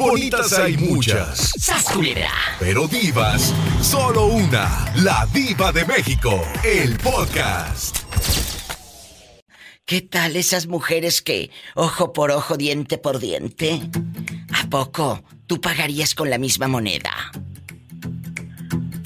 Bonitas 0.00 0.58
hay 0.58 0.78
muchas. 0.78 1.52
¡Sas, 1.58 1.84
Pero 2.58 2.88
divas, 2.88 3.54
solo 3.82 4.28
una. 4.28 4.90
La 4.96 5.28
diva 5.30 5.72
de 5.72 5.84
México. 5.84 6.40
El 6.64 6.96
podcast. 6.96 7.98
¿Qué 9.84 10.00
tal 10.00 10.36
esas 10.36 10.68
mujeres 10.68 11.20
que 11.20 11.50
ojo 11.74 12.14
por 12.14 12.30
ojo, 12.30 12.56
diente 12.56 12.96
por 12.96 13.18
diente? 13.18 13.78
¿A 14.54 14.70
poco 14.70 15.22
tú 15.46 15.60
pagarías 15.60 16.14
con 16.14 16.30
la 16.30 16.38
misma 16.38 16.66
moneda? 16.66 17.12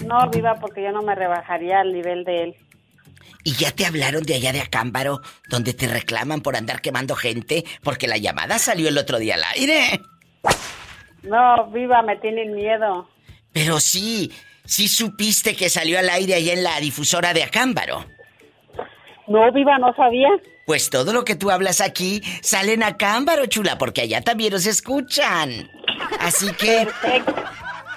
No, 0.07 0.31
viva, 0.31 0.55
porque 0.61 0.85
yo 0.85 0.93
no 0.93 1.03
me 1.03 1.17
rebajaría 1.17 1.81
al 1.81 1.93
nivel 1.93 2.23
de 2.23 2.43
él. 2.45 2.57
¿Y 3.43 3.55
ya 3.55 3.73
te 3.73 3.85
hablaron 3.85 4.23
de 4.23 4.37
allá 4.37 4.53
de 4.53 4.61
Acámbaro, 4.61 5.23
donde 5.49 5.75
te 5.75 5.89
reclaman 5.89 6.41
por 6.41 6.55
andar 6.55 6.81
quemando 6.81 7.17
gente? 7.17 7.65
Porque 7.83 8.07
la 8.07 8.17
llamada 8.17 8.61
salió 8.61 8.89
el 8.89 8.97
otro 8.97 9.19
día 9.19 9.35
al 9.35 9.45
aire. 9.57 10.01
No, 11.25 11.67
viva, 11.71 12.03
me 12.03 12.17
tienen 12.17 12.55
miedo. 12.55 13.09
Pero 13.53 13.81
sí, 13.81 14.33
sí 14.65 14.89
supiste 14.89 15.55
que 15.55 15.69
salió 15.69 15.99
al 15.99 16.11
aire 16.11 16.35
allá 16.35 16.53
en 16.53 16.63
la 16.63 16.79
difusora 16.81 17.33
de 17.33 17.43
Acámbaro. 17.43 18.05
No, 19.27 19.51
viva, 19.53 19.79
no 19.79 19.95
sabía. 19.95 20.29
Pues 20.67 20.91
todo 20.91 21.13
lo 21.13 21.25
que 21.25 21.35
tú 21.35 21.51
hablas 21.51 21.81
aquí 21.81 22.23
sale 22.43 22.75
en 22.75 22.83
Acámbaro, 22.83 23.47
chula, 23.47 23.79
porque 23.79 24.03
allá 24.03 24.23
también 24.23 24.53
nos 24.53 24.67
escuchan. 24.67 25.71
Así 26.21 26.53
que... 26.53 26.87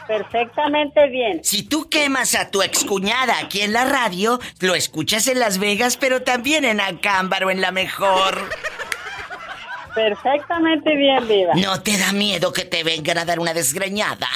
Perfectamente 0.07 1.09
bien. 1.09 1.43
Si 1.43 1.63
tú 1.63 1.89
quemas 1.89 2.33
a 2.33 2.49
tu 2.49 2.61
excuñada 2.61 3.39
aquí 3.39 3.59
en 3.59 3.73
la 3.73 3.83
radio, 3.83 4.39
lo 4.61 4.73
escuchas 4.73 5.27
en 5.27 5.39
Las 5.39 5.57
Vegas, 5.57 5.97
pero 5.97 6.23
también 6.23 6.63
en 6.63 6.79
Acámbaro, 6.79 7.51
en 7.51 7.59
la 7.59 7.71
mejor. 7.71 8.49
Perfectamente 9.97 10.95
bien, 10.95 11.27
Viva. 11.27 11.55
¿No 11.55 11.81
te 11.81 11.97
da 11.97 12.13
miedo 12.13 12.53
que 12.53 12.65
te 12.65 12.83
vengan 12.83 13.17
a 13.17 13.25
dar 13.25 13.39
una 13.39 13.55
desgreñada? 13.55 14.29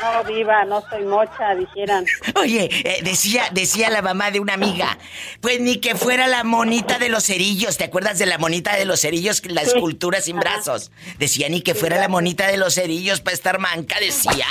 No, 0.00 0.22
Viva, 0.22 0.64
no 0.64 0.80
soy 0.88 1.04
mocha, 1.04 1.56
dijeran. 1.56 2.04
Oye, 2.36 2.68
eh, 2.84 3.00
decía, 3.02 3.48
decía 3.50 3.90
la 3.90 4.00
mamá 4.00 4.30
de 4.30 4.38
una 4.38 4.54
amiga, 4.54 4.96
pues 5.40 5.60
ni 5.60 5.78
que 5.78 5.96
fuera 5.96 6.28
la 6.28 6.44
monita 6.44 7.00
de 7.00 7.08
los 7.08 7.24
cerillos, 7.24 7.76
¿te 7.76 7.84
acuerdas 7.84 8.20
de 8.20 8.26
la 8.26 8.38
monita 8.38 8.76
de 8.76 8.84
los 8.84 9.00
cerillos, 9.00 9.42
la 9.46 9.62
escultura 9.62 10.20
sin 10.20 10.38
brazos? 10.38 10.92
Decía 11.18 11.48
ni 11.48 11.60
que 11.60 11.74
fuera 11.74 11.98
la 11.98 12.08
monita 12.08 12.46
de 12.46 12.58
los 12.58 12.74
cerillos 12.74 13.20
para 13.20 13.34
estar 13.34 13.58
manca, 13.58 13.98
decía. 13.98 14.46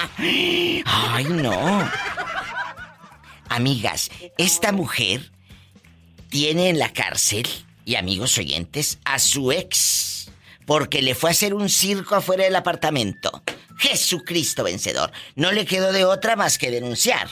Ay, 0.85 1.25
no. 1.29 1.89
Amigas, 3.47 4.11
esta 4.37 4.73
mujer 4.73 5.31
tiene 6.29 6.67
en 6.67 6.77
la 6.77 6.91
cárcel, 6.91 7.47
y 7.85 7.95
amigos 7.95 8.37
oyentes, 8.37 8.99
a 9.05 9.19
su 9.19 9.51
ex, 9.51 10.29
porque 10.65 11.01
le 11.01 11.15
fue 11.15 11.29
a 11.29 11.31
hacer 11.31 11.53
un 11.53 11.69
circo 11.69 12.15
afuera 12.15 12.43
del 12.43 12.55
apartamento. 12.55 13.43
Jesucristo 13.77 14.63
vencedor. 14.63 15.11
No 15.35 15.51
le 15.51 15.65
quedó 15.65 15.91
de 15.91 16.05
otra 16.05 16.35
más 16.35 16.57
que 16.57 16.69
denunciar. 16.69 17.27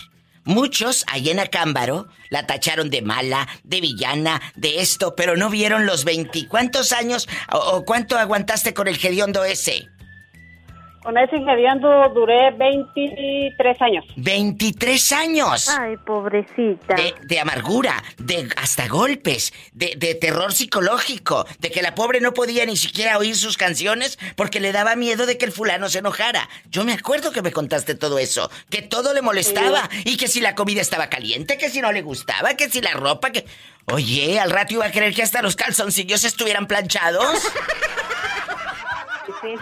Muchos 0.45 1.05
allá 1.07 1.31
en 1.31 1.39
Acámbaro 1.39 2.07
la 2.29 2.47
tacharon 2.47 2.89
de 2.89 3.03
mala, 3.03 3.47
de 3.63 3.81
villana, 3.81 4.41
de 4.55 4.81
esto, 4.81 5.15
pero 5.15 5.37
no 5.37 5.49
vieron 5.49 5.85
los 5.85 6.05
veinticuantos 6.05 6.91
años 6.91 7.27
o, 7.51 7.85
cuánto 7.85 8.17
aguantaste 8.17 8.73
con 8.73 8.87
el 8.87 8.97
gediondo 8.97 9.43
ese. 9.43 9.89
Con 11.09 11.17
ese 11.17 11.37
ingeniero 11.37 12.07
duré 12.13 12.51
23 12.51 13.81
años. 13.81 14.05
23 14.15 15.11
años. 15.13 15.67
Ay, 15.67 15.97
pobrecita. 15.97 16.95
De, 17.27 17.39
amargura, 17.39 18.03
de 18.19 18.47
hasta 18.55 18.87
golpes, 18.87 19.51
de, 19.73 19.95
de, 19.97 20.13
terror 20.13 20.53
psicológico, 20.53 21.47
de 21.57 21.71
que 21.71 21.81
la 21.81 21.95
pobre 21.95 22.21
no 22.21 22.35
podía 22.35 22.63
ni 22.67 22.77
siquiera 22.77 23.17
oír 23.17 23.35
sus 23.35 23.57
canciones 23.57 24.19
porque 24.35 24.59
le 24.59 24.71
daba 24.71 24.95
miedo 24.95 25.25
de 25.25 25.39
que 25.39 25.45
el 25.45 25.51
fulano 25.51 25.89
se 25.89 25.97
enojara. 25.97 26.47
Yo 26.69 26.85
me 26.85 26.93
acuerdo 26.93 27.31
que 27.31 27.41
me 27.41 27.51
contaste 27.51 27.95
todo 27.95 28.19
eso, 28.19 28.51
que 28.69 28.83
todo 28.83 29.15
le 29.15 29.23
molestaba 29.23 29.89
y 30.05 30.15
que 30.15 30.27
si 30.27 30.41
la 30.41 30.53
comida 30.53 30.81
estaba 30.81 31.09
caliente, 31.09 31.57
que 31.57 31.71
si 31.71 31.81
no 31.81 31.91
le 31.91 32.03
gustaba, 32.03 32.53
que 32.53 32.69
si 32.69 32.81
la 32.81 32.91
ropa, 32.91 33.31
que... 33.31 33.45
Oye, 33.85 34.39
al 34.39 34.51
rato 34.51 34.75
iba 34.75 34.85
a 34.85 34.91
creer 34.91 35.15
que 35.15 35.23
hasta 35.23 35.41
los 35.41 35.55
calzoncillos 35.55 36.23
estuvieran 36.23 36.67
planchados. 36.67 37.51
Sí. 39.41 39.55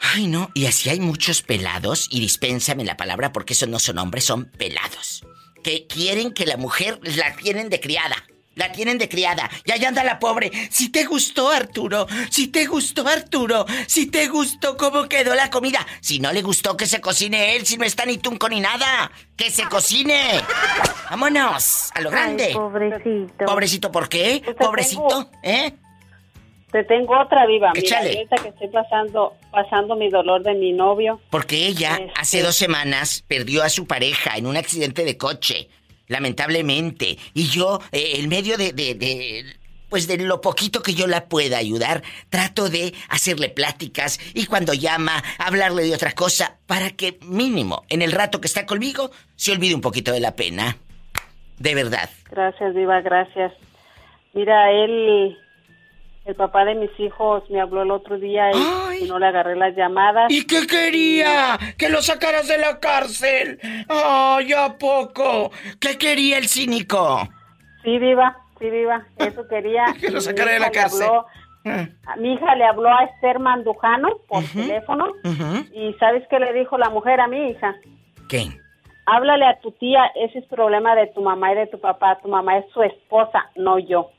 Ay, 0.00 0.26
no, 0.26 0.50
y 0.54 0.66
así 0.66 0.88
hay 0.88 0.98
muchos 0.98 1.42
pelados, 1.42 2.08
y 2.10 2.20
dispénsame 2.20 2.84
la 2.84 2.96
palabra 2.96 3.32
porque 3.32 3.52
esos 3.52 3.68
no 3.68 3.78
son 3.78 3.98
hombres, 3.98 4.24
son 4.24 4.46
pelados. 4.46 5.24
Que 5.62 5.86
quieren 5.86 6.32
que 6.32 6.46
la 6.46 6.56
mujer 6.56 6.98
la 7.02 7.36
tienen 7.36 7.68
de 7.68 7.80
criada. 7.80 8.16
La 8.56 8.72
tienen 8.72 8.98
de 8.98 9.08
criada. 9.08 9.48
Y 9.64 9.72
allá 9.72 9.88
anda 9.88 10.02
la 10.02 10.18
pobre. 10.18 10.50
Si 10.70 10.88
te 10.88 11.04
gustó, 11.04 11.50
Arturo. 11.50 12.06
Si 12.30 12.48
te 12.48 12.66
gustó, 12.66 13.06
Arturo. 13.06 13.64
Si 13.86 14.06
te 14.06 14.26
gustó 14.28 14.76
cómo 14.76 15.08
quedó 15.08 15.34
la 15.34 15.50
comida. 15.50 15.86
Si 16.00 16.18
no 16.18 16.32
le 16.32 16.42
gustó, 16.42 16.76
que 16.76 16.86
se 16.86 17.00
cocine 17.00 17.56
él. 17.56 17.64
Si 17.64 17.78
no 17.78 17.84
está 17.84 18.04
ni 18.04 18.18
tunco 18.18 18.48
ni 18.48 18.60
nada. 18.60 19.10
Que 19.36 19.50
se 19.50 19.62
cocine. 19.64 20.42
Vámonos. 21.08 21.90
A 21.94 22.00
lo 22.00 22.10
grande. 22.10 22.50
pobrecito. 22.52 23.46
Pobrecito, 23.46 23.92
¿por 23.92 24.08
qué? 24.08 24.42
Pobrecito, 24.58 25.30
¿eh? 25.42 25.74
Te 26.70 26.84
tengo 26.84 27.18
otra 27.18 27.46
viva. 27.46 27.72
Mira, 27.74 28.00
que 28.00 28.48
estoy 28.48 28.68
pasando, 28.68 29.34
pasando 29.50 29.96
mi 29.96 30.08
dolor 30.08 30.42
de 30.42 30.54
mi 30.54 30.72
novio. 30.72 31.20
Porque 31.30 31.66
ella 31.66 31.98
hace 32.16 32.38
este 32.38 32.42
dos 32.42 32.56
semanas 32.56 33.24
perdió 33.26 33.62
a 33.64 33.68
su 33.68 33.86
pareja 33.86 34.36
en 34.36 34.46
un 34.46 34.56
accidente 34.56 35.04
de 35.04 35.16
coche, 35.16 35.68
lamentablemente. 36.06 37.18
Y 37.34 37.48
yo, 37.48 37.80
eh, 37.90 38.12
en 38.18 38.28
medio 38.28 38.56
de, 38.56 38.72
de, 38.72 39.44
pues 39.88 40.06
de 40.06 40.16
lo 40.18 40.40
poquito 40.40 40.80
que 40.80 40.94
yo 40.94 41.08
la 41.08 41.26
pueda 41.26 41.58
ayudar, 41.58 42.02
trato 42.28 42.70
de 42.70 42.94
hacerle 43.08 43.48
pláticas 43.48 44.20
y 44.32 44.46
cuando 44.46 44.72
llama, 44.72 45.22
hablarle 45.38 45.82
de 45.82 45.94
otra 45.94 46.12
cosa, 46.12 46.58
para 46.66 46.90
que 46.90 47.18
mínimo, 47.22 47.82
en 47.88 48.00
el 48.00 48.12
rato 48.12 48.40
que 48.40 48.46
está 48.46 48.64
conmigo, 48.64 49.10
se 49.34 49.50
olvide 49.52 49.74
un 49.74 49.80
poquito 49.80 50.12
de 50.12 50.20
la 50.20 50.36
pena. 50.36 50.76
De 51.58 51.74
verdad. 51.74 52.08
Gracias, 52.30 52.74
Viva, 52.74 53.00
gracias. 53.00 53.52
Mira, 54.32 54.70
él 54.70 55.36
el 56.30 56.36
papá 56.36 56.64
de 56.64 56.76
mis 56.76 56.90
hijos 57.00 57.42
me 57.50 57.60
habló 57.60 57.82
el 57.82 57.90
otro 57.90 58.16
día 58.16 58.52
y, 58.52 59.08
no 59.08 59.18
le 59.18 59.26
agarré 59.26 59.56
las 59.56 59.74
llamadas. 59.74 60.30
¿Y 60.30 60.46
qué 60.46 60.64
quería? 60.64 61.58
¿Que 61.76 61.88
lo 61.88 62.00
sacaras 62.02 62.46
de 62.46 62.56
la 62.56 62.78
cárcel? 62.78 63.58
¡Ay, 63.88 64.52
a 64.52 64.78
poco! 64.78 65.50
¿Qué 65.80 65.98
quería 65.98 66.38
el 66.38 66.46
cínico? 66.46 67.28
Sí, 67.82 67.98
viva, 67.98 68.36
sí, 68.60 68.70
viva. 68.70 69.04
Eso 69.16 69.46
quería. 69.48 69.86
que 70.00 70.10
lo 70.10 70.20
sacara 70.20 70.52
de 70.52 70.60
la 70.60 70.70
cárcel. 70.70 71.08
Ah. 71.66 71.88
a 72.06 72.16
mi 72.16 72.34
hija 72.34 72.54
le 72.54 72.64
habló 72.64 72.88
a 72.88 73.04
Esther 73.04 73.40
Mandujano 73.40 74.08
por 74.28 74.44
teléfono. 74.44 75.08
¿Y 75.72 75.92
sabes 75.94 76.24
qué 76.30 76.38
le 76.38 76.52
dijo 76.52 76.78
la 76.78 76.90
mujer 76.90 77.20
a 77.20 77.26
mi 77.26 77.50
hija? 77.50 77.74
¿Qué? 78.28 78.46
Háblale 79.06 79.46
a 79.46 79.58
tu 79.58 79.72
tía, 79.72 80.06
ese 80.14 80.38
es 80.38 80.46
problema 80.46 80.94
de 80.94 81.08
tu 81.08 81.22
mamá 81.22 81.52
y 81.52 81.56
de 81.56 81.66
tu 81.66 81.80
papá. 81.80 82.20
Tu 82.22 82.28
mamá 82.28 82.58
es 82.58 82.66
su 82.72 82.82
esposa, 82.84 83.50
no 83.56 83.80
yo. 83.80 84.10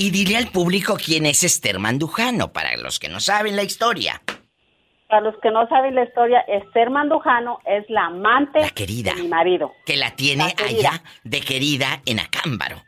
Y 0.00 0.12
dile 0.12 0.38
al 0.38 0.46
público 0.46 0.96
quién 0.96 1.26
es 1.26 1.44
Esther 1.44 1.78
Mandujano, 1.78 2.54
para 2.54 2.74
los 2.78 2.98
que 2.98 3.10
no 3.10 3.20
saben 3.20 3.54
la 3.54 3.64
historia. 3.64 4.22
Para 5.10 5.20
los 5.20 5.34
que 5.42 5.50
no 5.50 5.68
saben 5.68 5.94
la 5.94 6.04
historia, 6.04 6.40
Esther 6.48 6.88
Mandujano 6.88 7.58
es 7.66 7.84
la 7.90 8.06
amante 8.06 8.60
querida, 8.74 9.12
de 9.12 9.24
mi 9.24 9.28
marido. 9.28 9.72
Que 9.84 9.98
la 9.98 10.12
tiene 10.12 10.54
allá 10.56 11.02
de 11.22 11.42
querida 11.42 12.00
en 12.06 12.18
Acámbaro. 12.18 12.82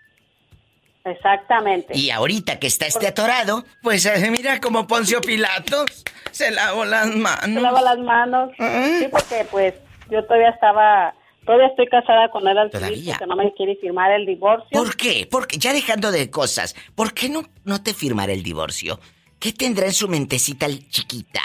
Exactamente. 1.05 1.95
Y 1.95 2.09
ahorita 2.09 2.59
que 2.59 2.69
está 2.69 2.87
este 2.87 3.09
atorado, 3.09 3.62
pues 3.83 4.06
eh, 4.06 4.31
mira 4.31 4.59
como 4.59 4.87
Poncio 4.87 5.21
Pilatos 5.21 6.05
se 6.31 6.51
lavó 6.51 6.87
las 6.87 7.09
manos. 7.09 7.45
Se 7.45 7.61
lava 7.61 7.83
las 7.83 7.99
manos. 7.99 8.53
Sí, 8.56 9.09
porque 9.11 9.47
pues 9.51 9.75
yo 10.09 10.25
todavía 10.25 10.49
estaba 10.49 11.12
Todavía 11.44 11.66
estoy 11.66 11.86
casada 11.86 12.28
con 12.30 12.47
él 12.47 12.56
al 12.56 12.70
que 12.70 13.26
no 13.26 13.36
me 13.36 13.53
quiere 13.54 13.76
firmar 13.76 14.12
el 14.12 14.26
divorcio. 14.26 14.69
¿Por 14.70 14.97
qué? 14.97 15.26
Porque 15.30 15.58
ya 15.58 15.72
dejando 15.72 16.12
de 16.12 16.30
cosas, 16.30 16.75
¿por 16.94 17.12
qué 17.14 17.28
no, 17.28 17.42
no 17.64 17.82
te 17.82 17.94
firmará 17.94 18.32
el 18.32 18.42
divorcio? 18.42 19.00
¿Qué 19.41 19.53
tendrá 19.53 19.86
en 19.86 19.92
su 19.92 20.08
mentecita 20.08 20.69
chiquita? 20.89 21.41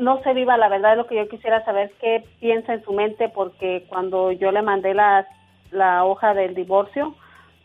No 0.00 0.22
sé, 0.22 0.34
Viva, 0.34 0.58
la 0.58 0.68
verdad 0.68 0.92
es 0.92 0.98
lo 0.98 1.06
que 1.06 1.16
yo 1.16 1.28
quisiera 1.28 1.64
saber 1.64 1.92
qué 2.00 2.22
piensa 2.38 2.74
en 2.74 2.84
su 2.84 2.92
mente 2.92 3.30
porque 3.30 3.86
cuando 3.88 4.30
yo 4.30 4.52
le 4.52 4.62
mandé 4.62 4.92
la, 4.92 5.26
la 5.70 6.04
hoja 6.04 6.34
del 6.34 6.54
divorcio, 6.54 7.16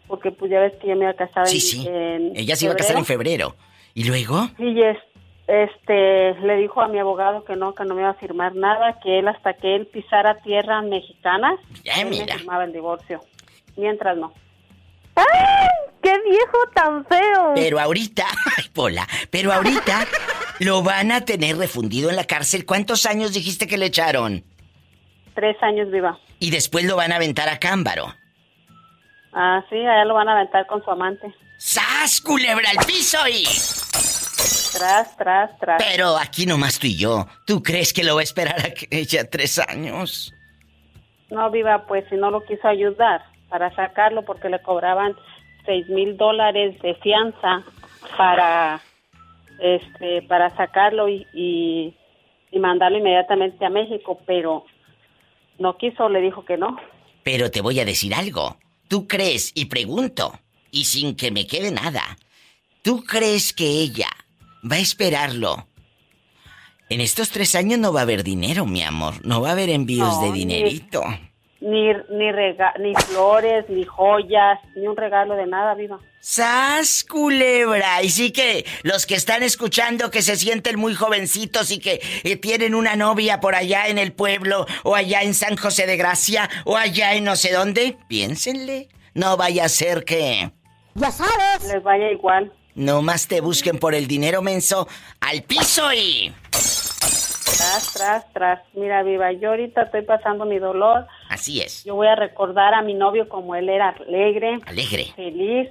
porque 0.08 0.32
pues 0.32 0.50
ya 0.50 0.62
ves 0.62 0.74
que 0.82 0.88
yo 0.88 0.96
me 0.96 1.02
iba 1.02 1.12
a 1.12 1.16
casar 1.16 1.46
sí, 1.46 1.60
sí. 1.60 1.88
Ella 1.88 2.56
se 2.56 2.66
iba 2.66 2.74
a 2.74 2.78
casar 2.78 2.98
en 2.98 3.06
febrero. 3.06 3.56
¿Y 3.94 4.06
luego? 4.06 4.48
Sí, 4.58 4.82
es, 4.82 4.98
este 5.48 6.34
le 6.42 6.58
dijo 6.58 6.82
a 6.82 6.88
mi 6.88 7.00
abogado 7.00 7.44
que 7.44 7.56
no 7.56 7.76
que 7.76 7.86
no 7.86 7.94
me 7.94 8.02
iba 8.02 8.10
a 8.10 8.16
firmar 8.16 8.56
nada 8.56 9.00
que 9.00 9.20
él 9.20 9.28
hasta 9.28 9.54
que 9.54 9.76
él 9.76 9.86
pisara 9.86 10.40
tierra 10.42 10.82
mexicana 10.82 11.56
ya, 11.84 12.04
me 12.04 12.26
firmaba 12.26 12.64
el 12.64 12.74
divorcio 12.74 13.22
mientras 13.76 14.18
no 14.18 14.34
¡Ay! 15.16 15.26
¡Qué 16.02 16.14
viejo 16.30 16.58
tan 16.74 17.06
feo! 17.06 17.54
Pero 17.56 17.80
ahorita, 17.80 18.26
ay, 18.58 18.66
Pola, 18.74 19.08
pero 19.32 19.52
ahorita 19.54 20.06
lo 20.60 20.84
van 20.84 21.12
a 21.12 21.22
tener 21.22 21.58
refundido 21.58 22.10
en 22.10 22.16
la 22.16 22.26
cárcel. 22.26 22.66
¿Cuántos 22.66 23.06
años 23.06 23.34
dijiste 23.34 23.66
que 23.66 23.78
le 23.78 23.88
echaron? 23.88 24.44
Tres 25.34 25.56
años 25.64 25.90
viva. 25.92 26.20
Y 26.40 26.52
después 26.52 26.86
lo 26.86 26.96
van 26.96 27.12
a 27.12 27.16
aventar 27.16 27.50
a 27.50 27.60
Cámbaro. 27.60 28.14
Ah, 29.34 29.64
sí, 29.70 29.78
allá 29.78 30.06
lo 30.06 30.14
van 30.14 30.30
a 30.30 30.34
aventar 30.34 30.66
con 30.68 30.84
su 30.84 30.92
amante. 30.92 31.34
¡Sas, 31.58 32.22
culebra 32.22 32.70
al 32.70 32.86
piso 32.86 33.18
y... 33.28 33.46
Tras, 34.76 35.16
tras, 35.18 35.58
tras. 35.60 35.84
Pero 35.84 36.18
aquí 36.18 36.46
nomás 36.46 36.80
tú 36.80 36.88
y 36.88 36.98
yo. 36.98 37.26
¿Tú 37.46 37.64
crees 37.64 37.94
que 37.94 38.04
lo 38.04 38.16
va 38.16 38.22
a 38.22 38.24
esperar 38.24 38.60
a 38.60 38.74
que 38.74 38.88
ella 38.92 39.30
tres 39.30 39.58
años? 39.60 40.34
No, 41.30 41.50
viva, 41.50 41.86
pues 41.88 42.06
si 42.10 42.16
no 42.16 42.30
lo 42.30 42.44
quiso 42.46 42.68
ayudar 42.68 43.24
para 43.50 43.74
sacarlo 43.76 44.24
porque 44.26 44.50
le 44.50 44.62
cobraban 44.62 45.16
seis 45.66 45.88
mil 45.90 46.18
dólares 46.18 46.80
de 46.82 46.96
fianza 46.96 47.64
para 48.18 48.82
este 49.60 50.22
para 50.24 50.56
sacarlo 50.56 51.08
y, 51.10 51.26
y, 51.34 51.96
y 52.52 52.60
mandarlo 52.60 52.98
inmediatamente 52.98 53.66
a 53.66 53.70
México, 53.70 54.20
pero 54.26 54.66
no 55.58 55.78
quiso, 55.78 56.10
le 56.10 56.22
dijo 56.22 56.46
que 56.46 56.58
no. 56.58 56.78
Pero 57.24 57.50
te 57.50 57.62
voy 57.62 57.80
a 57.80 57.86
decir 57.86 58.14
algo. 58.14 58.58
¿Tú 58.88 59.08
crees, 59.08 59.52
y 59.56 59.66
pregunto, 59.66 60.40
y 60.70 60.86
sin 60.86 61.16
que 61.16 61.32
me 61.32 61.48
quede 61.48 61.72
nada, 61.72 62.18
¿tú 62.84 63.04
crees 63.04 63.54
que 63.54 63.66
ella 63.66 64.10
va 64.70 64.76
a 64.78 64.80
esperarlo? 64.80 65.68
En 66.90 67.02
estos 67.02 67.30
tres 67.32 67.56
años 67.56 67.80
no 67.80 67.92
va 67.94 68.02
a 68.02 68.04
haber 68.04 68.24
dinero, 68.24 68.66
mi 68.66 68.84
amor. 68.84 69.16
No 69.26 69.42
va 69.42 69.50
a 69.50 69.52
haber 69.54 69.70
envíos 69.70 70.08
No, 70.18 70.22
de 70.22 70.32
dinerito. 70.32 71.02
Ni 71.62 71.88
ni 72.12 72.32
rega- 72.32 72.74
ni 72.80 72.94
flores, 72.94 73.66
ni 73.70 73.86
joyas, 73.86 74.60
ni 74.76 74.88
un 74.88 74.96
regalo 74.96 75.36
de 75.36 75.48
nada, 75.48 75.74
viva. 75.74 75.98
¡Sas, 76.20 77.04
culebra! 77.04 78.04
Y 78.04 78.10
sí 78.10 78.32
que 78.32 78.66
los 78.84 79.08
que 79.08 79.16
están 79.16 79.42
escuchando 79.42 80.12
que 80.12 80.22
se 80.22 80.36
sienten 80.36 80.78
muy 80.78 80.94
jovencitos 80.94 81.72
y 81.72 81.80
que 81.80 82.02
eh, 82.24 82.36
tienen 82.36 82.76
una 82.76 82.96
novia 82.96 83.40
por 83.40 83.56
allá 83.56 83.88
en 83.88 83.98
el 83.98 84.12
pueblo, 84.14 84.68
o 84.84 84.96
allá 84.96 85.22
en 85.24 85.34
San 85.34 85.56
José 85.58 85.88
de 85.88 85.98
Gracia, 85.98 86.50
o 86.66 86.78
allá 86.78 87.16
en 87.16 87.24
no 87.24 87.36
sé 87.36 87.52
dónde, 87.52 87.98
piénsenle. 88.10 88.90
No 89.16 89.36
vaya 89.38 89.66
a 89.66 89.70
ser 89.70 90.04
que 90.04 90.52
Les 90.96 91.84
vaya 91.84 92.12
igual. 92.12 92.54
No 92.76 93.02
más 93.02 93.28
te 93.28 93.42
busquen 93.42 93.80
por 93.80 93.96
el 93.96 94.08
dinero 94.08 94.42
menso 94.42 94.88
al 95.22 95.44
piso 95.44 95.92
y... 95.94 96.34
Tras, 96.52 97.94
tras, 97.94 98.34
tras. 98.34 98.60
Mira, 98.74 99.02
viva, 99.04 99.32
yo 99.32 99.52
ahorita 99.52 99.84
estoy 99.84 100.02
pasando 100.02 100.46
mi 100.46 100.60
dolor. 100.60 101.08
Así 101.30 101.62
es. 101.62 101.84
Yo 101.86 101.96
voy 101.96 102.08
a 102.08 102.16
recordar 102.16 102.74
a 102.74 102.82
mi 102.82 102.94
novio 102.94 103.30
como 103.30 103.56
él 103.56 103.70
era 103.70 103.90
alegre, 103.90 104.60
Alegre. 104.66 105.14
feliz, 105.16 105.70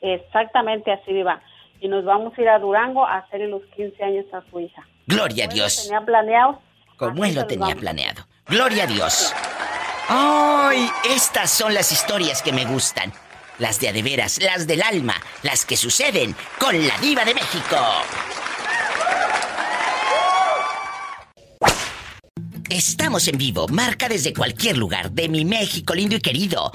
exactamente 0.00 0.92
así, 0.92 1.12
viva. 1.12 1.42
Y 1.80 1.88
nos 1.88 2.04
vamos 2.04 2.32
a 2.38 2.40
ir 2.40 2.48
a 2.48 2.58
Durango 2.58 3.04
a 3.04 3.18
hacerle 3.18 3.48
los 3.48 3.62
15 3.74 4.02
años 4.04 4.24
a 4.32 4.42
su 4.50 4.60
hija. 4.60 4.86
Gloria 5.06 5.44
a 5.44 5.48
Como 5.48 5.52
él 5.54 5.58
lo 5.58 5.64
Dios. 5.64 5.82
Tenía 5.84 6.00
planeado. 6.02 6.62
Como 6.96 7.24
él 7.24 7.34
lo 7.34 7.46
tenía 7.46 7.74
planeado. 7.74 8.22
Gloria 8.46 8.84
a 8.84 8.86
Dios. 8.86 9.34
¡Ay! 10.08 10.88
Estas 11.10 11.50
son 11.50 11.74
las 11.74 11.90
historias 11.92 12.40
que 12.40 12.52
me 12.52 12.64
gustan. 12.64 13.12
Las 13.58 13.80
de 13.80 13.88
a 13.88 13.92
de 13.92 14.02
veras, 14.02 14.38
las 14.42 14.66
del 14.66 14.82
alma, 14.82 15.14
las 15.42 15.64
que 15.64 15.76
suceden 15.76 16.36
con 16.58 16.86
la 16.86 16.98
diva 16.98 17.24
de 17.24 17.34
México. 17.34 17.76
Estamos 22.68 23.26
en 23.28 23.38
vivo. 23.38 23.68
Marca 23.68 24.08
desde 24.08 24.34
cualquier 24.34 24.76
lugar 24.76 25.10
de 25.12 25.28
mi 25.28 25.44
México 25.44 25.94
lindo 25.94 26.16
y 26.16 26.20
querido. 26.20 26.72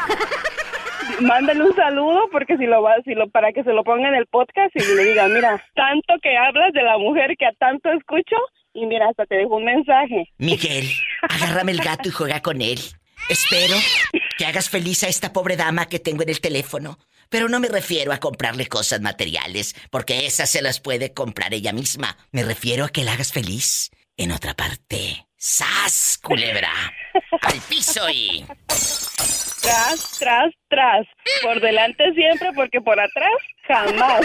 Mándale 1.22 1.64
un 1.64 1.76
saludo 1.76 2.30
porque 2.32 2.58
si 2.58 2.66
lo 2.66 2.82
va, 2.82 2.96
si 3.04 3.14
lo 3.14 3.30
para 3.30 3.52
que 3.52 3.64
se 3.64 3.74
lo 3.74 3.84
ponga 3.84 4.10
en 4.10 4.16
el 4.16 4.28
podcast 4.28 4.76
y 4.76 4.80
le 4.96 5.06
diga, 5.06 5.28
mira, 5.28 5.64
tanto 5.76 6.14
que 6.22 6.38
hablas 6.38 6.74
de 6.74 6.84
la 6.84 6.98
mujer 6.98 7.36
que 7.38 7.46
a 7.46 7.54
tanto 7.54 7.92
escucho 7.92 8.36
y 8.74 8.86
mira, 8.86 9.10
hasta 9.10 9.26
te 9.26 9.36
dejo 9.36 9.56
un 9.56 9.66
mensaje. 9.66 10.30
Miguel, 10.38 10.86
agárrame 11.22 11.72
el 11.72 11.80
gato 11.80 12.10
y 12.10 12.12
juega 12.12 12.42
con 12.42 12.62
él. 12.62 12.80
Espero 13.30 13.76
que 14.38 14.46
hagas 14.46 14.70
feliz 14.70 15.04
a 15.04 15.08
esta 15.08 15.34
pobre 15.34 15.58
dama 15.58 15.88
que 15.88 16.00
tengo 16.00 16.24
en 16.24 16.30
el 16.30 16.40
teléfono. 16.40 17.00
Pero 17.30 17.50
no 17.50 17.60
me 17.60 17.68
refiero 17.68 18.14
a 18.14 18.20
comprarle 18.20 18.68
cosas 18.68 19.02
materiales, 19.02 19.76
porque 19.92 20.26
esas 20.26 20.50
se 20.50 20.62
las 20.62 20.80
puede 20.80 21.14
comprar 21.14 21.54
ella 21.54 21.74
misma. 21.74 22.18
Me 22.32 22.44
refiero 22.44 22.86
a 22.86 22.90
que 22.90 23.04
la 23.04 23.14
hagas 23.14 23.34
feliz 23.34 23.92
en 24.16 24.32
otra 24.32 24.54
parte. 24.54 25.28
¡Sas, 25.36 26.20
culebra! 26.24 26.72
¡Al 27.42 27.60
piso 27.70 28.10
y... 28.10 28.46
Tras, 29.62 30.18
tras, 30.20 30.54
tras. 30.70 31.06
Por 31.42 31.60
delante 31.62 32.14
siempre 32.14 32.52
porque 32.54 32.82
por 32.82 33.00
atrás 33.00 33.32
jamás. 33.68 34.22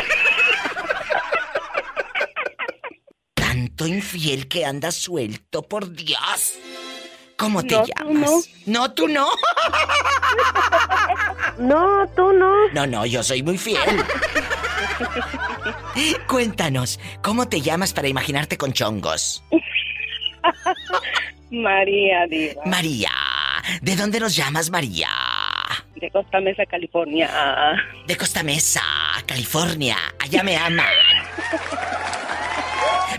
Tanto 3.35 3.87
infiel 3.87 4.49
que 4.49 4.65
anda 4.65 4.91
suelto, 4.93 5.63
por 5.63 5.93
Dios. 5.93 6.55
¿Cómo 7.37 7.63
te 7.63 7.75
No, 7.75 7.83
tú 7.83 7.91
llamas? 7.99 8.49
No, 8.67 8.93
tú 8.93 9.09
no. 9.09 9.29
No, 11.59 12.09
tú 12.17 12.33
no. 12.33 12.69
No, 12.73 12.87
no, 12.87 13.05
yo 13.05 13.23
soy 13.23 13.43
muy 13.43 13.59
fiel. 13.59 13.79
Cuéntanos, 16.27 16.99
¿cómo 17.23 17.47
te 17.49 17.61
llamas 17.61 17.93
para 17.93 18.09
imaginarte 18.09 18.57
con 18.57 18.73
chongos? 18.73 19.45
María 21.51 22.27
Diva, 22.29 22.63
María, 22.65 23.11
¿de 23.83 23.97
dónde 23.97 24.19
nos 24.19 24.35
llamas, 24.35 24.71
María? 24.71 25.09
De 26.03 26.11
Costa 26.11 26.41
Mesa, 26.41 26.67
California. 26.67 27.31
De 28.07 28.17
Costa 28.17 28.43
Mesa, 28.43 28.83
California. 29.25 29.97
Allá 30.19 30.43
me 30.43 30.57
aman. 30.57 30.85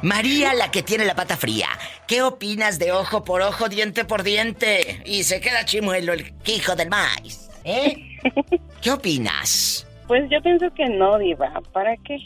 María, 0.01 0.53
la 0.53 0.69
que 0.69 0.83
tiene 0.83 1.05
la 1.05 1.15
pata 1.15 1.37
fría. 1.37 1.69
¿Qué 2.07 2.21
opinas 2.21 2.79
de 2.79 2.91
ojo 2.91 3.23
por 3.23 3.41
ojo, 3.41 3.69
diente 3.69 4.03
por 4.03 4.23
diente? 4.23 5.01
Y 5.05 5.23
se 5.23 5.39
queda 5.39 5.63
chimuelo 5.63 6.11
el 6.11 6.33
hijo 6.45 6.75
del 6.75 6.89
maíz. 6.89 7.49
¿Eh? 7.63 8.19
¿Qué 8.81 8.91
opinas? 8.91 9.87
Pues 10.05 10.23
yo 10.29 10.41
pienso 10.41 10.65
que 10.73 10.89
no, 10.89 11.17
Diva. 11.17 11.61
¿Para 11.71 11.95
qué? 12.03 12.17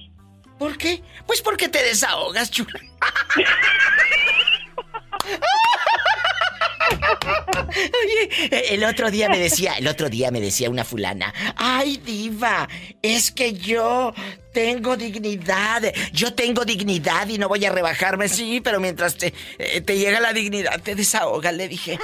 ¿Por 0.58 0.76
qué? 0.76 1.04
Pues 1.28 1.40
porque 1.44 1.70
te 1.70 1.84
desahogas, 1.84 2.50
chula. 2.50 2.80
Oye, 8.04 8.74
el 8.74 8.84
otro 8.84 9.12
día 9.12 9.30
me 9.30 9.40
decía, 9.40 9.74
el 9.74 9.88
otro 9.88 10.10
día 10.10 10.32
me 10.32 10.42
decía 10.42 10.70
una 10.70 10.84
fulana, 10.84 11.34
ay 11.56 11.98
diva, 11.98 12.68
es 13.02 13.32
que 13.32 13.54
yo 13.54 14.14
tengo 14.54 14.98
dignidad, 14.98 15.84
yo 16.14 16.34
tengo 16.34 16.66
dignidad 16.66 17.28
y 17.28 17.38
no 17.38 17.48
voy 17.48 17.66
a 17.66 17.72
rebajarme, 17.72 18.28
sí, 18.30 18.62
pero 18.62 18.80
mientras 18.80 19.16
te, 19.16 19.34
eh, 19.60 19.84
llega 19.88 20.20
la 20.20 20.34
dignidad 20.34 20.82
te 20.82 20.96
desahogas, 20.96 21.54
le 21.54 21.68
dije. 21.68 22.00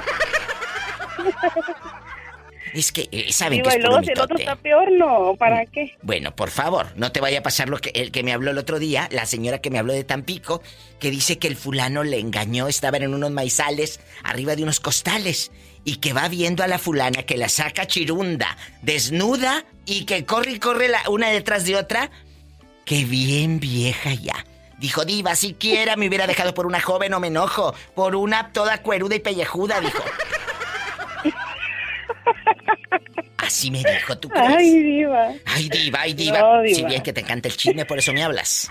Es 2.73 2.91
que 2.91 3.07
eh, 3.11 3.31
saben 3.31 3.61
que 3.61 3.69
es 3.69 3.75
puro 3.77 4.01
si 4.03 4.11
el 4.11 4.19
otro 4.19 4.37
está 4.37 4.55
peor, 4.55 4.91
no. 4.91 5.35
¿Para 5.37 5.65
qué? 5.65 5.95
Bueno, 6.01 6.35
por 6.35 6.49
favor, 6.49 6.87
no 6.95 7.11
te 7.11 7.21
vaya 7.21 7.39
a 7.39 7.43
pasar 7.43 7.69
lo 7.69 7.77
que 7.77 7.91
el 7.93 8.11
que 8.11 8.23
me 8.23 8.33
habló 8.33 8.51
el 8.51 8.57
otro 8.57 8.79
día, 8.79 9.07
la 9.11 9.25
señora 9.25 9.59
que 9.59 9.69
me 9.69 9.77
habló 9.77 9.93
de 9.93 10.03
Tampico, 10.03 10.61
que 10.99 11.11
dice 11.11 11.37
que 11.37 11.47
el 11.47 11.55
fulano 11.55 12.03
le 12.03 12.19
engañó, 12.19 12.67
estaban 12.67 13.03
en 13.03 13.13
unos 13.13 13.31
maizales 13.31 13.99
arriba 14.23 14.55
de 14.55 14.63
unos 14.63 14.79
costales 14.79 15.51
y 15.85 15.97
que 15.97 16.13
va 16.13 16.27
viendo 16.29 16.63
a 16.63 16.67
la 16.67 16.79
fulana 16.79 17.23
que 17.23 17.37
la 17.37 17.49
saca 17.49 17.85
chirunda, 17.85 18.57
desnuda 18.81 19.65
y 19.85 20.05
que 20.05 20.25
corre 20.25 20.53
y 20.53 20.59
corre 20.59 20.87
la, 20.87 21.01
una 21.09 21.29
detrás 21.29 21.65
de 21.65 21.75
otra, 21.75 22.09
que 22.85 23.03
bien 23.05 23.59
vieja 23.59 24.13
ya. 24.13 24.45
Dijo, 24.79 25.05
diva, 25.05 25.35
siquiera 25.35 25.95
me 25.95 26.07
hubiera 26.07 26.27
dejado 26.27 26.53
por 26.53 26.65
una 26.65 26.81
joven 26.81 27.13
o 27.13 27.19
me 27.19 27.27
enojo, 27.27 27.73
por 27.95 28.15
una 28.15 28.51
toda 28.51 28.81
cueruda 28.81 29.15
y 29.15 29.19
pellejuda, 29.19 29.79
dijo. 29.79 30.03
Así 33.37 33.69
me 33.71 33.79
dijo, 33.79 34.17
¿tú 34.17 34.29
crees? 34.29 34.55
Ay, 34.57 34.71
Diva. 34.83 35.27
Ay, 35.45 35.69
diva, 35.69 35.99
ay, 36.01 36.13
diva. 36.13 36.39
No, 36.39 36.61
diva. 36.61 36.75
Si 36.75 36.85
bien 36.85 37.01
que 37.03 37.11
te 37.13 37.21
encanta 37.21 37.47
el 37.49 37.57
chisme, 37.57 37.85
por 37.85 37.99
eso 37.99 38.13
me 38.13 38.23
hablas. 38.23 38.69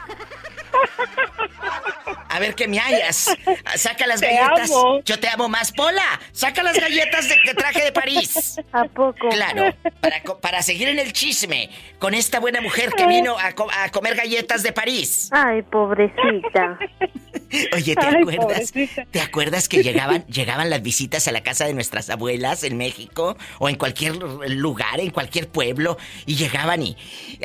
A 2.29 2.38
ver 2.38 2.55
qué 2.55 2.67
me 2.67 2.81
hayas. 2.81 3.29
Saca 3.76 4.07
las 4.07 4.21
Te 4.21 4.35
galletas. 4.35 4.71
amo. 4.71 5.00
Yo 5.05 5.21
te 5.21 5.29
amo 5.29 5.49
más, 5.49 5.71
Pola. 5.73 6.02
Saca 6.33 6.62
las 6.62 6.79
galletas 6.81 7.29
de 7.29 7.37
que 7.45 7.52
traje 7.55 7.85
de 7.85 7.93
París. 7.93 8.57
¿A 8.73 8.85
poco? 8.85 9.29
Claro, 9.29 9.75
para, 10.41 10.62
seguir 10.62 10.88
en 10.88 10.99
el 10.99 11.12
chisme 11.12 11.69
con 11.99 12.14
esta 12.14 12.41
buena 12.41 12.61
mujer 12.62 12.91
que 12.97 13.07
vino 13.07 13.37
a, 13.38 13.52
co- 13.52 13.69
a 13.71 13.91
comer 13.91 14.14
galletas 14.17 14.62
de 14.62 14.73
París. 14.73 15.29
Ay, 15.31 15.61
pobrecita. 15.62 16.79
Oye, 17.75 17.95
¿te 17.95 18.07
Ay, 18.07 18.14
acuerdas? 18.23 18.45
pobrecita. 18.73 19.05
¿Te 19.11 19.21
acuerdas 19.21 19.69
que 19.69 19.83
llegaban, 19.83 20.26
llegaban 20.26 20.71
las 20.71 20.83
visitas 20.83 21.29
a 21.29 21.33
la 21.33 21.43
casa 21.43 21.67
de 21.67 21.75
nuestras 21.75 22.09
abuelas 22.09 22.64
en 22.64 22.79
México 22.79 23.37
o 23.59 23.69
en 23.69 23.75
cualquier 23.76 24.17
lugar, 24.17 25.00
en 25.00 25.11
cualquier 25.11 25.49
pueblo 25.49 25.99
y 26.25 26.37
llegaban 26.37 26.83
y 26.83 26.97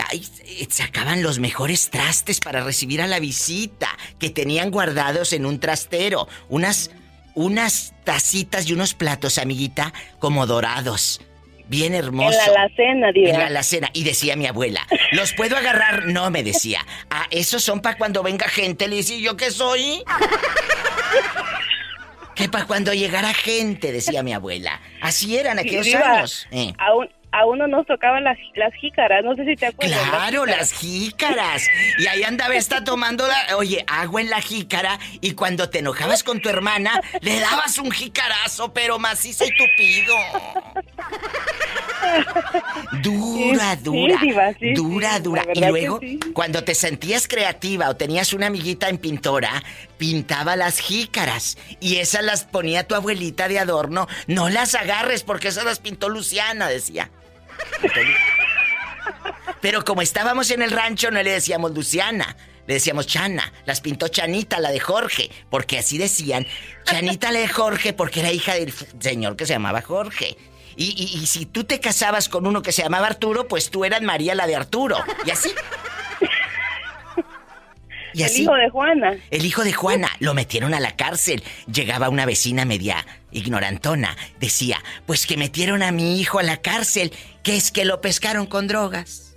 ay, 0.09 0.25
sacaban 0.69 1.23
los 1.23 1.39
mejores 1.39 1.89
trastes 1.89 2.39
para 2.39 2.63
recibir 2.63 3.01
a 3.01 3.07
la 3.07 3.16
visita 3.19 3.89
que 4.19 4.29
tenían 4.29 4.71
guardados 4.71 5.33
en 5.33 5.45
un 5.45 5.59
trastero, 5.59 6.27
unas 6.49 6.91
unas 7.35 7.93
tacitas 8.03 8.67
y 8.67 8.73
unos 8.73 8.95
platos, 8.95 9.37
amiguita, 9.37 9.93
como 10.17 10.47
dorados. 10.47 11.21
Bien 11.67 11.93
hermoso. 11.93 12.31
En 12.31 12.53
la 12.53 12.61
alacena, 12.61 13.11
diva. 13.11 13.29
En 13.29 13.39
la 13.39 13.45
alacena. 13.47 13.89
Y 13.93 14.03
decía 14.05 14.35
mi 14.35 14.47
abuela, 14.47 14.87
¿los 15.11 15.33
puedo 15.33 15.55
agarrar? 15.55 16.05
No, 16.07 16.31
me 16.31 16.41
decía. 16.41 16.83
Ah, 17.11 17.27
esos 17.29 17.63
son 17.63 17.81
para 17.81 17.97
cuando 17.97 18.23
venga 18.23 18.47
gente. 18.47 18.87
Le 18.87 18.95
decía, 18.95 19.17
¿yo 19.17 19.37
qué 19.37 19.51
soy? 19.51 20.03
que 22.35 22.49
para 22.49 22.65
cuando 22.65 22.93
llegara 22.93 23.33
gente, 23.33 23.91
decía 23.91 24.23
mi 24.23 24.33
abuela. 24.33 24.79
Así 25.01 25.37
eran 25.37 25.59
aquellos 25.59 25.93
años. 25.93 26.47
Eh. 26.51 26.73
A, 26.77 26.93
un- 26.95 27.09
a 27.31 27.45
uno 27.45 27.67
nos 27.67 27.85
tocaban 27.85 28.23
las, 28.23 28.37
las 28.55 28.73
jícaras, 28.75 29.23
no 29.23 29.35
sé 29.35 29.45
si 29.45 29.55
te 29.55 29.67
acuerdas. 29.67 29.99
Claro, 30.09 30.43
jícaras. 30.43 30.57
las 30.57 30.71
jícaras. 30.73 31.67
Y 31.99 32.07
ahí 32.07 32.23
andaba 32.23 32.55
esta 32.55 32.83
tomando 32.83 33.27
la, 33.27 33.57
oye, 33.57 33.83
agua 33.87 34.21
en 34.21 34.29
la 34.29 34.41
jícara 34.41 34.99
y 35.21 35.33
cuando 35.33 35.69
te 35.69 35.79
enojabas 35.79 36.23
con 36.23 36.39
tu 36.39 36.49
hermana, 36.49 37.01
le 37.21 37.39
dabas 37.39 37.77
un 37.79 37.91
jícarazo, 37.91 38.73
pero 38.73 38.99
macizo 38.99 39.45
y 39.45 39.49
tupido. 39.55 40.15
Dura, 43.01 43.75
dura. 43.75 44.19
sí, 44.19 44.27
diva, 44.27 44.53
sí, 44.53 44.73
dura, 44.73 45.17
sí, 45.17 45.23
dura. 45.23 45.43
Y 45.53 45.59
luego, 45.59 45.99
cuando 46.33 46.63
te 46.63 46.75
sentías 46.75 47.27
creativa 47.27 47.89
o 47.89 47.95
tenías 47.95 48.33
una 48.33 48.47
amiguita 48.47 48.89
en 48.89 48.97
pintora, 48.97 49.63
pintaba 49.97 50.55
las 50.55 50.79
jícaras. 50.79 51.57
Y 51.79 51.97
esas 51.97 52.23
las 52.23 52.43
ponía 52.43 52.87
tu 52.87 52.95
abuelita 52.95 53.47
de 53.47 53.59
adorno. 53.59 54.07
No 54.27 54.49
las 54.49 54.75
agarres 54.75 55.23
porque 55.23 55.49
esas 55.49 55.65
las 55.65 55.79
pintó 55.79 56.09
Luciana, 56.09 56.67
decía. 56.67 57.09
Pero 59.61 59.83
como 59.83 60.01
estábamos 60.01 60.51
en 60.51 60.61
el 60.61 60.71
rancho, 60.71 61.11
no 61.11 61.21
le 61.21 61.31
decíamos 61.31 61.71
Luciana, 61.71 62.35
le 62.67 62.75
decíamos 62.75 63.07
Chana. 63.07 63.51
Las 63.65 63.81
pintó 63.81 64.07
Chanita, 64.07 64.59
la 64.59 64.71
de 64.71 64.79
Jorge, 64.79 65.29
porque 65.49 65.79
así 65.79 65.97
decían. 65.97 66.45
Chanita, 66.83 67.31
la 67.31 67.39
de 67.39 67.47
Jorge, 67.47 67.93
porque 67.93 68.19
era 68.19 68.31
hija 68.31 68.53
del 68.53 68.73
señor 68.99 69.35
que 69.35 69.45
se 69.45 69.53
llamaba 69.53 69.81
Jorge. 69.81 70.37
Y, 70.77 70.93
y- 70.95 71.21
y 71.21 71.25
si 71.25 71.45
tú 71.45 71.63
te 71.65 71.79
casabas 71.81 72.29
con 72.29 72.45
uno 72.47 72.61
que 72.61 72.71
se 72.71 72.83
llamaba 72.83 73.07
Arturo, 73.07 73.47
pues 73.47 73.69
tú 73.71 73.83
eras 73.83 74.01
María, 74.03 74.35
la 74.35 74.47
de 74.47 74.55
Arturo. 74.55 74.95
Y 75.25 75.31
así. 75.31 75.49
Y 78.13 78.21
El 78.23 78.25
así. 78.27 78.43
hijo 78.43 78.55
de 78.55 78.69
Juana. 78.69 79.17
El 79.31 79.45
hijo 79.45 79.63
de 79.63 79.73
Juana 79.73 80.09
lo 80.19 80.33
metieron 80.33 80.73
a 80.73 80.79
la 80.79 80.95
cárcel. 80.95 81.43
Llegaba 81.71 82.09
una 82.09 82.25
vecina 82.25 82.65
media 82.65 83.05
ignorantona. 83.31 84.15
Decía, 84.39 84.81
pues 85.05 85.27
que 85.27 85.37
metieron 85.37 85.83
a 85.83 85.91
mi 85.91 86.19
hijo 86.19 86.39
a 86.39 86.43
la 86.43 86.57
cárcel, 86.57 87.11
que 87.47 87.55
es 87.55 87.71
que 87.71 87.85
lo 87.85 88.01
pescaron 88.01 88.45
con 88.45 88.67
drogas. 88.67 89.33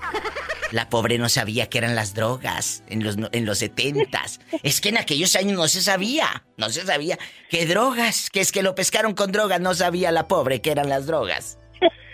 La 0.73 0.89
pobre 0.89 1.17
no 1.17 1.29
sabía 1.29 1.69
que 1.69 1.79
eran 1.79 1.95
las 1.95 2.13
drogas 2.13 2.83
en 2.89 3.05
los, 3.05 3.17
en 3.31 3.47
los 3.47 3.59
setentas. 3.59 4.41
Es 4.65 4.81
que 4.81 4.89
en 4.89 4.99
aquellos 4.99 5.37
años 5.37 5.57
no 5.57 5.69
se 5.69 5.81
sabía, 5.81 6.43
no 6.57 6.71
se 6.71 6.85
sabía. 6.85 7.21
¿Qué 7.51 7.67
drogas? 7.67 8.29
Que 8.29 8.41
es 8.41 8.51
que 8.51 8.65
lo 8.65 8.75
pescaron 8.75 9.15
con 9.15 9.31
drogas, 9.31 9.61
no 9.61 9.75
sabía 9.75 10.11
la 10.11 10.27
pobre 10.27 10.61
que 10.61 10.73
eran 10.73 10.89
las 10.89 11.07
drogas. 11.07 11.61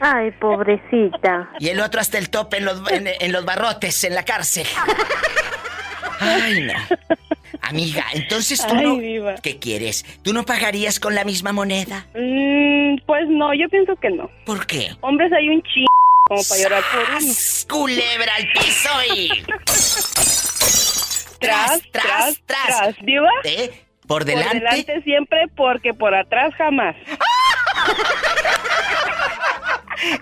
Ay, 0.00 0.33
pobrecita. 0.33 1.49
Y 1.61 1.71
el 1.71 1.81
otro 1.81 1.99
hasta 1.99 2.19
el 2.19 2.29
tope 2.29 2.59
en 2.59 2.67
los, 2.67 2.93
en, 2.93 3.09
en 3.19 3.33
los 3.33 3.47
barrotes, 3.47 4.05
en 4.05 4.15
la 4.15 4.26
cárcel. 4.26 4.67
Ay, 6.21 6.61
no. 6.61 6.75
Amiga, 7.62 8.05
entonces 8.12 8.65
tú 8.65 8.75
Ay, 8.76 8.85
no... 8.85 8.97
diva. 8.97 9.35
¿Qué 9.37 9.59
quieres? 9.59 10.05
¿Tú 10.23 10.33
no 10.33 10.45
pagarías 10.45 11.00
con 11.00 11.15
la 11.15 11.25
misma 11.25 11.53
moneda? 11.53 12.07
Mm, 12.15 12.99
pues 13.07 13.26
no, 13.29 13.53
yo 13.55 13.69
pienso 13.69 13.97
que 13.97 14.11
no. 14.11 14.31
¿Por 14.45 14.67
qué? 14.67 14.91
Hombres 15.00 15.33
hay 15.33 15.49
un 15.49 15.62
chingo 15.62 15.86
como 16.26 16.42
para 16.42 16.61
llorar 16.61 16.83
por 16.92 17.02
uno. 17.23 17.33
¡Culebra 17.68 18.35
al 18.35 18.49
piso 18.52 18.90
y... 19.14 19.45
Tras, 21.38 21.83
tras, 21.92 22.40
tras. 22.47 22.97
¿Diva? 23.02 23.28
¿Eh? 23.45 23.71
Por 24.06 24.23
Por 24.23 24.25
delante... 24.25 24.59
delante 24.59 25.02
siempre 25.02 25.47
porque 25.54 25.92
por 25.92 26.14
atrás 26.14 26.54
jamás. 26.56 26.97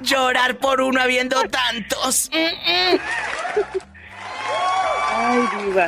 Llorar 0.03 0.57
por 0.57 0.81
uno 0.81 1.01
habiendo 1.01 1.41
tantos. 1.45 2.29
Mm, 2.33 2.37
mm. 2.97 3.01
Ay, 5.17 5.39
diva. 5.63 5.87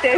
Te, 0.00 0.16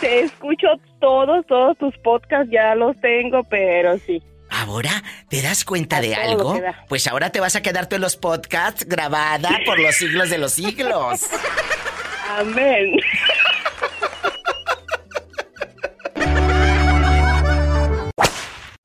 te 0.00 0.20
escucho 0.20 0.68
todos, 1.00 1.46
todos 1.46 1.78
tus 1.78 1.96
podcasts, 1.98 2.50
ya 2.52 2.74
los 2.74 2.98
tengo, 3.00 3.42
pero 3.44 3.96
sí. 3.98 4.22
¿Ahora 4.58 5.02
te 5.28 5.42
das 5.42 5.64
cuenta 5.66 6.00
de 6.00 6.14
A 6.14 6.22
algo? 6.22 6.58
Pues 6.88 7.06
ahora 7.06 7.30
te 7.30 7.40
vas 7.40 7.56
a 7.56 7.62
quedar 7.62 7.88
tú 7.88 7.96
en 7.96 8.00
los 8.02 8.16
podcasts 8.16 8.86
grabada 8.88 9.50
por 9.66 9.78
los 9.78 9.94
siglos 9.94 10.30
de 10.30 10.38
los 10.38 10.54
siglos. 10.54 11.20
Amén. 12.38 12.96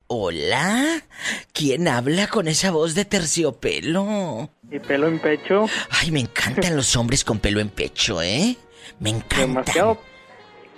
Hola, 0.08 1.02
¿quién 1.52 1.88
habla 1.88 2.26
con 2.26 2.46
esa 2.48 2.70
voz 2.70 2.94
de 2.94 3.04
terciopelo? 3.06 4.50
Y 4.70 4.78
pelo 4.78 5.08
en 5.08 5.18
pecho, 5.18 5.66
Ay, 5.90 6.10
me 6.10 6.20
encantan 6.20 6.76
los 6.76 6.94
hombres 6.96 7.24
con 7.24 7.38
pelo 7.38 7.60
en 7.60 7.70
pecho, 7.70 8.20
¿eh? 8.22 8.56
Me 9.00 9.10
encantan. 9.10 9.48
demasiado, 9.48 10.02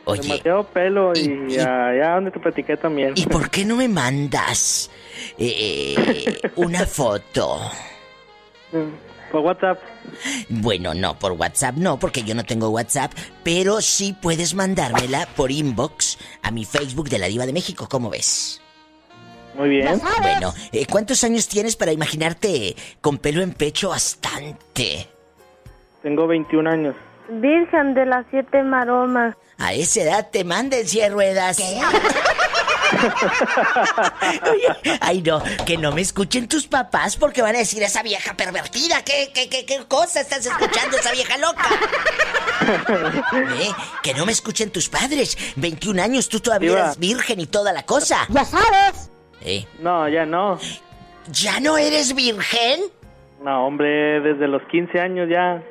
Oye, 0.06 0.23
demasiado 0.23 0.64
pelo 0.64 1.12
y- 1.16 1.20
y, 1.50 1.54
y- 1.54 1.58
allá 1.58 2.14
donde 2.16 2.30
te 2.30 2.38
platiqué 2.40 2.76
también. 2.76 3.14
¿y 3.16 3.26
por 3.26 3.49
qué 3.50 3.64
no 3.64 3.76
me 3.76 3.88
mandas 3.88 4.90
eh, 5.38 6.40
una 6.56 6.84
foto? 6.87 7.61
Por 9.30 9.40
WhatsApp. 9.40 9.78
Bueno, 10.49 10.94
no, 10.94 11.18
por 11.18 11.32
WhatsApp 11.32 11.76
no, 11.76 11.99
porque 11.99 12.23
yo 12.23 12.34
no 12.34 12.44
tengo 12.44 12.68
WhatsApp, 12.68 13.12
pero 13.42 13.80
sí 13.80 14.14
puedes 14.20 14.54
mandármela 14.54 15.26
por 15.37 15.50
inbox 15.50 16.18
a 16.42 16.50
mi 16.50 16.64
Facebook 16.64 17.08
de 17.08 17.18
la 17.18 17.26
Diva 17.26 17.46
de 17.46 17.52
México, 17.52 17.88
¿cómo 17.88 18.11
ves? 18.11 18.61
Muy 19.56 19.68
bien. 19.68 20.00
Bueno, 20.20 20.52
eh, 20.73 20.84
¿cuántos 20.90 21.23
años 21.25 21.46
tienes 21.49 21.76
para 21.76 21.92
imaginarte 21.92 22.75
con 23.00 23.18
pelo 23.18 23.40
en 23.40 23.52
pecho 23.52 23.90
bastante? 23.90 25.06
Tengo 26.02 26.26
21 26.26 26.68
años. 26.68 26.94
Virgen 27.28 27.95
de 27.95 28.07
las 28.07 28.26
siete 28.31 28.62
maromas. 28.62 29.35
A 29.59 29.73
esa 29.73 30.02
edad 30.02 30.28
te 30.31 30.45
manden 30.45 30.87
silla 30.87 31.04
de 31.04 31.11
ruedas. 31.11 31.59
Oye, 34.50 34.99
ay 35.00 35.23
no, 35.23 35.43
que 35.66 35.76
no 35.76 35.93
me 35.93 36.00
escuchen 36.02 36.49
tus 36.49 36.66
papás 36.66 37.16
porque 37.16 37.43
van 37.43 37.54
a 37.54 37.59
decir 37.59 37.83
esa 37.83 38.02
vieja 38.02 38.35
pervertida. 38.35 39.02
¿Qué, 39.04 39.31
qué, 39.35 39.49
qué, 39.49 39.64
qué 39.66 39.85
cosa 39.88 40.21
estás 40.21 40.45
escuchando 40.47 40.97
esa 40.97 41.12
vieja 41.12 41.37
loca? 41.38 41.64
Eh, 42.64 43.69
Que 44.02 44.14
no 44.14 44.25
me 44.25 44.33
escuchen 44.33 44.71
tus 44.71 44.88
padres. 44.88 45.37
21 45.57 46.00
años, 46.02 46.28
tú 46.31 46.40
todavía 46.40 46.71
Diva. 46.71 46.81
eres 46.85 46.99
virgen 46.99 47.40
y 47.40 47.47
toda 47.47 47.73
la 47.75 47.83
cosa. 47.85 48.26
Ya 48.31 48.45
sabes. 48.45 49.11
Eh, 49.43 49.66
No, 49.81 50.09
ya 50.09 50.25
no. 50.25 50.59
¿Ya 51.31 51.61
no 51.61 51.76
eres 51.76 52.14
virgen? 52.14 52.81
No, 53.43 53.66
hombre, 53.66 54.21
desde 54.21 54.49
los 54.49 54.62
15 54.71 54.99
años 55.00 55.28
ya. 55.28 55.62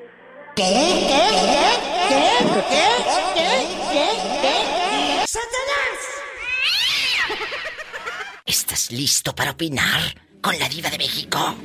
¿Estás 8.46 8.92
listo 8.92 9.34
para 9.34 9.52
opinar 9.52 10.00
con 10.42 10.60
la 10.60 10.70
diva 10.70 10.92
de 10.92 11.00
México? 11.00 11.56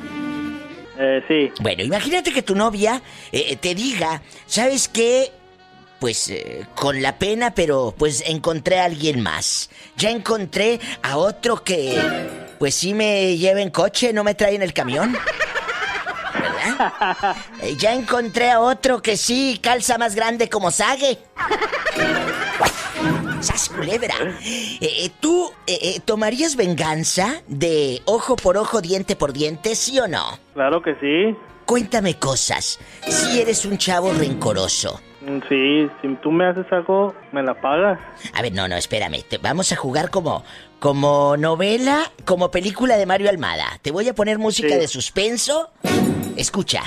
Eh, 0.98 1.22
sí. 1.28 1.52
Bueno, 1.60 1.82
imagínate 1.82 2.32
que 2.32 2.40
tu 2.40 2.54
novia 2.54 3.02
eh, 3.30 3.56
te 3.56 3.74
diga, 3.74 4.22
¿sabes 4.46 4.88
qué? 4.88 5.32
Pues 6.00 6.30
eh, 6.30 6.64
con 6.74 7.02
la 7.02 7.18
pena, 7.18 7.52
pero 7.54 7.94
pues 7.96 8.22
encontré 8.26 8.78
a 8.78 8.84
alguien 8.84 9.20
más. 9.20 9.68
Ya 9.98 10.10
encontré 10.10 10.80
a 11.02 11.18
otro 11.18 11.62
que, 11.62 12.00
pues 12.58 12.74
sí 12.74 12.94
me 12.94 13.36
lleva 13.36 13.60
en 13.60 13.68
coche, 13.70 14.14
no 14.14 14.24
me 14.24 14.34
trae 14.34 14.54
en 14.54 14.62
el 14.62 14.72
camión. 14.72 15.14
¿Verdad? 16.40 17.36
Eh, 17.62 17.76
ya 17.76 17.92
encontré 17.94 18.50
a 18.50 18.60
otro 18.60 19.00
que 19.02 19.16
sí 19.16 19.58
calza 19.62 19.98
más 19.98 20.14
grande 20.14 20.48
como 20.48 20.70
Sague. 20.70 21.18
¡Sas 23.40 23.68
culebra! 23.68 24.14
Eh, 24.42 24.78
eh, 24.80 25.10
¿Tú 25.20 25.52
eh, 25.66 26.00
tomarías 26.04 26.56
venganza 26.56 27.40
de 27.46 28.02
ojo 28.04 28.34
por 28.36 28.56
ojo, 28.56 28.80
diente 28.80 29.14
por 29.16 29.32
diente, 29.32 29.74
sí 29.76 29.98
o 30.00 30.08
no? 30.08 30.38
Claro 30.54 30.82
que 30.82 30.94
sí. 30.96 31.36
Cuéntame 31.64 32.18
cosas. 32.18 32.80
Si 33.06 33.40
eres 33.40 33.64
un 33.64 33.78
chavo 33.78 34.12
rencoroso, 34.12 35.00
Mm, 35.20 35.40
Sí, 35.48 35.90
si 36.00 36.14
tú 36.22 36.30
me 36.30 36.46
haces 36.46 36.64
algo, 36.70 37.12
me 37.32 37.42
la 37.42 37.60
pagas. 37.60 37.98
A 38.34 38.40
ver, 38.40 38.52
no, 38.52 38.68
no, 38.68 38.76
espérame. 38.76 39.20
Te- 39.28 39.38
vamos 39.38 39.72
a 39.72 39.76
jugar 39.76 40.10
como, 40.10 40.44
como 40.78 41.36
novela, 41.36 42.10
como 42.24 42.50
película 42.50 42.96
de 42.96 43.06
Mario 43.06 43.28
Almada. 43.30 43.78
Te 43.82 43.90
voy 43.90 44.08
a 44.08 44.14
poner 44.14 44.38
música 44.38 44.74
Sí. 44.74 44.80
de 44.80 44.88
suspenso. 44.88 45.70
Escucha. 46.36 46.82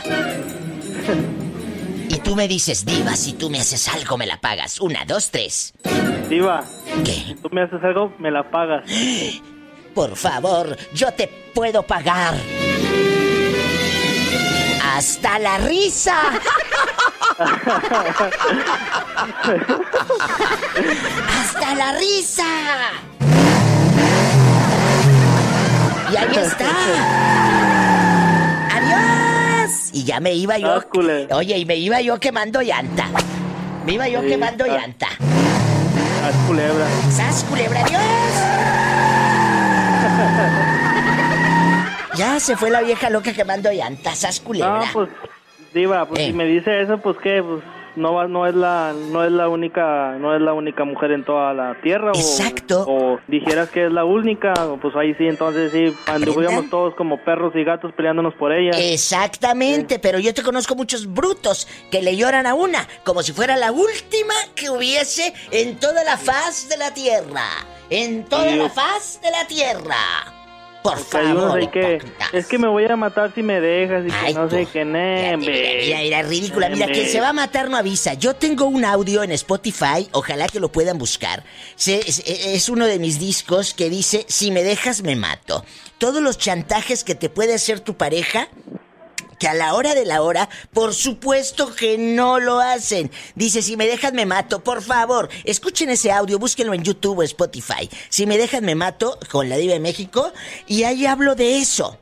Y 2.09 2.17
tú 2.19 2.35
me 2.35 2.47
dices, 2.47 2.85
diva, 2.85 3.15
si 3.15 3.33
tú 3.33 3.49
me 3.49 3.59
haces 3.59 3.87
algo, 3.89 4.17
me 4.17 4.25
la 4.25 4.39
pagas. 4.39 4.79
Una, 4.79 5.03
dos, 5.05 5.29
tres. 5.31 5.73
Diva, 6.29 6.63
¿Qué? 7.03 7.13
si 7.27 7.35
tú 7.35 7.49
me 7.51 7.63
haces 7.63 7.83
algo, 7.83 8.13
me 8.19 8.31
la 8.31 8.49
pagas. 8.49 8.83
Por 9.95 10.15
favor, 10.15 10.77
yo 10.93 11.11
te 11.13 11.27
puedo 11.53 11.83
pagar. 11.83 12.35
Hasta 14.83 15.39
la 15.39 15.57
risa. 15.57 16.15
Hasta 21.41 21.75
la 21.75 21.97
risa. 21.97 22.45
Y 26.11 26.15
ahí 26.17 26.35
está. 26.35 26.65
Adiós. 28.75 29.89
Y 29.93 30.03
ya 30.03 30.19
me 30.19 30.33
iba 30.33 30.57
yo. 30.57 30.83
Oye, 31.31 31.57
y 31.57 31.65
me 31.65 31.75
iba 31.77 32.01
yo 32.01 32.19
quemando 32.19 32.61
llanta. 32.61 33.05
Me 33.85 33.93
iba 33.93 34.07
yo 34.07 34.21
Sí, 34.21 34.27
quemando 34.27 34.65
ah. 34.65 34.67
llanta. 34.67 35.07
Haz 35.07 36.35
culebra. 36.47 36.85
¡Sas, 37.09 37.43
culebra, 37.45 37.79
adiós! 37.81 38.01
ya 42.15 42.39
se 42.39 42.55
fue 42.55 42.69
la 42.69 42.81
vieja 42.81 43.09
loca 43.09 43.33
quemando 43.33 43.71
llantas, 43.71 44.19
¡sas, 44.19 44.39
culebra! 44.39 44.85
No, 44.85 44.93
pues, 44.93 45.09
Diva, 45.73 46.05
pues 46.05 46.19
Eh. 46.19 46.27
si 46.27 46.33
me 46.33 46.45
dice 46.45 46.81
eso, 46.81 46.97
pues 46.99 47.17
qué, 47.23 47.41
pues 47.41 47.63
no 47.95 48.13
va, 48.13 48.27
no 48.27 48.45
es 48.47 48.55
la, 48.55 48.93
no 49.11 49.23
es 49.23 49.31
la 49.31 49.47
única, 49.49 50.15
no 50.19 50.35
es 50.35 50.41
la 50.41 50.53
única 50.53 50.83
mujer 50.85 51.11
en 51.11 51.23
toda 51.25 51.53
la 51.53 51.75
tierra. 51.81 52.11
o- 52.11 52.15
Exacto. 52.17 52.85
O, 52.87 53.19
dijeras 53.27 53.69
que 53.69 53.85
es 53.85 53.91
la 53.91 54.05
única, 54.05 54.53
pues 54.81 54.95
ahí 54.95 55.13
sí, 55.15 55.25
entonces 55.27 55.71
sí, 55.71 55.93
anduviéramos 56.07 56.69
todos 56.69 56.95
como 56.95 57.17
perros 57.23 57.53
y 57.55 57.63
gatos 57.63 57.91
peleándonos 57.93 58.33
por 58.35 58.51
ella. 58.53 58.71
Exactamente, 58.79 59.99
pero 59.99 60.19
yo 60.19 60.33
te 60.33 60.43
conozco 60.43 60.75
muchos 60.75 61.11
brutos 61.13 61.67
que 61.91 62.01
le 62.01 62.15
lloran 62.15 62.47
a 62.47 62.53
una, 62.53 62.87
como 63.03 63.21
si 63.23 63.33
fuera 63.33 63.55
la 63.57 63.71
última 63.71 64.33
que 64.55 64.69
hubiese 64.69 65.33
en 65.51 65.79
toda 65.79 66.03
la 66.03 66.17
faz 66.17 66.69
de 66.69 66.77
la 66.77 66.93
tierra. 66.93 67.45
En 67.89 68.23
toda 68.25 68.49
Sí. 68.49 68.55
la 68.57 68.69
faz 68.69 69.19
de 69.21 69.31
la 69.31 69.45
tierra. 69.47 69.95
Por 70.83 70.97
Porque 70.97 71.17
hay 71.17 71.33
favor. 71.33 71.59
ahí 71.59 71.67
que, 71.67 71.99
es 72.33 72.47
que 72.47 72.57
me 72.57 72.67
voy 72.67 72.85
a 72.85 72.95
matar 72.95 73.31
si 73.35 73.43
me 73.43 73.61
dejas 73.61 74.03
y 74.05 74.07
que 74.07 74.15
Ay, 74.15 74.33
no 74.33 74.49
sé 74.49 74.65
qué, 74.65 74.83
Mira. 74.83 75.37
Mira, 75.37 75.99
mira, 75.99 76.21
ridícula. 76.23 76.69
Mira, 76.69 76.87
que 76.87 77.07
se 77.07 77.19
va 77.21 77.29
a 77.29 77.33
matar 77.33 77.69
no 77.69 77.77
avisa. 77.77 78.15
Yo 78.15 78.35
tengo 78.35 78.65
un 78.65 78.83
audio 78.83 79.21
en 79.21 79.31
Spotify, 79.31 80.09
ojalá 80.11 80.47
que 80.47 80.59
lo 80.59 80.71
puedan 80.71 80.97
buscar. 80.97 81.43
Es, 81.85 82.23
es 82.25 82.69
uno 82.69 82.87
de 82.87 82.97
mis 82.97 83.19
discos 83.19 83.73
que 83.73 83.89
dice, 83.89 84.25
si 84.27 84.49
me 84.49 84.63
dejas 84.63 85.03
me 85.03 85.15
mato. 85.15 85.63
Todos 85.99 86.21
los 86.21 86.37
chantajes 86.39 87.03
que 87.03 87.13
te 87.13 87.29
puede 87.29 87.53
hacer 87.53 87.79
tu 87.79 87.95
pareja, 87.95 88.47
que 89.41 89.47
a 89.47 89.55
la 89.55 89.73
hora 89.73 89.95
de 89.95 90.05
la 90.05 90.21
hora, 90.21 90.47
por 90.71 90.93
supuesto 90.93 91.73
que 91.75 91.97
no 91.97 92.39
lo 92.39 92.59
hacen. 92.59 93.09
Dice, 93.33 93.63
si 93.63 93.75
me 93.75 93.87
dejas 93.87 94.13
me 94.13 94.27
mato, 94.27 94.63
por 94.63 94.83
favor. 94.83 95.29
Escuchen 95.45 95.89
ese 95.89 96.11
audio, 96.11 96.37
búsquenlo 96.37 96.75
en 96.75 96.83
YouTube 96.83 97.17
o 97.17 97.23
Spotify. 97.23 97.89
Si 98.09 98.27
me 98.27 98.37
dejas 98.37 98.61
me 98.61 98.75
mato, 98.75 99.17
con 99.31 99.49
la 99.49 99.57
diva 99.57 99.73
de 99.73 99.79
México, 99.79 100.31
y 100.67 100.83
ahí 100.83 101.07
hablo 101.07 101.33
de 101.33 101.57
eso. 101.57 101.97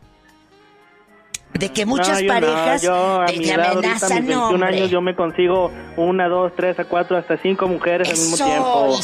De 1.54 1.72
que 1.72 1.86
muchas 1.86 2.10
No, 2.10 2.20
yo 2.20 2.28
no, 2.28 2.34
parejas 2.34 2.82
yo 2.82 3.22
a 3.22 3.26
te, 3.28 3.38
mi 3.38 3.46
te 3.46 3.54
edad, 3.54 3.68
ahorita, 3.74 3.90
a 3.90 3.94
mis 3.94 4.04
amenazan, 4.04 4.26
21 4.28 4.46
hombre. 4.50 4.68
años, 4.68 4.92
yo 4.92 5.02
me 5.02 5.16
consigo 5.16 5.72
una, 5.96 6.28
dos, 6.28 6.52
tres, 6.58 6.78
a 6.78 6.84
cuatro, 6.84 7.16
hasta 7.16 7.38
cinco 7.38 7.70
mujeres 7.70 8.10
al 8.10 8.18
mismo 8.18 8.36
Eso, 8.36 8.46
tiempo. 8.46 9.00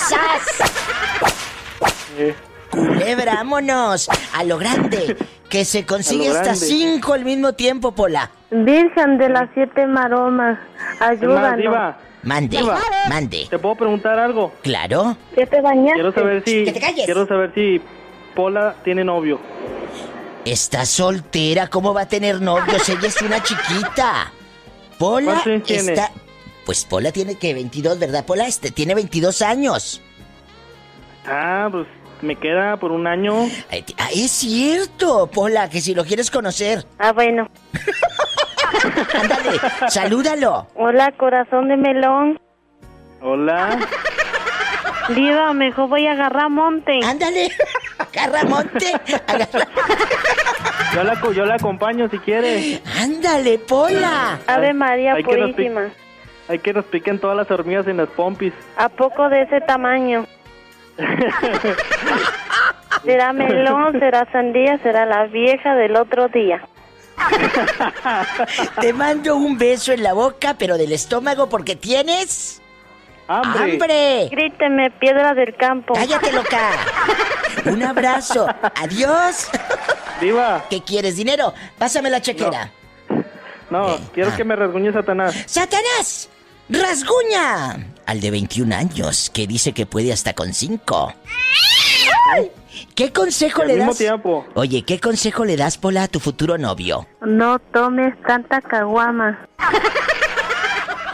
Eh, 2.75 2.87
Culebra, 2.87 3.35
vámonos. 3.35 4.09
A 4.33 4.43
lo 4.43 4.57
grande. 4.57 5.15
Que 5.49 5.63
se 5.63 5.85
consigue 5.85 6.29
hasta 6.29 6.55
cinco 6.55 7.13
al 7.13 7.23
mismo 7.23 7.53
tiempo, 7.53 7.93
Pola. 7.93 8.31
Virgen 8.51 9.17
de 9.17 9.29
las 9.29 9.49
siete 9.53 9.85
maromas, 9.85 10.57
ayúdanos. 10.99 11.95
Mande, 12.23 12.57
Diva. 12.57 12.79
mande. 13.07 13.45
¿te 13.49 13.59
puedo 13.59 13.75
preguntar 13.75 14.17
algo? 14.17 14.51
Claro. 14.63 15.15
¿Ya 15.37 15.45
te 15.45 15.61
bañaste? 15.61 15.93
Quiero 15.93 16.11
saber 16.13 16.43
si, 16.43 16.63
Que 16.65 16.71
te 16.71 16.79
calles. 16.79 17.05
quiero 17.05 17.27
saber 17.27 17.51
si 17.53 17.79
Pola 18.33 18.75
tiene 18.83 19.03
novio. 19.03 19.39
Está 20.43 20.85
soltera, 20.85 21.67
¿cómo 21.67 21.93
va 21.93 22.01
a 22.01 22.07
tener 22.07 22.41
novios? 22.41 22.89
Ella 22.89 23.07
es 23.07 23.21
una 23.21 23.41
chiquita. 23.43 24.31
Pola 24.97 25.25
¿Cuántos 25.25 25.47
años 25.47 25.63
tiene? 25.63 25.93
está... 25.93 26.11
Pues 26.65 26.83
Pola 26.85 27.11
tiene 27.11 27.35
que 27.35 27.53
22, 27.53 27.99
¿verdad? 27.99 28.25
Pola 28.25 28.47
este 28.47 28.71
tiene 28.71 28.95
22 28.95 29.43
años. 29.43 30.01
Ah, 31.27 31.67
pues 31.71 31.85
me 32.21 32.35
queda 32.35 32.77
por 32.77 32.91
un 32.91 33.07
año. 33.07 33.33
Ay, 33.71 33.81
ti- 33.83 33.95
ah, 33.99 34.09
es 34.13 34.31
cierto, 34.31 35.27
Pola, 35.27 35.69
que 35.69 35.81
si 35.81 35.93
lo 35.95 36.03
quieres 36.05 36.29
conocer, 36.31 36.85
Ah, 36.99 37.11
bueno. 37.11 37.47
ándale, 39.13 39.59
salúdalo. 39.89 40.67
Hola, 40.75 41.11
corazón 41.13 41.67
de 41.69 41.77
melón. 41.77 42.39
Hola. 43.21 43.79
Diva, 45.09 45.53
mejor 45.53 45.89
voy 45.89 46.07
a 46.07 46.13
agarrar 46.13 46.49
monte. 46.49 46.99
Ándale, 47.03 47.49
agarra 47.99 48.43
monte, 48.45 48.91
agarra- 49.27 49.67
Yo 50.95 51.03
la, 51.03 51.19
co- 51.19 51.33
yo 51.33 51.45
la 51.45 51.55
acompaño 51.55 52.07
si 52.09 52.17
quiere. 52.19 52.81
Ándale, 53.01 53.57
Pola. 53.59 54.39
Ave 54.47 54.73
María 54.73 55.13
Hay 55.13 55.23
que 55.23 55.35
nos 55.37 55.51
Purísima. 55.51 55.89
Hay 56.47 56.59
que 56.59 56.71
nos 56.73 56.85
piquen 56.85 57.19
todas 57.19 57.35
las 57.35 57.51
hormigas 57.51 57.85
en 57.87 57.97
las 57.97 58.07
pompis. 58.09 58.53
¿A 58.77 58.87
poco 58.87 59.27
de 59.29 59.41
ese 59.41 59.59
tamaño? 59.61 60.25
¿Será 63.03 63.33
melón, 63.33 63.99
será 63.99 64.27
sandía, 64.31 64.79
será 64.81 65.05
la 65.05 65.25
vieja 65.27 65.75
del 65.75 65.95
otro 65.95 66.27
día? 66.29 66.61
Te 68.81 68.93
mando 68.93 69.35
un 69.37 69.57
beso 69.57 69.93
en 69.93 70.03
la 70.03 70.13
boca, 70.13 70.55
pero 70.57 70.77
del 70.77 70.91
estómago 70.91 71.47
porque 71.49 71.75
tienes 71.75 72.61
¡Hambre! 73.27 73.73
hambre. 73.73 74.27
Gríteme, 74.31 74.91
piedra 74.91 75.33
del 75.33 75.55
campo. 75.55 75.93
Cállate, 75.93 76.31
loca. 76.31 76.71
Un 77.65 77.83
abrazo. 77.83 78.47
Adiós. 78.75 79.49
Diva, 80.21 80.63
¿Qué 80.69 80.81
quieres? 80.83 81.17
¿Dinero? 81.17 81.53
Pásame 81.77 82.09
la 82.09 82.21
chequera. 82.21 82.69
no, 83.69 83.95
Eh, 83.95 83.99
quiero 84.13 84.29
ah. 84.31 84.35
que 84.37 84.43
me 84.43 84.55
rasguñe 84.55 84.93
Satanás. 84.93 85.35
¡Satanás! 85.47 86.29
¡Rasguña! 86.69 87.77
Al 88.05 88.21
de 88.21 88.31
21 88.31 88.75
años, 88.75 89.29
que 89.33 89.47
dice 89.47 89.73
que 89.73 89.85
puede 89.85 90.13
hasta 90.13 90.33
con 90.33 90.53
5. 90.53 91.13
¿Qué 92.95 93.11
consejo 93.13 93.61
Al 93.61 93.67
le 93.69 93.73
mismo 93.75 93.91
das? 93.91 93.97
tiempo. 93.97 94.45
Oye, 94.55 94.83
¿qué 94.83 94.99
consejo 94.99 95.45
le 95.45 95.55
das, 95.57 95.77
Pola, 95.77 96.03
a 96.03 96.07
tu 96.07 96.19
futuro 96.19 96.57
novio? 96.57 97.07
No 97.25 97.59
tomes 97.59 98.13
tanta 98.23 98.61
caguama. 98.61 99.47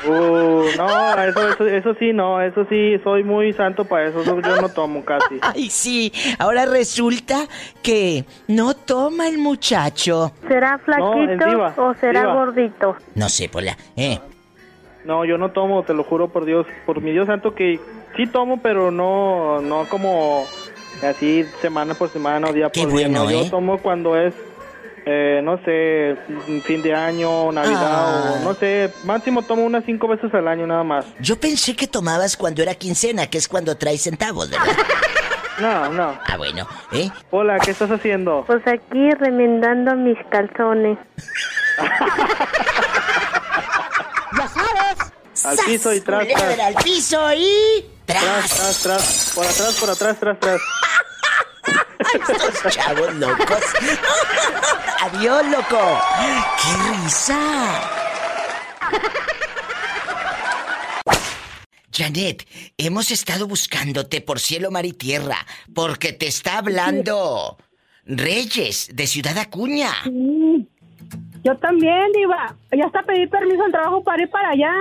Uh, 0.03 0.65
no, 0.77 1.23
eso, 1.23 1.47
eso, 1.47 1.67
eso 1.67 1.93
sí, 1.99 2.11
no, 2.11 2.41
eso 2.41 2.65
sí, 2.67 2.97
soy 3.03 3.23
muy 3.23 3.53
santo 3.53 3.85
para 3.85 4.07
eso, 4.07 4.21
eso 4.23 4.41
yo 4.41 4.55
no 4.59 4.67
tomo 4.69 5.05
casi. 5.05 5.35
Ay, 5.43 5.69
sí, 5.69 6.11
ahora 6.39 6.65
resulta 6.65 7.47
que 7.83 8.25
no 8.47 8.73
toma 8.73 9.27
el 9.27 9.37
muchacho. 9.37 10.31
¿Será 10.47 10.79
flaquito 10.79 11.45
diva, 11.45 11.75
o 11.77 11.93
será 11.93 12.21
diva. 12.21 12.33
gordito? 12.33 12.95
No 13.13 13.29
sé, 13.29 13.47
Pola, 13.47 13.77
¿eh? 13.95 14.19
No, 15.05 15.25
yo 15.25 15.37
no 15.37 15.51
tomo, 15.51 15.83
te 15.83 15.93
lo 15.93 16.03
juro 16.03 16.29
por 16.29 16.45
Dios, 16.45 16.65
por 16.85 17.01
mi 17.01 17.11
Dios 17.11 17.27
santo 17.27 17.55
que 17.55 17.79
sí 18.15 18.27
tomo, 18.27 18.61
pero 18.61 18.91
no, 18.91 19.59
no 19.61 19.85
como 19.89 20.45
así 21.03 21.43
semana 21.61 21.93
por 21.95 22.09
semana 22.09 22.47
o 22.49 22.53
día 22.53 22.69
Qué 22.71 22.83
por 22.83 22.93
día. 22.93 23.07
bueno, 23.07 23.23
no. 23.23 23.29
¿eh? 23.31 23.43
Yo 23.45 23.49
tomo 23.49 23.77
cuando 23.79 24.15
es, 24.15 24.33
eh, 25.07 25.41
no 25.43 25.57
sé, 25.65 26.15
fin 26.63 26.83
de 26.83 26.93
año, 26.93 27.51
Navidad 27.51 27.81
Ah. 27.83 28.33
o 28.35 28.43
no 28.43 28.53
sé, 28.53 28.91
máximo 29.05 29.41
tomo 29.41 29.63
unas 29.65 29.83
cinco 29.85 30.07
veces 30.07 30.31
al 30.35 30.47
año 30.47 30.67
nada 30.67 30.83
más. 30.83 31.05
Yo 31.19 31.39
pensé 31.39 31.75
que 31.75 31.87
tomabas 31.87 32.37
cuando 32.37 32.61
era 32.61 32.75
quincena, 32.75 33.25
que 33.27 33.39
es 33.39 33.47
cuando 33.47 33.75
traes 33.77 34.01
centavos, 34.03 34.49
¿verdad? 34.51 34.65
No, 35.59 35.89
no. 35.89 36.17
Ah, 36.27 36.37
bueno, 36.37 36.65
¿eh? 36.91 37.09
Hola, 37.29 37.59
¿qué 37.59 37.69
estás 37.69 37.91
haciendo? 37.91 38.43
Pues 38.47 38.65
aquí 38.65 39.11
remendando 39.19 39.95
mis 39.95 40.17
calzones. 40.31 40.97
Al 45.43 45.57
piso 45.57 45.93
y 45.93 46.01
tras, 46.01 46.27
tras, 46.27 46.59
al 46.59 46.75
piso 46.75 47.33
y... 47.33 47.85
tras, 48.05 48.23
¡Tras! 48.23 48.49
tras, 48.49 48.81
tras, 48.83 49.31
por 49.33 49.45
atrás, 49.45 49.77
por 49.79 49.89
atrás, 49.89 50.19
tras, 50.19 50.39
tras. 50.39 50.61
Estos 52.29 52.73
chavos 52.75 53.13
locos. 53.15 53.63
Adiós, 55.01 55.45
loco. 55.47 56.01
¡Qué 56.61 57.03
risa! 57.03 57.91
Janet, 61.93 62.47
hemos 62.77 63.11
estado 63.11 63.47
buscándote 63.47 64.21
por 64.21 64.39
cielo, 64.39 64.71
mar 64.71 64.85
y 64.85 64.93
tierra, 64.93 65.37
porque 65.73 66.13
te 66.13 66.27
está 66.27 66.57
hablando 66.59 67.57
Reyes 68.05 68.89
de 68.93 69.07
Ciudad 69.07 69.37
Acuña. 69.37 69.91
Yo 71.43 71.57
también, 71.57 72.11
Diva. 72.13 72.55
Ya 72.71 72.85
hasta 72.85 73.03
pedí 73.03 73.27
permiso 73.27 73.63
al 73.63 73.71
trabajo 73.71 74.03
para 74.03 74.23
ir 74.23 74.29
para 74.29 74.49
allá. 74.49 74.73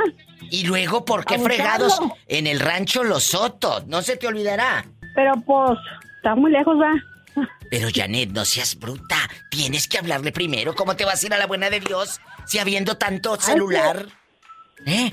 Y 0.51 0.65
luego, 0.65 1.05
¿por 1.05 1.25
qué 1.25 1.39
fregados 1.39 1.99
buscarlo. 1.99 2.17
en 2.29 2.47
el 2.47 2.61
rancho 2.61 3.05
Los 3.05 3.25
Soto? 3.25 3.85
No 3.87 4.03
se 4.03 4.17
te 4.17 4.27
olvidará. 4.27 4.85
Pero 5.15 5.35
pues, 5.47 5.79
está 6.17 6.35
muy 6.35 6.51
lejos, 6.51 6.77
¿va? 6.77 6.93
Pero 7.71 7.89
Janet, 7.95 8.31
no 8.31 8.45
seas 8.45 8.79
bruta. 8.79 9.17
Tienes 9.51 9.87
que 9.87 9.99
hablarle 9.99 10.33
primero. 10.33 10.75
¿Cómo 10.75 10.97
te 10.97 11.05
vas 11.05 11.23
a 11.23 11.27
ir 11.27 11.35
a 11.35 11.39
la 11.39 11.47
buena 11.47 11.71
de 11.71 11.81
Dios 11.81 12.21
si 12.47 12.59
habiendo 12.59 12.97
tanto 12.97 13.37
celular? 13.37 14.07
¿Eh? 14.87 15.13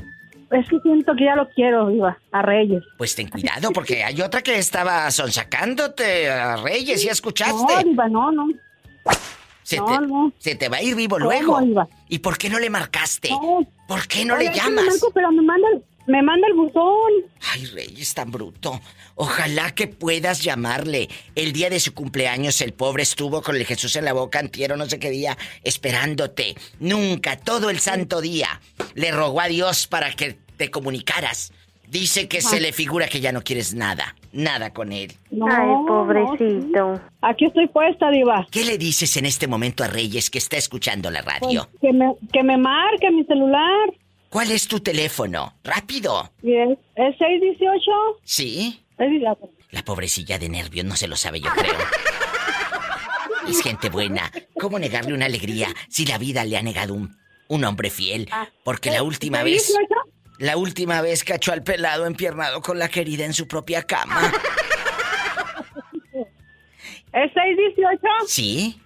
Es 0.52 0.70
que 0.70 0.80
siento 0.80 1.14
que 1.16 1.26
ya 1.26 1.36
lo 1.36 1.48
quiero, 1.50 1.90
Diva, 1.90 2.18
a 2.32 2.42
Reyes. 2.42 2.84
Pues 2.98 3.16
ten 3.16 3.28
cuidado, 3.28 3.72
porque 3.72 4.04
hay 4.06 4.22
otra 4.22 4.42
que 4.42 4.58
estaba 4.58 5.10
sonsacándote 5.12 6.30
a 6.30 6.56
Reyes, 6.56 7.02
¿ya 7.02 7.10
No, 7.10 7.14
escuchaste? 7.14 7.84
Diva, 7.84 8.08
no, 8.08 8.32
no. 8.32 8.48
Se, 9.68 9.76
no, 9.78 9.86
te, 9.86 10.08
no. 10.08 10.32
se 10.40 10.56
te 10.56 10.70
va 10.70 10.78
a 10.78 10.82
ir 10.82 10.96
vivo 10.96 11.18
¿Cómo, 11.18 11.26
luego. 11.30 11.90
¿Y 12.08 12.20
por 12.20 12.38
qué 12.38 12.50
no 12.50 12.58
le 12.58 12.70
marcaste? 12.70 13.30
No. 13.30 13.68
¿Por 13.86 14.08
qué 14.08 14.24
no 14.24 14.36
Oye, 14.36 14.46
le 14.50 14.56
llamas? 14.56 14.86
marco, 14.86 15.12
pero 15.14 15.30
me 15.32 15.42
manda, 15.42 15.68
el- 15.74 15.84
me 16.08 16.24
manda 16.24 16.48
el 16.48 16.54
buzón. 16.54 17.12
Ay, 17.52 17.66
Reyes, 17.66 18.14
tan 18.14 18.32
bruto. 18.32 18.80
Ojalá 19.16 19.76
que 19.76 19.88
puedas 19.88 20.42
llamarle. 20.42 21.10
El 21.36 21.52
día 21.52 21.70
de 21.70 21.82
su 21.82 21.94
cumpleaños 21.94 22.62
el 22.62 22.72
pobre 22.74 23.04
estuvo 23.04 23.42
con 23.42 23.58
el 23.58 23.66
Jesús 23.66 23.98
en 23.98 24.06
la 24.06 24.14
boca 24.14 24.40
antiero, 24.40 24.78
no 24.78 24.86
sé 24.86 25.00
qué 25.00 25.10
día, 25.10 25.38
esperándote. 25.66 26.56
Nunca, 26.80 27.36
todo 27.38 27.70
el 27.70 27.80
santo 27.80 28.22
día, 28.22 28.62
le 28.94 29.12
rogó 29.12 29.42
a 29.42 29.48
Dios 29.48 29.86
para 29.88 30.14
que 30.14 30.38
te 30.56 30.72
comunicaras. 30.72 31.52
Dice 31.88 32.28
que 32.28 32.42
se 32.42 32.60
le 32.60 32.74
figura 32.74 33.08
que 33.08 33.22
ya 33.22 33.32
no 33.32 33.42
quieres 33.44 33.74
nada, 33.74 34.14
nada 34.34 34.74
con 34.74 34.92
él. 34.92 35.14
No, 35.32 35.46
Ay, 35.50 35.70
pobrecito. 35.88 37.00
Aquí 37.22 37.46
estoy 37.46 37.68
puesta, 37.68 38.10
Diva. 38.12 38.46
¿Qué 38.52 38.66
le 38.66 38.78
dices 38.78 39.16
en 39.18 39.26
este 39.26 39.48
momento 39.48 39.84
a 39.84 39.88
Reyes 39.88 40.30
que 40.30 40.38
está 40.38 40.58
escuchando 40.58 41.10
la 41.10 41.24
Pues, 41.24 41.42
radio? 41.42 41.70
que, 41.82 41.94
me, 41.94 42.14
que 42.34 42.44
me 42.44 42.58
marque 42.58 43.10
mi 43.12 43.24
celular. 43.24 43.90
¿Cuál 44.30 44.52
es 44.52 44.68
tu 44.68 44.82
teléfono? 44.82 45.54
Rápido. 45.64 46.30
Y 46.44 46.56
es, 46.56 46.78
es 46.96 47.18
618. 47.18 47.92
¿Sí? 48.26 48.84
La- 48.98 49.38
La 49.72 49.86
pobrecilla 49.86 50.38
de 50.38 50.50
nervios 50.50 50.86
no 50.86 50.96
se 50.98 51.08
lo 51.08 51.16
sabe, 51.16 51.40
yo 51.40 51.50
creo. 51.52 51.74
Es 53.48 53.62
gente 53.62 53.90
buena. 53.90 54.30
¿Cómo 54.60 54.78
negarle 54.78 55.14
una 55.14 55.26
alegría 55.26 55.70
si 55.88 56.06
la 56.06 56.18
vida 56.18 56.44
le 56.44 56.58
ha 56.58 56.62
negado 56.62 56.94
un, 56.94 57.16
un 57.48 57.64
hombre 57.64 57.90
fiel? 57.90 58.28
Porque 58.66 58.92
la 58.92 59.04
última 59.04 59.42
vez, 59.44 59.68
618. 59.68 60.17
La 60.40 60.58
última 60.58 61.02
vez 61.02 61.24
cachó 61.24 61.52
al 61.52 61.64
pelado 61.64 62.06
empiernado 62.06 62.62
con 62.62 62.80
la 62.80 62.90
querida 62.90 63.26
en 63.26 63.34
su 63.34 63.48
propia 63.48 63.84
cama. 63.84 64.32
Es 67.14 67.32
618. 67.34 68.02
¿Sí? 68.28 68.80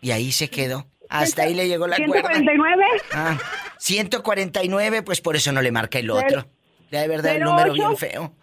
Y 0.00 0.10
ahí 0.10 0.32
se 0.32 0.50
quedó. 0.50 0.86
Hasta 1.08 1.42
ahí 1.42 1.54
le 1.54 1.68
llegó 1.68 1.86
la 1.86 1.96
cuerda. 1.96 2.28
149. 2.34 2.84
Ah, 3.12 3.38
149, 3.78 5.02
pues 5.02 5.20
por 5.20 5.36
eso 5.36 5.52
no 5.52 5.62
le 5.62 5.70
marca 5.70 5.98
el 5.98 6.10
otro. 6.10 6.48
De 6.90 7.06
verdad 7.06 7.36
el 7.36 7.42
número 7.42 7.72
bien 7.72 7.96
feo. 7.96 8.34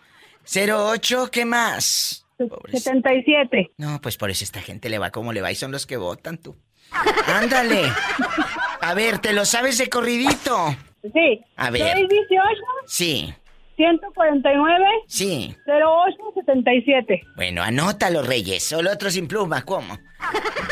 08, 0.46 1.30
¿qué 1.32 1.44
más? 1.44 2.26
Pobrecito. 2.38 2.92
77. 2.92 3.72
No, 3.78 4.00
pues 4.02 4.18
por 4.18 4.30
eso 4.30 4.44
esta 4.44 4.62
gente 4.62 4.90
le 4.90 5.00
va 5.00 5.12
como 5.12 5.34
le 5.34 5.42
va 5.42 5.52
y 5.52 5.56
son 5.56 5.72
los 5.72 5.86
que 5.86 5.98
votan 5.98 6.38
tú. 6.38 6.56
Ándale. 7.28 7.92
A 8.82 8.94
ver, 8.94 9.20
¿te 9.20 9.34
lo 9.34 9.46
sabes 9.46 9.78
de 9.78 9.90
corridito? 9.90 10.76
Sí. 11.12 11.42
A 11.58 11.70
ver. 11.70 11.82
618. 11.98 12.62
Sí, 12.88 13.34
149. 13.76 14.86
sí. 15.08 15.56
0877. 15.66 17.22
Bueno, 17.36 17.62
anótalo, 17.64 18.22
Reyes. 18.22 18.64
Solo 18.64 18.92
otro 18.92 19.10
sin 19.10 19.28
pluma, 19.28 19.64
¿cómo? 19.64 19.98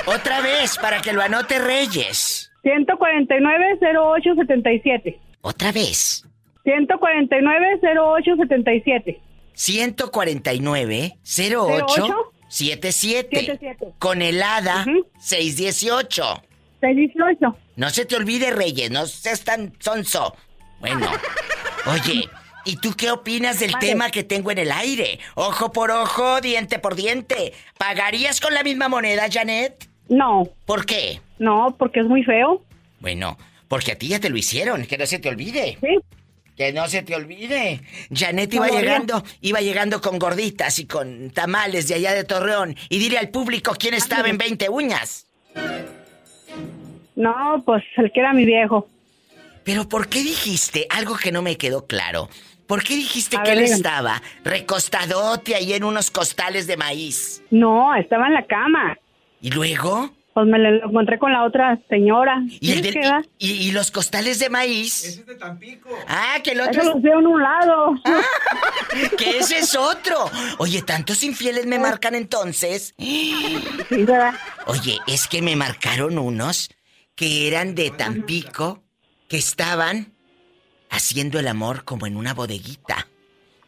Otra 0.05 0.41
vez, 0.41 0.77
para 0.77 1.01
que 1.01 1.11
lo 1.13 1.21
anote 1.21 1.59
Reyes. 1.59 2.51
149 2.63 3.79
0877. 3.81 5.19
Otra 5.41 5.71
vez. 5.71 6.23
149 6.63 7.79
0877. 7.83 9.19
149 9.53 11.17
08 11.23 11.65
08 11.65 12.15
77 12.47 13.39
77. 13.39 13.93
con 13.99 14.21
helada 14.21 14.85
Ujú. 14.87 15.07
618. 15.19 16.41
618. 16.81 17.57
No 17.77 17.89
se 17.89 18.05
te 18.05 18.15
olvide, 18.17 18.51
Reyes, 18.51 18.91
no 18.91 19.05
seas 19.07 19.41
tan 19.43 19.73
sonso. 19.79 20.35
Bueno, 20.79 21.09
oye, 21.85 22.27
¿y 22.65 22.75
tú 22.77 22.93
qué 22.97 23.11
opinas 23.11 23.59
del 23.59 23.71
Vale. 23.71 23.87
tema 23.87 24.09
que 24.09 24.23
tengo 24.23 24.51
en 24.51 24.57
el 24.57 24.71
aire? 24.71 25.19
Ojo 25.35 25.71
por 25.71 25.91
ojo, 25.91 26.41
diente 26.41 26.79
por 26.79 26.95
diente. 26.95 27.53
¿Pagarías 27.77 28.41
con 28.41 28.53
la 28.53 28.63
misma 28.63 28.89
moneda, 28.89 29.27
Janet? 29.31 29.87
No, 30.09 30.49
¿Por 30.65 30.85
qué? 30.85 31.21
no, 31.39 31.75
porque 31.79 32.01
es 32.01 32.05
muy 32.07 32.23
feo. 32.23 32.63
Bueno, 32.99 33.37
porque 33.67 33.93
a 33.93 33.97
ti 33.97 34.09
ya 34.09 34.19
te 34.19 34.29
lo 34.29 34.37
hicieron, 34.37 34.85
que 34.85 34.97
no 34.97 35.05
se 35.05 35.19
te 35.19 35.29
olvide. 35.29 35.77
Sí. 35.79 35.99
Que 36.57 36.73
no 36.73 36.87
se 36.87 37.01
te 37.01 37.15
olvide. 37.15 37.81
Janet 38.13 38.53
iba 38.53 38.67
No, 38.67 38.73
no, 38.73 38.79
llegando, 38.79 39.23
iba 39.39 39.61
llegando 39.61 40.01
con 40.01 40.19
gorditas 40.19 40.77
y 40.79 40.85
con 40.85 41.29
tamales 41.31 41.87
de 41.87 41.95
allá 41.95 42.13
de 42.13 42.23
Torreón. 42.25 42.75
Y 42.89 42.99
dile 42.99 43.17
al 43.17 43.29
público 43.29 43.73
quién 43.79 43.93
estaba 43.93 44.27
en 44.29 44.37
20 44.37 44.67
uñas. 44.69 45.25
No, 47.15 47.61
pues 47.65 47.83
el 47.97 48.11
que 48.11 48.19
era 48.19 48.33
mi 48.33 48.45
viejo. 48.45 48.87
Pero 49.63 49.87
¿por 49.87 50.07
qué 50.07 50.23
dijiste 50.23 50.87
algo 50.89 51.15
que 51.17 51.31
no 51.31 51.41
me 51.41 51.57
quedó 51.57 51.85
claro? 51.85 52.29
¿Por 52.67 52.83
qué 52.83 52.95
dijiste 52.95 53.35
A 53.37 53.43
que 53.43 53.49
ver, 53.49 53.57
él 53.59 53.63
dígame. 53.65 53.77
estaba 53.77 54.21
recostadote 54.43 55.55
ahí 55.55 55.73
en 55.73 55.83
unos 55.83 56.09
costales 56.09 56.67
de 56.67 56.77
maíz? 56.77 57.43
No, 57.51 57.93
estaba 57.95 58.27
en 58.27 58.33
la 58.33 58.45
cama. 58.45 58.97
¿Y 59.41 59.51
luego? 59.51 60.09
Pues 60.33 60.47
me 60.47 60.57
lo 60.59 60.85
encontré 60.87 61.19
con 61.19 61.33
la 61.33 61.43
otra 61.43 61.77
señora. 61.89 62.41
¿Y, 62.61 62.71
el 62.71 62.81
del- 62.81 63.01
y, 63.37 63.51
y 63.51 63.71
los 63.71 63.91
costales 63.91 64.39
de 64.39 64.49
maíz? 64.49 65.03
Ese 65.03 65.19
es 65.21 65.25
de 65.25 65.35
Tampico. 65.35 65.89
Ah, 66.07 66.35
que 66.41 66.51
el 66.51 66.61
Eso 66.61 66.69
otro 66.69 66.83
los 66.93 67.01
veo 67.01 67.19
en 67.19 67.27
un 67.27 67.41
lado. 67.43 67.95
es... 68.95 69.09
que 69.17 69.37
ese 69.39 69.59
es 69.59 69.75
otro. 69.75 70.15
Oye, 70.59 70.81
tantos 70.83 71.23
infieles 71.23 71.65
me 71.65 71.79
marcan 71.79 72.15
entonces. 72.15 72.93
Sí, 72.97 73.57
¿verdad? 73.89 74.33
Oye, 74.67 74.99
es 75.05 75.27
que 75.27 75.41
me 75.41 75.55
marcaron 75.57 76.17
unos 76.17 76.69
que 77.15 77.47
eran 77.49 77.75
de 77.75 77.91
Tampico, 77.91 78.83
que 79.27 79.37
estaban 79.37 80.13
haciendo 80.89 81.39
el 81.39 81.47
amor 81.49 81.83
como 81.83 82.07
en 82.07 82.15
una 82.15 82.33
bodeguita. 82.33 83.07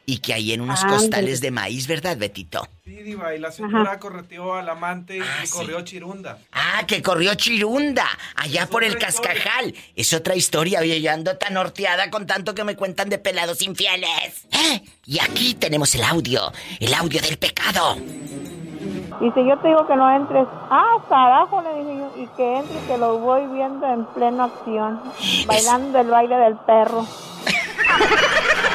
Y 0.05 0.17
que 0.17 0.33
ahí 0.33 0.51
en 0.51 0.59
unos 0.59 0.83
Ah, 0.83 0.87
costales 0.89 1.39
de 1.39 1.49
maíz, 1.51 1.87
¿verdad, 1.87 2.17
Betito? 2.17 2.67
Sí, 2.83 2.91
Diva, 3.03 3.33
y 3.33 3.39
la 3.39 3.51
señora 3.53 3.97
correteó 3.99 4.53
al 4.55 4.67
amante 4.67 5.15
y, 5.17 5.21
Ah, 5.21 5.39
y 5.43 5.47
sí. 5.47 5.53
corrió 5.53 5.79
chirunda. 5.81 6.37
Ah, 6.51 6.83
que 6.85 7.01
corrió 7.01 7.35
Chirunda, 7.35 8.05
allá 8.35 8.63
Es 8.63 8.67
por 8.69 8.83
el 8.83 8.89
historia. 8.97 9.07
cascajal. 9.07 9.73
Es 9.95 10.11
otra 10.13 10.35
historia, 10.35 10.81
oye, 10.81 11.01
yo 11.01 11.09
ando 11.11 11.37
tan 11.37 11.55
horteada 11.55 12.09
con 12.09 12.27
tanto 12.27 12.53
que 12.53 12.65
me 12.65 12.75
cuentan 12.75 13.07
de 13.09 13.17
pelados 13.17 13.61
infieles. 13.61 14.45
¿Eh? 14.51 14.81
Y 15.05 15.19
aquí 15.19 15.53
tenemos 15.53 15.95
el 15.95 16.03
audio, 16.03 16.51
el 16.81 16.93
audio 16.93 17.21
del 17.21 17.37
pecado. 17.37 17.95
Dice, 19.21 19.45
yo 19.47 19.57
te 19.59 19.69
digo 19.69 19.87
que 19.87 19.95
no 19.95 20.13
entres. 20.17 20.45
Ah, 20.69 20.97
carajo, 21.07 21.61
le 21.61 21.75
dije 21.81 21.97
yo. 21.97 22.23
Y 22.23 22.27
que 22.35 22.57
entre, 22.57 22.87
que 22.87 22.97
lo 22.97 23.19
voy 23.19 23.45
viendo 23.53 23.87
en 23.87 24.05
plena 24.07 24.45
acción. 24.45 24.99
Bailando 25.45 25.99
el 26.01 26.07
baile 26.07 26.35
del 26.35 26.57
perro. 26.65 27.07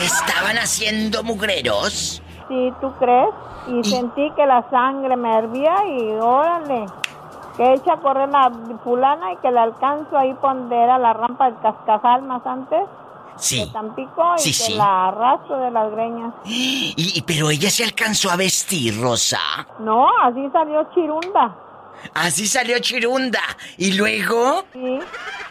¿Estaban 0.00 0.56
haciendo 0.58 1.22
mugreros? 1.22 2.22
Sí, 2.48 2.72
¿tú 2.80 2.92
crees? 2.98 3.30
Y, 3.68 3.78
Y- 3.80 3.84
sentí 3.84 4.30
que 4.32 4.46
la 4.46 4.68
sangre 4.70 5.16
me 5.16 5.36
hervía 5.36 5.74
y 5.86 6.10
órale. 6.20 6.86
Que 7.56 7.74
echa 7.74 7.94
a 7.94 7.96
correr 7.98 8.28
la 8.30 8.50
fulana 8.82 9.32
y 9.32 9.36
que 9.36 9.50
la 9.50 9.62
alcanzo 9.64 10.16
ahí 10.16 10.34
donde 10.42 10.74
era 10.76 10.98
la 10.98 11.12
rampa 11.12 11.46
del 11.50 11.60
cascajal 11.60 12.22
más 12.22 12.44
antes 12.46 12.80
Sí. 13.36 13.60
de 13.60 13.66
Tampico 13.72 14.34
y 14.36 14.38
Sí, 14.40 14.48
que 14.50 14.54
sí. 14.72 14.74
la 14.74 15.08
arrastro 15.08 15.58
de 15.58 15.70
las 15.70 15.90
greñas. 15.92 16.32
Y, 16.44 16.94
y- 16.96 17.22
pero 17.22 17.50
ella 17.50 17.70
se 17.70 17.84
alcanzó 17.84 18.30
a 18.30 18.36
vestir, 18.36 18.98
Rosa. 19.00 19.38
No, 19.80 20.06
así 20.22 20.48
salió 20.52 20.84
chirunda. 20.94 21.54
Así 22.14 22.46
salió 22.46 22.78
Chirunda. 22.80 23.40
Y 23.78 23.92
luego... 23.92 24.64
Sí, 24.72 24.98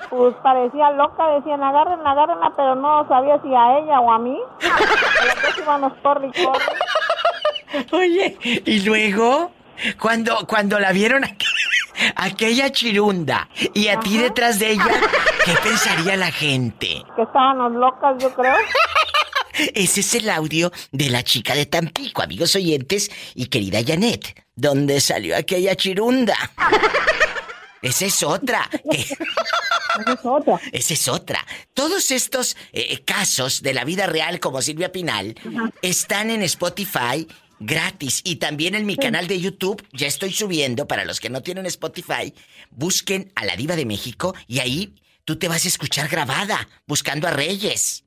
pues 0.09 0.35
parecía 0.43 0.91
loca, 0.91 1.27
decían 1.35 1.63
agárrenla, 1.63 2.11
agárrenla, 2.11 2.53
pero 2.55 2.75
no 2.75 3.07
sabía 3.07 3.41
si 3.41 3.47
a 3.55 3.79
ella 3.79 3.99
o 3.99 4.11
a 4.11 4.19
mí. 4.19 4.37
Íbamos 5.57 5.93
y 5.97 6.01
corre. 6.01 6.31
Oye, 7.91 8.37
y 8.65 8.81
luego, 8.81 9.51
cuando, 9.99 10.45
cuando 10.47 10.79
la 10.79 10.91
vieron 10.91 11.23
aqu- 11.23 12.13
aquella 12.17 12.71
chirunda 12.71 13.47
y 13.73 13.87
a 13.87 13.99
ti 13.99 14.17
detrás 14.17 14.59
de 14.59 14.71
ella, 14.71 14.85
¿qué 15.45 15.53
pensaría 15.63 16.17
la 16.17 16.31
gente? 16.31 17.03
Que 17.15 17.21
estábamos 17.21 17.71
locas, 17.73 18.21
yo 18.21 18.33
creo. 18.33 18.55
Ese 19.73 19.99
es 20.01 20.15
el 20.15 20.29
audio 20.29 20.71
de 20.91 21.09
la 21.09 21.23
chica 21.23 21.53
de 21.53 21.65
Tampico, 21.65 22.21
amigos 22.21 22.55
oyentes 22.55 23.09
y 23.35 23.45
querida 23.47 23.79
Janet, 23.85 24.43
donde 24.61 25.01
salió 25.01 25.35
aquella 25.35 25.75
chirunda. 25.75 26.37
Esa 27.81 28.05
es 28.05 28.21
otra. 28.21 28.69
Esa 28.91 29.15
es 30.13 30.19
otra. 30.23 30.61
Esa 30.71 30.93
es 30.93 31.07
otra. 31.07 31.45
Todos 31.73 32.11
estos 32.11 32.55
eh, 32.71 32.99
casos 33.03 33.63
de 33.63 33.73
la 33.73 33.83
vida 33.85 34.05
real, 34.05 34.39
como 34.39 34.61
Silvia 34.61 34.91
Pinal, 34.91 35.35
están 35.81 36.29
en 36.29 36.43
Spotify 36.43 37.27
gratis 37.59 38.21
y 38.23 38.35
también 38.35 38.75
en 38.75 38.85
mi 38.85 38.97
canal 38.97 39.25
de 39.25 39.39
YouTube. 39.39 39.83
Ya 39.93 40.05
estoy 40.05 40.31
subiendo 40.31 40.87
para 40.87 41.05
los 41.05 41.19
que 41.19 41.31
no 41.31 41.41
tienen 41.41 41.65
Spotify. 41.65 42.31
Busquen 42.69 43.31
a 43.33 43.45
la 43.45 43.55
Diva 43.55 43.75
de 43.75 43.87
México 43.87 44.35
y 44.45 44.59
ahí 44.59 44.93
tú 45.25 45.39
te 45.39 45.47
vas 45.47 45.65
a 45.65 45.69
escuchar 45.69 46.07
grabada, 46.07 46.69
buscando 46.85 47.27
a 47.27 47.31
Reyes. 47.31 48.03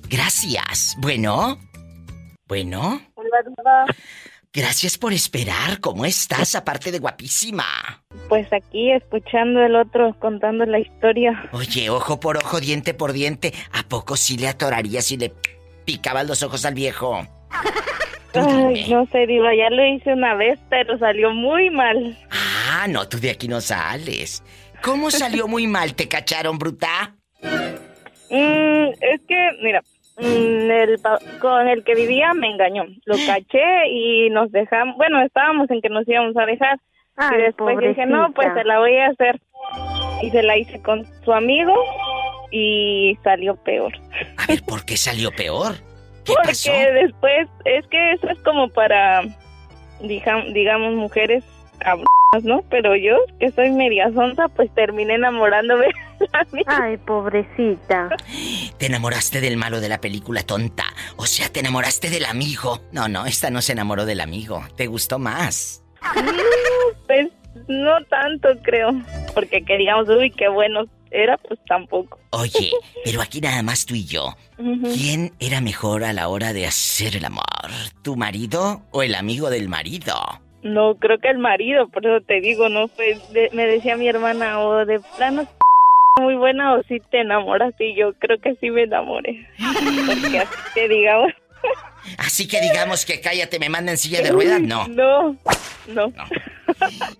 Gracias. 0.09 0.95
Bueno. 0.97 1.59
Bueno. 2.47 3.01
Hola. 3.13 3.85
Gracias 4.51 4.97
por 4.97 5.13
esperar. 5.13 5.79
¿Cómo 5.79 6.05
estás? 6.05 6.55
Aparte 6.55 6.91
de 6.91 6.97
guapísima. 6.97 8.03
Pues 8.29 8.51
aquí 8.51 8.91
escuchando 8.91 9.61
el 9.61 9.75
otro 9.75 10.17
contando 10.19 10.65
la 10.65 10.79
historia. 10.79 11.49
Oye, 11.51 11.89
ojo 11.91 12.19
por 12.19 12.37
ojo, 12.37 12.59
diente 12.59 12.95
por 12.95 13.13
diente. 13.13 13.53
¿A 13.73 13.83
poco 13.83 14.17
sí 14.17 14.37
le 14.37 14.47
atorarías 14.47 15.11
y 15.11 15.17
le 15.17 15.33
picabas 15.85 16.25
los 16.25 16.41
ojos 16.41 16.65
al 16.65 16.73
viejo? 16.73 17.27
Ay, 18.33 18.89
no 18.89 19.05
sé, 19.11 19.27
Diva, 19.27 19.55
ya 19.55 19.69
lo 19.69 19.85
hice 19.85 20.13
una 20.13 20.35
vez, 20.35 20.59
pero 20.69 20.97
salió 20.97 21.31
muy 21.31 21.69
mal. 21.69 22.17
Ah, 22.31 22.87
no, 22.89 23.07
tú 23.07 23.19
de 23.19 23.31
aquí 23.31 23.47
no 23.47 23.61
sales. 23.61 24.43
¿Cómo 24.85 25.09
salió 25.11 25.47
muy 25.47 25.65
mal? 25.67 25.95
¿Te 25.95 26.07
cacharon, 26.07 26.57
bruta? 26.59 27.15
Mm, 28.29 28.87
es 29.01 29.21
que, 29.27 29.49
mira, 29.63 29.81
mm, 30.17 30.71
el 30.71 30.99
pa- 30.99 31.19
con 31.41 31.67
el 31.67 31.83
que 31.83 31.95
vivía 31.95 32.33
me 32.35 32.47
engañó. 32.51 32.83
Lo 33.05 33.15
caché 33.25 33.87
y 33.89 34.29
nos 34.29 34.51
dejamos, 34.51 34.95
bueno, 34.97 35.21
estábamos 35.23 35.69
en 35.71 35.81
que 35.81 35.89
nos 35.89 36.07
íbamos 36.07 36.37
a 36.37 36.45
dejar. 36.45 36.79
Ay, 37.17 37.39
y 37.39 37.41
después 37.43 37.77
dije, 37.79 38.05
no, 38.05 38.31
pues 38.33 38.47
se 38.53 38.63
la 38.63 38.79
voy 38.79 38.95
a 38.97 39.07
hacer. 39.07 39.41
Y 40.21 40.29
se 40.31 40.43
la 40.43 40.57
hice 40.57 40.81
con 40.81 41.03
su 41.23 41.33
amigo 41.33 41.73
y 42.51 43.17
salió 43.23 43.55
peor. 43.55 43.93
A 44.37 44.45
ver, 44.47 44.61
¿por 44.63 44.85
qué 44.85 44.97
salió 44.97 45.31
peor? 45.31 45.75
¿Qué 46.25 46.33
Porque 46.33 46.47
pasó? 46.49 46.71
después, 46.71 47.47
es 47.65 47.85
que 47.87 48.11
eso 48.13 48.29
es 48.29 48.39
como 48.39 48.69
para, 48.69 49.23
digamos, 50.01 50.93
mujeres 50.93 51.43
cabronas, 51.85 52.43
¿no? 52.43 52.63
Pero 52.69 52.95
yo, 52.95 53.17
que 53.39 53.51
soy 53.51 53.71
media 53.71 54.11
sonza, 54.13 54.47
pues 54.49 54.73
terminé 54.73 55.15
enamorándome 55.15 55.85
de 56.19 56.27
la 56.33 56.47
misma. 56.51 56.79
Ay, 56.83 56.97
pobrecita. 56.97 58.09
Te 58.77 58.87
enamoraste 58.87 59.39
del 59.39 59.55
malo 59.55 59.79
de 59.79 59.89
la 59.89 60.01
película 60.01 60.43
tonta. 60.43 60.85
O 61.15 61.25
sea, 61.25 61.47
te 61.47 61.61
enamoraste 61.61 62.09
del 62.09 62.25
amigo. 62.25 62.81
No, 62.91 63.07
no, 63.07 63.25
esta 63.25 63.49
no 63.49 63.61
se 63.61 63.71
enamoró 63.71 64.05
del 64.05 64.19
amigo. 64.19 64.63
Te 64.75 64.87
gustó 64.87 65.19
más. 65.19 65.83
Pues 67.07 67.27
no 67.67 68.03
tanto, 68.09 68.49
creo. 68.63 68.89
Porque 69.35 69.63
que 69.63 69.77
digamos, 69.77 70.09
uy, 70.09 70.31
qué 70.31 70.47
bueno 70.47 70.85
era, 71.11 71.37
pues 71.37 71.59
tampoco. 71.67 72.19
Oye, 72.31 72.71
pero 73.05 73.21
aquí 73.21 73.41
nada 73.41 73.61
más 73.63 73.85
tú 73.85 73.95
y 73.95 74.05
yo. 74.05 74.35
¿Quién 74.57 75.33
era 75.39 75.61
mejor 75.61 76.03
a 76.03 76.13
la 76.13 76.27
hora 76.27 76.51
de 76.51 76.65
hacer 76.65 77.15
el 77.15 77.25
amor? 77.25 77.45
¿Tu 78.01 78.15
marido 78.15 78.81
o 78.91 79.03
el 79.03 79.15
amigo 79.15 79.49
del 79.49 79.69
marido? 79.69 80.15
No, 80.65 80.95
creo 80.95 81.19
que 81.19 81.29
el 81.29 81.37
marido, 81.37 81.87
por 81.89 82.05
eso 82.05 82.25
te 82.25 82.41
digo, 82.41 82.69
no 82.69 82.87
fue, 82.87 83.17
de- 83.31 83.49
me 83.53 83.65
decía 83.67 83.95
mi 83.97 84.07
hermana, 84.09 84.59
o 84.59 84.83
de 84.85 84.99
plano 85.15 85.47
muy 86.19 86.35
buena 86.35 86.73
o 86.73 86.83
si 86.83 86.99
te 86.99 87.21
enamoraste 87.21 87.89
y 87.89 87.95
yo 87.95 88.13
creo 88.15 88.39
que 88.39 88.55
sí 88.55 88.71
me 88.71 88.83
enamoré. 88.83 89.47
Porque 90.23 90.39
así 90.39 90.55
te 90.73 90.87
digamos. 90.89 91.31
Así 92.17 92.47
que 92.47 92.61
digamos 92.61 93.05
que 93.05 93.19
cállate, 93.21 93.59
me 93.59 93.69
manda 93.69 93.91
en 93.91 93.97
silla 93.97 94.21
de 94.21 94.31
ruedas, 94.31 94.61
no. 94.61 94.87
No, 94.87 95.35
no. 95.87 96.13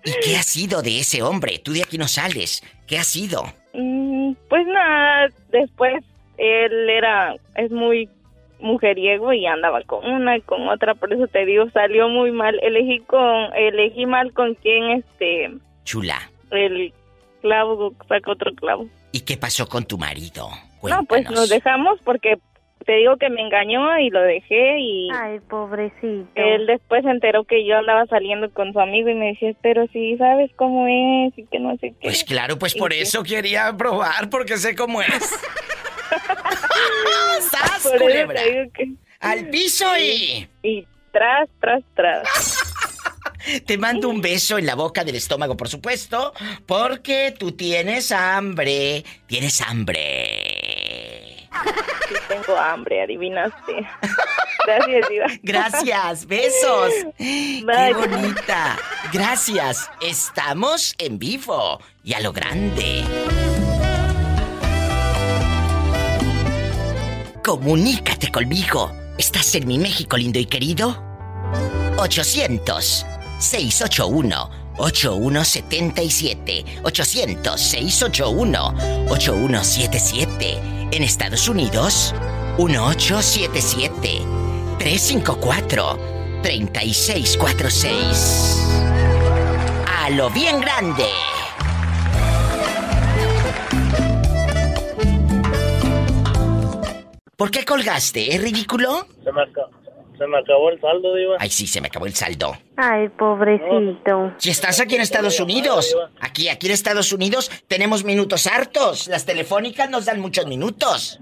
¿Y 0.04 0.12
qué 0.24 0.38
ha 0.38 0.44
sido 0.44 0.82
de 0.82 1.00
ese 1.00 1.22
hombre? 1.24 1.60
Tú 1.60 1.74
de 1.74 1.84
aquí 1.84 1.98
no 1.98 2.08
sales. 2.08 2.64
¿Qué 2.88 2.98
ha 2.98 3.04
sido? 3.04 3.44
Mm, 3.74 4.34
Pues 4.50 4.66
nada, 4.68 5.28
después 5.52 6.04
él 6.38 6.90
era, 6.90 7.36
es 7.56 7.72
muy 7.72 8.08
mujeriego 8.66 9.32
y 9.34 9.46
andaba 9.46 9.82
con 9.84 10.06
una 10.06 10.38
y 10.38 10.42
con 10.42 10.68
otra, 10.68 10.96
por 10.96 11.14
eso 11.14 11.28
te 11.28 11.46
digo, 11.46 11.70
salió 11.72 12.10
muy 12.10 12.32
mal. 12.32 12.60
Elegí 12.62 13.00
con, 13.02 13.54
elegí 13.56 14.06
mal 14.06 14.34
con 14.34 14.56
quién 14.56 14.92
este, 14.92 15.52
Chula. 15.84 16.20
el 16.52 16.92
clavo 17.42 17.94
saca 18.10 18.32
otro 18.32 18.54
clavo. 18.56 18.88
¿Y 19.12 19.22
qué 19.22 19.38
pasó 19.38 19.68
con 19.68 19.86
tu 19.86 19.98
marido? 19.98 20.50
No, 20.84 20.98
pues 20.98 21.08
Cuéntanos. 21.08 21.40
nos 21.42 21.50
dejamos 21.50 22.00
porque 22.04 22.36
te 22.86 22.98
digo 22.98 23.18
que 23.18 23.30
me 23.30 23.42
engañó 23.42 23.98
y 24.00 24.10
lo 24.12 24.22
dejé 24.22 24.78
y 24.80 25.10
Ay, 25.12 25.40
pobrecito. 25.50 26.28
él 26.36 26.68
después 26.68 27.04
se 27.04 27.10
enteró 27.10 27.44
que 27.46 27.66
yo 27.66 27.78
andaba 27.78 28.06
saliendo 28.06 28.52
con 28.52 28.74
su 28.74 28.80
amigo 28.80 29.10
y 29.10 29.16
me 29.16 29.28
decía, 29.30 29.54
pero 29.64 29.88
si 29.88 30.18
sabes 30.18 30.52
cómo 30.56 30.86
es 30.88 31.38
y 31.38 31.46
que 31.48 31.60
no 31.60 31.72
sé 31.78 31.92
qué. 31.92 31.98
Pues 32.04 32.24
claro, 32.24 32.60
pues 32.60 32.76
Y 32.76 32.80
por 32.80 32.92
que- 32.92 33.02
eso 33.02 33.24
quería 33.24 33.74
probar, 33.78 34.30
porque 34.30 34.58
sé 34.58 34.76
cómo 34.76 35.02
es. 35.02 35.08
¡Sas, 37.52 37.84
Por 37.84 38.00
culebra! 38.00 38.42
que... 38.74 38.94
¡Al 39.20 39.50
piso 39.50 39.86
y... 39.98 40.48
Y 40.64 40.88
tras, 41.12 41.50
tras, 41.60 41.84
tras. 41.96 42.28
Te 43.66 43.78
mando 43.78 44.10
un 44.10 44.22
beso 44.22 44.58
en 44.58 44.66
la 44.66 44.76
boca 44.76 45.04
del 45.04 45.16
estómago, 45.16 45.56
por 45.56 45.70
supuesto, 45.70 46.34
porque 46.66 47.34
tú 47.38 47.52
tienes 47.52 48.12
hambre. 48.12 49.04
Tienes 49.28 49.62
hambre. 49.62 51.48
Sí 52.08 52.16
tengo 52.28 52.58
hambre, 52.58 53.04
adivinaste. 53.04 53.88
Gracias, 54.68 55.10
Diva. 55.10 55.28
Gracias, 55.44 56.26
besos. 56.26 56.92
¡Qué 57.18 57.94
bonita! 57.96 58.78
Gracias. 59.14 59.90
Estamos 60.02 60.96
en 60.98 61.20
vivo 61.20 61.80
y 62.04 62.14
a 62.14 62.20
lo 62.20 62.34
grande. 62.34 63.04
Comunícate 67.46 68.32
conmigo. 68.32 68.92
¿Estás 69.20 69.54
en 69.54 69.68
mi 69.68 69.78
México 69.78 70.18
lindo 70.18 70.40
y 70.40 70.48
querido? 70.48 70.98
800 71.96 73.06
681 73.38 74.50
8177 74.78 76.66
800 76.82 77.62
681 77.62 78.74
8177 79.12 80.60
En 80.92 81.04
Estados 81.04 81.48
Unidos 81.48 82.16
1877 82.58 84.22
354 84.80 86.00
3646 86.42 88.58
A 89.86 90.10
lo 90.10 90.32
bien 90.32 90.62
grande. 90.62 91.06
¿Por 97.36 97.52
qué 97.52 97.66
colgaste? 97.66 98.34
¿Es 98.36 98.42
ridículo? 98.42 99.08
Se 99.24 99.32
me, 99.32 99.42
aca- 99.42 99.68
se 100.18 100.26
me 100.28 100.38
acabó 100.40 100.70
el 100.70 100.80
saldo, 100.80 101.14
Diva. 101.16 101.36
Ay, 101.40 101.50
sí, 101.50 101.68
se 101.68 101.82
me 101.82 101.88
acabó 101.88 102.06
el 102.06 102.14
saldo. 102.16 102.56
Ay, 102.78 103.10
pobrecito. 103.10 104.34
Si 104.38 104.50
estás 104.50 104.80
aquí 104.80 104.96
en 104.96 105.02
Estados 105.02 105.40
Unidos, 105.40 105.96
aquí, 106.22 106.48
aquí 106.48 106.68
en 106.68 106.74
Estados 106.74 107.12
Unidos 107.12 107.52
tenemos 107.68 108.04
minutos 108.06 108.48
hartos. 108.48 109.08
Las 109.08 109.26
telefónicas 109.26 109.90
nos 109.90 110.06
dan 110.06 110.20
muchos 110.22 110.46
minutos. 110.48 111.20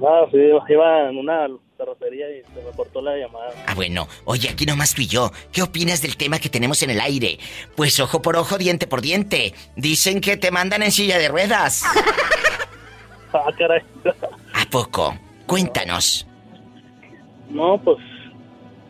No, 0.00 0.30
sí, 0.30 0.38
iba 0.72 1.10
en 1.10 1.18
una 1.18 1.46
carrocería 1.76 2.26
y 2.30 2.42
se 2.42 2.62
me 2.64 2.70
cortó 2.74 3.02
la 3.02 3.16
llamada. 3.16 3.50
Ah, 3.66 3.74
bueno, 3.74 4.08
oye, 4.24 4.48
aquí 4.48 4.64
nomás 4.64 4.94
tú 4.94 5.02
y 5.02 5.06
yo. 5.08 5.30
¿Qué 5.52 5.62
opinas 5.62 6.00
del 6.00 6.16
tema 6.16 6.38
que 6.38 6.48
tenemos 6.48 6.82
en 6.82 6.90
el 6.90 7.00
aire? 7.00 7.38
Pues 7.76 8.00
ojo 8.00 8.22
por 8.22 8.36
ojo, 8.36 8.56
diente 8.58 8.86
por 8.86 9.00
diente. 9.02 9.54
Dicen 9.76 10.20
que 10.20 10.36
te 10.36 10.50
mandan 10.50 10.82
en 10.82 10.92
silla 10.92 11.18
de 11.18 11.28
ruedas. 11.28 11.82
Ah, 13.32 13.50
caray. 13.56 13.82
¿A 14.54 14.64
poco? 14.70 15.14
Cuéntanos. 15.46 16.26
No, 17.50 17.78
pues, 17.82 17.98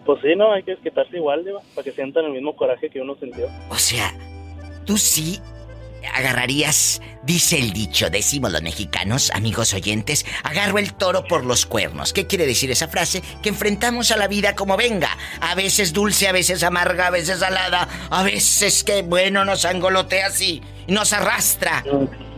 pues 0.04 0.20
sí, 0.22 0.34
no, 0.36 0.52
hay 0.52 0.62
que 0.62 0.76
quitarse 0.76 1.16
igual, 1.16 1.44
Diva, 1.44 1.60
para 1.74 1.84
que 1.84 1.92
sientan 1.92 2.24
el 2.24 2.32
mismo 2.32 2.56
coraje 2.56 2.90
que 2.90 3.00
uno 3.00 3.16
sintió. 3.20 3.46
O 3.70 3.76
sea, 3.76 4.12
tú 4.84 4.96
sí 4.96 5.40
agarrarías, 6.14 7.00
dice 7.24 7.58
el 7.58 7.72
dicho, 7.72 8.10
decimos 8.10 8.52
los 8.52 8.62
mexicanos, 8.62 9.30
amigos 9.32 9.74
oyentes, 9.74 10.24
agarro 10.42 10.78
el 10.78 10.94
toro 10.94 11.24
por 11.24 11.44
los 11.44 11.66
cuernos. 11.66 12.12
¿Qué 12.12 12.26
quiere 12.26 12.46
decir 12.46 12.70
esa 12.70 12.88
frase? 12.88 13.22
Que 13.42 13.50
enfrentamos 13.50 14.10
a 14.10 14.16
la 14.16 14.28
vida 14.28 14.54
como 14.54 14.76
venga. 14.76 15.10
A 15.40 15.54
veces 15.54 15.92
dulce, 15.92 16.28
a 16.28 16.32
veces 16.32 16.62
amarga, 16.62 17.08
a 17.08 17.10
veces 17.10 17.40
salada, 17.40 17.88
a 18.10 18.22
veces 18.22 18.82
que 18.84 19.02
bueno 19.02 19.44
nos 19.44 19.64
angolotea 19.64 20.26
así 20.26 20.62
nos 20.88 21.12
arrastra. 21.12 21.84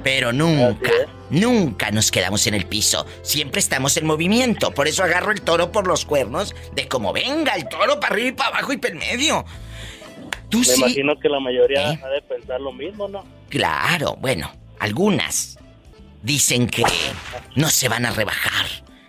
Pero 0.02 0.32
nunca, 0.32 0.90
nunca 1.28 1.90
nos 1.90 2.10
quedamos 2.10 2.46
en 2.46 2.54
el 2.54 2.66
piso. 2.66 3.06
Siempre 3.22 3.60
estamos 3.60 3.96
en 3.96 4.06
movimiento. 4.06 4.72
Por 4.72 4.88
eso 4.88 5.04
agarro 5.04 5.30
el 5.32 5.42
toro 5.42 5.70
por 5.72 5.86
los 5.86 6.04
cuernos 6.04 6.54
de 6.72 6.88
como 6.88 7.12
venga, 7.12 7.54
el 7.54 7.68
toro 7.68 8.00
para 8.00 8.14
arriba 8.14 8.28
y 8.28 8.32
para 8.32 8.48
abajo 8.50 8.72
y 8.72 8.76
para 8.78 8.94
el 8.94 9.00
medio. 9.00 9.44
Tú 10.48 10.58
Me 10.60 10.64
sí. 10.64 10.80
imagino 10.80 11.18
que 11.18 11.28
la 11.28 11.38
mayoría 11.40 11.92
¿Eh? 11.92 12.00
ha 12.02 12.08
de 12.08 12.22
pensar 12.22 12.60
lo 12.60 12.72
mismo, 12.72 13.08
¿no? 13.08 13.24
Claro, 13.48 14.16
bueno, 14.20 14.50
algunas 14.78 15.58
dicen 16.22 16.66
que 16.66 16.84
no 17.54 17.68
se 17.70 17.88
van 17.88 18.06
a 18.06 18.10
rebajar. 18.10 18.66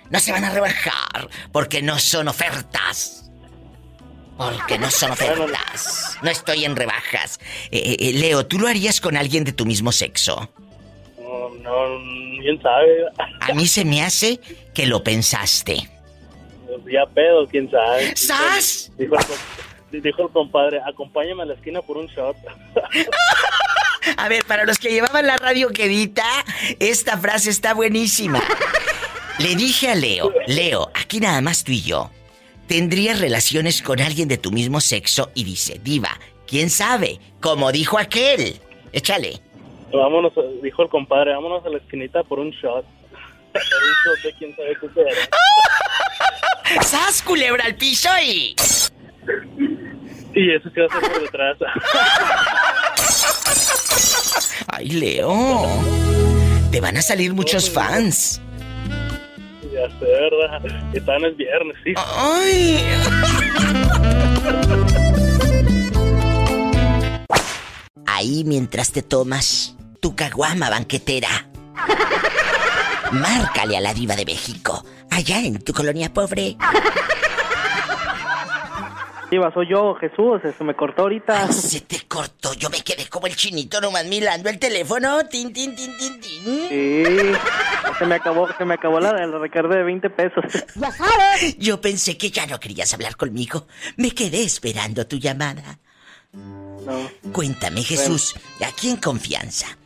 No 0.09 0.19
se 0.19 0.31
van 0.33 0.43
a 0.43 0.49
rebajar 0.51 1.29
porque 1.51 1.81
no 1.81 1.97
son 1.97 2.27
ofertas. 2.27 3.31
Porque 4.37 4.77
no 4.77 4.89
son 4.91 5.11
ofertas. 5.11 6.17
No 6.21 6.29
estoy 6.29 6.65
en 6.65 6.75
rebajas. 6.75 7.39
Eh, 7.71 7.95
eh, 7.99 8.13
Leo, 8.13 8.45
¿tú 8.45 8.59
lo 8.59 8.67
harías 8.67 8.99
con 8.99 9.15
alguien 9.15 9.43
de 9.43 9.53
tu 9.53 9.65
mismo 9.65 9.91
sexo? 9.91 10.51
No, 11.59 11.99
quién 12.41 12.61
sabe. 12.61 13.05
A 13.39 13.53
mí 13.53 13.67
se 13.67 13.85
me 13.85 14.01
hace 14.03 14.39
que 14.73 14.85
lo 14.85 15.03
pensaste. 15.03 15.89
Ya 16.91 17.05
pedo, 17.13 17.47
quién 17.47 17.69
sabe. 17.69 18.15
¡Sas! 18.15 18.91
Dijo 18.97 19.15
el, 19.17 19.25
com- 19.25 20.01
dijo 20.01 20.21
el 20.23 20.29
compadre, 20.29 20.79
acompáñame 20.87 21.43
a 21.43 21.45
la 21.45 21.53
esquina 21.53 21.81
por 21.81 21.97
un 21.97 22.07
shot. 22.07 22.35
A 24.17 24.27
ver, 24.29 24.43
para 24.45 24.65
los 24.65 24.79
que 24.79 24.89
llevaban 24.89 25.27
la 25.27 25.37
radio 25.37 25.69
quedita, 25.69 26.23
esta 26.79 27.17
frase 27.17 27.49
está 27.51 27.73
buenísima. 27.73 28.41
Le 29.37 29.55
dije 29.55 29.89
a 29.89 29.95
Leo, 29.95 30.33
Leo, 30.47 30.91
aquí 30.95 31.19
nada 31.19 31.41
más 31.41 31.63
tú 31.63 31.71
y 31.71 31.81
yo. 31.81 32.09
¿Tendrías 32.67 33.19
relaciones 33.19 33.81
con 33.81 33.99
alguien 34.01 34.27
de 34.27 34.37
tu 34.37 34.51
mismo 34.51 34.81
sexo? 34.81 35.29
Y 35.35 35.43
dice, 35.43 35.79
diva, 35.83 36.19
¿quién 36.47 36.69
sabe? 36.69 37.19
Como 37.41 37.71
dijo 37.71 37.97
aquel. 37.99 38.59
Échale. 38.91 39.39
Vámonos, 39.93 40.33
dijo 40.61 40.83
el 40.83 40.89
compadre, 40.89 41.33
vámonos 41.33 41.65
a 41.65 41.69
la 41.69 41.77
esquinita 41.77 42.23
por 42.23 42.39
un 42.39 42.51
shot. 42.51 42.85
por 43.53 43.61
un 43.61 43.93
shot 44.05 44.23
de 44.23 44.33
quién 44.37 44.55
sabe 44.55 44.77
qué 44.79 44.89
será. 44.93 45.11
¡Sas, 46.81 47.21
culebra 47.21 47.65
al 47.65 47.75
piso 47.75 48.09
y... 48.23 48.55
Y 50.33 50.51
eso 50.53 50.69
ser 50.69 50.87
por 50.87 51.21
detrás. 51.21 51.57
Ay, 54.67 54.89
Leo. 54.91 55.67
Te 56.71 56.79
van 56.79 56.95
a 56.95 57.01
salir 57.01 57.33
muchos 57.33 57.69
fans. 57.69 58.41
ya 59.73 59.89
sé, 59.99 60.05
¿verdad? 60.05 60.61
Que 60.93 61.01
tan 61.01 61.25
es 61.25 61.35
viernes, 61.35 61.75
sí. 61.83 61.93
Ay. 61.97 62.79
Ahí 68.05 68.43
mientras 68.45 68.93
te 68.93 69.01
tomas 69.01 69.75
tu 70.01 70.15
caguama 70.15 70.69
banquetera. 70.69 71.29
Márcale 73.11 73.77
a 73.77 73.81
la 73.81 73.93
diva 73.93 74.15
de 74.15 74.25
México, 74.25 74.83
allá 75.09 75.39
en 75.39 75.61
tu 75.63 75.73
colonia 75.73 76.11
pobre. 76.11 76.57
Diva, 79.29 79.53
soy 79.53 79.69
yo, 79.69 79.95
Jesús, 79.95 80.41
se 80.57 80.63
me 80.63 80.75
cortó 80.75 81.03
ahorita. 81.03 81.45
Ay, 81.45 81.53
se 81.53 81.81
te 81.81 82.01
cortó, 82.07 82.53
yo 82.53 82.69
me 82.69 82.81
quedé 82.81 83.07
como 83.07 83.27
el 83.27 83.35
chinito 83.35 83.79
nomás 83.79 84.05
mirando 84.05 84.49
el 84.49 84.59
teléfono. 84.59 85.25
Tin, 85.27 85.53
tin, 85.53 85.73
tin, 85.73 85.95
tin, 85.97 86.19
tin. 86.19 86.67
Sí, 86.67 87.03
se 87.97 88.05
me 88.05 88.15
acabó, 88.15 88.49
se 88.57 88.65
me 88.65 88.73
acabó 88.73 88.99
la, 88.99 89.13
la 89.13 89.37
recarga 89.39 89.77
de 89.77 89.83
20 89.83 90.09
pesos. 90.09 90.43
Yo 91.59 91.79
pensé 91.79 92.17
que 92.17 92.29
ya 92.31 92.45
no 92.47 92.59
querías 92.59 92.93
hablar 92.93 93.15
conmigo. 93.15 93.67
Me 93.97 94.11
quedé 94.11 94.43
esperando 94.43 95.05
tu 95.07 95.17
llamada. 95.17 95.79
No. 96.33 97.09
Cuéntame, 97.31 97.83
Jesús, 97.83 98.35
aquí 98.65 98.89
en 98.89 98.97
confianza. 98.97 99.77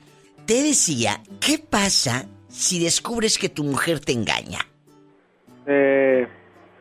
Te 0.46 0.62
decía, 0.62 1.22
¿qué 1.40 1.58
pasa 1.58 2.28
si 2.50 2.84
descubres 2.84 3.40
que 3.40 3.50
tu 3.50 3.64
mujer 3.64 4.00
te 4.00 4.12
engaña? 4.12 4.60
Eh, 5.66 6.28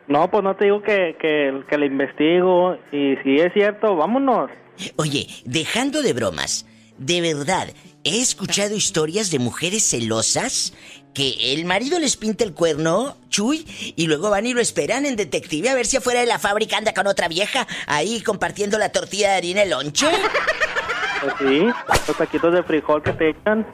no, 0.07 0.31
pues 0.31 0.44
no 0.44 0.55
te 0.55 0.66
digo 0.66 0.83
que, 0.83 1.16
que, 1.18 1.62
que 1.68 1.79
le 1.79 1.87
investigo 1.87 2.77
y 2.92 3.16
si 3.22 3.40
es 3.40 3.53
cierto, 3.55 3.96
vámonos. 3.96 4.50
Oye, 4.96 5.29
dejando 5.46 6.03
de 6.03 6.12
bromas, 6.12 6.66
de 6.98 7.22
verdad, 7.22 7.68
he 8.05 8.20
escuchado 8.20 8.74
historias 8.74 9.31
de 9.31 9.38
mujeres 9.38 9.88
celosas 9.88 10.74
que 11.14 11.55
el 11.55 11.64
marido 11.64 11.98
les 11.98 12.16
pinta 12.16 12.44
el 12.44 12.53
cuerno, 12.53 13.16
chuy, 13.31 13.64
y 13.96 14.07
luego 14.09 14.31
van 14.31 14.46
y 14.46 14.53
lo 14.53 14.61
esperan 14.61 15.07
en 15.07 15.16
detective 15.16 15.70
a 15.70 15.74
ver 15.74 15.87
si 15.87 15.96
afuera 15.96 16.20
de 16.20 16.27
la 16.27 16.38
fábrica 16.38 16.77
anda 16.77 16.92
con 16.92 17.07
otra 17.07 17.29
vieja, 17.29 17.66
ahí 17.87 18.20
compartiendo 18.20 18.79
la 18.79 18.90
tortilla 18.92 19.31
de 19.31 19.37
harina 19.37 19.62
el 19.62 19.70
lonche. 19.70 20.07
Pues 21.24 21.34
sí, 21.38 21.66
los 22.08 22.16
taquitos 22.16 22.52
de 22.52 22.62
frijol 22.62 23.02
que 23.02 23.12
te 23.12 23.30
echan. 23.30 23.66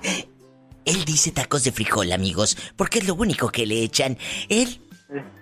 Él 0.85 1.05
dice 1.05 1.31
tacos 1.33 1.65
de 1.65 1.73
frijol, 1.73 2.13
amigos, 2.13 2.57
porque 2.77 3.01
es 3.01 3.07
lo 3.07 3.15
único 3.15 3.49
que 3.51 3.67
le 3.67 3.83
echan. 3.83 4.17
Él, 4.49 4.81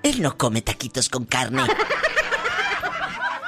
él 0.02 0.22
no 0.22 0.36
come 0.36 0.62
taquitos 0.62 1.08
con 1.08 1.24
carne. 1.24 1.62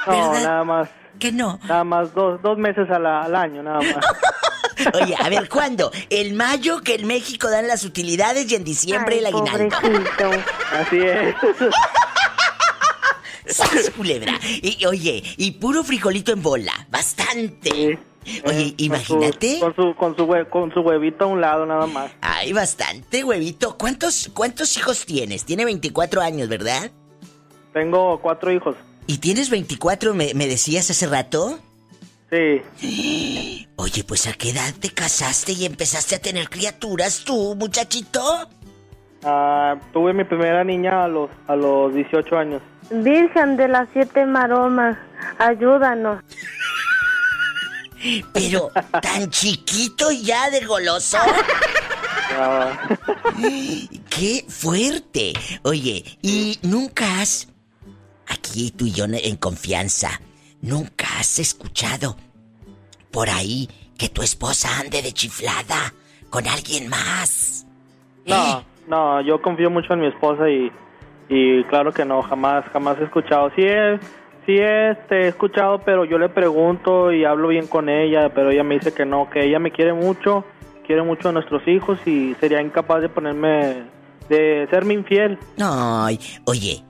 No, 0.07 0.31
¿Verdad? 0.31 0.43
nada 0.49 0.63
más. 0.63 0.89
Que 1.19 1.31
no. 1.31 1.59
Nada 1.67 1.83
más 1.83 2.11
dos, 2.15 2.41
dos 2.41 2.57
meses 2.57 2.89
al, 2.89 3.05
al 3.05 3.35
año, 3.35 3.61
nada 3.61 3.77
más. 3.81 4.95
Oye, 4.95 5.15
a 5.15 5.29
ver, 5.29 5.47
¿cuándo? 5.47 5.91
El 6.09 6.33
mayo 6.33 6.81
que 6.81 6.95
en 6.95 7.05
México 7.05 7.51
dan 7.51 7.67
las 7.67 7.85
utilidades 7.85 8.51
y 8.51 8.55
en 8.55 8.63
diciembre 8.63 9.19
el 9.19 9.27
aguinaldo. 9.27 9.69
Pobrecito. 9.79 10.31
Así 10.73 10.97
es. 10.97 11.35
¡Sas, 13.55 13.91
culebra! 13.95 14.39
Y 14.43 14.83
oye, 14.85 15.21
y 15.37 15.51
puro 15.51 15.83
frijolito 15.83 16.31
en 16.31 16.41
bola. 16.41 16.73
Bastante. 16.89 17.99
Oye, 18.45 18.75
imagínate. 18.77 19.59
Con 19.59 19.75
su, 19.75 19.95
con 19.95 20.15
su, 20.15 20.25
hue- 20.27 20.47
con 20.49 20.71
su 20.73 20.81
huevito 20.81 21.25
a 21.25 21.27
un 21.27 21.41
lado, 21.41 21.65
nada 21.65 21.87
más. 21.87 22.11
Ay, 22.21 22.53
bastante, 22.53 23.23
huevito. 23.23 23.77
¿Cuántos, 23.77 24.29
¿Cuántos 24.33 24.77
hijos 24.77 25.05
tienes? 25.05 25.43
Tiene 25.45 25.65
24 25.65 26.21
años, 26.21 26.47
¿verdad? 26.47 26.91
Tengo 27.73 28.19
cuatro 28.21 28.51
hijos. 28.51 28.75
¿Y 29.07 29.17
tienes 29.17 29.49
24, 29.49 30.13
me, 30.13 30.33
me 30.35 30.47
decías 30.47 30.89
hace 30.91 31.07
rato? 31.07 31.57
Sí. 32.29 33.67
Oye, 33.75 34.03
pues 34.03 34.27
¿a 34.27 34.33
qué 34.33 34.51
edad 34.51 34.73
te 34.79 34.89
casaste 34.91 35.53
y 35.53 35.65
empezaste 35.65 36.15
a 36.15 36.19
tener 36.19 36.49
criaturas 36.49 37.23
tú, 37.25 37.55
muchachito? 37.55 38.47
Ah, 39.23 39.75
tuve 39.93 40.13
mi 40.13 40.23
primera 40.23 40.63
niña 40.63 41.03
a 41.03 41.07
los, 41.07 41.29
a 41.47 41.55
los 41.55 41.93
18 41.93 42.37
años. 42.37 42.61
Virgen 42.91 43.57
de 43.57 43.67
las 43.67 43.87
siete 43.93 44.25
maromas, 44.25 44.97
ayúdanos. 45.39 46.23
Pero, 48.33 48.71
tan 49.01 49.29
chiquito 49.29 50.11
y 50.11 50.23
ya 50.23 50.49
de 50.49 50.65
goloso. 50.65 51.17
¡Qué 54.09 54.45
fuerte! 54.47 55.33
Oye, 55.63 56.03
¿y 56.21 56.59
nunca 56.63 57.21
has... 57.21 57.47
Aquí 58.27 58.71
tú 58.71 58.85
y 58.85 58.91
yo 58.91 59.05
en 59.05 59.35
confianza, 59.35 60.21
¿nunca 60.61 61.05
has 61.19 61.39
escuchado 61.39 62.15
por 63.11 63.29
ahí 63.29 63.69
que 63.97 64.07
tu 64.07 64.21
esposa 64.21 64.79
ande 64.79 65.01
de 65.01 65.11
chiflada 65.11 65.93
con 66.29 66.47
alguien 66.47 66.87
más? 66.87 67.65
no, 68.25 68.63
no, 68.87 69.21
yo 69.21 69.41
confío 69.41 69.69
mucho 69.69 69.93
en 69.93 69.99
mi 69.99 70.07
esposa 70.07 70.49
y, 70.49 70.71
y 71.27 71.63
claro 71.65 71.91
que 71.91 72.05
no, 72.05 72.21
jamás, 72.21 72.63
jamás 72.71 72.97
he 72.99 73.03
escuchado. 73.03 73.51
Sí 73.55 73.63
he, 73.63 73.99
sí 74.51 74.57
este, 74.59 75.25
he 75.25 75.27
escuchado, 75.29 75.79
pero 75.79 76.05
yo 76.05 76.17
le 76.17 76.29
pregunto 76.29 77.11
y 77.11 77.25
hablo 77.25 77.49
bien 77.49 77.67
con 77.67 77.89
ella, 77.89 78.31
pero 78.33 78.51
ella 78.51 78.63
me 78.63 78.75
dice 78.75 78.93
que 78.93 79.05
no, 79.05 79.29
que 79.29 79.45
ella 79.45 79.59
me 79.59 79.71
quiere 79.71 79.93
mucho, 79.93 80.43
quiere 80.85 81.03
mucho 81.03 81.29
a 81.29 81.31
nuestros 81.31 81.65
hijos 81.67 81.99
y 82.05 82.35
sería 82.39 82.61
incapaz 82.61 83.01
de 83.01 83.09
ponerme, 83.09 83.83
de 84.29 84.67
serme 84.69 84.93
infiel. 84.93 85.37
Ay, 85.59 86.19
oye, 86.45 86.83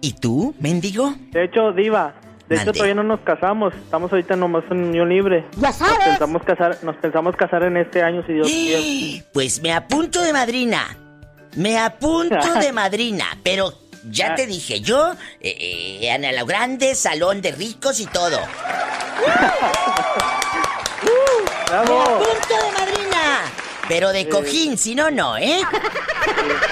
¿y 0.00 0.12
tú, 0.14 0.54
mendigo? 0.58 1.14
De 1.30 1.44
hecho, 1.44 1.72
Diva, 1.72 2.14
de 2.48 2.56
hecho 2.56 2.72
todavía 2.72 2.94
no 2.94 3.04
nos 3.04 3.20
casamos, 3.20 3.74
estamos 3.74 4.10
ahorita 4.12 4.36
nomás 4.36 4.64
en 4.70 4.84
unión 4.84 5.08
libre. 5.08 5.44
Ya 5.56 5.68
Nos 5.68 5.76
sabes. 5.76 5.98
pensamos 6.04 6.42
casar, 6.42 6.78
nos 6.82 6.96
pensamos 6.96 7.36
casar 7.36 7.62
en 7.64 7.76
este 7.76 8.02
año 8.02 8.24
si 8.26 8.32
Dios 8.32 8.48
quiere. 8.48 9.24
Pues 9.32 9.62
me 9.62 9.72
apunto 9.72 10.22
de 10.22 10.32
madrina. 10.32 10.96
Me 11.56 11.78
apunto 11.78 12.54
de 12.60 12.72
madrina, 12.72 13.26
pero 13.42 13.81
ya 14.10 14.34
te 14.34 14.46
dije, 14.46 14.80
yo, 14.80 15.12
eh, 15.40 15.98
eh, 16.02 16.10
Ana 16.10 16.32
la 16.32 16.44
Grande, 16.44 16.94
salón 16.94 17.40
de 17.40 17.52
ricos 17.52 18.00
y 18.00 18.06
todo. 18.06 18.38
¡Me 18.40 18.46
¡Bravo! 21.70 22.02
apunto 22.02 22.54
de 22.66 22.72
madrina! 22.78 23.42
Pero 23.88 24.12
de 24.12 24.28
cojín, 24.28 24.78
si 24.78 24.94
no, 24.94 25.10
no, 25.10 25.36
¿eh? 25.36 25.60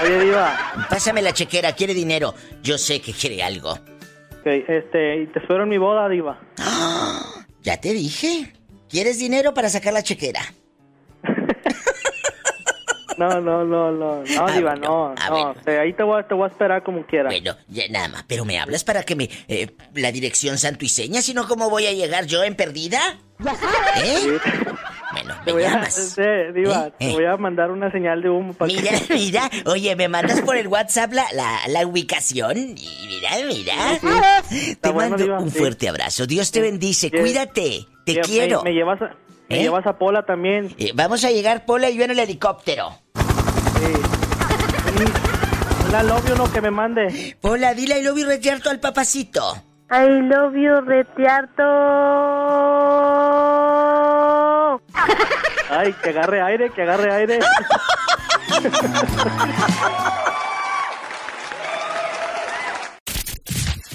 Oye, 0.03 0.19
Diva, 0.21 0.87
Pásame 0.89 1.21
la 1.21 1.33
chequera, 1.33 1.73
quiere 1.73 1.93
dinero. 1.93 2.33
Yo 2.63 2.77
sé 2.77 3.01
que 3.01 3.11
quiere 3.13 3.43
algo. 3.43 3.71
ok, 3.73 4.45
este, 4.45 5.21
y 5.23 5.27
te 5.27 5.39
espero 5.39 5.63
en 5.63 5.69
mi 5.69 5.77
boda, 5.77 6.07
Diva. 6.09 6.39
Ya 7.63 7.79
te 7.79 7.93
dije. 7.93 8.51
¿Quieres 8.89 9.19
dinero 9.19 9.53
para 9.53 9.69
sacar 9.69 9.93
la 9.93 10.01
chequera? 10.01 10.41
No, 13.17 13.27
no, 13.41 13.63
no, 13.65 13.91
no, 13.91 14.23
no, 14.23 14.23
Ah, 14.39 14.51
Diva, 14.51 14.75
no, 14.75 15.13
ah, 15.17 15.29
no. 15.29 15.53
te- 15.63 15.79
ahí 15.79 15.93
te 15.93 16.03
voy, 16.03 16.19
a- 16.19 16.27
te 16.27 16.33
voy 16.33 16.45
a 16.45 16.51
esperar 16.51 16.83
como 16.83 17.05
quieras. 17.05 17.33
Bueno, 17.33 17.55
ya 17.67 17.83
nada 17.89 18.07
más, 18.07 18.23
pero 18.27 18.45
me 18.45 18.59
hablas 18.59 18.83
para 18.83 19.03
que 19.03 19.15
me... 19.15 19.29
eh, 19.47 19.67
la 19.95 20.11
dirección 20.11 20.57
santo 20.57 20.85
y 20.85 20.89
seña, 20.89 21.21
si 21.21 21.33
no, 21.33 21.47
¿cómo 21.47 21.69
voy 21.69 21.87
a 21.87 21.91
llegar 21.91 22.25
yo 22.25 22.43
en 22.43 22.55
perdida? 22.55 22.99
¿Eh? 24.03 24.37
Bueno, 25.13 25.33
Te 25.43 25.45
me 25.47 25.51
voy 25.53 25.63
a, 25.63 25.69
llamas. 25.71 25.97
este, 25.97 26.53
Diva, 26.53 26.87
¿Eh? 26.87 26.93
te 26.99 27.09
¿Eh? 27.09 27.13
voy 27.13 27.25
a 27.25 27.35
mandar 27.37 27.71
una 27.71 27.91
señal 27.91 28.21
de 28.21 28.29
humo 28.29 28.53
para 28.53 28.71
Mira, 28.71 28.91
que... 29.07 29.13
mira, 29.13 29.49
oye, 29.65 29.95
me 29.95 30.07
mandas 30.07 30.41
por 30.41 30.55
el 30.55 30.67
WhatsApp 30.67 31.11
la, 31.13 31.25
la, 31.33 31.59
la 31.67 31.85
ubicación 31.85 32.57
y 32.57 33.07
mira, 33.07 33.29
mira. 33.47 33.75
Te 34.79 34.93
mando 34.93 35.37
un 35.39 35.51
sí. 35.51 35.57
fuerte 35.59 35.89
abrazo. 35.89 36.25
Dios 36.27 36.51
te 36.51 36.61
bendice, 36.61 37.09
Sí. 37.09 37.17
cuídate, 37.17 37.85
te 38.05 38.13
Me- 38.15 38.21
quiero. 38.21 38.63
Me, 38.63 38.71
llevas 38.73 39.01
a, 39.01 39.15
me 39.51 39.59
¿Eh? 39.59 39.63
llevas 39.63 39.85
a 39.85 39.97
Pola 39.97 40.23
también. 40.23 40.73
Eh, 40.77 40.91
vamos 40.95 41.25
a 41.25 41.31
llegar, 41.31 41.65
Pola, 41.65 41.89
y 41.89 41.97
yo 41.97 42.05
en 42.05 42.11
el 42.11 42.19
helicóptero. 42.19 42.93
Sí. 43.15 43.93
La 45.91 46.03
love 46.03 46.25
you, 46.29 46.35
no 46.35 46.51
que 46.51 46.61
me 46.61 46.71
mande. 46.71 47.35
Pola, 47.41 47.73
dile 47.73 47.99
I 47.99 48.03
love 48.03 48.17
you 48.17 48.25
retiarto 48.25 48.69
al 48.69 48.79
papacito. 48.79 49.55
I 49.91 50.07
love 50.21 50.55
you, 50.55 50.79
retiarto. 50.81 51.63
Ay, 55.69 55.93
que 56.01 56.09
agarre 56.09 56.41
aire, 56.41 56.69
que 56.69 56.81
agarre 56.81 57.11
aire. 57.11 57.39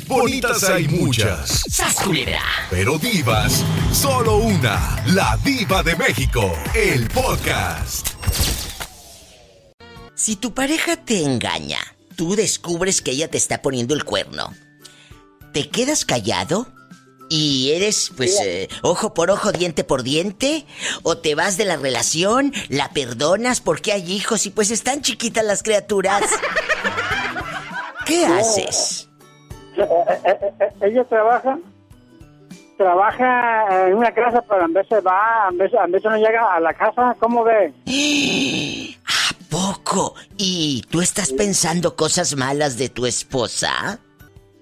Bonitas 0.07 0.63
hay 0.65 0.87
muchas, 0.87 1.65
¡Sas, 1.69 1.97
culebra! 1.97 2.41
pero 2.71 2.97
divas, 2.97 3.65
solo 3.93 4.37
una. 4.37 5.03
La 5.07 5.37
diva 5.45 5.83
de 5.83 5.97
México, 5.97 6.53
el 6.75 7.09
podcast. 7.09 8.11
Si 10.15 10.37
tu 10.37 10.55
pareja 10.55 10.97
te 10.97 11.25
engaña, 11.25 11.81
tú 12.15 12.37
descubres 12.37 13.03
que 13.03 13.11
ella 13.11 13.29
te 13.29 13.37
está 13.37 13.63
poniendo 13.63 13.95
el 13.95 14.05
cuerno. 14.05 14.55
¿Te 15.53 15.69
quedas 15.71 16.05
callado? 16.05 16.73
¿Y 17.29 17.73
eres, 17.73 18.13
pues, 18.17 18.39
eh, 18.41 18.69
ojo 18.83 19.13
por 19.13 19.33
ojo, 19.33 19.51
diente 19.51 19.83
por 19.83 20.05
diente? 20.05 20.67
¿O 21.03 21.19
te 21.19 21.35
vas 21.35 21.57
de 21.57 21.65
la 21.65 21.77
relación, 21.77 22.55
la 22.69 22.91
perdonas 22.91 23.61
porque 23.61 23.93
hay 23.93 24.13
hijos 24.13 24.47
y 24.47 24.51
pues 24.51 24.71
están 24.71 25.03
chiquitas 25.03 25.45
las 25.45 25.65
criaturas? 25.65 26.23
¿Qué 28.07 28.25
haces? 28.25 29.06
Ella 30.81 31.05
trabaja 31.05 31.59
trabaja 32.77 33.89
en 33.89 33.95
una 33.95 34.13
casa 34.13 34.43
pero 34.49 34.65
en 34.67 34.73
veces 34.73 35.03
va 35.05 35.49
en 35.51 35.59
veces, 35.59 35.79
en 35.85 35.93
veces 35.93 36.11
no 36.11 36.17
llega 36.19 36.55
a 36.55 36.61
la 36.61 36.75
casa 36.75 37.17
¿cómo 37.19 37.45
ve? 37.45 37.73
¿A 39.07 39.35
poco? 39.51 40.15
¿Y 40.37 40.83
tú 40.91 41.01
estás 41.01 41.33
pensando 41.33 41.97
cosas 41.97 42.37
malas 42.37 42.77
de 42.77 42.89
tu 42.89 43.07
esposa? 43.07 43.99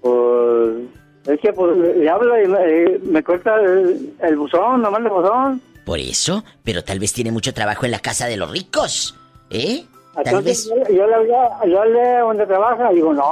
pues 0.01 0.87
es 1.27 1.39
que 1.41 1.51
pues 1.51 1.75
le 1.77 2.09
hablo 2.09 2.41
y 2.41 2.47
me, 2.47 2.99
me 2.99 3.23
corta 3.23 3.55
el, 3.59 4.13
el 4.21 4.37
buzón 4.37 4.81
nomás 4.81 5.01
el 5.01 5.09
buzón 5.09 5.61
Por 5.85 5.99
eso, 5.99 6.43
pero 6.63 6.83
tal 6.83 6.99
vez 6.99 7.13
tiene 7.13 7.31
mucho 7.31 7.53
trabajo 7.53 7.85
en 7.85 7.91
la 7.91 7.99
casa 7.99 8.27
de 8.27 8.37
los 8.37 8.51
ricos. 8.51 9.15
¿Eh? 9.49 9.85
Tal 10.15 10.27
entonces 10.27 10.69
vez. 10.69 10.87
yo, 10.89 10.95
yo 10.95 11.07
le 11.07 11.13
hablé 11.15 11.33
yo 11.67 11.81
hablé 11.81 12.17
donde 12.19 12.45
trabaja 12.47 12.91
y 12.91 12.95
digo 12.95 13.13
no 13.13 13.23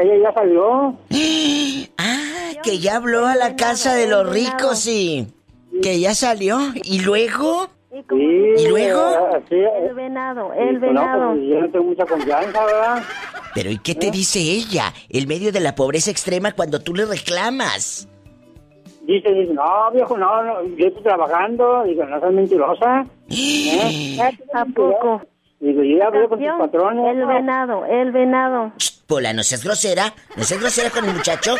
ella 0.00 0.16
ya 0.22 0.32
salió 0.32 0.94
Ah, 1.98 2.52
que 2.62 2.78
ya 2.78 2.96
habló 2.96 3.26
a 3.26 3.34
la 3.34 3.56
casa 3.56 3.94
de 3.94 4.06
los 4.06 4.28
ricos 4.30 4.86
y. 4.86 5.26
que 5.82 5.98
ya 6.00 6.14
salió. 6.14 6.58
¿Y 6.84 7.00
luego? 7.00 7.68
¿Y, 7.90 8.68
luego? 8.68 9.00
eh, 9.08 9.42
sí, 9.48 9.56
El 9.56 9.94
venado, 9.94 10.52
el 10.52 10.78
pues, 10.78 10.92
no, 10.92 11.00
venado. 11.00 11.32
pues, 11.34 11.48
yo 11.48 11.60
no 11.60 11.70
tengo 11.70 11.84
mucha 11.86 12.04
confianza 12.06 12.64
verdad 12.64 13.02
Pero 13.54 13.70
¿y 13.70 13.78
qué 13.78 13.94
te 13.94 14.10
dice 14.10 14.38
ella? 14.38 14.92
El 15.08 15.26
medio 15.26 15.50
de 15.50 15.60
la 15.60 15.74
pobreza 15.74 16.10
extrema 16.10 16.52
cuando 16.52 16.80
tú 16.80 16.94
le 16.94 17.06
reclamas. 17.06 18.06
dice, 19.02 19.30
dice 19.32 19.52
no 19.54 19.90
viejo 19.92 20.16
no, 20.18 20.42
no 20.44 20.62
yo 20.76 20.86
estoy 20.88 21.02
trabajando 21.02 21.84
digo 21.84 22.04
no 22.04 22.20
seas 22.20 22.32
mentirosa 22.32 23.06
¿Eh? 23.30 24.18
¿A 24.52 24.64
poco? 24.66 25.22
Digo, 25.60 25.82
yo 25.82 25.98
ya 25.98 26.06
hablé 26.06 26.28
con 26.28 26.38
tus 26.38 26.48
patrones. 26.58 27.16
El 27.16 27.26
venado, 27.26 27.84
el 27.84 28.12
venado. 28.12 28.72
Shh, 28.78 29.02
Pola, 29.06 29.32
no 29.32 29.42
seas 29.42 29.64
grosera. 29.64 30.14
No 30.36 30.44
seas 30.44 30.60
grosera 30.60 30.90
con 30.90 31.04
el 31.04 31.14
muchacho. 31.14 31.56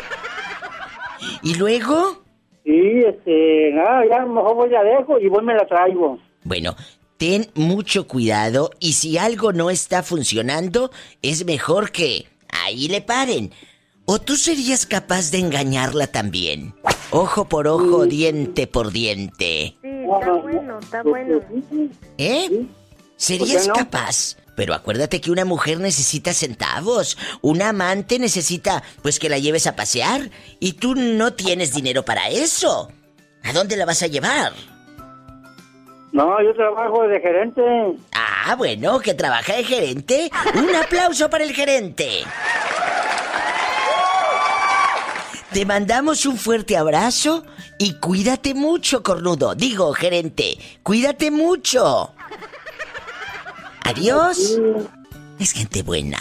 ¿Y 1.42 1.54
luego? 1.56 2.22
Sí, 2.64 3.02
este, 3.06 3.72
nada, 3.72 4.04
ya 4.08 4.24
mejor 4.26 4.54
voy 4.54 4.70
la 4.70 4.82
dejo 4.84 5.18
y 5.18 5.28
voy 5.28 5.42
me 5.42 5.54
la 5.54 5.66
traigo. 5.66 6.18
Bueno, 6.44 6.76
ten 7.16 7.46
mucho 7.54 8.06
cuidado 8.06 8.70
y 8.78 8.92
si 8.92 9.18
algo 9.18 9.52
no 9.52 9.70
está 9.70 10.02
funcionando, 10.02 10.90
es 11.22 11.44
mejor 11.44 11.90
que 11.90 12.26
ahí 12.50 12.88
le 12.88 13.00
paren. 13.00 13.52
¿O 14.04 14.20
tú 14.20 14.36
serías 14.36 14.86
capaz 14.86 15.30
de 15.30 15.38
engañarla 15.38 16.06
también? 16.06 16.74
Ojo 17.10 17.46
por 17.46 17.66
ojo, 17.66 18.06
diente 18.06 18.66
por 18.66 18.90
diente. 18.92 19.76
Sí, 19.82 19.88
está 19.88 20.32
bueno, 20.32 20.78
está 20.78 21.02
bueno. 21.02 21.40
¿Eh? 22.16 22.66
¿Serías 23.18 23.66
no? 23.66 23.74
capaz? 23.74 24.36
Pero 24.56 24.74
acuérdate 24.74 25.20
que 25.20 25.30
una 25.30 25.44
mujer 25.44 25.78
necesita 25.78 26.32
centavos. 26.32 27.18
Una 27.42 27.68
amante 27.68 28.18
necesita, 28.18 28.82
pues, 29.02 29.18
que 29.18 29.28
la 29.28 29.38
lleves 29.38 29.66
a 29.66 29.76
pasear. 29.76 30.30
Y 30.58 30.72
tú 30.74 30.94
no 30.94 31.34
tienes 31.34 31.74
dinero 31.74 32.04
para 32.04 32.28
eso. 32.28 32.90
¿A 33.44 33.52
dónde 33.52 33.76
la 33.76 33.84
vas 33.84 34.02
a 34.02 34.06
llevar? 34.06 34.52
No, 36.12 36.42
yo 36.42 36.54
trabajo 36.54 37.06
de 37.06 37.20
gerente. 37.20 37.62
Ah, 38.12 38.54
bueno, 38.56 38.98
que 39.00 39.14
trabaja 39.14 39.54
de 39.54 39.64
gerente. 39.64 40.30
Un 40.54 40.74
aplauso 40.74 41.28
para 41.28 41.44
el 41.44 41.54
gerente. 41.54 42.24
Te 45.52 45.64
mandamos 45.64 46.26
un 46.26 46.36
fuerte 46.36 46.76
abrazo 46.76 47.44
y 47.78 47.94
cuídate 47.94 48.54
mucho, 48.54 49.02
cornudo. 49.02 49.54
Digo, 49.54 49.92
gerente, 49.92 50.58
cuídate 50.82 51.30
mucho. 51.30 52.14
Adiós. 53.88 54.58
Es 55.38 55.52
gente 55.52 55.82
buena. 55.82 56.18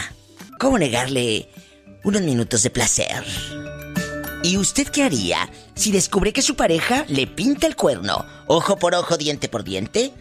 ¿Cómo 0.58 0.80
negarle 0.80 1.50
unos 2.06 2.22
minutos 2.22 2.64
de 2.64 2.70
placer? 2.70 3.26
¿Y 4.42 4.56
usted 4.56 4.88
qué 4.88 5.04
haría 5.04 5.50
si 5.76 5.92
descubre 5.92 6.32
que 6.32 6.42
su 6.42 6.56
pareja 6.56 7.04
le 7.10 7.28
pinta 7.28 7.68
el 7.68 7.76
cuerno? 7.76 8.24
Ojo 8.48 8.78
por 8.78 8.96
ojo, 8.96 9.18
diente 9.18 9.50
por 9.50 9.66
diente. 9.66 10.14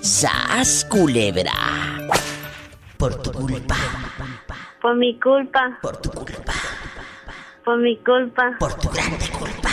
¡Sas, 0.00 0.86
culebra! 0.88 1.52
Por 2.96 3.20
tu 3.22 3.30
culpa, 3.30 3.76
Por 4.80 4.96
mi 4.96 5.20
culpa, 5.20 5.78
por 5.82 5.98
tu 5.98 6.10
culpa, 6.10 6.54
por 7.62 7.76
mi 7.76 7.98
culpa. 7.98 8.56
por 8.58 8.72
tu 8.78 8.88
grande 8.88 9.28
culpa. 9.28 9.70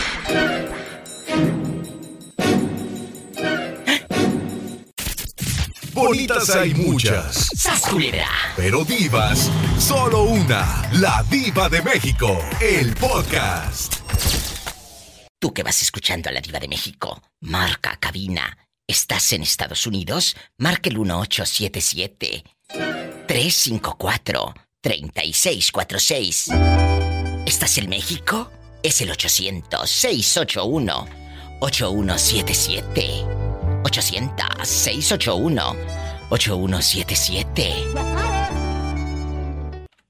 Bonitas 6.08 6.50
hay 6.50 6.74
muchas, 6.74 7.52
¡Sas, 7.56 7.82
culebra! 7.82 8.28
pero 8.56 8.84
divas, 8.84 9.52
solo 9.80 10.24
una. 10.24 10.90
La 10.94 11.24
diva 11.30 11.70
de 11.70 11.82
México, 11.84 12.40
el 12.60 12.94
podcast. 12.96 13.98
Tú 15.40 15.54
que 15.54 15.62
vas 15.62 15.82
escuchando 15.82 16.30
a 16.30 16.32
la 16.32 16.42
diva 16.42 16.60
de 16.60 16.68
México, 16.68 17.22
marca 17.42 17.98
cabina. 18.00 18.58
¿Estás 18.88 19.32
en 19.34 19.44
Estados 19.44 19.86
Unidos? 19.86 20.36
Marca 20.58 20.90
el 20.90 20.98
1877 20.98 22.44
354 23.28 24.54
3646. 24.82 26.48
¿Estás 27.46 27.78
en 27.78 27.90
México? 27.90 28.52
Es 28.82 29.02
el 29.02 29.12
800 29.12 29.90
681 29.90 31.08
8177. 31.60 33.51
800 33.84 34.68
681 34.68 35.76
8177. 36.30 37.74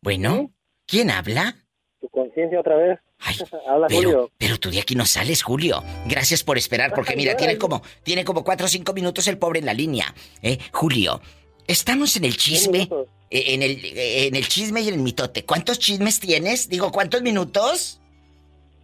Bueno, 0.01 0.51
¿quién 0.87 1.09
habla? 1.11 1.55
Tu 1.99 2.09
conciencia 2.09 2.59
otra 2.59 2.75
vez. 2.75 2.99
Ay, 3.19 3.35
Habla 3.67 3.87
pero, 3.87 4.01
Julio. 4.01 4.31
pero 4.37 4.59
tú 4.59 4.71
de 4.71 4.79
aquí 4.81 4.95
no 4.95 5.05
sales, 5.05 5.43
Julio. 5.43 5.83
Gracias 6.07 6.43
por 6.43 6.57
esperar, 6.57 6.91
porque 6.95 7.15
mira, 7.15 7.35
tiene 7.37 7.57
como, 7.57 7.81
tiene 8.03 8.25
como 8.25 8.43
cuatro 8.43 8.65
o 8.65 8.69
cinco 8.69 8.93
minutos 8.93 9.27
el 9.27 9.37
pobre 9.37 9.59
en 9.59 9.65
la 9.65 9.73
línea. 9.73 10.13
¿Eh? 10.41 10.57
Julio, 10.71 11.21
estamos 11.67 12.15
en 12.17 12.25
el 12.25 12.37
chisme. 12.37 12.89
eh, 13.29 13.53
En 13.53 13.61
el, 13.61 13.83
eh, 13.85 14.27
en 14.27 14.35
el 14.35 14.47
chisme 14.47 14.81
y 14.81 14.87
en 14.89 14.95
el 14.95 15.01
mitote. 15.01 15.45
¿Cuántos 15.45 15.79
chismes 15.79 16.19
tienes? 16.19 16.67
Digo, 16.69 16.91
¿cuántos 16.91 17.21
minutos? 17.21 17.99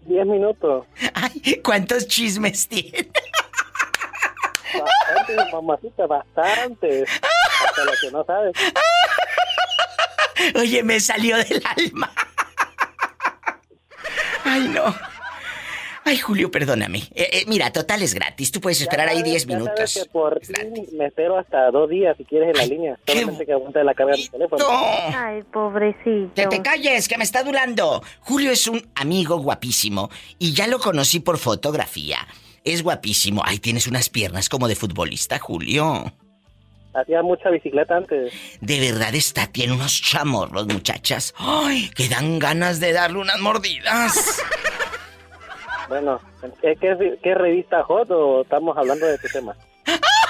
Diez 0.05 0.25
minutos. 0.25 0.85
Ay, 1.13 1.59
¿cuántos 1.63 2.07
chismes 2.07 2.67
tienes? 2.67 3.07
Bastante, 4.73 5.51
mamacita, 5.51 6.07
bastante. 6.07 7.03
Hasta 7.03 7.83
lo 7.85 7.91
que 8.01 8.11
no 8.11 8.23
sabes. 8.25 8.53
Oye, 10.55 10.83
me 10.83 10.99
salió 10.99 11.37
del 11.37 11.61
alma. 11.77 12.11
Ay, 14.43 14.67
no. 14.69 14.95
Ay, 16.05 16.17
Julio, 16.19 16.49
perdóname. 16.49 16.99
Eh, 17.15 17.29
eh, 17.33 17.43
mira, 17.47 17.73
total 17.73 18.01
es 18.01 18.13
gratis. 18.13 18.49
Tú 18.49 18.61
puedes 18.61 18.79
esperar 18.79 19.09
ahí 19.09 19.23
10 19.23 19.45
Ya 19.45 19.55
minutos. 19.57 19.75
sabes 19.91 20.05
que 20.05 20.09
por 20.09 20.39
ti 20.39 20.53
me 20.93 21.07
espero 21.07 21.37
hasta 21.37 21.69
dos 21.69 21.89
días 21.89 22.15
si 22.15 22.23
quieres 22.23 22.51
en 22.51 22.55
la 22.55 22.65
línea. 22.65 22.97
Solamente 23.05 23.45
que 23.45 23.51
aguante 23.51 23.83
la 23.83 23.93
carga 23.93 24.13
del 24.13 24.29
teléfono. 24.29 24.65
Ay, 24.69 25.43
pobrecito. 25.51 26.31
Que 26.33 26.47
te 26.47 26.61
calles, 26.61 27.09
que 27.09 27.17
me 27.17 27.25
está 27.25 27.39
adulando. 27.39 28.01
Julio 28.21 28.51
es 28.51 28.67
un 28.67 28.89
amigo 28.95 29.37
guapísimo 29.39 30.09
y 30.39 30.53
ya 30.53 30.67
lo 30.67 30.79
conocí 30.79 31.19
por 31.19 31.37
fotografía. 31.37 32.25
Es 32.67 32.83
guapísimo. 32.83 33.43
Ay, 33.45 33.59
tienes 33.59 33.87
unas 33.87 34.09
piernas 34.09 34.49
como 34.49 34.67
de 34.67 34.75
futbolista, 34.75 35.39
Julio. 35.39 36.11
Hacía 36.93 37.21
mucha 37.21 37.49
bicicleta 37.49 37.95
antes. 37.95 38.33
De 38.59 38.81
verdad 38.81 39.15
está, 39.15 39.47
tiene 39.47 39.71
unos 39.71 40.01
chamorros, 40.01 40.67
muchachas. 40.67 41.33
Ay, 41.37 41.89
que 41.95 42.09
dan 42.09 42.39
ganas 42.39 42.81
de 42.81 42.91
darle 42.91 43.19
unas 43.19 43.39
mordidas. 43.39 44.41
Bueno, 45.87 46.19
¿qué, 46.61 46.75
qué, 46.75 47.17
qué 47.23 47.35
revista 47.35 47.81
Hot 47.85 48.11
o 48.11 48.41
estamos 48.41 48.77
hablando 48.77 49.05
de 49.05 49.17
tu 49.17 49.29
tema? 49.29 49.55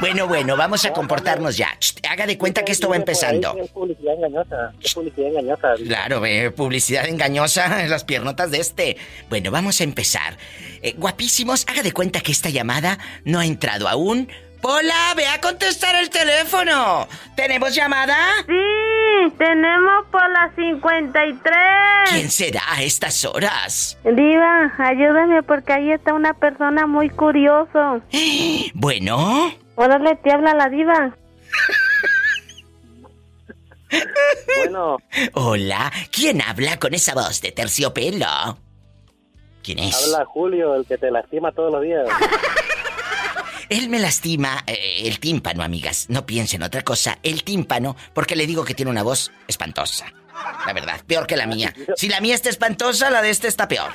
Bueno, 0.00 0.26
bueno, 0.26 0.56
vamos 0.56 0.84
a 0.84 0.92
comportarnos 0.92 1.56
ya. 1.56 1.68
Haga 2.08 2.26
de 2.26 2.38
cuenta 2.38 2.64
que 2.64 2.72
esto 2.72 2.88
va 2.88 2.96
empezando. 2.96 3.56
Es 3.58 3.70
publicidad 3.70 4.14
engañosa. 4.14 4.72
Es 4.80 4.94
publicidad 4.94 5.28
engañosa. 5.28 5.74
Claro, 5.86 6.22
publicidad 6.54 7.08
engañosa 7.08 7.82
en 7.82 7.90
las 7.90 8.04
piernotas 8.04 8.50
de 8.50 8.58
este. 8.58 8.96
Bueno, 9.28 9.50
vamos 9.50 9.80
a 9.80 9.84
empezar. 9.84 10.36
Eh, 10.82 10.94
guapísimos, 10.96 11.64
haga 11.68 11.82
de 11.82 11.92
cuenta 11.92 12.20
que 12.20 12.32
esta 12.32 12.50
llamada 12.50 12.98
no 13.24 13.38
ha 13.38 13.46
entrado 13.46 13.88
aún. 13.88 14.28
Pola, 14.62 15.12
ve 15.16 15.26
a 15.26 15.40
contestar 15.40 15.96
el 15.96 16.08
teléfono. 16.08 17.08
¿Tenemos 17.34 17.74
llamada? 17.74 18.16
Sí, 18.46 19.34
tenemos 19.36 20.06
por 20.12 20.30
las 20.30 20.54
53. 20.54 21.40
¿Quién 22.08 22.30
será 22.30 22.62
a 22.68 22.80
estas 22.80 23.24
horas? 23.24 23.98
Diva, 24.04 24.72
ayúdame 24.78 25.42
porque 25.42 25.72
ahí 25.72 25.90
está 25.90 26.14
una 26.14 26.32
persona 26.34 26.86
muy 26.86 27.10
curioso. 27.10 28.00
Bueno. 28.74 29.52
Órale, 29.74 30.14
te 30.16 30.32
habla 30.32 30.54
la 30.54 30.68
diva. 30.68 31.16
Bueno. 34.58 34.96
Hola, 35.34 35.92
¿quién 36.10 36.40
habla 36.40 36.78
con 36.78 36.94
esa 36.94 37.12
voz 37.14 37.42
de 37.42 37.52
terciopelo? 37.52 38.56
¿Quién 39.62 39.80
es? 39.80 40.14
Habla 40.14 40.24
Julio, 40.24 40.74
el 40.76 40.86
que 40.86 40.96
te 40.96 41.10
lastima 41.10 41.52
todos 41.52 41.72
los 41.72 41.82
días. 41.82 42.06
Él 43.72 43.88
me 43.88 43.98
lastima 43.98 44.64
eh, 44.66 45.00
el 45.04 45.18
tímpano, 45.18 45.62
amigas. 45.62 46.10
No 46.10 46.26
piensen 46.26 46.62
otra 46.62 46.82
cosa. 46.82 47.18
El 47.22 47.42
tímpano, 47.42 47.96
porque 48.12 48.36
le 48.36 48.46
digo 48.46 48.66
que 48.66 48.74
tiene 48.74 48.90
una 48.90 49.02
voz 49.02 49.32
espantosa. 49.48 50.12
La 50.66 50.74
verdad, 50.74 51.00
peor 51.06 51.26
que 51.26 51.38
la 51.38 51.46
mía. 51.46 51.72
Si 51.96 52.10
la 52.10 52.20
mía 52.20 52.34
está 52.34 52.50
espantosa, 52.50 53.08
la 53.08 53.22
de 53.22 53.30
este 53.30 53.48
está 53.48 53.68
peor. 53.68 53.90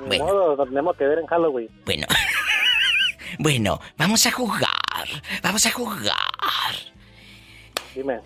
Bueno. 0.00 0.24
modo, 0.24 0.56
nos 0.56 0.66
tenemos 0.66 0.96
que 0.96 1.04
ver 1.04 1.18
en 1.18 1.26
Halloween. 1.26 1.68
Bueno. 1.84 2.06
bueno, 3.38 3.80
vamos 3.98 4.24
a 4.24 4.30
jugar. 4.30 4.66
Vamos 5.42 5.66
a 5.66 5.70
jugar. 5.72 6.14
Dime. 7.94 8.20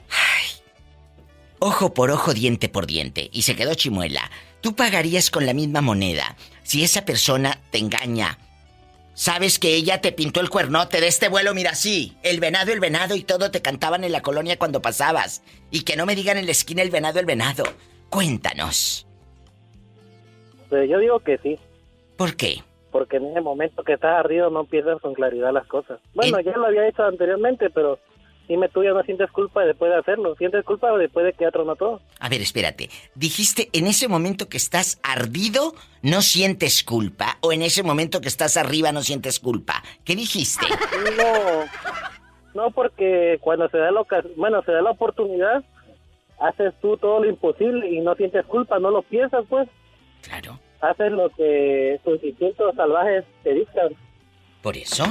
Ojo 1.58 1.94
por 1.94 2.12
ojo, 2.12 2.32
diente 2.32 2.68
por 2.68 2.86
diente. 2.86 3.28
Y 3.32 3.42
se 3.42 3.56
quedó 3.56 3.74
chimuela. 3.74 4.30
Tú 4.60 4.76
pagarías 4.76 5.32
con 5.32 5.46
la 5.46 5.52
misma 5.52 5.80
moneda 5.80 6.36
si 6.62 6.84
esa 6.84 7.04
persona 7.04 7.58
te 7.72 7.78
engaña. 7.78 8.38
Sabes 9.20 9.58
que 9.58 9.74
ella 9.74 10.00
te 10.00 10.12
pintó 10.12 10.40
el 10.40 10.48
cuernote 10.48 10.98
de 10.98 11.06
este 11.06 11.28
vuelo, 11.28 11.52
mira 11.52 11.72
así. 11.72 12.16
El 12.22 12.40
venado, 12.40 12.72
el 12.72 12.80
venado 12.80 13.14
y 13.14 13.22
todo 13.22 13.50
te 13.50 13.60
cantaban 13.60 14.02
en 14.02 14.12
la 14.12 14.22
colonia 14.22 14.58
cuando 14.58 14.80
pasabas. 14.80 15.42
Y 15.70 15.84
que 15.84 15.94
no 15.94 16.06
me 16.06 16.14
digan 16.14 16.38
en 16.38 16.46
la 16.46 16.52
esquina 16.52 16.80
el 16.80 16.88
venado, 16.88 17.20
el 17.20 17.26
venado. 17.26 17.64
Cuéntanos. 18.08 19.06
Pues 20.70 20.88
yo 20.88 20.98
digo 21.00 21.20
que 21.20 21.36
sí. 21.36 21.58
¿Por 22.16 22.34
qué? 22.34 22.64
Porque 22.90 23.18
en 23.18 23.26
ese 23.26 23.42
momento 23.42 23.84
que 23.84 23.92
estás 23.92 24.18
arriba 24.18 24.48
no 24.48 24.64
pierdes 24.64 24.98
con 25.02 25.12
claridad 25.12 25.52
las 25.52 25.66
cosas. 25.66 26.00
Bueno, 26.14 26.40
ya 26.40 26.56
lo 26.56 26.64
había 26.64 26.88
hecho 26.88 27.02
anteriormente, 27.02 27.68
pero 27.68 27.98
dime 28.50 28.68
tú 28.68 28.82
ya 28.82 28.90
no 28.90 29.02
sientes 29.04 29.30
culpa 29.30 29.64
después 29.64 29.92
de 29.92 29.98
hacerlo. 29.98 30.34
¿Sientes 30.34 30.64
culpa 30.64 30.90
después 30.98 31.24
de 31.24 31.32
que 31.32 31.46
otro 31.46 31.64
todo? 31.76 32.00
A 32.18 32.28
ver, 32.28 32.42
espérate. 32.42 32.90
Dijiste 33.14 33.70
en 33.72 33.86
ese 33.86 34.08
momento 34.08 34.48
que 34.48 34.56
estás 34.56 34.98
ardido, 35.04 35.72
no 36.02 36.20
sientes 36.20 36.82
culpa. 36.82 37.38
O 37.42 37.52
en 37.52 37.62
ese 37.62 37.84
momento 37.84 38.20
que 38.20 38.26
estás 38.26 38.56
arriba, 38.56 38.90
no 38.90 39.02
sientes 39.02 39.38
culpa. 39.38 39.84
¿Qué 40.04 40.16
dijiste? 40.16 40.66
No, 41.16 41.64
no 42.54 42.70
porque 42.72 43.38
cuando 43.40 43.68
se 43.68 43.78
da 43.78 43.92
la 43.92 44.04
bueno, 44.36 44.62
se 44.64 44.72
da 44.72 44.82
la 44.82 44.90
oportunidad, 44.90 45.64
haces 46.40 46.74
tú 46.82 46.96
todo 46.96 47.22
lo 47.22 47.30
imposible 47.30 47.88
y 47.88 48.00
no 48.00 48.16
sientes 48.16 48.44
culpa, 48.46 48.80
no 48.80 48.90
lo 48.90 49.02
piensas 49.02 49.44
pues. 49.48 49.68
Claro. 50.22 50.58
Haces 50.80 51.12
lo 51.12 51.30
que 51.30 52.00
tus 52.04 52.22
instintos 52.24 52.74
salvajes 52.74 53.24
te 53.44 53.54
dictan. 53.54 53.94
¿Por 54.60 54.76
eso? 54.76 55.04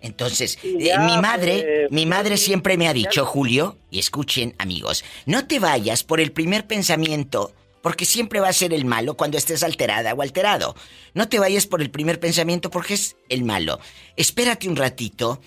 Entonces, 0.00 0.58
eh, 0.62 0.76
ya, 0.78 1.00
mi 1.00 1.16
madre, 1.18 1.88
pues, 1.88 1.92
mi 1.92 2.06
madre 2.06 2.36
siempre 2.36 2.76
me 2.76 2.88
ha 2.88 2.92
dicho, 2.92 3.24
Julio, 3.24 3.78
y 3.90 3.98
escuchen, 3.98 4.54
amigos, 4.58 5.04
no 5.24 5.46
te 5.46 5.58
vayas 5.58 6.04
por 6.04 6.20
el 6.20 6.32
primer 6.32 6.66
pensamiento, 6.66 7.52
porque 7.82 8.04
siempre 8.04 8.40
va 8.40 8.48
a 8.48 8.52
ser 8.52 8.72
el 8.72 8.84
malo 8.84 9.16
cuando 9.16 9.38
estés 9.38 9.62
alterada 9.62 10.14
o 10.14 10.22
alterado. 10.22 10.76
No 11.14 11.28
te 11.28 11.38
vayas 11.38 11.66
por 11.66 11.80
el 11.80 11.90
primer 11.90 12.20
pensamiento 12.20 12.70
porque 12.70 12.94
es 12.94 13.16
el 13.28 13.44
malo. 13.44 13.80
Espérate 14.16 14.68
un 14.68 14.76
ratito, 14.76 15.40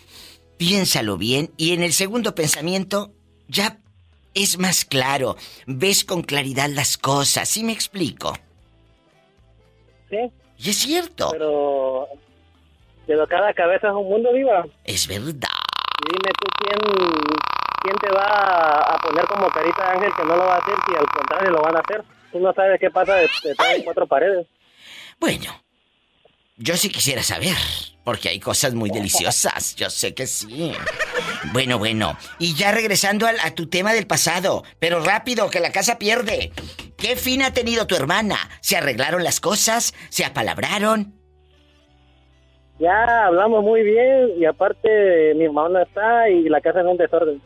piénsalo 0.57 1.17
bien, 1.17 1.51
y 1.57 1.73
en 1.73 1.83
el 1.83 1.93
segundo 1.93 2.35
pensamiento 2.35 3.13
ya 3.47 3.79
es 4.33 4.57
más 4.57 4.85
claro, 4.85 5.37
ves 5.65 6.03
con 6.03 6.21
claridad 6.21 6.69
las 6.69 6.97
cosas, 6.97 7.49
¿sí 7.49 7.63
me 7.63 7.73
explico? 7.73 8.37
Sí. 10.09 10.17
Y 10.57 10.69
es 10.69 10.77
cierto. 10.77 11.29
Pero, 11.31 12.07
pero 13.09 13.25
cada 13.27 13.51
cabeza 13.55 13.87
es 13.87 13.93
un 13.95 14.07
mundo 14.07 14.31
viva. 14.31 14.63
Es 14.83 15.07
verdad. 15.07 15.49
Dime 16.05 16.31
tú 16.39 16.45
quién, 16.59 16.79
quién 17.81 17.95
te 17.97 18.11
va 18.11 18.23
a 18.23 18.97
poner 18.99 19.25
como 19.25 19.49
carita 19.49 19.83
de 19.83 19.89
ángel 19.97 20.11
que 20.15 20.23
no 20.25 20.35
lo 20.37 20.45
va 20.45 20.55
a 20.55 20.59
hacer 20.59 20.75
si 20.87 20.95
al 20.95 21.07
contrario 21.07 21.49
lo 21.49 21.61
van 21.63 21.75
a 21.75 21.79
hacer. 21.79 22.03
Tú 22.31 22.39
no 22.39 22.53
sabes 22.53 22.79
qué 22.79 22.91
pasa 22.91 23.15
de- 23.15 23.27
detrás 23.43 23.73
de 23.77 23.83
cuatro 23.83 24.05
paredes. 24.05 24.45
Bueno, 25.19 25.59
yo 26.57 26.77
sí 26.77 26.89
quisiera 26.89 27.23
saber, 27.23 27.55
porque 28.03 28.29
hay 28.29 28.39
cosas 28.39 28.75
muy 28.75 28.91
deliciosas, 28.91 29.75
yo 29.75 29.89
sé 29.89 30.13
que 30.13 30.27
sí. 30.27 30.71
Bueno, 31.51 31.79
bueno, 31.79 32.15
y 32.37 32.53
ya 32.53 32.71
regresando 32.71 33.25
al- 33.25 33.39
a, 33.39 33.55
tu 33.55 33.67
tema 33.69 33.91
del 33.93 34.05
pasado, 34.05 34.63
pero 34.77 35.03
rápido, 35.03 35.49
que 35.49 35.59
la 35.59 35.71
casa 35.71 35.97
pierde. 35.97 36.51
¿Qué 36.95 37.15
fin 37.15 37.41
ha 37.41 37.53
tenido 37.53 37.87
tu 37.87 37.95
hermana? 37.95 38.37
¿Se 38.61 38.77
arreglaron 38.77 39.23
las 39.23 39.39
cosas? 39.39 39.95
¿Se 40.09 40.23
apalabraron? 40.25 41.18
Ya 42.79 43.25
hablamos 43.25 43.63
muy 43.63 43.83
bien 43.83 44.31
y 44.37 44.45
aparte 44.45 45.33
mi 45.35 45.47
mamá 45.49 45.69
no 45.69 45.81
está 45.81 46.29
y 46.29 46.47
la 46.47 46.61
casa 46.61 46.79
es 46.79 46.85
un 46.85 46.97
desorden. 46.97 47.41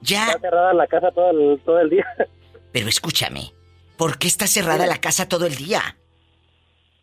Ya. 0.00 0.26
Está 0.26 0.40
cerrada 0.40 0.74
la 0.74 0.86
casa 0.86 1.10
todo 1.12 1.30
el, 1.30 1.60
todo 1.60 1.80
el 1.80 1.90
día. 1.90 2.06
Pero 2.72 2.88
escúchame, 2.88 3.52
¿por 3.96 4.18
qué 4.18 4.26
está 4.26 4.46
cerrada 4.46 4.86
la 4.86 5.00
casa 5.00 5.28
todo 5.28 5.46
el 5.46 5.56
día? 5.56 5.96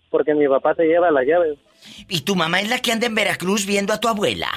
Porque 0.09 0.33
mi 0.33 0.47
papá 0.47 0.75
se 0.75 0.83
lleva 0.83 1.11
las 1.11 1.25
llaves. 1.25 1.57
¿Y 2.09 2.21
tu 2.21 2.35
mamá 2.35 2.61
es 2.61 2.69
la 2.69 2.79
que 2.79 2.91
anda 2.91 3.07
en 3.07 3.15
Veracruz 3.15 3.65
viendo 3.65 3.93
a 3.93 3.99
tu 3.99 4.07
abuela? 4.07 4.49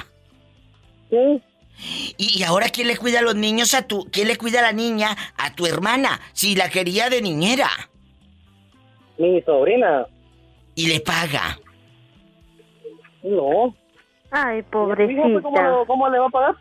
Sí. 1.09 1.41
¿Y, 2.17 2.39
y 2.39 2.43
ahora 2.43 2.69
quién 2.69 2.87
le 2.87 2.97
cuida 2.97 3.19
a 3.19 3.23
los 3.23 3.35
niños 3.35 3.73
a 3.73 3.87
tu... 3.87 4.05
¿Quién 4.11 4.27
le 4.27 4.37
cuida 4.37 4.59
a 4.59 4.63
la 4.63 4.73
niña 4.73 5.15
a 5.37 5.55
tu 5.55 5.65
hermana 5.65 6.19
si 6.33 6.55
la 6.55 6.69
quería 6.69 7.09
de 7.09 7.21
niñera? 7.21 7.69
Mi 9.17 9.41
sobrina. 9.41 10.05
Y 10.75 10.87
le 10.87 10.99
paga. 10.99 11.59
No. 13.23 13.75
Ay, 14.31 14.57
Fíjate 14.61 14.71
¿Cómo, 14.71 14.95
pobrecita. 15.41 15.83
cómo 15.87 16.09
le 16.09 16.19
va 16.19 16.25
a 16.27 16.29
pagar? 16.29 16.55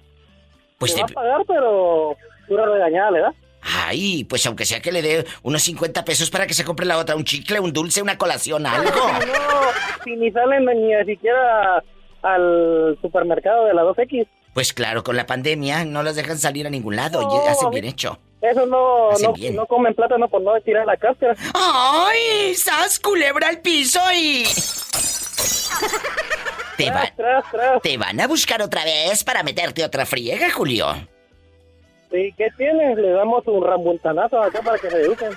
Pues 0.78 0.92
le 0.92 0.96
te- 0.96 1.02
va 1.02 1.06
a 1.11 1.14
pagar, 1.14 1.40
pero 1.46 2.16
pura 2.48 2.66
regañada 2.66 3.11
le 3.11 3.20
da. 3.20 3.34
Ay, 3.61 4.24
pues 4.24 4.46
aunque 4.46 4.64
sea 4.64 4.80
que 4.80 4.92
le 4.92 5.02
dé 5.02 5.26
unos 5.42 5.62
50 5.62 6.04
pesos 6.04 6.30
para 6.30 6.46
que 6.46 6.54
se 6.54 6.64
compre 6.64 6.86
la 6.86 6.96
otra, 6.96 7.16
un 7.16 7.24
chicle, 7.24 7.59
un 7.61 7.72
dulce, 7.72 8.00
una 8.00 8.16
colación, 8.16 8.64
algo. 8.66 8.90
No, 8.90 10.04
si 10.04 10.16
ni 10.16 10.30
salen 10.30 10.64
ni 10.64 11.04
siquiera 11.04 11.82
al 12.22 12.96
supermercado 13.02 13.66
de 13.66 13.74
la 13.74 13.82
2X. 13.82 14.26
Pues 14.54 14.72
claro, 14.72 15.04
con 15.04 15.16
la 15.16 15.26
pandemia 15.26 15.84
no 15.84 16.02
las 16.02 16.16
dejan 16.16 16.38
salir 16.38 16.66
a 16.66 16.70
ningún 16.70 16.96
lado 16.96 17.20
No, 17.20 17.44
y 17.44 17.48
hacen 17.48 17.70
bien 17.70 17.84
hecho. 17.84 18.18
Eso 18.40 18.64
no, 18.66 19.11
Hacen 19.11 19.26
no, 19.26 19.32
bien. 19.34 19.56
no 19.56 19.66
comen 19.66 19.94
plátano 19.94 20.28
por 20.28 20.40
no 20.40 20.59
tirar 20.61 20.86
la 20.86 20.96
cáscara. 20.96 21.34
¡Ay! 21.54 22.54
¡Sas 22.54 22.98
culebra 23.00 23.48
al 23.48 23.61
piso 23.61 24.00
y. 24.14 24.44
Te, 26.76 26.91
va- 26.91 27.12
te 27.82 27.97
van 27.99 28.20
a 28.20 28.26
buscar 28.28 28.62
otra 28.62 28.84
vez 28.84 29.24
para 29.24 29.43
meterte 29.43 29.84
otra 29.84 30.07
friega, 30.07 30.51
Julio. 30.51 30.86
¿Y 32.12 32.32
qué 32.32 32.49
tienes? 32.57 32.97
Le 32.97 33.11
damos 33.11 33.47
un 33.47 33.64
rambultanazo 33.64 34.41
acá 34.43 34.62
para 34.62 34.78
que 34.78 34.89
se 34.91 34.97
eduquen. 35.01 35.30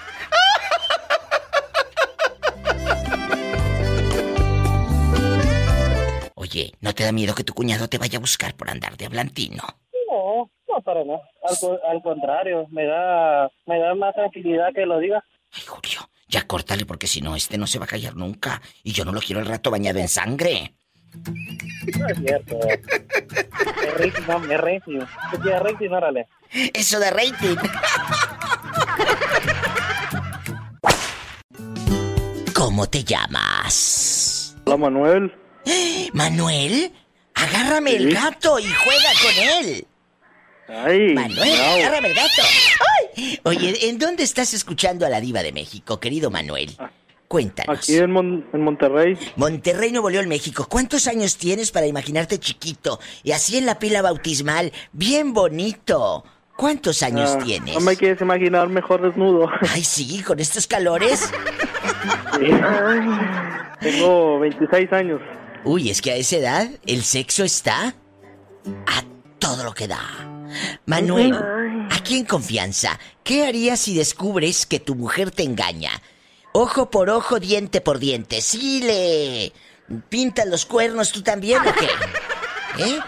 Oye, 6.35 6.71
¿no 6.81 6.93
te 6.93 7.03
da 7.03 7.11
miedo 7.11 7.35
que 7.35 7.43
tu 7.43 7.53
cuñado 7.53 7.87
te 7.87 7.97
vaya 7.97 8.17
a 8.17 8.21
buscar 8.21 8.55
por 8.55 8.69
andar 8.69 8.97
de 8.97 9.05
hablantino? 9.05 9.63
No, 10.09 10.49
no 10.67 10.81
para 10.81 11.03
nada. 11.03 11.21
Al, 11.43 11.79
al 11.95 12.01
contrario, 12.01 12.65
me 12.71 12.85
da, 12.85 13.49
me 13.65 13.79
da 13.79 13.93
más 13.95 14.13
tranquilidad 14.15 14.69
que 14.73 14.85
lo 14.85 14.97
diga. 14.99 15.23
Ya 16.31 16.47
córtale 16.47 16.85
porque 16.85 17.07
si 17.07 17.19
no, 17.19 17.35
este 17.35 17.57
no 17.57 17.67
se 17.67 17.77
va 17.77 17.83
a 17.83 17.89
callar 17.89 18.15
nunca. 18.15 18.61
Y 18.83 18.93
yo 18.93 19.03
no 19.03 19.11
lo 19.11 19.19
quiero 19.19 19.41
el 19.41 19.47
rato 19.47 19.69
bañado 19.69 19.99
en 19.99 20.07
sangre. 20.07 20.75
No 21.99 22.07
es 22.07 22.17
cierto. 22.19 22.57
Es 22.69 23.93
rating, 23.95 24.27
no, 24.27 24.53
es 24.53 24.61
rating. 24.61 24.99
¿Qué 25.31 25.37
quiere 25.39 25.59
rating? 25.59 25.89
Órale. 25.89 26.27
Eso 26.73 26.99
de 27.01 27.11
rating. 27.11 27.57
¿Cómo 32.53 32.87
te 32.87 33.03
llamas? 33.03 34.55
Hola, 34.63 34.77
Manuel. 34.77 35.35
Manuel, 36.13 36.93
agárrame 37.33 37.97
el 37.97 38.13
gato 38.13 38.57
y 38.57 38.71
juega 38.71 39.09
con 39.21 39.65
él. 39.65 39.85
Ay, 40.73 41.13
Manuel, 41.13 41.59
agárrame 41.61 42.07
el 42.09 42.13
gato. 42.15 42.41
¡Ay! 43.17 43.39
Oye, 43.43 43.89
¿en 43.89 43.97
dónde 43.99 44.23
estás 44.23 44.53
escuchando 44.53 45.05
a 45.05 45.09
la 45.09 45.19
diva 45.19 45.43
de 45.43 45.51
México, 45.51 45.99
querido 45.99 46.31
Manuel? 46.31 46.71
Cuéntanos. 47.27 47.77
Aquí 47.77 47.95
en, 47.97 48.11
Mon- 48.11 48.45
en 48.53 48.61
Monterrey. 48.61 49.17
Monterrey, 49.37 49.91
Nuevo 49.91 50.09
León, 50.09 50.27
México. 50.27 50.67
¿Cuántos 50.69 51.07
años 51.07 51.37
tienes 51.37 51.71
para 51.71 51.87
imaginarte 51.87 52.39
chiquito 52.39 52.99
y 53.23 53.31
así 53.31 53.57
en 53.57 53.65
la 53.65 53.79
pila 53.79 54.01
bautismal? 54.01 54.71
Bien 54.91 55.33
bonito. 55.33 56.23
¿Cuántos 56.57 57.01
años 57.03 57.31
Ah, 57.39 57.43
tienes? 57.43 57.73
No 57.73 57.79
me 57.81 57.95
quieres 57.95 58.21
imaginar 58.21 58.67
mejor 58.69 59.01
desnudo. 59.01 59.49
Ay, 59.73 59.83
sí, 59.83 60.21
con 60.23 60.39
estos 60.39 60.67
calores. 60.67 61.31
Sí. 62.39 62.47
Tengo 63.79 64.39
26 64.39 64.91
años. 64.93 65.21
Uy, 65.63 65.89
es 65.89 66.01
que 66.01 66.11
a 66.11 66.15
esa 66.15 66.35
edad 66.37 66.69
el 66.85 67.03
sexo 67.03 67.43
está 67.43 67.95
a 68.87 69.03
todo 69.39 69.63
lo 69.63 69.73
que 69.73 69.87
da. 69.87 70.01
Manuel, 70.85 71.37
aquí 71.91 72.17
en 72.17 72.25
confianza, 72.25 72.99
¿qué 73.23 73.45
harías 73.45 73.79
si 73.79 73.95
descubres 73.95 74.65
que 74.65 74.79
tu 74.79 74.95
mujer 74.95 75.31
te 75.31 75.43
engaña? 75.43 75.91
Ojo 76.53 76.89
por 76.89 77.09
ojo, 77.09 77.39
diente 77.39 77.81
por 77.81 77.99
diente. 77.99 78.41
¿Sí 78.41 78.81
le 78.83 79.51
pintas 80.09 80.45
los 80.47 80.65
cuernos 80.65 81.11
tú 81.11 81.21
también 81.21 81.59
o 81.61 81.73
qué? 81.73 81.87
¿Eh? 82.83 82.99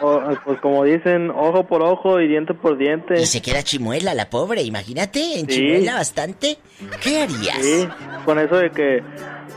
O- 0.00 0.20
pues 0.44 0.60
como 0.60 0.84
dicen, 0.84 1.30
ojo 1.30 1.66
por 1.66 1.82
ojo 1.82 2.20
y 2.20 2.28
diente 2.28 2.52
por 2.54 2.76
diente. 2.76 3.20
Y 3.20 3.26
se 3.26 3.40
queda 3.40 3.62
chimuela 3.62 4.12
la 4.14 4.28
pobre, 4.28 4.62
imagínate, 4.62 5.38
en 5.38 5.48
Sí. 5.48 5.56
chimuela 5.56 5.94
bastante. 5.94 6.58
¿Qué 7.02 7.22
harías? 7.22 7.58
Sí, 7.62 7.88
con 8.24 8.38
eso 8.38 8.56
de 8.56 8.70
que 8.70 9.02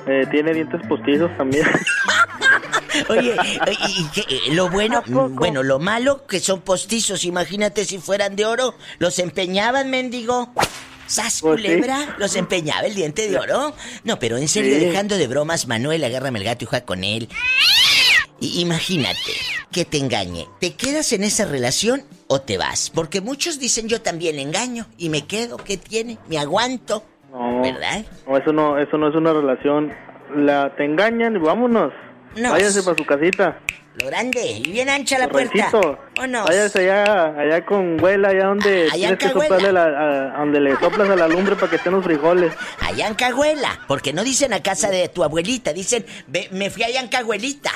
eh, 0.08 0.26
tiene 0.32 0.54
dientes 0.54 0.80
postizos 0.88 1.36
también. 1.38 1.66
Oye, 3.10 3.36
oye, 3.38 3.78
y 3.88 4.20
eh, 4.20 4.42
lo 4.54 4.70
bueno, 4.70 5.04
bueno, 5.08 5.64
lo 5.64 5.80
malo 5.80 6.26
que 6.26 6.40
son 6.40 6.62
postizos, 6.62 7.24
imagínate 7.26 7.86
si 7.86 7.98
fueran 8.00 8.36
de 8.36 8.46
oro, 8.46 8.76
los 9.00 9.20
empeñaban, 9.20 9.90
mendigo. 9.90 10.54
¿Sas 11.08 11.34
sí. 11.36 11.42
culebra? 11.42 12.16
¿Los 12.18 12.36
empeñaba 12.36 12.82
el 12.88 12.94
diente 12.94 13.30
de 13.30 13.38
oro? 13.38 13.74
No, 14.04 14.20
pero 14.20 14.36
en 14.38 14.48
serio, 14.50 14.78
Sí. 14.78 14.86
dejando 14.86 15.18
de 15.18 15.28
bromas, 15.28 15.66
Manuel, 15.68 16.04
agárrame 16.04 16.40
el 16.40 16.46
gato 16.46 16.66
y 16.66 16.68
juega 16.68 16.86
con 16.86 17.04
él. 17.06 17.30
Y 18.40 18.60
imagínate 18.62 19.32
que 19.72 19.86
te 19.86 19.98
engañe. 19.98 20.48
¿Te 20.60 20.74
quedas 20.76 21.12
en 21.14 21.24
esa 21.24 21.46
relación 21.46 22.04
o 22.28 22.42
te 22.42 22.58
vas? 22.58 22.92
Porque 22.94 23.22
muchos 23.22 23.58
dicen 23.60 23.88
yo 23.88 24.02
también 24.02 24.38
engaño 24.38 24.86
y 24.98 25.10
me 25.10 25.26
quedo. 25.26 25.58
¿Qué 25.58 25.78
tiene? 25.78 26.18
Me 26.28 26.38
aguanto. 26.38 27.04
No, 27.32 27.62
¿Verdad? 27.62 28.06
no, 28.28 28.38
eso 28.38 28.52
no, 28.54 28.78
eso 28.78 28.98
no 28.98 29.08
es 29.10 29.16
una 29.16 29.32
relación. 29.34 29.94
La 30.36 30.76
te 30.76 30.84
engañan 30.86 31.36
y 31.36 31.40
vámonos. 31.40 31.94
No. 32.36 32.52
Váyase 32.52 32.84
para 32.84 32.98
su 32.98 33.06
casita. 33.06 33.60
Lo 34.00 34.06
grande 34.06 34.46
y 34.46 34.72
bien 34.72 34.90
ancha 34.90 35.18
la 35.18 35.28
puerta. 35.28 35.72
Vámonos. 36.16 36.46
Váyase 36.46 36.80
allá, 36.88 37.26
allá 37.40 37.66
con 37.66 38.00
huela, 38.00 38.30
allá 38.30 38.46
donde 38.46 38.88
Allá 38.92 39.10
en 39.10 39.18
tienes 39.18 39.20
que 39.20 39.30
soplarle 39.30 39.72
la, 39.74 39.84
a- 40.36 40.38
donde 40.38 40.60
le 40.60 40.76
soplas 40.78 41.10
a 41.10 41.16
la 41.16 41.28
lumbre 41.28 41.56
para 41.56 41.70
que 41.72 41.78
estén 41.78 41.94
los 41.94 42.04
frijoles. 42.04 42.54
Allá 42.80 43.08
en 43.08 43.16
Cahuela, 43.16 43.80
porque 43.88 44.14
no 44.14 44.24
dicen 44.24 44.54
a 44.54 44.62
casa 44.62 44.90
de 44.92 45.10
tu 45.10 45.24
abuelita, 45.24 45.74
dicen, 45.74 46.06
"Ve- 46.28 46.48
me 46.52 46.70
fui 46.70 46.84
allá 46.84 47.00
en 47.00 47.08
Cahuelita. 47.08 47.72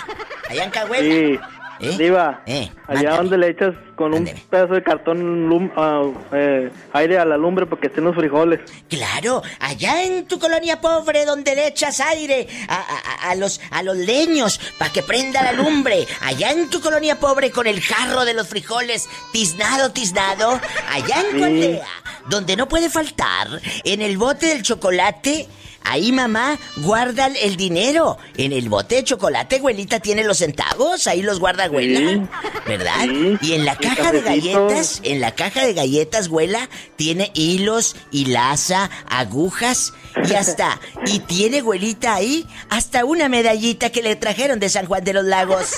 Allá 0.47 0.63
en 0.65 0.69
Cahuela. 0.69 1.03
Sí. 1.15 1.39
¿Eh? 1.81 1.95
Diva, 1.97 2.43
Eh, 2.45 2.69
allá 2.87 3.17
donde 3.17 3.37
le 3.37 3.49
echas 3.49 3.73
con 3.95 4.13
un 4.13 4.25
pedazo 4.49 4.73
de 4.75 4.83
cartón 4.83 5.47
lum- 5.49 5.71
ah, 5.75 6.03
eh, 6.31 6.71
aire 6.93 7.17
a 7.19 7.25
la 7.25 7.37
lumbre 7.37 7.65
para 7.65 7.79
que 7.81 7.87
estén 7.87 8.03
los 8.03 8.15
frijoles. 8.15 8.59
Claro, 8.89 9.41
allá 9.59 10.03
en 10.03 10.25
tu 10.27 10.39
colonia 10.39 10.79
pobre 10.81 11.25
donde 11.25 11.55
le 11.55 11.67
echas 11.67 11.99
aire 11.99 12.47
a, 12.67 12.75
a- 12.75 12.79
a- 13.27 13.31
a 13.31 13.35
los, 13.35 13.59
a 13.71 13.83
los 13.83 13.97
leños 13.97 14.59
para 14.77 14.91
que 14.91 15.03
prenda 15.03 15.41
la 15.43 15.53
lumbre. 15.53 16.07
Allá 16.21 16.51
en 16.51 16.69
tu 16.69 16.81
colonia 16.81 17.19
pobre 17.19 17.51
con 17.51 17.67
el 17.67 17.81
jarro 17.81 18.25
de 18.25 18.33
los 18.33 18.47
frijoles 18.47 19.07
tiznado, 19.31 19.91
tiznado. 19.91 20.59
Allá 20.91 21.23
en 21.31 21.61
Sí. 21.61 21.79
donde 22.27 22.55
no 22.55 22.67
puede 22.67 22.89
faltar, 22.89 23.47
en 23.83 24.01
el 24.01 24.17
bote 24.17 24.47
del 24.47 24.61
chocolate. 24.63 25.47
Ahí 25.83 26.11
mamá 26.11 26.57
guarda 26.77 27.27
el 27.27 27.55
dinero. 27.55 28.17
En 28.37 28.51
el 28.51 28.69
bote 28.69 28.95
de 28.95 29.03
chocolate, 29.03 29.57
abuelita 29.57 29.99
tiene 29.99 30.23
los 30.23 30.37
centavos. 30.37 31.07
Ahí 31.07 31.21
los 31.21 31.39
guarda. 31.39 31.69
Sí. 31.69 32.21
¿Verdad? 32.67 33.01
Sí. 33.03 33.37
Y 33.41 33.53
en 33.53 33.65
la 33.65 33.75
caja 33.75 34.11
de 34.11 34.21
galletas, 34.21 35.01
en 35.03 35.21
la 35.21 35.33
caja 35.35 35.65
de 35.65 35.73
galletas, 35.73 36.27
abuela, 36.27 36.69
tiene 36.95 37.31
hilos, 37.33 37.95
hilaza, 38.11 38.89
agujas 39.09 39.93
y 40.29 40.33
hasta, 40.33 40.79
y 41.05 41.19
tiene 41.19 41.59
abuelita 41.59 42.15
ahí, 42.15 42.47
hasta 42.69 43.05
una 43.05 43.29
medallita 43.29 43.89
que 43.89 44.01
le 44.01 44.15
trajeron 44.15 44.59
de 44.59 44.69
San 44.69 44.85
Juan 44.85 45.03
de 45.03 45.13
los 45.13 45.25
Lagos. 45.25 45.71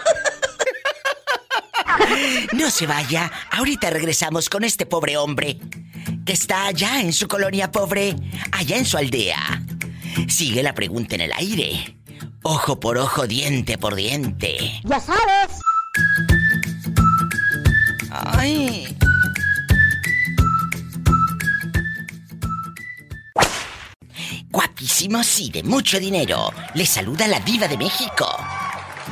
No 2.53 2.69
se 2.69 2.85
vaya, 2.85 3.31
ahorita 3.51 3.89
regresamos 3.89 4.49
con 4.49 4.63
este 4.63 4.85
pobre 4.85 5.17
hombre 5.17 5.59
que 6.25 6.33
está 6.33 6.65
allá 6.65 6.99
en 7.01 7.13
su 7.13 7.27
colonia 7.27 7.71
pobre, 7.71 8.15
allá 8.51 8.77
en 8.77 8.85
su 8.85 8.97
aldea. 8.97 9.61
Sigue 10.27 10.63
la 10.63 10.73
pregunta 10.73 11.15
en 11.15 11.21
el 11.21 11.33
aire. 11.33 11.97
Ojo 12.43 12.79
por 12.79 12.97
ojo, 12.97 13.27
diente 13.27 13.77
por 13.77 13.95
diente. 13.95 14.81
Ya 14.83 14.99
sabes. 14.99 15.61
Ay. 18.09 18.97
Guapísimos 24.49 25.39
y 25.39 25.49
de 25.49 25.63
mucho 25.63 25.99
dinero. 25.99 26.51
Les 26.73 26.89
saluda 26.89 27.27
la 27.27 27.39
diva 27.39 27.67
de 27.67 27.77
México. 27.77 28.27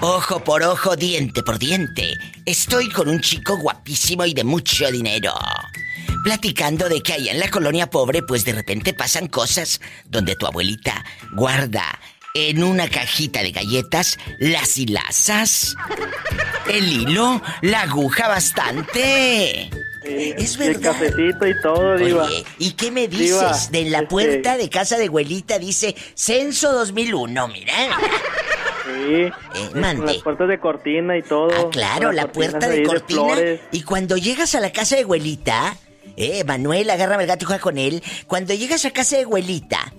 Ojo 0.02 0.44
por 0.44 0.64
ojo, 0.64 0.96
diente 0.96 1.44
por 1.44 1.60
diente. 1.60 2.14
Estoy 2.46 2.90
con 2.90 3.10
un 3.10 3.20
chico 3.20 3.58
guapísimo 3.58 4.26
y 4.26 4.34
de 4.34 4.44
mucho 4.44 4.90
dinero. 4.92 5.34
Platicando 6.24 6.88
de 6.88 7.02
que 7.02 7.14
allá 7.14 7.32
en 7.34 7.40
la 7.40 7.50
colonia 7.50 7.90
pobre, 7.90 8.24
pues 8.24 8.46
de 8.46 8.54
repente 8.54 8.94
pasan 8.94 9.28
cosas 9.28 9.82
donde 10.06 10.36
tu 10.36 10.46
abuelita 10.48 11.04
guarda 11.34 12.00
en 12.34 12.64
una 12.64 12.88
cajita 12.90 13.42
de 13.42 13.52
galletas 13.52 14.18
las 14.40 14.78
hilazas, 14.78 15.76
el 16.70 16.88
hilo, 16.88 17.42
la 17.62 17.82
aguja 17.82 18.28
bastante. 18.28 19.70
Es 20.04 20.58
Y 20.58 20.64
el 20.64 20.74
verdad. 20.76 20.94
cafecito 20.94 21.46
y 21.48 21.62
todo, 21.62 21.98
diva. 21.98 22.24
Oye, 22.26 22.44
¿y 22.58 22.72
qué 22.72 22.90
me 22.92 23.08
dices? 23.08 23.28
Diva, 23.28 23.58
de 23.72 23.90
la 23.90 23.98
este- 24.00 24.08
puerta 24.10 24.58
de 24.58 24.70
casa 24.70 24.98
de 24.98 25.08
abuelita 25.08 25.60
dice 25.60 25.96
Censo 26.16 26.72
2001, 26.72 27.48
mira. 27.50 27.74
Sí. 28.90 29.32
mande. 29.76 29.88
Ah, 29.90 29.96
Con 29.96 30.06
las 30.06 30.18
puertas 30.24 30.48
de 30.48 30.60
cortina 30.60 31.18
y 31.18 31.22
todo. 31.22 31.70
Claro, 31.70 32.08
Con 32.08 32.16
las 32.16 32.26
la 32.26 32.32
puerta 32.32 32.68
de 32.68 32.84
cortina. 32.84 33.36
y 33.72 33.82
cuando 33.84 34.18
llegas 34.18 34.56
a 34.56 34.60
la 34.60 34.72
casa 34.72 34.96
de 34.96 35.04
abuelita, 35.04 35.76
eh, 36.18 36.44
Manuel, 36.44 36.90
agárrame 36.90 37.24
el 37.24 37.28
gato 37.30 37.46
y 37.46 37.48
juega 37.48 37.62
con 37.62 37.78
él. 37.78 38.04
Cuando 38.28 38.54
llegas 38.54 38.86
a 38.86 38.92
casa 38.92 39.18
de 39.18 39.24
abuelita, 39.24 39.94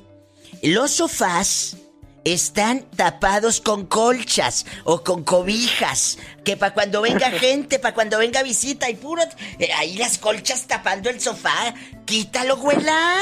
los 0.62 0.90
sofás 0.92 1.76
están 2.22 2.82
tapados 2.94 3.62
con 3.62 3.86
colchas 3.86 4.66
o 4.84 5.02
con 5.02 5.24
cobijas. 5.24 6.18
Que 6.44 6.56
para 6.56 6.74
cuando 6.74 7.00
venga 7.00 7.30
gente, 7.30 7.78
para 7.78 7.94
cuando 7.94 8.18
venga 8.18 8.42
visita 8.42 8.90
y 8.90 8.94
puro. 8.96 9.22
eh, 9.58 9.70
ahí 9.78 9.96
las 9.96 10.18
colchas 10.18 10.66
tapando 10.66 11.08
el 11.08 11.18
sofá. 11.20 11.74
Quítalo, 12.04 12.54
abuela. 12.54 13.14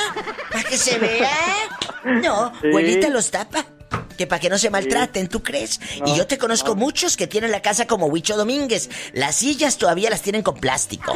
Para 0.50 0.64
que 0.64 0.76
se 0.76 0.98
vea. 0.98 1.30
No, 2.04 2.52
Sí. 2.60 2.68
abuelita 2.68 3.08
los 3.08 3.30
tapa. 3.30 3.64
Que 4.18 4.26
para 4.26 4.40
que 4.40 4.50
no 4.50 4.58
se 4.58 4.68
maltraten, 4.68 5.28
¿tú 5.28 5.42
crees? 5.42 5.80
y 6.04 6.16
yo 6.16 6.26
te 6.26 6.36
conozco 6.36 6.74
muchos 6.74 7.16
que 7.16 7.26
tienen 7.28 7.52
la 7.52 7.62
casa 7.62 7.86
como 7.86 8.06
Huicho 8.06 8.36
Domínguez. 8.36 8.90
Las 9.12 9.36
sillas 9.36 9.78
todavía 9.78 10.10
las 10.10 10.22
tienen 10.22 10.42
con 10.42 10.56
plástico. 10.56 11.14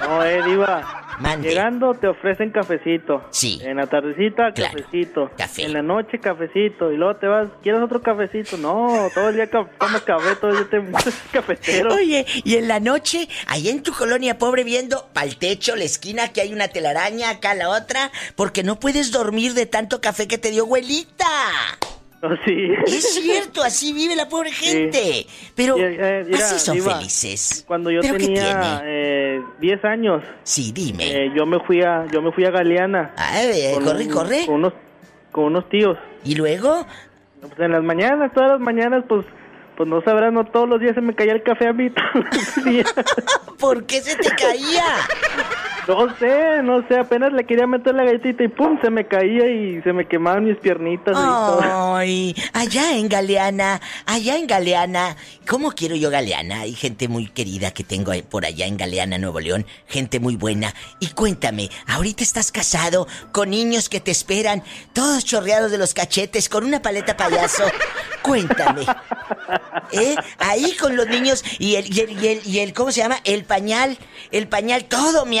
No, 0.00 0.24
eh, 0.24 0.42
diva. 0.44 0.99
Mande. 1.20 1.48
Llegando 1.50 1.94
te 1.94 2.08
ofrecen 2.08 2.50
cafecito. 2.50 3.24
Sí. 3.30 3.60
En 3.62 3.76
la 3.76 3.86
tardecita, 3.86 4.52
Claro. 4.52 4.78
cafecito. 4.78 5.30
Café. 5.36 5.64
En 5.66 5.72
la 5.74 5.82
noche, 5.82 6.18
cafecito. 6.18 6.90
Y 6.92 6.96
luego 6.96 7.16
te 7.16 7.26
vas, 7.26 7.48
¿quieres 7.62 7.82
otro 7.82 8.00
cafecito? 8.02 8.56
No, 8.56 9.08
todo 9.14 9.28
el 9.28 9.34
día 9.36 9.50
tomas 9.50 10.02
café, 10.02 10.34
todo 10.36 10.50
el 10.50 10.56
día 10.56 10.68
te 10.70 10.82
cafetero. 11.32 11.94
Oye, 11.94 12.24
y 12.44 12.56
en 12.56 12.68
la 12.68 12.80
noche, 12.80 13.28
ahí 13.46 13.68
en 13.68 13.82
tu 13.82 13.92
colonia 13.92 14.38
pobre 14.38 14.64
viendo 14.64 15.08
pa'l 15.12 15.36
techo, 15.36 15.76
la 15.76 15.84
esquina, 15.84 16.28
que 16.32 16.40
hay 16.40 16.52
una 16.52 16.68
telaraña, 16.68 17.30
acá 17.30 17.54
la 17.54 17.68
otra, 17.68 18.10
porque 18.34 18.62
no 18.62 18.80
puedes 18.80 19.12
dormir 19.12 19.54
de 19.54 19.66
tanto 19.66 20.00
café 20.00 20.26
que 20.26 20.38
te 20.38 20.50
dio 20.50 20.64
abuelita. 20.64 21.26
sí. 22.44 22.72
Es 22.86 23.14
cierto, 23.14 23.62
así 23.62 23.92
vive 23.92 24.14
la 24.14 24.28
pobre 24.28 24.52
gente. 24.52 25.26
Pero 25.54 25.76
eh, 25.78 26.24
mira, 26.26 26.44
así 26.44 26.58
son 26.58 26.78
felices. 26.78 27.64
Cuando 27.66 27.90
yo 27.90 28.00
¿Pero 28.02 28.18
qué 28.18 28.26
tenía 28.26 28.82
eh, 28.84 29.42
10 29.60 29.84
años. 29.84 30.22
Sí, 30.42 30.72
dime. 30.72 31.04
eh, 31.04 31.32
yo 31.34 31.46
me 31.46 31.60
fui 31.60 31.82
a 31.82 32.06
yo 32.12 32.20
me 32.20 32.32
fui 32.32 32.44
a 32.44 32.50
Galeana. 32.50 33.14
Ah, 33.16 33.42
eh, 33.42 33.78
corre, 33.82 34.08
corre. 34.08 34.46
Con 34.46 34.56
unos 34.56 34.72
con 35.32 35.44
unos 35.44 35.68
tíos. 35.68 35.96
¿Y 36.24 36.34
luego? 36.34 36.86
Pues 37.40 37.52
en 37.58 37.72
las 37.72 37.82
mañanas, 37.82 38.32
todas 38.34 38.50
las 38.50 38.60
mañanas, 38.60 39.04
pues 39.08 39.24
pues 39.76 39.88
no 39.88 40.02
sabrás, 40.02 40.30
no 40.30 40.44
todos 40.44 40.68
los 40.68 40.78
días 40.78 40.94
se 40.94 41.00
me 41.00 41.14
caía 41.14 41.32
el 41.32 41.42
café 41.42 41.68
a 41.68 41.72
mí. 41.72 41.88
todos 42.12 42.26
los 42.32 42.64
días. 42.66 42.94
¿Por 43.58 43.86
qué 43.86 44.02
se 44.02 44.14
te 44.16 44.28
caía? 44.30 44.84
No 45.90 46.16
sé, 46.18 46.62
no 46.62 46.86
sé, 46.86 46.96
apenas 47.00 47.32
le 47.32 47.44
quería 47.44 47.66
meter 47.66 47.92
la 47.96 48.04
galletita 48.04 48.44
y 48.44 48.48
pum, 48.48 48.78
se 48.80 48.90
me 48.90 49.08
caía 49.08 49.48
y 49.48 49.82
se 49.82 49.92
me 49.92 50.06
quemaban 50.06 50.44
mis 50.44 50.56
piernitas 50.58 51.16
y 51.18 51.20
todo. 51.20 51.60
Ay, 51.96 52.32
allá 52.52 52.96
en 52.96 53.08
Galeana, 53.08 53.80
allá 54.06 54.36
en 54.36 54.46
Galeana. 54.46 55.16
¿Cómo 55.48 55.72
quiero 55.72 55.96
yo 55.96 56.08
Galeana? 56.08 56.60
Hay 56.60 56.74
gente 56.74 57.08
muy 57.08 57.26
querida 57.26 57.72
que 57.72 57.82
tengo 57.82 58.12
por 58.28 58.46
allá 58.46 58.66
en 58.66 58.76
Galeana, 58.76 59.18
Nuevo 59.18 59.40
León. 59.40 59.66
Gente 59.88 60.20
muy 60.20 60.36
buena. 60.36 60.72
Y 61.00 61.08
cuéntame, 61.08 61.70
ahorita 61.88 62.22
estás 62.22 62.52
casado 62.52 63.08
con 63.32 63.50
niños 63.50 63.88
que 63.88 63.98
te 63.98 64.12
esperan, 64.12 64.62
todos 64.92 65.24
chorreados 65.24 65.72
de 65.72 65.78
los 65.78 65.92
cachetes, 65.92 66.48
con 66.48 66.64
una 66.64 66.80
paleta 66.82 67.16
payaso. 67.16 67.64
Cuéntame. 68.22 68.82
¿Eh? 69.90 70.14
Ahí 70.38 70.76
con 70.76 70.94
los 70.94 71.08
niños 71.08 71.42
y 71.58 71.74
el, 71.74 71.92
y 71.92 72.00
el, 72.00 72.10
y 72.24 72.28
el, 72.28 72.46
y 72.46 72.58
el- 72.60 72.74
¿cómo 72.74 72.92
se 72.92 73.00
llama? 73.00 73.16
El 73.24 73.42
pañal, 73.44 73.98
el 74.30 74.46
pañal, 74.46 74.84
todo 74.84 75.26
mi 75.26 75.40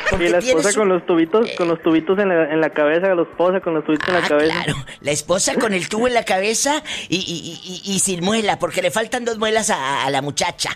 Y 0.19 0.27
la 0.29 0.37
esposa 0.39 0.41
tienes 0.41 0.75
con 0.75 0.89
los 0.89 1.05
tubitos, 1.05 1.49
con 1.57 1.67
los 1.67 1.81
tubitos 1.81 2.17
en 2.19 2.29
la, 2.29 2.51
en 2.51 2.59
la 2.61 2.69
cabeza, 2.71 3.13
la 3.15 3.21
esposa 3.21 3.59
con 3.61 3.73
los 3.73 3.85
tubitos 3.85 4.07
en 4.09 4.13
la 4.15 4.27
cabeza. 4.27 4.53
Ah, 4.59 4.63
Claro, 4.63 4.85
la 5.01 5.11
esposa 5.11 5.55
con 5.55 5.73
el 5.73 5.87
tubo 5.87 6.07
en 6.07 6.13
la 6.13 6.23
cabeza 6.23 6.83
y, 7.09 7.17
y- 7.17 7.61
y- 7.89 7.93
y 7.95 7.99
sin 7.99 8.23
muela, 8.23 8.59
porque 8.59 8.81
le 8.81 8.91
faltan 8.91 9.23
dos 9.25 9.37
muelas 9.37 9.69
a, 9.69 10.03
a 10.05 10.09
la 10.09 10.21
muchacha. 10.21 10.71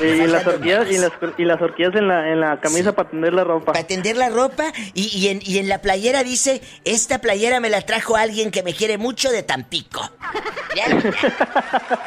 Y, 0.00 0.26
las 0.26 0.46
horquillas, 0.46 0.86
y 0.90 0.96
las, 0.98 1.10
y 1.36 1.44
las 1.44 1.58
en 1.60 2.08
la, 2.08 2.32
en 2.32 2.40
la 2.40 2.60
camisa 2.60 2.92
para 2.94 3.10
tender 3.10 3.32
la 3.34 3.44
ropa. 3.44 3.72
Para 3.72 3.86
tender 3.86 4.16
la 4.16 4.28
ropa 4.30 4.64
y, 4.94 5.08
y 5.16 5.28
en, 5.28 5.40
y 5.44 5.58
en 5.58 5.68
la 5.68 5.78
playera 5.82 6.22
dice, 6.24 6.62
esta 6.84 7.18
playera 7.20 7.60
me 7.60 7.68
la 7.70 7.82
trajo 7.82 8.16
alguien 8.16 8.50
que 8.50 8.62
me 8.62 8.72
quiere 8.74 8.96
mucho 8.98 9.30
de 9.30 9.42
Tampico. 9.42 10.00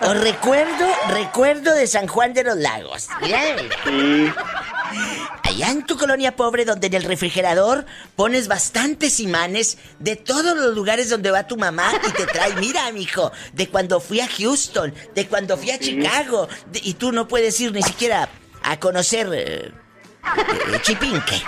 Os 0.01 0.19
recuerdo, 0.23 0.85
recuerdo 1.09 1.73
de 1.75 1.87
San 1.87 2.07
Juan 2.07 2.33
de 2.33 2.43
los 2.43 2.57
Lagos. 2.57 3.07
Sí. 3.85 4.31
Allá 5.43 5.71
en 5.71 5.85
tu 5.85 5.97
colonia 5.97 6.35
pobre 6.35 6.52
donde 6.63 6.87
en 6.87 6.93
el 6.93 7.03
refrigerador 7.03 7.85
pones 8.15 8.47
bastantes 8.47 9.19
imanes 9.19 9.77
de 9.99 10.15
todos 10.15 10.55
los 10.55 10.75
lugares 10.75 11.09
donde 11.09 11.31
va 11.31 11.47
tu 11.47 11.57
mamá 11.57 11.91
y 12.07 12.11
te 12.11 12.25
trae, 12.27 12.53
mira, 12.57 12.91
mijo, 12.91 13.31
de 13.53 13.67
cuando 13.67 13.99
fui 13.99 14.19
a 14.19 14.27
Houston, 14.27 14.93
de 15.15 15.27
cuando 15.27 15.57
fui 15.57 15.71
a 15.71 15.79
Chicago, 15.79 16.47
de- 16.71 16.81
y 16.83 16.93
tú 16.93 17.11
no 17.11 17.27
puedes 17.27 17.59
ir 17.59 17.71
ni 17.73 17.81
siquiera 17.81 18.29
a 18.61 18.79
conocer 18.79 19.27
eh, 19.33 19.71
eh, 19.71 20.79
Chipinque. 20.83 21.41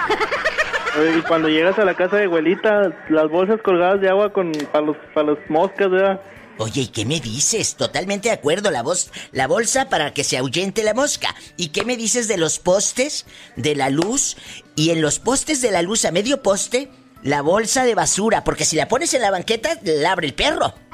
Y 1.18 1.22
cuando 1.24 1.50
llegas 1.50 1.78
a 1.78 1.86
la 1.86 1.94
casa 1.94 2.16
de 2.18 2.24
abuelita, 2.26 2.90
las 3.10 3.30
bolsas 3.30 3.62
colgadas 3.62 4.00
de 4.02 4.10
agua 4.10 4.32
con 4.32 4.52
para 4.72 4.86
los, 4.86 4.98
para 5.14 5.28
los 5.28 5.38
moscas, 5.50 5.90
¿verdad? 5.92 6.22
Oye, 6.58 6.82
¿y 6.82 6.88
qué 6.88 7.06
me 7.06 7.20
dices? 7.20 7.76
Totalmente 7.76 8.30
de 8.30 8.36
acuerdo, 8.36 8.72
la 8.72 8.82
voz, 8.82 9.12
la 9.34 9.48
bolsa 9.48 9.90
para 9.90 10.14
que 10.14 10.24
se 10.24 10.38
ahuyente 10.38 10.84
la 10.84 10.94
mosca. 10.94 11.36
¿Y 11.58 11.70
qué 11.70 11.84
me 11.84 11.98
dices 11.98 12.28
de 12.30 12.38
los 12.38 12.60
postes, 12.60 13.26
de 13.58 13.76
la 13.76 13.90
luz? 13.90 14.38
Y 14.76 14.92
en 14.92 15.02
los 15.02 15.20
postes 15.20 15.62
de 15.62 15.72
la 15.72 15.82
luz, 15.82 16.06
a 16.06 16.12
medio 16.12 16.42
poste, 16.42 16.90
la 17.24 17.42
bolsa 17.42 17.84
de 17.84 17.96
basura, 17.96 18.44
porque 18.44 18.66
si 18.66 18.78
la 18.78 18.88
pones 18.88 19.14
en 19.14 19.22
la 19.22 19.32
banqueta, 19.32 19.78
la 19.84 20.14
abre 20.14 20.28
el 20.28 20.34
perro. 20.34 20.74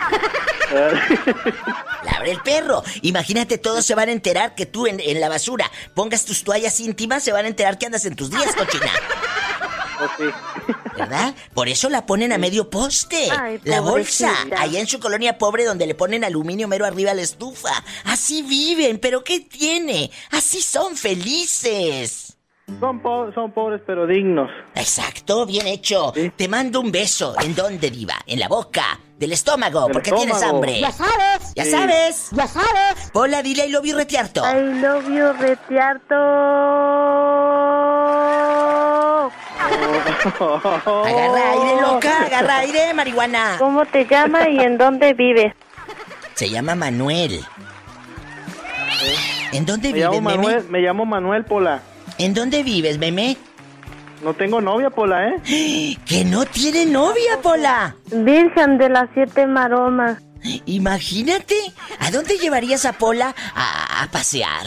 La 0.71 2.11
abre 2.11 2.31
el 2.31 2.41
perro. 2.41 2.81
Imagínate, 3.01 3.57
todos 3.57 3.85
se 3.85 3.93
van 3.93 4.07
a 4.07 4.13
enterar 4.13 4.55
que 4.55 4.65
tú 4.65 4.87
en, 4.87 5.01
en 5.01 5.19
la 5.19 5.27
basura 5.27 5.69
pongas 5.93 6.23
tus 6.23 6.45
toallas 6.45 6.79
íntimas, 6.79 7.23
se 7.23 7.33
van 7.33 7.43
a 7.43 7.49
enterar 7.49 7.77
que 7.77 7.87
andas 7.87 8.05
en 8.05 8.15
tus 8.15 8.29
días, 8.29 8.55
cochina. 8.55 8.89
¿Verdad? 10.97 11.33
Por 11.53 11.67
eso 11.69 11.89
la 11.89 12.05
ponen 12.05 12.31
a 12.31 12.37
medio 12.37 12.69
poste. 12.69 13.29
Ay, 13.31 13.59
la 13.63 13.81
bolsa. 13.81 14.31
Allá 14.57 14.79
en 14.79 14.87
su 14.87 14.99
colonia 14.99 15.37
pobre 15.37 15.65
donde 15.65 15.87
le 15.87 15.95
ponen 15.95 16.23
aluminio 16.23 16.67
mero 16.67 16.85
arriba 16.85 17.11
a 17.11 17.13
la 17.15 17.21
estufa. 17.21 17.71
Así 18.05 18.41
viven, 18.41 18.99
pero 18.99 19.23
¿qué 19.23 19.39
tiene? 19.41 20.11
Así 20.31 20.61
son 20.61 20.95
felices. 20.95 22.37
Son, 22.79 23.01
po- 23.01 23.31
son 23.33 23.51
pobres 23.51 23.81
pero 23.85 24.07
dignos. 24.07 24.49
Exacto, 24.75 25.45
bien 25.45 25.67
hecho. 25.67 26.13
Te 26.37 26.47
mando 26.47 26.79
un 26.79 26.91
beso. 26.91 27.33
¿En 27.41 27.53
dónde, 27.53 27.89
diva? 27.91 28.13
En 28.25 28.39
la 28.39 28.47
boca, 28.47 28.97
del 29.17 29.33
estómago, 29.33 29.83
Del 29.85 29.91
porque 29.91 30.11
tienes 30.11 30.41
hambre. 30.41 30.79
Ya 30.79 30.91
sabes. 30.91 31.53
Ya 31.53 31.65
Sí. 31.65 31.71
sabes. 31.71 32.27
Ya 32.31 32.47
sabes. 32.47 33.11
Pola, 33.11 33.41
dile 33.43 33.65
y 33.67 33.71
lo 33.71 33.81
vi 33.81 33.91
retearto. 33.91 34.41
I 34.49 34.79
love 34.79 35.05
you, 35.09 35.33
retiarto. 35.33 36.15
Agarra 40.41 41.51
aire, 41.51 41.81
loca, 41.81 42.25
agarra 42.25 42.57
aire, 42.59 42.93
marihuana. 42.93 43.55
¿Cómo 43.57 43.85
te 43.85 44.05
llamas 44.05 44.47
y 44.49 44.59
en 44.59 44.77
dónde 44.77 45.13
vives? 45.13 45.53
Se 46.35 46.49
llama 46.49 46.75
Manuel. 46.75 47.39
¿En 49.51 49.65
dónde 49.65 49.89
Me 49.89 49.93
vives, 49.95 50.09
llamo 50.09 50.21
meme? 50.21 50.37
Manuel, 50.37 50.69
me 50.69 50.79
llamo 50.79 51.05
Manuel 51.05 51.45
Pola. 51.45 51.81
¿En 52.17 52.33
dónde 52.33 52.63
vives, 52.63 52.97
meme? 52.97 53.37
No 54.23 54.33
tengo 54.33 54.61
novia, 54.61 54.89
Pola, 54.89 55.29
¿eh? 55.29 55.97
Que 56.05 56.23
no 56.25 56.45
tiene 56.45 56.85
novia, 56.85 57.39
Pola. 57.41 57.95
Virgen 58.11 58.77
de 58.77 58.89
las 58.89 59.09
siete 59.13 59.47
maromas. 59.47 60.21
Imagínate, 60.65 61.55
¿a 61.99 62.11
dónde 62.11 62.37
llevarías 62.37 62.85
a 62.85 62.93
Pola 62.93 63.33
a, 63.55 64.03
a 64.03 64.07
pasear? 64.11 64.65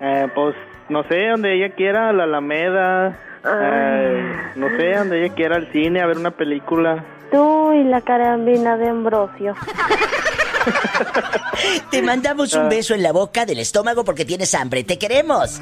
Eh, 0.00 0.26
pues 0.34 0.54
no 0.88 1.02
sé, 1.08 1.28
donde 1.28 1.54
ella 1.56 1.74
quiera, 1.74 2.10
a 2.10 2.12
la 2.12 2.24
Alameda. 2.24 3.18
No 3.44 4.68
sé, 4.76 4.94
donde 4.96 5.24
ella 5.24 5.34
quiera, 5.34 5.56
al 5.56 5.70
cine, 5.72 6.00
a 6.00 6.06
ver 6.06 6.18
una 6.18 6.30
película. 6.30 7.04
Tú 7.30 7.72
y 7.72 7.84
la 7.84 8.00
carambina 8.00 8.76
de 8.76 8.88
Ambrosio. 8.88 9.54
Te 11.90 12.02
mandamos 12.02 12.52
un 12.54 12.68
beso 12.68 12.94
en 12.94 13.02
la 13.02 13.12
boca 13.12 13.46
del 13.46 13.58
estómago 13.58 14.04
porque 14.04 14.24
tienes 14.24 14.54
hambre. 14.54 14.84
Te 14.84 14.98
queremos. 14.98 15.60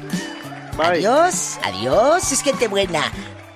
Adiós, 0.79 1.59
adiós, 1.63 2.31
es 2.31 2.41
gente 2.41 2.67
buena. 2.67 3.01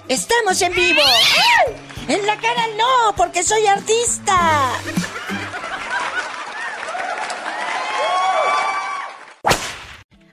Estamos 0.08 0.62
en 0.62 0.74
vivo. 0.74 1.02
¡Ay! 1.06 1.76
En 2.08 2.26
la 2.26 2.36
cara 2.36 2.64
no, 2.78 3.16
porque 3.16 3.44
soy 3.44 3.66
artista. 3.68 4.72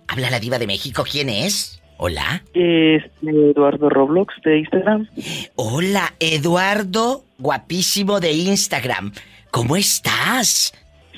Habla 0.09 0.31
la 0.31 0.41
diva 0.41 0.59
de 0.59 0.67
México, 0.67 1.05
¿quién 1.09 1.29
es? 1.29 1.81
Hola. 1.99 2.45
Este, 2.55 3.29
Eduardo 3.29 3.91
Roblox 3.91 4.33
de 4.45 4.61
Instagram. 4.61 5.09
Hola, 5.57 6.15
Eduardo, 6.21 7.25
guapísimo 7.39 8.21
de 8.21 8.33
Instagram. 8.33 9.13
¿Cómo 9.51 9.77
estás? 9.77 10.73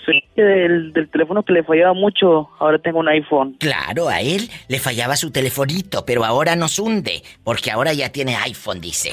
Soy 0.06 0.24
del, 0.34 0.94
del 0.94 1.10
teléfono 1.10 1.42
que 1.42 1.52
le 1.52 1.62
fallaba 1.64 1.92
mucho. 1.92 2.48
Ahora 2.58 2.78
tengo 2.78 3.00
un 3.00 3.08
iPhone. 3.08 3.56
Claro, 3.60 4.08
a 4.08 4.22
él 4.22 4.48
le 4.68 4.78
fallaba 4.78 5.16
su 5.16 5.30
telefonito, 5.30 6.06
pero 6.06 6.24
ahora 6.24 6.56
nos 6.56 6.78
hunde, 6.78 7.22
porque 7.44 7.70
ahora 7.70 7.92
ya 7.92 8.10
tiene 8.10 8.36
iPhone, 8.36 8.80
dice. 8.80 9.10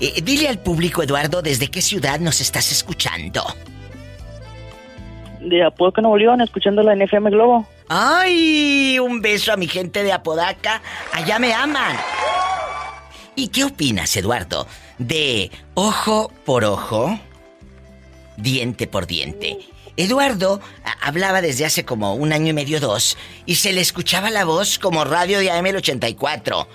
Eh, 0.00 0.22
dile 0.22 0.48
al 0.48 0.60
público, 0.60 1.02
Eduardo, 1.02 1.42
¿desde 1.42 1.68
qué 1.68 1.82
ciudad 1.82 2.20
nos 2.20 2.40
estás 2.40 2.72
escuchando? 2.72 3.42
De 5.40 5.64
Apodaca, 5.64 6.02
Nuevo 6.02 6.18
León, 6.18 6.40
escuchando 6.40 6.82
la 6.82 6.94
NFM 6.94 7.30
Globo. 7.30 7.66
¡Ay! 7.88 8.98
Un 8.98 9.20
beso 9.20 9.52
a 9.52 9.56
mi 9.56 9.66
gente 9.66 10.02
de 10.02 10.12
Apodaca. 10.12 10.82
Allá 11.12 11.38
me 11.38 11.52
aman. 11.52 11.96
¿Y 13.34 13.48
qué 13.48 13.64
opinas, 13.64 14.14
Eduardo, 14.16 14.66
de 14.98 15.50
ojo 15.74 16.30
por 16.44 16.64
ojo, 16.64 17.18
diente 18.36 18.86
por 18.86 19.06
diente? 19.06 19.58
Eduardo 19.96 20.60
hablaba 21.00 21.40
desde 21.40 21.64
hace 21.64 21.84
como 21.84 22.14
un 22.14 22.32
año 22.32 22.48
y 22.48 22.52
medio, 22.52 22.80
dos, 22.80 23.16
y 23.46 23.56
se 23.56 23.72
le 23.72 23.80
escuchaba 23.80 24.30
la 24.30 24.44
voz 24.44 24.78
como 24.78 25.04
radio 25.04 25.38
de 25.38 25.50
AM84. 25.50 26.66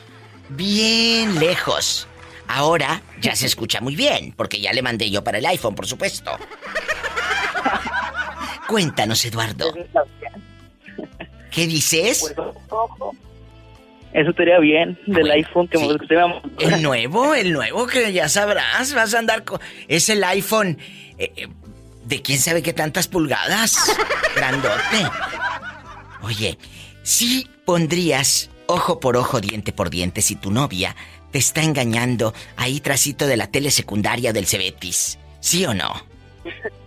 Bien 0.49 1.39
lejos. 1.39 2.07
Ahora 2.47 3.01
ya 3.21 3.35
se 3.35 3.47
escucha 3.47 3.81
muy 3.81 3.95
bien, 3.95 4.33
porque 4.35 4.59
ya 4.59 4.73
le 4.73 4.81
mandé 4.81 5.09
yo 5.09 5.23
para 5.23 5.39
el 5.39 5.45
iPhone, 5.45 5.75
por 5.75 5.87
supuesto. 5.87 6.31
Cuéntanos, 8.67 9.23
Eduardo. 9.25 9.73
¿Qué 11.51 11.67
dices? 11.67 12.33
Eso 14.13 14.29
estaría 14.29 14.59
bien, 14.59 14.97
del 15.07 15.29
iPhone 15.31 15.67
que 15.67 15.77
usted 15.77 16.15
me- 16.15 16.41
El 16.65 16.81
nuevo, 16.81 17.35
el 17.35 17.51
nuevo 17.51 17.85
que 17.85 18.13
ya 18.13 18.29
sabrás, 18.29 18.93
vas 18.93 19.13
a 19.13 19.19
andar 19.19 19.43
con... 19.43 19.59
Es 19.89 20.07
el 20.09 20.23
iPhone 20.23 20.77
eh, 21.17 21.33
eh, 21.35 21.47
de 22.05 22.21
quién 22.21 22.39
sabe 22.39 22.63
qué 22.63 22.71
tantas 22.71 23.07
pulgadas. 23.09 23.77
Grandote. 24.35 25.09
Oye, 26.21 26.57
si 27.03 27.47
pondrías 27.65 28.49
ojo 28.67 28.99
por 29.01 29.17
ojo, 29.17 29.41
diente 29.41 29.73
por 29.73 29.89
diente 29.89 30.21
si 30.21 30.35
tu 30.37 30.49
novia 30.49 30.95
te 31.31 31.37
está 31.39 31.61
engañando 31.61 32.33
ahí 32.55 32.79
trasito 32.79 33.27
de 33.27 33.35
la 33.37 33.47
tele 33.47 33.69
secundaria 33.69 34.31
del 34.31 34.47
Cebetis. 34.47 35.19
¿Sí 35.41 35.65
o 35.65 35.73
no? 35.73 35.93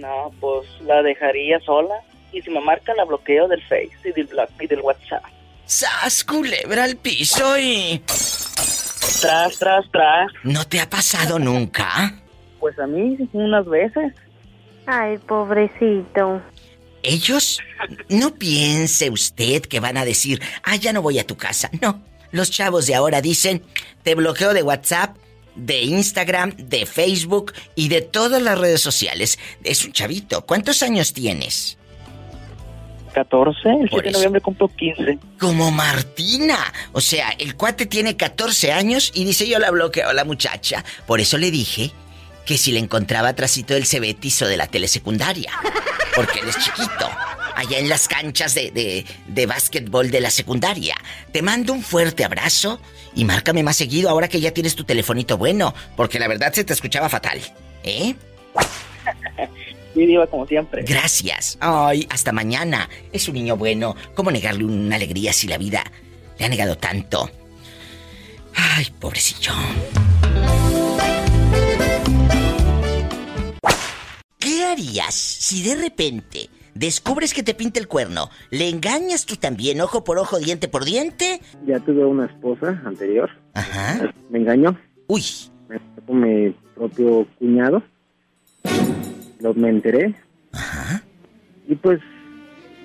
No, 0.00 0.32
pues 0.40 0.66
la 0.82 1.02
dejaría 1.02 1.60
sola. 1.60 1.94
Y 2.32 2.40
si 2.42 2.50
me 2.50 2.60
marca, 2.60 2.94
la 2.94 3.04
bloqueo 3.04 3.48
del 3.48 3.60
Face 3.62 3.90
y 4.04 4.12
del, 4.12 4.28
blo- 4.28 4.48
y 4.60 4.66
del 4.66 4.80
WhatsApp. 4.80 5.24
¡Sas, 5.66 6.24
culebra 6.24 6.84
al 6.84 6.96
piso 6.96 7.58
y... 7.58 8.02
Tras, 9.20 9.58
tras, 9.58 9.84
tras. 9.92 10.32
¿No 10.44 10.64
te 10.66 10.80
ha 10.80 10.88
pasado 10.88 11.38
nunca? 11.38 12.14
Pues 12.58 12.78
a 12.78 12.86
mí 12.86 13.16
unas 13.32 13.66
veces. 13.66 14.14
Ay, 14.86 15.18
pobrecito. 15.18 16.40
Ellos, 17.02 17.60
no 18.08 18.34
piense 18.34 19.10
usted 19.10 19.62
que 19.62 19.80
van 19.80 19.96
a 19.96 20.04
decir, 20.04 20.40
ah, 20.62 20.76
ya 20.76 20.92
no 20.92 21.02
voy 21.02 21.18
a 21.18 21.26
tu 21.26 21.36
casa. 21.36 21.70
No, 21.80 22.00
los 22.30 22.50
chavos 22.50 22.86
de 22.86 22.94
ahora 22.94 23.20
dicen, 23.20 23.62
te 24.02 24.14
bloqueo 24.14 24.52
de 24.54 24.62
WhatsApp, 24.62 25.16
de 25.54 25.82
Instagram, 25.82 26.54
de 26.56 26.86
Facebook 26.86 27.52
y 27.74 27.88
de 27.88 28.00
todas 28.00 28.42
las 28.42 28.58
redes 28.58 28.80
sociales. 28.80 29.38
Es 29.64 29.84
un 29.84 29.92
chavito. 29.92 30.44
¿Cuántos 30.46 30.82
años 30.82 31.12
tienes? 31.12 31.78
14, 33.12 33.68
el 33.68 33.88
Por 33.88 34.02
7 34.02 34.02
de 34.02 34.12
noviembre 34.12 34.40
cumplo 34.40 34.68
15. 34.68 35.18
Como 35.38 35.70
Martina. 35.70 36.72
O 36.92 37.00
sea, 37.00 37.30
el 37.38 37.56
cuate 37.56 37.86
tiene 37.86 38.16
14 38.16 38.72
años 38.72 39.10
y 39.14 39.24
dice 39.24 39.48
yo 39.48 39.58
la 39.58 39.70
bloqueo 39.70 40.08
a 40.08 40.14
la 40.14 40.24
muchacha. 40.24 40.84
Por 41.06 41.20
eso 41.20 41.38
le 41.38 41.50
dije 41.50 41.90
que 42.46 42.58
si 42.58 42.72
le 42.72 42.78
encontraba 42.78 43.34
trasito 43.34 43.74
del 43.74 43.86
Cebetis 43.86 44.42
o 44.42 44.46
de 44.46 44.56
la 44.56 44.66
telesecundaria. 44.66 45.52
Porque 46.14 46.40
él 46.40 46.48
es 46.48 46.58
chiquito. 46.58 47.08
Allá 47.54 47.78
en 47.78 47.88
las 47.88 48.08
canchas 48.08 48.54
de, 48.54 48.70
de, 48.70 49.04
de 49.26 49.46
básquetbol 49.46 50.10
de 50.10 50.20
la 50.20 50.30
secundaria. 50.30 50.96
Te 51.32 51.42
mando 51.42 51.72
un 51.72 51.82
fuerte 51.82 52.24
abrazo 52.24 52.80
y 53.14 53.24
márcame 53.24 53.62
más 53.62 53.76
seguido 53.76 54.08
ahora 54.10 54.28
que 54.28 54.40
ya 54.40 54.52
tienes 54.52 54.74
tu 54.74 54.84
telefonito 54.84 55.36
bueno. 55.36 55.74
Porque 55.96 56.18
la 56.18 56.28
verdad 56.28 56.52
se 56.52 56.64
te 56.64 56.72
escuchaba 56.72 57.08
fatal. 57.08 57.40
¿Eh? 57.82 58.14
Sí, 59.92 60.06
Diva, 60.06 60.24
como 60.28 60.46
siempre. 60.46 60.84
Gracias. 60.84 61.58
Ay, 61.60 62.06
hasta 62.10 62.30
mañana. 62.30 62.88
Es 63.12 63.26
un 63.26 63.34
niño 63.34 63.56
bueno. 63.56 63.96
¿Cómo 64.14 64.30
negarle 64.30 64.64
una 64.64 64.94
alegría 64.94 65.32
si 65.32 65.48
la 65.48 65.58
vida 65.58 65.82
le 66.38 66.44
ha 66.44 66.48
negado 66.48 66.78
tanto? 66.78 67.28
Ay, 68.54 68.86
pobrecillo. 69.00 69.52
¿Qué 74.38 74.64
harías 74.64 75.14
si 75.14 75.62
de 75.62 75.74
repente 75.74 76.48
descubres 76.74 77.34
que 77.34 77.42
te 77.42 77.54
pinta 77.54 77.80
el 77.80 77.88
cuerno? 77.88 78.30
¿Le 78.50 78.68
engañas 78.68 79.26
tú 79.26 79.36
también, 79.36 79.80
ojo 79.80 80.04
por 80.04 80.18
ojo, 80.18 80.38
diente 80.38 80.68
por 80.68 80.84
diente? 80.84 81.40
Ya 81.66 81.80
tuve 81.80 82.04
una 82.04 82.26
esposa 82.26 82.80
anterior. 82.84 83.30
Ajá. 83.54 84.12
Me 84.30 84.38
engañó. 84.38 84.78
Uy. 85.06 85.24
Me 85.68 85.78
sacó 85.94 86.12
mi 86.12 86.50
propio 86.74 87.26
cuñado. 87.38 87.82
Lo 89.40 89.54
me 89.54 89.70
enteré. 89.70 90.14
Ajá. 90.52 91.02
Y 91.68 91.74
pues 91.76 92.00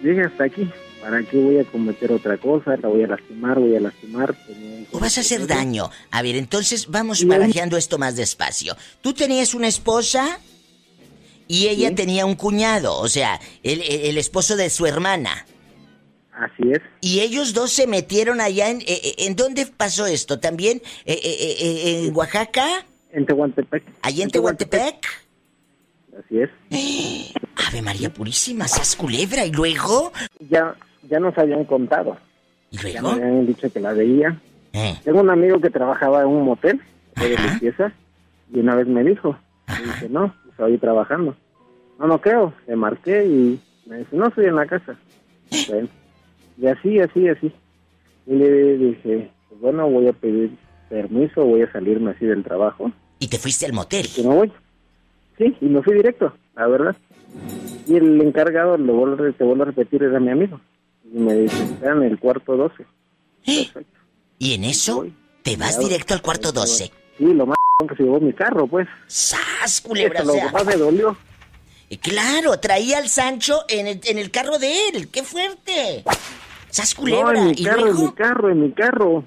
dije 0.03 0.21
hasta 0.21 0.45
aquí. 0.45 0.69
¿Para 1.01 1.21
qué 1.21 1.37
voy 1.37 1.59
a 1.59 1.63
cometer 1.65 2.11
otra 2.11 2.35
cosa? 2.37 2.77
La 2.77 2.87
voy 2.87 3.03
a 3.03 3.07
lastimar, 3.07 3.59
voy 3.59 3.75
a 3.75 3.79
lastimar. 3.79 4.35
¿O 4.91 4.99
vas 4.99 5.19
a 5.19 5.21
hacer 5.21 5.45
daño? 5.45 5.91
A 6.09 6.23
ver, 6.23 6.35
entonces 6.35 6.87
vamos 6.87 7.23
barajeando 7.27 7.77
esto 7.77 7.99
más 7.99 8.15
despacio. 8.15 8.75
Tú 9.01 9.13
tenías 9.13 9.53
una 9.53 9.67
esposa 9.67 10.39
y 11.47 11.67
ella 11.67 11.93
tenía 11.93 12.25
un 12.25 12.35
cuñado, 12.35 12.97
o 12.99 13.07
sea, 13.07 13.39
el, 13.63 14.17
esposo 14.17 14.55
de 14.55 14.69
su 14.69 14.85
hermana. 14.85 15.45
Así 16.33 16.71
es. 16.71 16.81
Y 17.01 17.21
ellos 17.21 17.53
dos 17.53 17.71
se 17.71 17.87
metieron 17.87 18.41
allá 18.41 18.69
en... 18.69 18.81
eh, 18.81 18.85
eh, 18.87 19.15
¿En 19.19 19.35
dónde 19.35 19.65
pasó 19.65 20.05
esto? 20.05 20.39
¿También 20.39 20.81
eh, 21.05 22.03
en 22.05 22.15
Oaxaca? 22.15 22.85
En 23.11 23.25
Tehuantepec. 23.25 23.83
¿Allí 24.01 24.21
en 24.21 24.29
Tehuantepec? 24.31 25.05
Así 26.19 26.39
es. 26.41 26.49
Ave 27.67 27.81
María 27.81 28.11
Purísima, 28.13 28.67
sas 28.67 28.95
culebra. 28.97 29.45
¿Y 29.45 29.51
luego? 29.51 30.11
Ya, 30.49 30.75
ya 31.09 31.19
nos 31.19 31.37
habían 31.37 31.63
contado. 31.65 32.17
¿Y 32.71 32.77
Ya 32.77 33.01
luego? 33.01 33.15
me 33.15 33.23
habían 33.23 33.47
dicho 33.47 33.71
que 33.71 33.79
la 33.79 33.93
veía. 33.93 34.37
Eh. 34.73 34.99
Tengo 35.05 35.21
un 35.21 35.29
amigo 35.29 35.61
que 35.61 35.69
trabajaba 35.69 36.21
en 36.21 36.27
un 36.27 36.43
motel 36.43 36.81
de 37.15 37.29
limpieza 37.37 37.93
y 38.53 38.59
una 38.59 38.75
vez 38.75 38.87
me 38.87 39.03
dijo, 39.05 39.37
no, 40.09 40.35
estoy 40.55 40.77
trabajando. 40.77 41.35
No, 41.99 42.07
no 42.07 42.21
creo. 42.21 42.53
Le 42.67 42.75
marqué 42.75 43.25
y 43.25 43.59
me 43.85 43.99
dice, 43.99 44.15
no, 44.15 44.27
estoy 44.27 44.45
en 44.45 44.55
la 44.55 44.65
casa. 44.65 44.97
Bueno, 45.67 45.87
y 46.57 46.67
así, 46.67 46.99
así, 46.99 47.27
así. 47.27 47.51
Y 48.25 48.33
le 48.33 48.77
dije, 48.77 49.29
pues 49.47 49.61
bueno, 49.61 49.87
voy 49.89 50.07
a 50.07 50.13
pedir 50.13 50.51
permiso, 50.89 51.45
voy 51.45 51.61
a 51.61 51.71
salirme 51.71 52.11
así 52.11 52.25
del 52.25 52.43
trabajo. 52.43 52.91
¿Y 53.19 53.27
te 53.27 53.37
fuiste 53.37 53.65
al 53.65 53.73
motel? 53.73 54.07
Que 54.13 54.23
no 54.23 54.35
voy. 54.35 54.51
Sí, 55.37 55.55
y 55.61 55.65
me 55.65 55.83
fui 55.83 55.93
directo, 55.93 56.33
la 56.55 56.67
verdad. 56.67 56.95
Y 57.87 57.95
el 57.95 58.19
encargado, 58.21 58.77
lo 58.77 58.93
vuelvo, 58.93 59.31
te 59.33 59.43
vuelvo 59.43 59.63
a 59.63 59.67
repetir, 59.67 60.03
era 60.03 60.19
mi 60.19 60.31
amigo. 60.31 60.59
Y 61.13 61.19
me 61.19 61.33
dice, 61.35 61.63
está 61.63 61.91
en 61.91 62.03
el 62.03 62.19
cuarto 62.19 62.57
12. 62.57 62.85
Perfecto. 63.45 63.99
¿Y 64.39 64.53
en 64.53 64.63
eso? 64.63 65.05
¿Te 65.43 65.57
vas 65.57 65.77
directo 65.77 66.13
al 66.13 66.21
cuarto 66.21 66.51
12? 66.51 66.91
Sí, 67.17 67.33
lo 67.33 67.45
más 67.45 67.54
que 67.83 67.95
se 67.95 68.03
llevó 68.03 68.19
mi 68.21 68.31
carro, 68.33 68.67
pues. 68.67 68.87
¡Sas, 69.07 69.81
culebra! 69.81 70.21
Eso, 70.21 70.31
o 70.31 70.35
lo 70.35 70.41
que 70.47 70.51
más 70.53 70.65
me 70.65 70.75
dolió. 70.77 71.17
Claro, 72.01 72.57
traía 72.59 72.97
al 72.97 73.09
Sancho 73.09 73.63
en 73.67 73.87
el, 73.87 74.01
en 74.05 74.17
el 74.17 74.31
carro 74.31 74.57
de 74.57 74.87
él. 74.89 75.09
¡Qué 75.09 75.23
fuerte! 75.23 76.03
¡Sas 76.69 76.95
No, 76.95 77.01
culebra! 77.01 77.39
en 77.39 77.45
mi 77.47 77.51
¿Y 77.51 77.63
carro, 77.63 77.87
en 77.87 78.01
mi 78.01 78.11
carro, 78.13 78.49
en 78.51 78.61
mi 78.61 78.71
carro. 78.71 79.23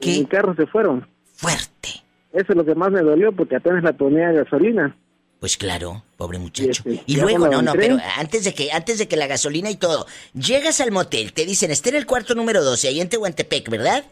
En 0.00 0.18
mi 0.20 0.26
carro 0.26 0.54
se 0.54 0.66
fueron. 0.66 1.08
Fuerte. 1.34 1.88
Eso 2.32 2.46
es 2.52 2.56
lo 2.56 2.64
que 2.64 2.74
más 2.74 2.90
me 2.90 3.00
dolió 3.00 3.32
porque 3.32 3.56
apenas 3.56 3.82
la 3.82 3.94
ponía 3.94 4.28
de 4.28 4.42
gasolina. 4.44 4.94
Pues 5.40 5.56
claro, 5.56 6.04
pobre 6.16 6.38
muchacho. 6.38 6.82
este, 6.86 7.02
Y 7.06 7.16
luego, 7.16 7.48
no, 7.48 7.62
no, 7.62 7.72
pero 7.72 7.96
antes 8.16 8.44
de 8.44 8.52
que, 8.54 8.70
antes 8.72 8.98
de 8.98 9.08
que 9.08 9.16
la 9.16 9.26
gasolina 9.28 9.70
y 9.70 9.76
todo, 9.76 10.06
llegas 10.34 10.80
al 10.80 10.90
motel, 10.90 11.32
te 11.32 11.46
dicen, 11.46 11.70
está 11.70 11.88
en 11.90 11.96
el 11.96 12.06
cuarto 12.06 12.34
número 12.34 12.62
12, 12.62 12.88
ahí 12.88 13.00
en 13.00 13.08
Tehuantepec, 13.08 13.68
¿verdad? 13.70 14.04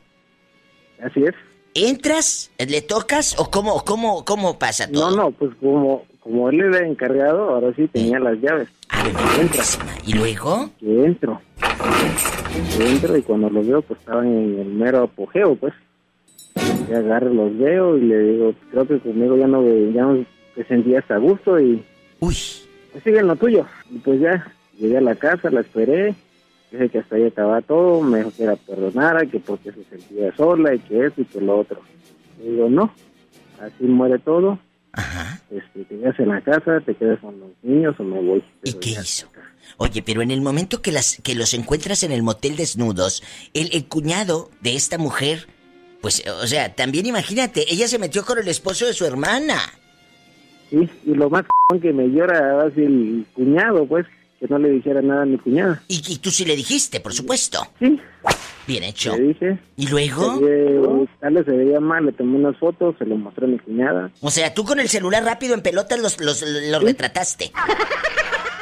Así 1.03 1.22
es. 1.24 1.34
¿Entras? 1.76 2.50
¿Le 2.58 2.80
tocas? 2.80 3.38
¿O 3.38 3.50
cómo, 3.50 3.84
cómo, 3.84 4.24
cómo 4.24 4.58
pasa 4.58 4.90
todo? 4.90 5.10
No, 5.10 5.16
no, 5.16 5.30
pues 5.30 5.50
como, 5.60 6.06
como 6.20 6.48
él 6.48 6.60
era 6.60 6.86
encargado, 6.86 7.50
ahora 7.50 7.74
sí 7.76 7.86
tenía 7.88 8.18
las 8.18 8.40
llaves. 8.40 8.68
Entra. 9.38 9.62
¿Y 10.06 10.14
luego? 10.14 10.70
Que 10.80 11.04
entro. 11.04 11.42
Entro 12.80 13.16
y 13.18 13.22
cuando 13.22 13.50
los 13.50 13.66
veo, 13.66 13.82
pues 13.82 14.00
estaban 14.00 14.26
en 14.26 14.58
el 14.58 14.68
mero 14.68 15.02
apogeo, 15.02 15.54
pues. 15.56 15.74
Y 16.88 16.94
agarro, 16.94 17.34
los 17.34 17.58
veo 17.58 17.98
y 17.98 18.06
le 18.06 18.18
digo, 18.20 18.54
creo 18.70 18.88
que 18.88 18.98
conmigo 18.98 19.36
ya 19.36 19.46
no, 19.46 19.62
ya 19.92 20.02
no 20.02 20.24
te 20.54 20.64
sentías 20.64 21.04
a 21.10 21.18
gusto 21.18 21.60
y... 21.60 21.84
Uy. 22.20 22.36
Pues 22.92 23.04
sigue 23.04 23.18
en 23.18 23.26
lo 23.26 23.36
tuyo. 23.36 23.66
Y 23.90 23.98
pues 23.98 24.18
ya, 24.18 24.50
llegué 24.78 24.96
a 24.96 25.02
la 25.02 25.14
casa, 25.14 25.50
la 25.50 25.60
esperé, 25.60 26.14
dije 26.70 26.88
que 26.88 26.98
hasta 26.98 27.16
ahí 27.16 27.24
acababa 27.24 27.62
todo, 27.62 28.00
me 28.02 28.18
dijo 28.18 28.32
que 28.36 28.46
la 28.46 28.56
perdonara, 28.56 29.26
que 29.26 29.40
porque 29.40 29.72
se 29.72 29.84
sentía 29.84 30.34
sola 30.36 30.74
y 30.74 30.78
que 30.80 31.06
eso 31.06 31.20
y 31.20 31.24
que 31.24 31.40
lo 31.40 31.60
otro. 31.60 31.80
Le 32.42 32.50
digo, 32.50 32.68
no, 32.68 32.92
así 33.60 33.84
muere 33.84 34.18
todo. 34.18 34.58
Este, 35.50 35.84
te 35.84 35.98
quedas 35.98 36.18
en 36.18 36.28
la 36.28 36.40
casa, 36.40 36.80
te 36.80 36.94
quedas 36.94 37.18
con 37.20 37.38
los 37.38 37.50
niños 37.62 37.94
o 37.98 38.02
me 38.02 38.20
voy. 38.20 38.44
¿Y 38.64 38.72
qué 38.74 38.90
hizo? 38.90 39.28
Oye, 39.78 40.02
pero 40.02 40.22
en 40.22 40.30
el 40.30 40.40
momento 40.40 40.80
que, 40.80 40.92
las, 40.92 41.20
que 41.22 41.34
los 41.34 41.52
encuentras 41.52 42.02
en 42.02 42.12
el 42.12 42.22
motel 42.22 42.56
desnudos, 42.56 43.22
el, 43.52 43.68
el 43.72 43.86
cuñado 43.86 44.50
de 44.62 44.74
esta 44.74 44.96
mujer, 44.96 45.46
pues, 46.00 46.24
o 46.26 46.46
sea, 46.46 46.74
también 46.74 47.06
imagínate, 47.06 47.64
ella 47.68 47.88
se 47.88 47.98
metió 47.98 48.24
con 48.24 48.38
el 48.38 48.48
esposo 48.48 48.86
de 48.86 48.92
su 48.92 49.04
hermana. 49.04 49.58
Sí, 50.70 50.88
y 51.04 51.14
lo 51.14 51.28
más 51.30 51.44
que 51.80 51.92
me 51.92 52.08
llora 52.08 52.62
así 52.62 52.82
el 52.82 53.26
cuñado, 53.34 53.86
pues, 53.86 54.06
que 54.39 54.47
no 54.49 54.59
le 54.59 54.70
dijera 54.70 55.01
nada 55.03 55.22
a 55.22 55.26
mi 55.26 55.39
cuñada. 55.39 55.82
Y, 55.89 56.03
y 56.07 56.18
tú 56.18 56.30
sí 56.30 56.45
le 56.45 56.57
dijiste, 56.57 57.01
por 57.01 57.12
supuesto. 57.12 57.66
Sí. 57.78 57.99
Bien 58.66 58.82
hecho. 58.84 59.16
Le 59.16 59.28
dije. 59.28 59.59
¿Y 59.76 59.87
luego? 59.89 60.41
Tal 61.20 61.34
vez 61.34 61.45
se 61.47 61.53
veía 61.53 61.80
mal, 61.80 62.05
le 62.07 62.12
tomé 62.12 62.37
unas 62.37 62.57
fotos, 62.59 62.97
se 62.99 63.07
lo 63.07 63.16
mostré 63.16 63.47
a 63.47 63.49
mi 63.49 63.59
cuñada. 63.59 64.11
O 64.20 64.30
sea, 64.30 64.53
tú 64.53 64.64
con 64.64 64.80
el 64.80 64.89
celular 64.89 65.24
rápido 65.24 65.55
en 65.55 65.62
pelotas 65.62 65.99
los, 66.01 66.20
los, 66.20 66.43
los 66.43 66.82
retrataste. 66.82 67.53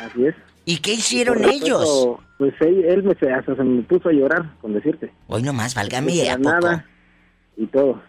Así 0.02 0.26
es. 0.26 0.34
¿Y 0.66 0.78
qué 0.78 0.92
hicieron 0.94 1.44
ellos? 1.44 2.08
Pues 2.38 2.54
él, 2.60 2.84
él 2.84 3.02
me, 3.02 3.12
hasta 3.32 3.54
se 3.54 3.64
me 3.64 3.82
puso 3.82 4.08
a 4.08 4.12
llorar, 4.12 4.54
con 4.60 4.74
decirte. 4.74 5.12
Hoy 5.26 5.42
nomás, 5.42 5.74
válgame, 5.74 6.24
No 6.24 6.30
¿a 6.32 6.36
poco? 6.36 6.50
nada 6.66 6.86
y 7.56 7.66
todo. 7.66 8.02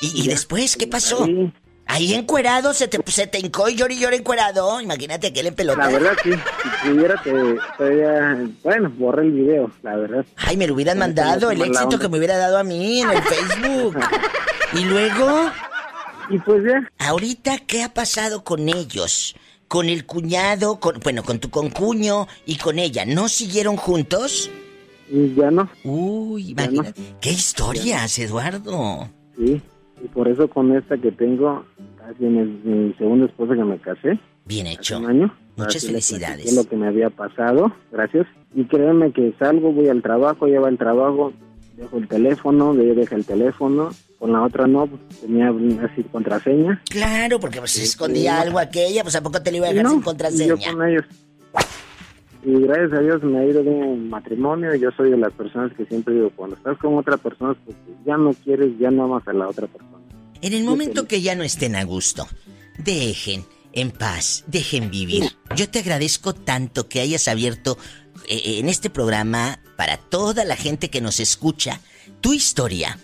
¿Y, 0.00 0.22
y 0.24 0.28
después 0.28 0.76
qué 0.76 0.86
pasó? 0.86 1.24
Ahí 1.24 1.52
encuerado, 2.14 2.74
se 2.74 2.88
te, 2.88 2.98
se 3.10 3.26
te 3.26 3.38
hincó 3.38 3.68
y 3.68 3.76
llora 3.76 3.92
y 3.94 3.98
llora 3.98 4.16
encuerado. 4.16 4.80
Imagínate 4.80 5.32
que 5.32 5.40
él 5.40 5.46
en 5.48 5.54
pelota. 5.54 5.78
La 5.78 5.88
verdad, 5.88 6.12
sí. 6.22 6.30
Si 6.32 6.88
pudiera, 6.90 7.22
te. 7.22 7.32
Bueno, 8.62 8.92
borré 8.96 9.22
el 9.22 9.32
video, 9.32 9.70
la 9.82 9.96
verdad. 9.96 10.24
Ay, 10.36 10.56
me 10.56 10.66
lo 10.66 10.74
hubieran 10.74 10.98
mandado, 10.98 11.50
el 11.50 11.60
éxito 11.60 11.84
onda. 11.84 11.98
que 11.98 12.08
me 12.08 12.18
hubiera 12.18 12.36
dado 12.38 12.58
a 12.58 12.64
mí 12.64 13.00
en 13.00 13.10
el 13.10 13.22
Facebook. 13.22 13.98
y 14.72 14.84
luego... 14.84 15.50
Y 16.28 16.38
pues 16.40 16.64
ya. 16.64 16.90
Ahorita, 16.98 17.58
¿qué 17.66 17.82
ha 17.84 17.94
pasado 17.94 18.42
con 18.42 18.68
ellos? 18.68 19.36
Con 19.68 19.88
el 19.88 20.06
cuñado, 20.06 20.80
con, 20.80 20.98
bueno, 21.00 21.22
con 21.22 21.38
tu 21.38 21.50
concuño 21.50 22.26
y 22.46 22.56
con 22.56 22.78
ella. 22.80 23.04
¿No 23.04 23.28
siguieron 23.28 23.76
juntos? 23.76 24.50
Y 25.08 25.34
ya 25.36 25.52
no. 25.52 25.70
Uy, 25.84 26.54
Ya 26.54 26.66
no. 26.66 26.72
imagínate. 26.72 27.00
¿Qué 27.20 27.30
historias, 27.30 28.18
Eduardo? 28.18 29.08
Sí, 29.36 29.62
y 30.06 30.08
por 30.08 30.28
eso 30.28 30.48
con 30.48 30.74
esta 30.76 30.96
que 30.96 31.10
tengo, 31.10 31.64
casi 31.98 32.24
mi, 32.24 32.44
mi 32.64 32.94
segunda 32.94 33.26
esposa 33.26 33.54
que 33.54 33.64
me 33.64 33.78
casé. 33.78 34.18
Bien 34.44 34.66
hecho. 34.68 34.98
Un 34.98 35.06
año. 35.06 35.34
Muchas 35.56 35.86
felicidades. 35.86 36.36
platiqué 36.36 36.54
lo 36.54 36.64
que 36.64 36.76
me 36.76 36.86
había 36.86 37.10
pasado, 37.10 37.72
gracias. 37.90 38.26
Y 38.54 38.64
créeme 38.64 39.12
que 39.12 39.34
salgo, 39.38 39.72
voy 39.72 39.88
al 39.88 40.02
trabajo, 40.02 40.46
llevo 40.46 40.68
el 40.68 40.78
trabajo, 40.78 41.32
dejo 41.76 41.98
el 41.98 42.06
teléfono, 42.06 42.74
de 42.74 42.84
ella 42.84 43.00
deja 43.00 43.16
el 43.16 43.24
teléfono, 43.24 43.90
con 44.18 44.32
la 44.32 44.42
otra 44.42 44.66
no, 44.66 44.86
pues, 44.86 45.20
tenía 45.20 45.52
así 45.82 46.02
contraseña. 46.04 46.82
Claro, 46.88 47.40
porque 47.40 47.58
pues, 47.58 47.72
se 47.72 47.82
escondía 47.82 48.36
sí. 48.36 48.42
algo 48.46 48.58
aquella, 48.58 49.02
pues 49.02 49.16
¿a 49.16 49.22
poco 49.22 49.42
te 49.42 49.50
lo 49.50 49.56
iba 49.58 49.66
a 49.66 49.70
dejar 49.70 49.84
no, 49.84 49.90
sin 49.90 49.98
y 49.98 50.02
yo 50.02 50.04
contraseña? 50.04 50.72
con 50.72 50.88
ellos. 50.88 51.04
Y 52.46 52.60
gracias 52.60 52.92
a 52.92 53.00
Dios 53.00 53.24
me 53.24 53.40
ha 53.40 53.44
ido 53.44 53.60
bien 53.64 53.82
en 53.82 54.08
matrimonio. 54.08 54.72
Yo 54.76 54.92
soy 54.92 55.10
de 55.10 55.16
las 55.16 55.32
personas 55.32 55.72
que 55.72 55.84
siempre 55.84 56.14
digo, 56.14 56.30
cuando 56.30 56.54
estás 56.54 56.78
con 56.78 56.96
otra 56.96 57.16
persona, 57.16 57.56
pues 57.64 57.76
ya 58.06 58.16
no 58.16 58.32
quieres, 58.34 58.78
ya 58.78 58.88
no 58.92 59.02
amas 59.02 59.26
a 59.26 59.32
la 59.32 59.48
otra 59.48 59.66
persona. 59.66 59.98
En 60.42 60.52
el 60.52 60.62
momento 60.62 61.08
que 61.08 61.20
ya 61.20 61.34
no 61.34 61.42
estén 61.42 61.74
a 61.74 61.82
gusto, 61.82 62.28
dejen 62.78 63.42
en 63.72 63.90
paz, 63.90 64.44
dejen 64.46 64.92
vivir. 64.92 65.24
Yo 65.56 65.68
te 65.68 65.80
agradezco 65.80 66.34
tanto 66.34 66.88
que 66.88 67.00
hayas 67.00 67.26
abierto 67.26 67.78
eh, 68.28 68.60
en 68.60 68.68
este 68.68 68.90
programa 68.90 69.58
para 69.76 69.96
toda 69.96 70.44
la 70.44 70.54
gente 70.54 70.88
que 70.88 71.00
nos 71.00 71.18
escucha 71.18 71.80
tu 72.20 72.32
historia. 72.32 72.96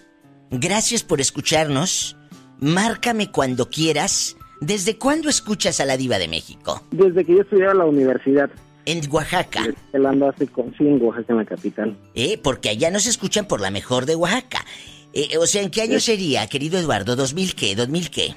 Gracias 0.53 1.03
por 1.03 1.21
escucharnos. 1.21 2.17
Márcame 2.61 3.33
cuando 3.33 3.71
quieras. 3.71 4.37
¿Desde 4.61 4.99
cuándo 4.99 5.29
escuchas 5.29 5.81
a 5.81 5.85
la 5.85 5.97
diva 5.97 6.19
de 6.19 6.29
México? 6.29 6.81
Desde 6.93 7.25
que 7.25 7.35
yo 7.35 7.41
estudiaba 7.41 7.73
en 7.73 7.79
la 7.79 7.87
universidad. 7.87 8.49
En 8.85 9.01
Oaxaca. 9.13 9.65
Él 9.93 10.07
anda 10.07 10.31
hace 10.31 10.47
con 10.49 10.75
sí, 10.77 10.87
en 10.87 11.01
Oaxaca, 11.03 11.33
en 11.33 11.39
la 11.39 11.45
capital. 11.45 11.97
Eh, 12.15 12.39
porque 12.43 12.69
allá 12.69 12.91
nos 12.91 13.07
escuchan 13.07 13.47
por 13.47 13.61
la 13.61 13.71
mejor 13.71 14.07
de 14.07 14.17
Oaxaca. 14.17 14.65
Eh, 15.13 15.37
o 15.39 15.47
sea, 15.47 15.63
¿en 15.63 15.71
qué 15.71 15.83
año 15.83 16.01
sería, 16.01 16.47
querido 16.49 16.79
Eduardo? 16.79 17.17
¿2000 17.17 17.55
qué? 17.55 17.77
¿2000 17.77 18.11
qué? 18.11 18.35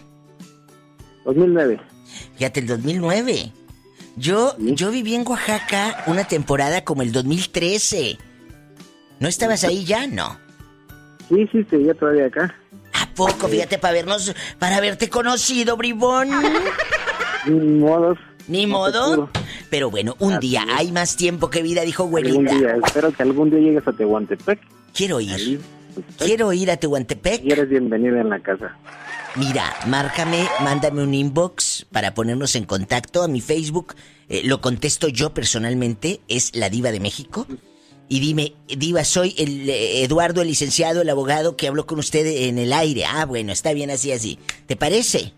2009. 1.26 1.80
Fíjate, 2.38 2.60
el 2.60 2.68
2009. 2.68 3.52
Yo, 4.18 4.56
yo 4.60 4.92
viví 4.92 5.16
en 5.16 5.28
Oaxaca 5.28 6.04
una 6.08 6.26
temporada 6.28 6.84
como 6.84 7.02
el 7.02 7.12
2013. 7.12 8.18
¿No 9.20 9.28
estabas 9.28 9.64
ahí 9.64 9.84
ya? 9.86 10.08
No. 10.08 10.38
Sí, 11.30 11.48
sí, 11.52 11.66
seguía 11.70 11.94
todavía 11.96 12.28
acá. 12.28 12.56
¿A 12.94 13.08
poco? 13.16 13.48
Fíjate, 13.48 13.78
para 13.80 13.94
vernos, 13.94 14.34
para 14.60 14.78
haberte 14.78 15.10
conocido, 15.10 15.76
bribón. 15.76 16.30
Ni 17.48 17.80
modos. 17.80 18.18
Ni 18.48 18.66
No 18.66 18.72
modo. 18.78 19.16
pudo. 19.16 19.30
Pero 19.70 19.90
bueno, 19.90 20.16
un 20.20 20.40
día 20.40 20.66
hay 20.76 20.92
más 20.92 21.16
tiempo 21.18 21.50
que 21.50 21.62
vida, 21.62 21.82
dijo 21.82 22.04
Algún 22.04 22.20
abuelita. 22.26 22.56
día, 22.56 22.76
espero 22.86 23.12
que 23.12 23.24
algún 23.24 23.50
día 23.50 23.60
llegues 23.60 23.88
a 23.88 23.94
Tehuantepec. 23.94 24.60
Quiero 24.94 25.20
ir. 25.22 25.60
Quiero 26.18 26.52
ir 26.54 26.72
a 26.72 26.78
Tehuantepec. 26.78 27.44
Y 27.44 27.52
eres 27.52 27.70
bienvenida 27.70 28.22
en 28.22 28.30
la 28.30 28.40
casa. 28.40 28.78
Mira, 29.36 29.74
márcame, 29.88 30.48
mándame 30.62 31.04
un 31.04 31.14
inbox 31.14 31.86
para 31.92 32.14
ponernos 32.14 32.56
en 32.56 32.66
contacto 32.66 33.22
a 33.24 33.28
mi 33.28 33.42
Facebook. 33.42 33.96
eh, 34.30 34.42
lo 34.46 34.62
contesto 34.62 35.08
yo 35.10 35.34
personalmente, 35.34 36.22
es 36.28 36.56
la 36.56 36.70
diva 36.70 36.92
de 36.92 37.00
México. 37.00 37.46
Y 38.08 38.20
dime, 38.20 38.54
diva, 38.68 39.04
soy 39.04 39.34
el 39.38 39.70
eh, 39.70 40.04
Eduardo, 40.04 40.42
el 40.42 40.48
licenciado, 40.48 41.02
el 41.02 41.10
abogado 41.10 41.58
que 41.58 41.68
habló 41.68 41.86
con 41.86 42.00
usted 42.00 42.26
en 42.48 42.60
el 42.60 42.72
aire. 42.72 43.04
Ah, 43.06 43.26
bueno, 43.26 43.52
está 43.52 43.74
bien 43.74 43.90
así, 43.90 44.12
así. 44.12 44.38
¿Te 44.68 44.76
parece? 44.76 45.34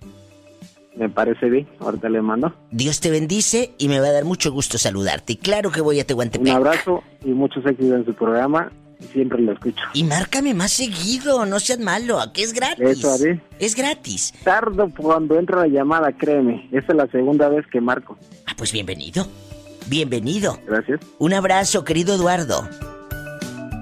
Me 0.97 1.09
parece 1.09 1.49
bien. 1.49 1.67
Ahorita 1.79 2.09
le 2.09 2.21
mando. 2.21 2.53
Dios 2.71 2.99
te 2.99 3.11
bendice 3.11 3.73
y 3.77 3.87
me 3.87 3.99
va 3.99 4.07
a 4.07 4.11
dar 4.11 4.25
mucho 4.25 4.51
gusto 4.51 4.77
saludarte. 4.77 5.33
Y 5.33 5.35
claro 5.37 5.71
que 5.71 5.81
voy 5.81 5.99
a 5.99 6.01
Un 6.03 6.07
Tehuantepec. 6.07 6.53
abrazo 6.53 7.03
y 7.23 7.29
muchos 7.29 7.65
éxitos 7.65 7.97
en 7.97 8.05
su 8.05 8.13
programa. 8.13 8.71
Siempre 9.13 9.39
lo 9.41 9.51
escucho. 9.53 9.83
Y 9.93 10.03
márcame 10.03 10.55
más 10.55 10.71
seguido, 10.71 11.45
no 11.45 11.59
seas 11.59 11.77
malo, 11.79 12.17
que 12.33 12.41
es 12.41 12.51
gratis. 12.51 12.83
Eso 12.97 13.13
haré. 13.13 13.39
Es 13.59 13.75
gratis. 13.75 14.33
Tardo 14.43 14.89
cuando 14.97 15.37
entra 15.37 15.57
la 15.61 15.67
llamada, 15.67 16.11
créeme. 16.13 16.67
Esta 16.71 16.93
es 16.93 16.97
la 16.97 17.07
segunda 17.11 17.47
vez 17.47 17.63
que 17.71 17.79
marco. 17.79 18.17
Ah, 18.47 18.53
pues 18.57 18.71
bienvenido. 18.71 19.27
Bienvenido. 19.85 20.57
Gracias. 20.65 20.99
Un 21.19 21.33
abrazo, 21.35 21.83
querido 21.83 22.15
Eduardo. 22.15 22.67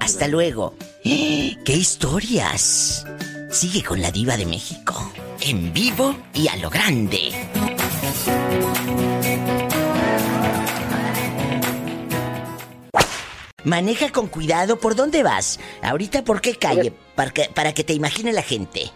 Hasta 0.00 0.28
luego. 0.28 0.74
¡Eh! 1.02 1.56
¡Qué 1.64 1.72
historias! 1.72 3.06
Sigue 3.50 3.82
con 3.82 4.02
la 4.02 4.10
diva 4.10 4.36
de 4.36 4.44
México. 4.44 4.94
En 5.48 5.72
vivo 5.72 6.14
y 6.34 6.48
a 6.48 6.56
lo 6.56 6.68
grande. 6.68 7.30
Maneja 13.64 14.10
con 14.12 14.28
cuidado. 14.28 14.76
¿Por 14.78 14.94
dónde 14.94 15.22
vas? 15.22 15.58
Ahorita, 15.82 16.22
¿por 16.22 16.40
qué 16.40 16.54
calle? 16.54 16.92
Para 17.14 17.30
que, 17.30 17.48
para 17.52 17.72
que 17.72 17.82
te 17.84 17.92
imagine 17.92 18.32
la 18.32 18.42
gente. 18.42 18.90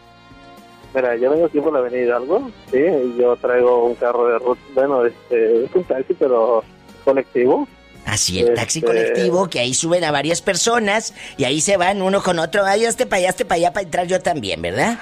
Mira, 0.95 1.17
yo 1.17 1.31
vengo 1.31 1.47
aquí 1.47 1.61
por 1.61 1.73
la 1.73 1.79
avenida 1.81 2.03
Hidalgo, 2.03 2.51
sí, 2.73 2.79
yo 3.17 3.37
traigo 3.37 3.87
un 3.87 3.95
carro 3.95 4.27
de 4.27 4.39
ruta, 4.41 4.61
bueno, 4.75 5.07
este, 5.07 5.65
es 5.65 5.71
un 5.73 5.85
taxi, 5.85 6.15
pero 6.19 6.65
colectivo. 7.05 7.69
Así, 8.07 8.41
el 8.41 8.55
taxi 8.55 8.81
Este- 8.81 8.89
colectivo, 8.89 9.49
que 9.49 9.61
ahí 9.61 9.73
suben 9.73 10.03
a 10.03 10.11
varias 10.11 10.43
personas 10.43 11.15
y 11.37 11.45
ahí 11.45 11.61
se 11.61 11.77
van 11.77 12.03
uno 12.03 12.21
con 12.25 12.41
otro. 12.41 12.65
Ay, 12.65 12.87
hazte 12.87 13.07
para 13.07 13.19
allá, 13.21 13.29
hazte 13.29 13.45
para 13.45 13.57
allá 13.59 13.73
para 13.73 13.85
entrar 13.85 14.07
yo 14.09 14.21
también, 14.21 14.63
¿verdad? 14.63 14.99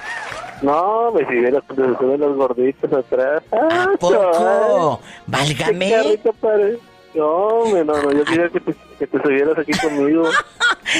No, 0.61 1.11
me 1.11 1.25
si 1.25 1.33
vieras 1.35 1.63
cuando 1.65 1.93
se 1.93 1.99
suben 1.99 2.19
los 2.19 2.35
gorditos 2.35 2.91
atrás. 2.91 3.43
¡Ah, 3.51 3.87
poco? 3.99 4.99
Válgame. 5.27 6.19
¡Qué 7.13 7.19
carrito 7.19 7.19
pare- 7.19 7.19
No, 7.19 7.27
hombre, 7.27 7.85
no, 7.85 8.01
no, 8.01 8.11
yo 8.11 8.23
quería 8.23 8.49
que 8.49 8.59
te, 8.59 8.75
que 8.97 9.07
te 9.07 9.21
subieras 9.21 9.57
aquí 9.57 9.71
conmigo. 9.79 10.23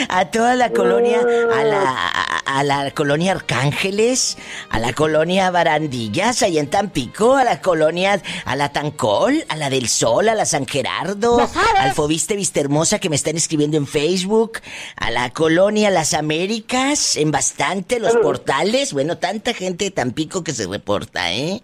A 0.10 0.30
toda 0.30 0.55
la 0.55 0.70
colonia, 0.72 1.20
a 1.22 1.64
la, 1.64 1.82
a, 1.82 2.60
a 2.60 2.64
la 2.64 2.91
colonia 2.91 3.32
Arcángeles, 3.32 4.38
a 4.70 4.78
la 4.78 4.93
colonia 4.93 5.49
Barandillas, 5.49 6.43
ahí 6.43 6.60
en 6.60 6.70
Tampico, 6.70 7.36
a 7.36 7.43
la 7.43 7.60
colonia, 7.60 8.22
a 8.45 8.55
la 8.55 8.72
Tancol, 8.72 9.43
a 9.49 9.55
la 9.55 9.72
del 9.72 9.88
Sol, 9.89 10.30
a 10.30 10.36
la 10.36 10.45
San 10.45 10.68
Gerardo, 10.68 11.39
al 11.80 11.93
Fobiste 11.93 12.36
Vista 12.36 12.60
Hermosa 12.60 12.99
que 12.99 13.10
me 13.10 13.16
están 13.16 13.36
escribiendo 13.36 13.78
en 13.78 13.88
Facebook, 13.88 14.60
a 14.95 15.10
la 15.10 15.32
colonia 15.32 15.89
Las 15.89 16.14
Américas, 16.14 17.16
en 17.18 17.32
bastante, 17.32 17.99
los 17.99 18.16
portales, 18.18 18.93
bueno, 18.93 19.18
tanta 19.18 19.55
gente 19.55 19.86
de 19.86 19.91
Tampico 19.91 20.43
que 20.43 20.53
se 20.53 20.68
reporta, 20.68 21.32
¿eh? 21.34 21.64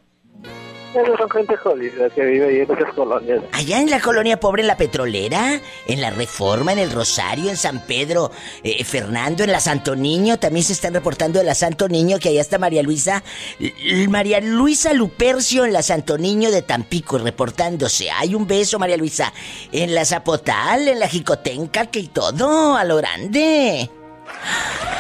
Son 0.96 1.30
gente 1.30 1.58
jodida 1.58 2.10
que 2.10 2.22
vive 2.26 2.48
ahí 2.48 2.60
en 2.60 2.72
esas 2.72 2.94
colonias. 2.94 3.42
Allá 3.52 3.80
en 3.82 3.90
la 3.90 4.00
colonia 4.00 4.40
pobre, 4.40 4.62
en 4.62 4.68
la 4.68 4.78
petrolera, 4.78 5.60
en 5.88 6.02
la 6.02 6.10
Reforma, 6.10 6.72
en 6.72 6.80
el 6.80 6.92
Rosario, 6.92 7.50
en 7.50 7.58
San 7.58 7.86
Pedro, 7.86 8.32
eh, 8.64 8.84
Fernando, 8.86 9.44
en 9.44 9.52
la 9.52 9.60
Santo 9.60 9.96
Niño, 9.96 10.40
también 10.40 10.64
se 10.64 10.74
están 10.74 10.94
reportando 10.94 11.40
de 11.40 11.46
la 11.46 11.54
Santo 11.56 11.90
Niño, 11.90 12.18
que 12.20 12.30
allá 12.30 12.42
está 12.42 12.58
María 12.58 12.82
Luisa, 12.82 13.24
L- 13.60 14.08
María 14.08 14.40
Luisa 14.40 14.94
Lupercio 14.94 15.66
en 15.66 15.74
la 15.74 15.82
Santo 15.82 16.18
Niño 16.18 16.50
de 16.50 16.62
Tampico, 16.62 17.18
reportándose. 17.18 18.10
Hay 18.12 18.34
un 18.34 18.48
beso, 18.48 18.80
María 18.80 18.98
Luisa, 18.98 19.34
en 19.72 19.94
la 19.94 20.06
Zapotal, 20.06 20.88
en 20.88 21.00
la 21.00 21.08
Jicotenca, 21.08 21.88
que 21.88 22.00
y 22.00 22.08
todo, 22.08 22.76
a 22.76 22.84
lo 22.86 22.96
grande. 22.98 23.90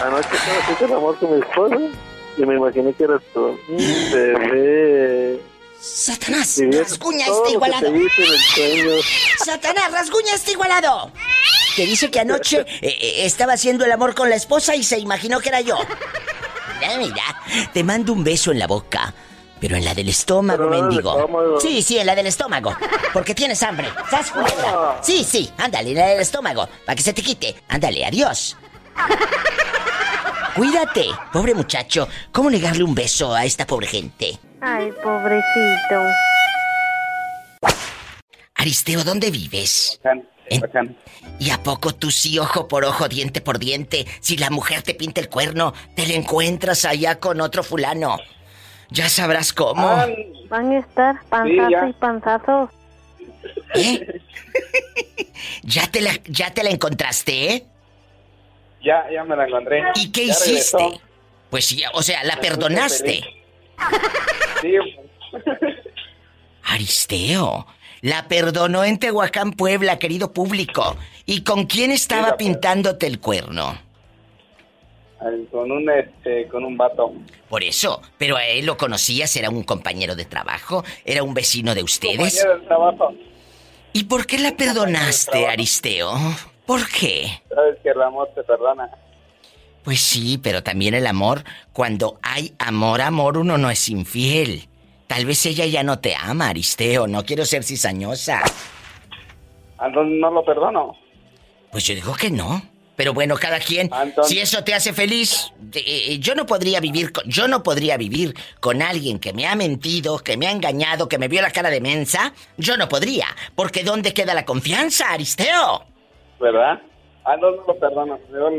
Anoche 0.04 0.28
estaba 0.36 0.58
haciendo 0.60 0.86
el 0.86 0.94
amor 0.94 1.18
con 1.20 1.32
mi 1.36 1.40
esposa 1.42 1.78
y 2.38 2.46
me 2.46 2.56
imaginé 2.56 2.94
que 2.94 3.04
eras 3.06 3.22
tú. 3.34 3.58
Mm, 3.70 4.12
Bebé. 4.14 5.40
Satanás, 5.86 6.60
rasguña 6.72 7.28
este 7.28 7.52
igualado. 7.52 7.94
Satanás, 9.46 9.92
rasguña 9.92 10.34
este 10.34 10.54
igualado. 10.54 11.12
Que 11.76 11.86
dice 11.86 12.10
que 12.10 12.20
anoche 12.20 12.62
eh, 12.82 12.98
eh, 13.00 13.26
estaba 13.26 13.54
haciendo 13.54 13.86
el 13.86 13.92
amor 13.92 14.16
con 14.16 14.30
la 14.30 14.36
esposa 14.36 14.76
y 14.76 14.84
se 14.84 14.98
imaginó 14.98 15.40
que 15.40 15.50
era 15.50 15.62
yo. 15.62 15.78
Mira, 16.80 16.98
mira, 16.98 17.70
te 17.72 17.84
mando 17.84 18.14
un 18.14 18.24
beso 18.24 18.52
en 18.52 18.60
la 18.60 18.68
boca. 18.68 19.14
Pero 19.60 19.78
en 19.78 19.86
la 19.86 19.94
del 19.94 20.10
estómago, 20.10 20.68
mendigo. 20.70 21.60
Sí, 21.62 21.82
sí, 21.82 21.98
en 21.98 22.08
la 22.08 22.16
del 22.16 22.28
estómago. 22.28 22.76
Porque 23.14 23.34
tienes 23.34 23.62
hambre. 23.64 23.88
¿Sas, 24.10 24.32
culebra? 24.32 25.00
Sí, 25.02 25.24
sí, 25.24 25.50
ándale, 25.58 25.92
en 25.92 25.98
la 25.98 26.08
del 26.08 26.22
estómago. 26.22 26.68
Para 26.86 26.96
que 26.96 27.04
se 27.04 27.14
te 27.14 27.22
quite. 27.22 27.56
Ándale, 27.70 28.06
adiós. 28.06 28.58
Cuídate, 30.56 31.06
pobre 31.32 31.54
muchacho. 31.54 32.08
¿Cómo 32.32 32.50
negarle 32.50 32.84
un 32.84 32.96
beso 32.96 33.34
a 33.34 33.46
esta 33.46 33.66
pobre 33.68 33.88
gente? 33.88 34.40
Ay, 34.68 34.92
pobrecito. 35.04 36.02
Aristeo, 38.56 39.04
¿dónde 39.04 39.30
vives? 39.32 40.00
En- 40.50 40.66
¿Y 41.40 41.50
a 41.50 41.62
poco 41.62 41.94
tú 41.94 42.12
sí, 42.12 42.38
ojo 42.40 42.68
por 42.68 42.86
ojo, 42.86 43.08
diente 43.08 43.42
por 43.42 43.60
diente? 43.60 44.06
Si 44.22 44.38
la 44.38 44.50
mujer 44.50 44.82
te 44.84 44.94
pinta 44.94 45.20
el 45.22 45.30
cuerno, 45.30 45.74
te 45.96 46.06
la 46.08 46.14
encuentras 46.14 46.86
allá 46.86 47.20
con 47.20 47.42
otro 47.42 47.64
fulano. 47.64 48.18
Ya 48.92 49.10
sabrás 49.10 49.54
cómo. 49.54 49.88
Van 50.50 50.72
a 50.72 50.80
estar 50.80 51.16
panzazo 51.30 51.88
y 51.88 51.94
panzazo. 51.94 52.72
¿Eh? 53.76 54.22
¿Ya 55.64 55.88
te 55.88 56.02
la, 56.02 56.12
ya 56.28 56.54
te 56.54 56.64
la 56.64 56.70
encontraste, 56.70 57.54
¿eh? 57.54 57.66
Ya, 58.84 59.04
ya 59.12 59.24
me 59.24 59.36
la 59.36 59.48
encontré. 59.48 59.84
¿Y 59.96 60.12
qué 60.12 60.28
Ya 60.28 60.34
hiciste? 60.34 60.78
regresó. 60.78 61.02
Pues 61.50 61.66
sí, 61.66 61.84
o 61.94 62.04
sea, 62.04 62.24
la 62.24 62.40
perdonaste. 62.40 63.24
Sí, 64.62 64.76
Aristeo, 66.64 67.68
La 68.02 68.28
perdonó 68.28 68.84
en 68.84 69.00
Tehuacán, 69.00 69.54
Puebla, 69.54 69.98
querido 70.00 70.32
público. 70.32 70.96
¿Y 71.26 71.44
con 71.44 71.66
quién 71.66 71.92
estaba 71.92 72.38
pintándote 72.38 73.08
el 73.08 73.20
cuerno? 73.20 73.78
Con 75.52 75.72
un, 75.72 75.90
este, 75.90 76.48
con 76.50 76.64
un 76.66 76.78
vato. 76.78 77.14
Por 77.50 77.64
eso, 77.64 78.02
pero 78.18 78.36
a 78.36 78.46
él 78.46 78.66
lo 78.66 78.78
conocías, 78.78 79.36
era 79.36 79.50
un 79.50 79.64
compañero 79.64 80.16
de 80.16 80.26
trabajo, 80.26 80.84
era 81.04 81.24
un 81.24 81.34
vecino 81.34 81.74
de 81.74 81.82
ustedes. 81.82 82.38
Compañero 82.38 82.60
de 82.60 82.68
trabajo. 82.68 83.14
¿Y 83.94 84.04
por 84.04 84.28
qué 84.28 84.38
la 84.38 84.56
perdonaste, 84.56 85.48
Aristeo? 85.48 86.12
¿Por 86.66 86.88
qué? 86.90 87.42
Sabes 87.50 87.78
que 87.82 87.90
el 87.90 88.02
amor 88.02 88.30
te 88.36 88.44
perdona. 88.44 88.90
Pues 89.86 90.02
sí, 90.02 90.40
pero 90.42 90.64
también 90.64 90.96
el 90.96 91.06
amor, 91.06 91.44
cuando 91.72 92.18
hay 92.24 92.56
amor, 92.58 93.02
amor, 93.02 93.38
uno 93.38 93.60
no 93.60 93.70
es 93.70 93.88
infiel. 93.88 94.68
Tal 95.06 95.28
vez 95.28 95.46
ella 95.46 95.68
ya 95.68 95.84
no 95.84 96.00
te 96.00 96.16
ama, 96.16 96.50
Aristeo, 96.50 97.06
no 97.06 97.24
quiero 97.24 97.46
ser 97.46 97.64
cizañosa. 97.64 98.42
Entonces 99.80 100.18
no 100.20 100.32
lo 100.32 100.44
perdono. 100.44 100.96
Pues 101.72 101.86
yo 101.86 101.94
digo 101.94 102.16
que 102.16 102.32
no. 102.32 102.64
Pero 102.96 103.14
bueno, 103.14 103.36
cada 103.36 103.60
quien, 103.60 103.90
si 104.24 104.40
eso 104.40 104.64
te 104.64 104.74
hace 104.74 104.94
feliz, 104.94 105.52
eh, 105.74 106.18
yo 106.20 106.34
no 106.34 106.46
podría 106.46 106.80
vivir 106.80 107.12
con, 107.12 107.26
yo 107.26 107.48
no 107.48 107.62
podría 107.62 107.98
vivir 107.98 108.34
con 108.62 108.82
alguien 108.82 109.20
que 109.20 109.34
me 109.34 109.46
ha 109.46 109.54
mentido, 109.54 110.18
que 110.20 110.38
me 110.38 110.48
ha 110.48 110.52
engañado, 110.52 111.10
que 111.10 111.18
me 111.18 111.28
vio 111.28 111.42
la 111.42 111.52
cara 111.52 111.70
de 111.70 111.82
mensa. 111.82 112.34
Yo 112.58 112.78
no 112.78 112.88
podría, 112.88 113.28
porque 113.54 113.84
¿dónde 113.84 114.14
queda 114.14 114.34
la 114.34 114.46
confianza, 114.46 115.12
Aristeo? 115.12 115.84
¿Verdad? 116.40 116.82
Ah, 117.26 117.36
no, 117.36 117.52
no 117.52 117.64
lo 117.68 117.78
perdono. 117.78 118.18
Yo 118.32 118.50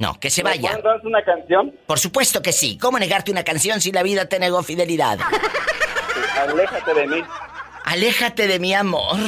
No, 0.00 0.18
que 0.18 0.30
se 0.30 0.42
¿Me 0.42 0.50
vaya. 0.50 0.78
dar 0.82 1.00
una 1.04 1.22
canción? 1.22 1.74
Por 1.86 1.98
supuesto 1.98 2.40
que 2.40 2.52
sí. 2.52 2.78
¿Cómo 2.78 2.98
negarte 2.98 3.30
una 3.30 3.44
canción 3.44 3.82
si 3.82 3.92
la 3.92 4.02
vida 4.02 4.24
te 4.24 4.38
negó 4.38 4.62
fidelidad? 4.62 5.18
Aléjate 6.40 6.94
de 6.94 7.06
mí. 7.06 7.22
Aléjate 7.84 8.46
de 8.46 8.58
mi 8.58 8.72
amor. 8.72 9.18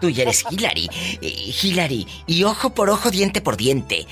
Tú 0.00 0.10
ya 0.10 0.22
eres 0.22 0.44
Hillary. 0.50 0.88
Eh, 1.20 1.52
Hillary, 1.62 2.06
y 2.26 2.44
ojo 2.44 2.70
por 2.70 2.90
ojo, 2.90 3.10
diente 3.10 3.40
por 3.40 3.56
diente. 3.56 4.06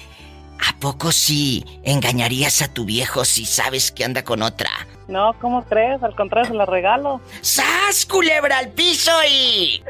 ¿A 0.67 0.79
poco 0.79 1.13
sí 1.13 1.65
engañarías 1.83 2.63
a 2.63 2.73
tu 2.73 2.85
viejo 2.85 3.25
si 3.25 3.45
sabes 3.45 3.93
que 3.93 4.05
anda 4.05 4.25
con 4.25 4.43
otra? 4.43 4.71
No, 5.09 5.35
¿cómo 5.41 5.65
crees? 5.65 6.03
Al 6.03 6.17
contrario, 6.17 6.51
se 6.51 6.55
la 6.55 6.67
regalo. 6.67 7.21
¡Sas, 7.43 8.07
culebra 8.07 8.59
al 8.59 8.71
piso 8.71 9.13
y... 9.31 9.83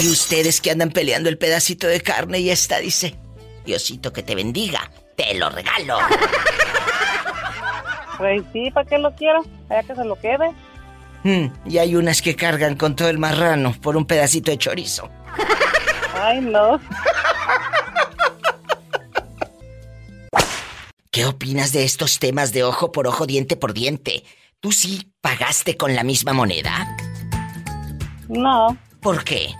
Y 0.00 0.08
ustedes 0.08 0.60
que 0.60 0.70
andan 0.70 0.90
peleando 0.90 1.28
el 1.28 1.38
pedacito 1.38 1.86
de 1.86 2.00
carne 2.00 2.40
y 2.40 2.50
esta 2.50 2.78
dice, 2.78 3.16
Diosito 3.64 4.12
que 4.12 4.22
te 4.22 4.34
bendiga, 4.34 4.90
te 5.16 5.34
lo 5.34 5.48
regalo. 5.48 5.98
Pues 8.18 8.42
sí, 8.52 8.70
¿para 8.70 8.88
qué 8.88 8.98
lo 8.98 9.14
quiero? 9.14 9.42
Allá 9.68 9.82
que 9.82 9.94
se 9.94 10.04
lo 10.04 10.16
quede. 10.16 10.52
Mm, 11.24 11.46
y 11.66 11.78
hay 11.78 11.94
unas 11.96 12.20
que 12.22 12.34
cargan 12.34 12.76
con 12.76 12.96
todo 12.96 13.08
el 13.08 13.18
marrano 13.18 13.74
por 13.80 13.96
un 13.96 14.06
pedacito 14.06 14.50
de 14.50 14.58
chorizo. 14.58 15.08
Ay, 16.14 16.40
no. 16.40 16.80
¿Qué 21.10 21.26
opinas 21.26 21.72
de 21.72 21.84
estos 21.84 22.18
temas 22.18 22.52
de 22.52 22.64
ojo 22.64 22.90
por 22.90 23.06
ojo, 23.06 23.26
diente 23.26 23.56
por 23.56 23.74
diente? 23.74 24.24
¿Tú 24.60 24.72
sí 24.72 25.12
pagaste 25.20 25.76
con 25.76 25.94
la 25.94 26.04
misma 26.04 26.32
moneda? 26.32 26.96
No. 28.28 28.76
¿Por 29.00 29.22
qué? 29.22 29.50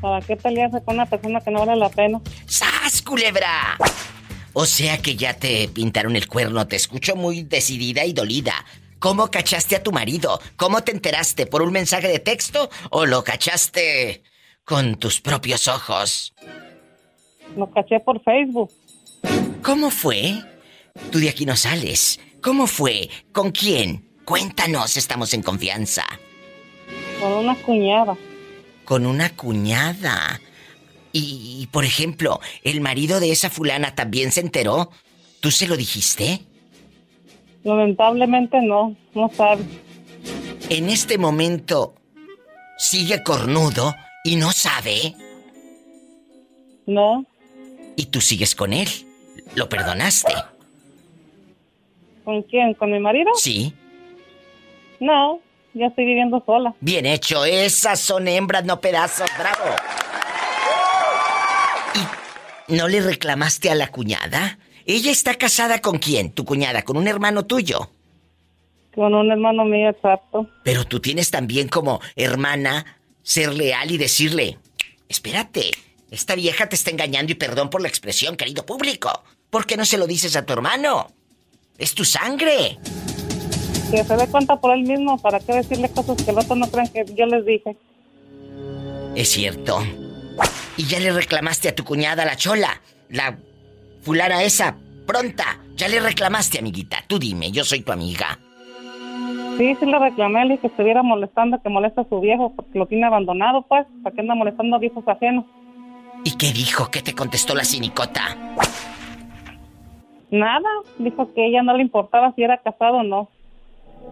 ¿Para 0.00 0.24
qué 0.24 0.36
pelearse 0.36 0.82
con 0.82 0.94
una 0.94 1.06
persona 1.06 1.40
que 1.40 1.50
no 1.50 1.64
vale 1.64 1.78
la 1.78 1.90
pena? 1.90 2.20
¡Sas, 2.46 3.02
culebra! 3.02 3.76
O 4.54 4.66
sea 4.66 5.00
que 5.00 5.16
ya 5.16 5.34
te 5.34 5.68
pintaron 5.68 6.16
el 6.16 6.26
cuerno, 6.26 6.66
te 6.66 6.76
escucho 6.76 7.16
muy 7.16 7.42
decidida 7.42 8.04
y 8.04 8.12
dolida. 8.12 8.54
¿Cómo 9.02 9.32
cachaste 9.32 9.74
a 9.74 9.82
tu 9.82 9.90
marido? 9.90 10.40
¿Cómo 10.56 10.84
te 10.84 10.92
enteraste? 10.92 11.46
¿Por 11.46 11.62
un 11.62 11.72
mensaje 11.72 12.06
de 12.06 12.20
texto 12.20 12.70
o 12.90 13.04
lo 13.04 13.24
cachaste 13.24 14.22
con 14.64 14.94
tus 14.94 15.20
propios 15.20 15.66
ojos? 15.66 16.32
Lo 17.56 17.68
caché 17.72 17.98
por 17.98 18.22
Facebook. 18.22 18.70
¿Cómo 19.60 19.90
fue? 19.90 20.34
Tú 21.10 21.18
de 21.18 21.28
aquí 21.28 21.44
no 21.44 21.56
sales. 21.56 22.20
¿Cómo 22.40 22.68
fue? 22.68 23.10
¿Con 23.32 23.50
quién? 23.50 24.08
Cuéntanos, 24.24 24.96
estamos 24.96 25.34
en 25.34 25.42
confianza. 25.42 26.04
Con 27.20 27.32
una 27.32 27.56
cuñada. 27.56 28.16
Con 28.84 29.04
una 29.04 29.34
cuñada. 29.34 30.40
Y, 31.10 31.58
y, 31.60 31.66
por 31.72 31.84
ejemplo, 31.84 32.38
¿el 32.62 32.80
marido 32.80 33.18
de 33.18 33.32
esa 33.32 33.50
fulana 33.50 33.96
también 33.96 34.30
se 34.30 34.42
enteró? 34.42 34.90
¿Tú 35.40 35.50
se 35.50 35.66
lo 35.66 35.76
dijiste? 35.76 36.46
Lamentablemente 37.64 38.60
no, 38.60 38.96
no 39.14 39.30
sabe. 39.30 39.62
En 40.68 40.88
este 40.88 41.18
momento, 41.18 41.94
¿sigue 42.78 43.22
cornudo 43.22 43.94
y 44.24 44.36
no 44.36 44.52
sabe? 44.52 45.14
No. 46.86 47.24
¿Y 47.96 48.06
tú 48.06 48.20
sigues 48.20 48.54
con 48.54 48.72
él? 48.72 48.88
¿Lo 49.54 49.68
perdonaste? 49.68 50.32
¿Con 52.24 52.42
quién? 52.42 52.74
¿Con 52.74 52.92
mi 52.92 52.98
marido? 52.98 53.30
Sí. 53.34 53.74
No, 55.00 55.40
ya 55.74 55.86
estoy 55.86 56.04
viviendo 56.04 56.42
sola. 56.46 56.74
Bien 56.80 57.06
hecho, 57.06 57.44
esas 57.44 58.00
son 58.00 58.28
hembras, 58.28 58.64
no 58.64 58.80
pedazos, 58.80 59.28
bravo. 59.38 59.76
¿Y 62.68 62.74
no 62.74 62.88
le 62.88 63.00
reclamaste 63.00 63.70
a 63.70 63.74
la 63.74 63.88
cuñada? 63.88 64.58
¿Ella 64.86 65.10
está 65.10 65.34
casada 65.34 65.80
con 65.80 65.98
quién? 65.98 66.32
¿Tu 66.32 66.44
cuñada? 66.44 66.82
¿Con 66.82 66.96
un 66.96 67.06
hermano 67.06 67.44
tuyo? 67.46 67.90
Con 68.94 69.14
un 69.14 69.30
hermano 69.30 69.64
mío, 69.64 69.88
exacto. 69.88 70.48
Pero 70.64 70.84
tú 70.84 71.00
tienes 71.00 71.30
también 71.30 71.68
como 71.68 72.00
hermana 72.16 73.00
ser 73.22 73.54
leal 73.54 73.90
y 73.90 73.96
decirle, 73.96 74.58
espérate, 75.08 75.70
esta 76.10 76.34
vieja 76.34 76.68
te 76.68 76.76
está 76.76 76.90
engañando 76.90 77.32
y 77.32 77.36
perdón 77.36 77.70
por 77.70 77.80
la 77.80 77.88
expresión, 77.88 78.36
querido 78.36 78.66
público. 78.66 79.22
¿Por 79.50 79.66
qué 79.66 79.76
no 79.76 79.84
se 79.84 79.98
lo 79.98 80.06
dices 80.06 80.36
a 80.36 80.44
tu 80.44 80.52
hermano? 80.52 81.08
Es 81.78 81.94
tu 81.94 82.04
sangre. 82.04 82.78
Que 83.90 84.04
se 84.04 84.16
dé 84.16 84.26
cuenta 84.26 84.60
por 84.60 84.76
él 84.76 84.82
mismo, 84.82 85.18
¿para 85.18 85.40
qué 85.40 85.52
decirle 85.52 85.88
cosas 85.90 86.22
que 86.22 86.30
el 86.30 86.38
otro 86.38 86.56
no 86.56 86.70
crean 86.70 86.88
que 86.88 87.04
yo 87.14 87.26
les 87.26 87.44
dije? 87.44 87.76
Es 89.14 89.28
cierto. 89.30 89.82
Y 90.76 90.86
ya 90.86 91.00
le 91.00 91.12
reclamaste 91.12 91.68
a 91.68 91.74
tu 91.74 91.84
cuñada, 91.84 92.24
la 92.24 92.36
chola, 92.36 92.80
la 93.08 93.38
fulana 94.02 94.42
esa, 94.42 94.76
pronta. 95.06 95.58
Ya 95.76 95.88
le 95.88 96.00
reclamaste, 96.00 96.58
amiguita. 96.58 96.98
Tú 97.06 97.18
dime, 97.18 97.50
yo 97.50 97.64
soy 97.64 97.80
tu 97.80 97.92
amiga. 97.92 98.38
Sí, 99.58 99.76
sí 99.78 99.86
le 99.86 99.98
reclamé, 99.98 100.44
le 100.44 100.52
dije 100.52 100.62
que 100.62 100.66
estuviera 100.68 101.02
molestando, 101.02 101.60
que 101.62 101.68
molesta 101.68 102.02
a 102.02 102.08
su 102.08 102.20
viejo, 102.20 102.52
porque 102.54 102.78
lo 102.78 102.86
tiene 102.86 103.06
abandonado, 103.06 103.62
pues. 103.62 103.86
¿Para 104.02 104.14
qué 104.14 104.20
anda 104.20 104.34
molestando 104.34 104.76
a 104.76 104.78
viejos 104.78 105.06
ajenos? 105.06 105.44
¿Y 106.24 106.36
qué 106.36 106.52
dijo? 106.52 106.90
¿Qué 106.90 107.02
te 107.02 107.14
contestó 107.14 107.54
la 107.54 107.64
cinicota? 107.64 108.36
Nada, 110.30 110.68
dijo 110.98 111.32
que 111.34 111.42
a 111.42 111.46
ella 111.46 111.62
no 111.62 111.76
le 111.76 111.82
importaba 111.82 112.32
si 112.34 112.42
era 112.42 112.58
casado 112.58 112.98
o 112.98 113.02
no. 113.02 113.28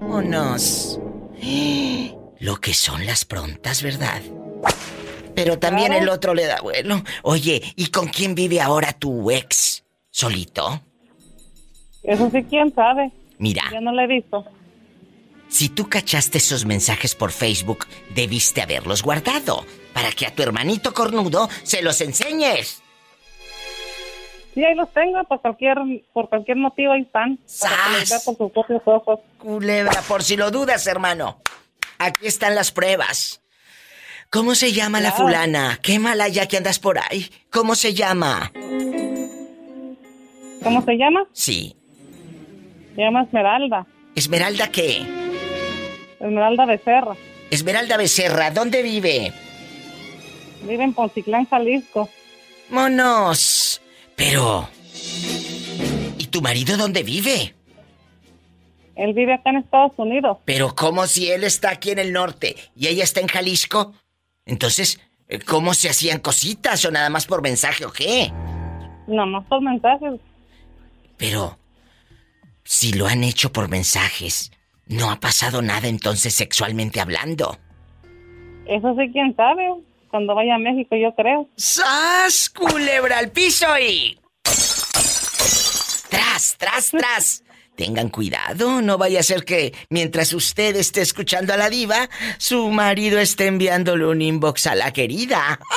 Vámonos. 0.00 1.00
Lo 2.40 2.56
que 2.56 2.72
son 2.72 3.04
las 3.04 3.26
prontas, 3.26 3.82
¿verdad? 3.82 4.22
Pero 5.34 5.58
también 5.58 5.92
el 5.92 6.08
otro 6.08 6.34
le 6.34 6.46
da 6.46 6.60
bueno. 6.60 7.02
Oye, 7.22 7.62
¿y 7.76 7.86
con 7.88 8.08
quién 8.08 8.34
vive 8.34 8.60
ahora 8.60 8.92
tu 8.92 9.30
ex? 9.30 9.84
¿Solito? 10.10 10.82
Eso 12.02 12.30
sí, 12.30 12.42
quién 12.44 12.74
sabe. 12.74 13.12
Mira. 13.38 13.64
Ya 13.72 13.80
no 13.80 13.92
le 13.92 14.04
he 14.04 14.06
visto. 14.06 14.44
Si 15.48 15.68
tú 15.68 15.88
cachaste 15.88 16.38
esos 16.38 16.64
mensajes 16.64 17.14
por 17.14 17.32
Facebook, 17.32 17.86
debiste 18.14 18.62
haberlos 18.62 19.02
guardado 19.02 19.64
para 19.92 20.12
que 20.12 20.26
a 20.26 20.34
tu 20.34 20.42
hermanito 20.42 20.94
cornudo 20.94 21.48
se 21.64 21.82
los 21.82 22.00
enseñes. 22.00 22.82
Sí, 24.54 24.64
ahí 24.64 24.74
los 24.74 24.92
tengo, 24.92 25.22
por 25.24 25.40
cualquier, 25.40 25.78
por 26.12 26.28
cualquier 26.28 26.56
motivo 26.56 26.92
ahí 26.92 27.02
están. 27.02 27.38
Vea 27.60 28.18
por 28.24 28.36
sus 28.36 28.52
propios 28.52 28.82
ojos. 28.84 29.20
Culebra, 29.38 30.02
por 30.08 30.22
si 30.22 30.36
lo 30.36 30.50
dudas, 30.50 30.86
hermano. 30.86 31.40
Aquí 31.98 32.26
están 32.26 32.54
las 32.54 32.72
pruebas. 32.72 33.42
¿Cómo 34.32 34.54
se 34.54 34.72
llama 34.72 35.00
la 35.00 35.10
fulana? 35.10 35.80
Qué 35.82 35.98
mala 35.98 36.28
ya 36.28 36.46
que 36.46 36.56
andas 36.56 36.78
por 36.78 36.98
ahí. 36.98 37.28
¿Cómo 37.50 37.74
se 37.74 37.94
llama? 37.94 38.52
¿Cómo 40.62 40.84
se 40.84 40.96
llama? 40.96 41.26
Sí. 41.32 41.74
Se 42.94 43.00
llama 43.02 43.24
Esmeralda. 43.24 43.86
¿Esmeralda 44.14 44.68
qué? 44.70 45.02
Esmeralda 46.20 46.64
Becerra. 46.64 47.16
Esmeralda 47.50 47.96
Becerra, 47.96 48.52
¿dónde 48.52 48.84
vive? 48.84 49.32
Vive 50.62 50.84
en 50.84 50.94
Ponciclán, 50.94 51.46
Jalisco. 51.46 52.08
¡Monos! 52.68 53.82
Pero... 54.14 54.68
¿Y 56.18 56.26
tu 56.26 56.40
marido 56.40 56.76
dónde 56.76 57.02
vive? 57.02 57.56
Él 58.94 59.12
vive 59.12 59.34
acá 59.34 59.50
en 59.50 59.56
Estados 59.56 59.92
Unidos. 59.96 60.38
Pero 60.44 60.76
¿cómo 60.76 61.08
si 61.08 61.32
él 61.32 61.42
está 61.42 61.70
aquí 61.70 61.90
en 61.90 61.98
el 61.98 62.12
norte 62.12 62.54
y 62.76 62.86
ella 62.86 63.02
está 63.02 63.18
en 63.18 63.26
Jalisco? 63.26 63.92
Entonces, 64.46 65.00
eh, 65.28 65.38
¿cómo 65.40 65.74
se 65.74 65.88
hacían 65.88 66.20
cositas 66.20 66.84
o 66.84 66.90
nada 66.90 67.10
más 67.10 67.26
por 67.26 67.42
mensaje 67.42 67.84
o 67.84 67.92
qué? 67.92 68.32
Nada 69.06 69.26
más 69.26 69.46
por 69.46 69.62
mensajes. 69.62 70.20
Pero, 71.16 71.58
si 72.64 72.92
lo 72.92 73.06
han 73.06 73.24
hecho 73.24 73.52
por 73.52 73.68
mensajes, 73.68 74.52
no 74.86 75.10
ha 75.10 75.20
pasado 75.20 75.62
nada 75.62 75.88
entonces 75.88 76.34
sexualmente 76.34 77.00
hablando. 77.00 77.58
Eso 78.66 78.94
sí, 78.98 79.10
quién 79.12 79.34
sabe. 79.36 79.68
Cuando 80.10 80.34
vaya 80.34 80.56
a 80.56 80.58
México, 80.58 80.96
yo 80.96 81.14
creo. 81.14 81.48
¡Sas! 81.56 82.50
Culebra 82.50 83.18
al 83.18 83.30
piso 83.30 83.66
y... 83.78 84.18
¡Tras, 86.08 86.56
tras, 86.58 86.90
tras! 86.90 87.44
Tengan 87.80 88.10
cuidado, 88.10 88.82
no 88.82 88.98
vaya 88.98 89.20
a 89.20 89.22
ser 89.22 89.46
que 89.46 89.72
mientras 89.88 90.34
usted 90.34 90.76
esté 90.76 91.00
escuchando 91.00 91.54
a 91.54 91.56
la 91.56 91.70
diva, 91.70 92.10
su 92.36 92.68
marido 92.68 93.18
esté 93.18 93.46
enviándole 93.46 94.04
un 94.04 94.20
inbox 94.20 94.66
a 94.66 94.74
la 94.74 94.92
querida. 94.92 95.58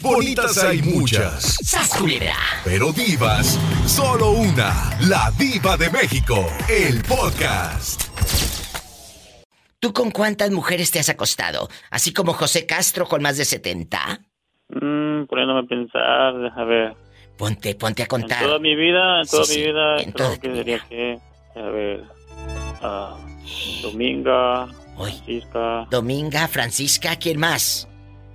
Bonitas 0.00 0.56
hay 0.64 0.80
muchas. 0.80 1.58
¡Sas, 1.62 1.90
culebra! 1.90 2.34
Pero 2.64 2.94
divas, 2.94 3.60
solo 3.84 4.30
una. 4.30 4.96
La 5.00 5.30
diva 5.38 5.76
de 5.76 5.90
México. 5.90 6.46
El 6.66 7.02
podcast. 7.02 8.04
¿Tú 9.78 9.92
con 9.92 10.12
cuántas 10.12 10.50
mujeres 10.50 10.90
te 10.90 10.98
has 10.98 11.10
acostado? 11.10 11.68
Así 11.90 12.14
como 12.14 12.32
José 12.32 12.64
Castro 12.64 13.04
con 13.04 13.20
más 13.20 13.36
de 13.36 13.44
70. 13.44 14.22
Mm, 14.70 15.26
poniéndome 15.26 15.60
a 15.60 15.64
pensar, 15.64 16.38
deja 16.38 16.64
ver. 16.64 17.09
Ponte, 17.40 17.74
ponte 17.74 18.02
a 18.02 18.04
En 18.04 18.08
contar. 18.10 18.42
toda 18.42 18.58
mi 18.58 18.76
vida, 18.76 19.22
en 19.22 19.26
toda 19.26 19.44
Sí, 19.46 19.52
mi 19.52 19.56
sí, 19.56 19.66
vida, 19.70 19.96
en 20.02 20.12
creo 20.12 20.40
que 20.40 20.48
diría 20.50 20.78
que, 20.86 21.18
a 21.56 21.62
ver, 21.70 22.04
ah, 22.82 23.16
Dominga, 23.80 24.64
Hoy. 24.98 25.12
Francisca, 25.12 25.86
Dominga, 25.90 26.48
Francisca, 26.48 27.16
¿quién 27.16 27.40
más? 27.40 27.88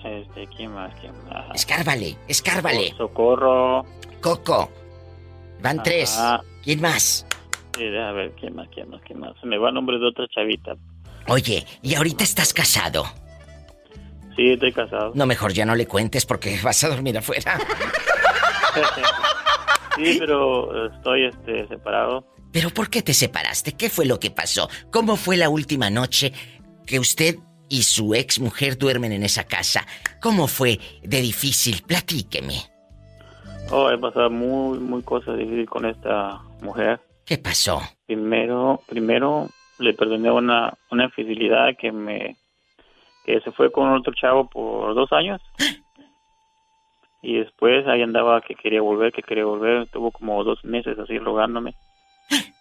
este, 0.03 0.47
¿quién 0.57 0.71
más? 0.73 0.91
¿Quién 0.99 1.13
más? 1.29 1.45
Escárvale, 1.53 2.17
escárvale. 2.27 2.95
Socorro. 2.97 3.85
Coco. 4.21 4.71
Van 5.61 5.83
tres. 5.83 6.19
¿Quién 6.63 6.81
más? 6.81 7.27
Deja 7.77 8.11
ver, 8.11 8.31
¿quién 8.39 8.55
más? 8.55 8.67
¿Quién 8.73 8.89
más? 8.89 9.01
¿Quién 9.05 9.19
más? 9.19 9.33
Se 9.39 9.45
me 9.45 9.59
va 9.59 9.69
el 9.69 9.75
nombre 9.75 9.99
de 9.99 10.07
otra 10.07 10.25
chavita. 10.33 10.73
Oye, 11.27 11.63
¿y 11.83 11.93
ahorita 11.93 12.23
estás 12.23 12.53
casado? 12.53 13.05
Sí, 14.35 14.49
estoy 14.49 14.71
casado. 14.73 15.11
No, 15.13 15.27
mejor 15.27 15.53
ya 15.53 15.63
no 15.65 15.75
le 15.75 15.85
cuentes 15.85 16.25
porque 16.25 16.59
vas 16.63 16.83
a 16.83 16.89
dormir 16.89 17.15
afuera. 17.19 17.59
sí, 19.95 20.17
pero 20.19 20.87
estoy 20.87 21.25
este, 21.25 21.67
separado. 21.67 22.25
¿Pero 22.51 22.69
por 22.69 22.89
qué 22.89 23.01
te 23.01 23.13
separaste? 23.13 23.73
¿Qué 23.73 23.89
fue 23.89 24.05
lo 24.05 24.19
que 24.19 24.31
pasó? 24.31 24.69
¿Cómo 24.91 25.15
fue 25.15 25.37
la 25.37 25.49
última 25.49 25.89
noche 25.89 26.31
que 26.85 26.99
usted 26.99 27.35
y 27.69 27.83
su 27.83 28.13
ex 28.13 28.39
mujer 28.39 28.77
duermen 28.77 29.11
en 29.11 29.23
esa 29.23 29.45
casa? 29.45 29.85
¿Cómo 30.21 30.47
fue 30.47 30.79
de 31.03 31.21
difícil? 31.21 31.81
Platíqueme. 31.85 32.55
Oh, 33.71 33.89
he 33.89 33.97
pasado 33.97 34.29
muy, 34.29 34.79
muy 34.79 35.01
cosas 35.01 35.37
difíciles 35.37 35.67
con 35.67 35.85
esta 35.85 36.41
mujer. 36.61 37.01
¿Qué 37.25 37.37
pasó? 37.37 37.81
Primero, 38.05 38.81
primero 38.87 39.49
le 39.79 39.93
perdoné 39.93 40.31
una, 40.31 40.73
una 40.91 41.05
infidelidad 41.05 41.75
que 41.77 41.91
me 41.91 42.37
que 43.25 43.41
se 43.41 43.51
fue 43.51 43.71
con 43.71 43.91
otro 43.91 44.13
chavo 44.13 44.47
por 44.47 44.93
dos 44.93 45.11
años 45.11 45.41
y 47.25 47.39
después 47.39 47.87
ahí 47.87 48.01
andaba 48.01 48.41
que 48.41 48.55
quería 48.55 48.81
volver, 48.81 49.11
que 49.11 49.23
quería 49.23 49.45
volver, 49.45 49.83
estuvo 49.83 50.11
como 50.11 50.43
dos 50.43 50.63
meses 50.63 50.97
así 50.99 51.17
rogándome. 51.17 51.73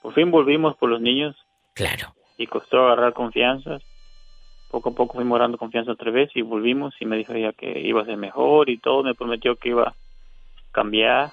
Por 0.02 0.14
fin 0.14 0.30
volvimos 0.30 0.76
por 0.76 0.88
los 0.90 1.00
niños. 1.00 1.36
Claro. 1.74 2.14
Y 2.38 2.46
costó 2.46 2.84
agarrar 2.86 3.12
confianza. 3.12 3.78
Poco 4.70 4.90
a 4.90 4.94
poco 4.94 5.14
fuimos 5.14 5.36
agarrando 5.36 5.58
confianza 5.58 5.92
otra 5.92 6.10
vez 6.10 6.30
y 6.34 6.42
volvimos 6.42 6.94
y 7.00 7.04
me 7.06 7.16
dijo 7.16 7.32
ella 7.32 7.52
que 7.52 7.78
iba 7.80 8.02
a 8.02 8.06
ser 8.06 8.16
mejor 8.16 8.68
y 8.70 8.78
todo, 8.78 9.02
me 9.04 9.14
prometió 9.14 9.56
que 9.56 9.68
iba 9.70 9.88
a 9.88 9.94
cambiar. 10.72 11.30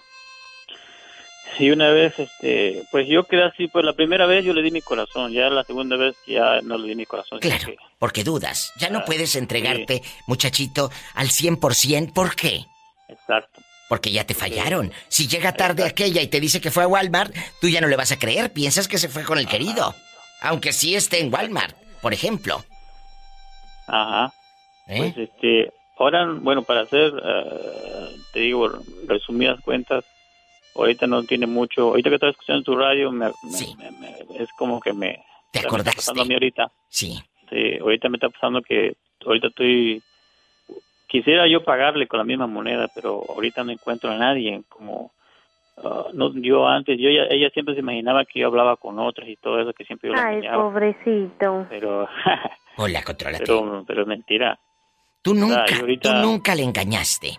Y 1.59 1.69
una 1.69 1.89
vez, 1.89 2.17
este, 2.17 2.83
pues 2.91 3.07
yo 3.07 3.23
quedé 3.25 3.43
así, 3.43 3.67
pues 3.67 3.83
la 3.83 3.93
primera 3.93 4.25
vez 4.25 4.45
yo 4.45 4.53
le 4.53 4.61
di 4.63 4.71
mi 4.71 4.81
corazón, 4.81 5.31
ya 5.33 5.49
la 5.49 5.63
segunda 5.63 5.97
vez 5.97 6.15
ya 6.25 6.61
no 6.61 6.77
le 6.77 6.87
di 6.87 6.95
mi 6.95 7.05
corazón. 7.05 7.39
Claro, 7.39 7.65
que- 7.67 7.77
porque 7.99 8.23
dudas. 8.23 8.71
Ya 8.79 8.89
no 8.89 8.99
Ah, 8.99 9.03
puedes 9.05 9.35
entregarte, 9.35 10.01
muchachito, 10.27 10.89
al 11.13 11.27
100%. 11.29 12.13
¿Por 12.13 12.35
qué? 12.35 12.65
Exacto. 13.11 13.61
Porque 13.89 14.11
ya 14.11 14.25
te 14.25 14.33
fallaron. 14.33 14.91
Si 15.09 15.27
llega 15.27 15.51
tarde 15.51 15.83
aquella 15.85 16.21
y 16.21 16.27
te 16.27 16.39
dice 16.39 16.61
que 16.61 16.71
fue 16.71 16.83
a 16.83 16.87
Walmart, 16.87 17.35
tú 17.59 17.67
ya 17.67 17.81
no 17.81 17.87
le 17.87 17.97
vas 17.97 18.11
a 18.11 18.17
creer. 18.19 18.51
Piensas 18.53 18.87
que 18.87 18.97
se 18.97 19.09
fue 19.09 19.23
con 19.23 19.37
el 19.37 19.47
querido. 19.47 19.93
Aunque 20.41 20.71
sí 20.71 20.95
esté 20.95 21.19
en 21.19 21.31
Walmart, 21.33 21.75
por 22.01 22.13
ejemplo. 22.13 22.63
Ajá. 23.87 24.31
¿Eh? 24.87 24.97
Pues 24.97 25.17
este, 25.17 25.71
ahora, 25.99 26.25
bueno, 26.39 26.63
para 26.63 26.81
hacer, 26.81 27.11
eh, 27.23 28.15
te 28.33 28.39
digo, 28.39 28.69
resumidas 29.07 29.59
cuentas, 29.61 30.05
ahorita 30.75 31.05
no 31.07 31.23
tiene 31.23 31.45
mucho, 31.47 31.89
ahorita 31.89 32.09
que 32.09 32.15
estaba 32.15 32.31
escuchando 32.31 32.63
tu 32.63 32.75
radio, 32.75 33.11
me, 33.11 33.27
me- 33.27 33.75
me- 33.77 33.91
me- 33.99 34.41
es 34.43 34.49
como 34.57 34.79
que 34.79 34.93
me... 34.93 35.23
¿Te 35.51 35.59
acordaste? 35.59 35.99
está 35.99 36.11
pasando 36.13 36.21
a 36.21 36.25
mí 36.25 36.33
ahorita. 36.33 36.71
Sí. 36.89 37.21
Sí, 37.49 37.77
ahorita 37.81 38.07
me 38.09 38.15
está 38.17 38.29
pasando 38.29 38.61
que 38.61 38.93
ahorita 39.25 39.47
estoy... 39.47 40.01
Quisiera 41.11 41.45
yo 41.45 41.61
pagarle 41.65 42.07
con 42.07 42.19
la 42.19 42.23
misma 42.23 42.47
moneda, 42.47 42.87
pero 42.95 43.21
ahorita 43.27 43.65
no 43.65 43.71
encuentro 43.73 44.09
a 44.11 44.17
nadie 44.17 44.63
como... 44.69 45.11
ah, 45.83 46.05
no, 46.13 46.31
yo 46.35 46.65
antes, 46.65 46.97
yo 46.97 47.09
ella, 47.09 47.25
ella 47.29 47.49
siempre 47.49 47.73
se 47.73 47.81
imaginaba 47.81 48.23
que 48.23 48.39
yo 48.39 48.47
hablaba 48.47 48.77
con 48.77 48.97
otras 48.97 49.27
y 49.27 49.35
todo 49.35 49.59
eso, 49.59 49.73
que 49.73 49.83
siempre 49.83 50.09
yo 50.09 50.15
la 50.15 50.27
Ay, 50.27 50.35
engañaba, 50.37 50.63
pobrecito. 50.63 51.65
pero, 51.69 52.07
Hola, 52.77 53.03
contrólate. 53.03 53.43
pero, 53.45 53.83
pero 53.85 54.01
es 54.03 54.07
mentira. 54.07 54.57
Tú 55.21 55.31
O 55.31 55.35
sea, 55.35 55.43
nunca, 55.43 55.65
ahorita- 55.81 56.21
tú 56.21 56.27
nunca 56.27 56.55
le 56.55 56.63
engañaste. 56.63 57.37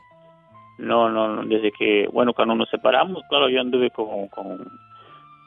No, 0.78 1.09
no, 1.09 1.28
no, 1.28 1.44
desde 1.44 1.73
que, 1.73 2.09
bueno, 2.12 2.35
cuando 2.35 2.55
nos 2.55 2.69
separamos, 2.69 3.23
claro, 3.31 3.49
yo 3.49 3.61
anduve 3.61 3.90
con, 3.90 4.28
con 4.28 4.59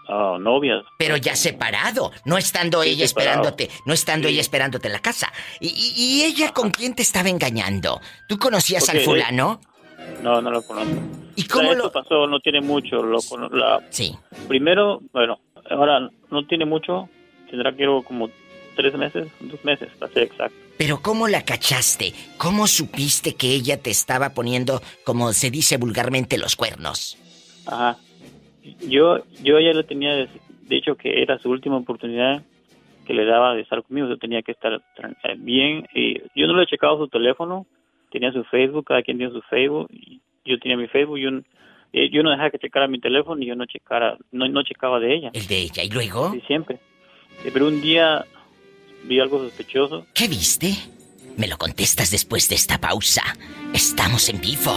ah, 0.07 0.37
novias. 0.39 0.83
Pero 0.97 1.17
ya 1.17 1.35
separado, 1.35 2.11
no 2.25 2.37
estando 2.37 2.83
Sí, 2.83 2.89
ella 2.89 3.07
separado. 3.07 3.41
esperándote, 3.47 3.69
no 3.85 3.93
estando 3.93 4.27
ella 4.27 4.41
esperándote 4.41 4.87
en 4.87 4.93
la 4.93 4.99
casa. 5.01 5.31
¿Y, 5.59 5.67
y- 5.69 5.93
y 5.97 6.23
ella 6.23 6.51
con 6.53 6.71
quién 6.71 6.93
te 6.95 7.01
estaba 7.01 7.29
engañando? 7.29 7.99
¿Tú 8.27 8.37
conocías 8.37 8.87
al 8.89 8.99
fulano? 9.01 9.59
No, 10.21 10.41
no 10.41 10.51
lo 10.51 10.61
conozco. 10.61 10.93
¿Y 11.35 11.43
O 11.45 11.47
cómo 11.49 11.63
sea, 11.69 11.73
lo...? 11.77 11.85
esto 11.87 11.91
pasó, 11.91 12.27
no 12.27 12.39
tiene 12.39 12.61
mucho. 12.61 13.01
Lo, 13.03 13.19
la, 13.51 13.81
Sí. 13.89 14.15
Primero, 14.47 15.01
bueno, 15.11 15.39
ahora 15.69 15.99
no 16.31 16.45
tiene 16.47 16.65
mucho, 16.65 17.09
tendrá 17.49 17.75
quiero 17.75 18.03
como 18.03 18.29
tres 18.75 18.93
meses, 18.95 19.27
dos 19.39 19.63
meses, 19.65 19.89
para 19.99 20.11
ser 20.13 20.23
exacto. 20.23 20.55
Pero 20.77 21.01
¿cómo 21.01 21.27
la 21.29 21.43
cachaste? 21.43 22.13
¿Cómo 22.37 22.67
supiste 22.67 23.33
que 23.35 23.51
ella 23.51 23.81
te 23.81 23.89
estaba 23.89 24.31
poniendo, 24.33 24.81
como 25.05 25.31
se 25.33 25.49
dice 25.49 25.77
vulgarmente, 25.77 26.37
los 26.37 26.55
cuernos? 26.57 27.17
Ajá. 27.65 27.97
Yo, 28.87 29.23
yo 29.43 29.59
ya 29.59 29.73
le 29.73 29.83
tenía 29.83 30.27
dicho 30.67 30.95
que 30.95 31.21
era 31.21 31.37
su 31.39 31.49
última 31.49 31.77
oportunidad 31.77 32.43
que 33.05 33.13
le 33.13 33.25
daba 33.25 33.53
de 33.53 33.61
estar 33.61 33.83
conmigo, 33.83 34.09
yo 34.09 34.17
tenía 34.17 34.41
que 34.41 34.51
estar 34.51 34.73
eh, 34.73 35.35
bien. 35.37 35.87
Y 35.93 36.21
yo 36.35 36.47
no 36.47 36.57
le 36.57 36.63
he 36.63 36.67
checado 36.67 36.97
su 36.97 37.07
teléfono, 37.07 37.65
tenía 38.11 38.31
su 38.31 38.43
Facebook, 38.45 38.85
cada 38.85 39.03
quien 39.03 39.17
tiene 39.17 39.31
su 39.31 39.41
Facebook, 39.43 39.87
y 39.91 40.19
yo 40.43 40.59
tenía 40.59 40.75
mi 40.75 40.87
Facebook, 40.87 41.19
yo, 41.19 41.29
eh, 41.93 42.09
yo 42.11 42.23
no 42.23 42.31
dejaba 42.31 42.49
que 42.49 42.59
checara 42.59 42.87
mi 42.87 42.99
teléfono 42.99 43.41
y 43.41 43.45
yo 43.45 43.55
no 43.55 43.65
checara, 43.65 44.17
no, 44.31 44.47
no 44.47 44.63
checaba 44.63 44.99
de 44.99 45.15
ella. 45.15 45.29
El 45.33 45.47
de 45.47 45.57
ella, 45.59 45.83
¿y 45.83 45.89
luego? 45.89 46.31
Sí, 46.31 46.41
siempre. 46.47 46.79
Eh, 47.45 47.51
Pero 47.53 47.67
un 47.67 47.81
día 47.81 48.25
vi 49.03 49.19
algo 49.19 49.39
sospechoso. 49.39 50.05
¿Qué 50.13 50.27
viste? 50.27 50.73
Me 51.37 51.47
lo 51.47 51.57
contestas 51.57 52.11
después 52.11 52.49
de 52.49 52.55
esta 52.55 52.79
pausa. 52.79 53.21
Estamos 53.73 54.29
en 54.29 54.39
vivo. 54.39 54.71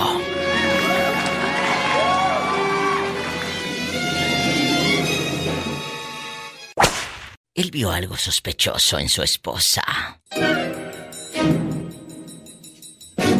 Él 7.58 7.72
vio 7.72 7.90
algo 7.90 8.16
sospechoso 8.16 9.00
en 9.00 9.08
su 9.08 9.20
esposa. 9.20 9.82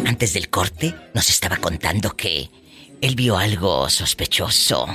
antes 0.05 0.33
del 0.33 0.49
corte 0.49 0.93
nos 1.13 1.29
estaba 1.29 1.55
contando 1.55 2.09
que 2.17 2.49
él 2.99 3.15
vio 3.15 3.37
algo 3.37 3.87
sospechoso. 3.89 4.85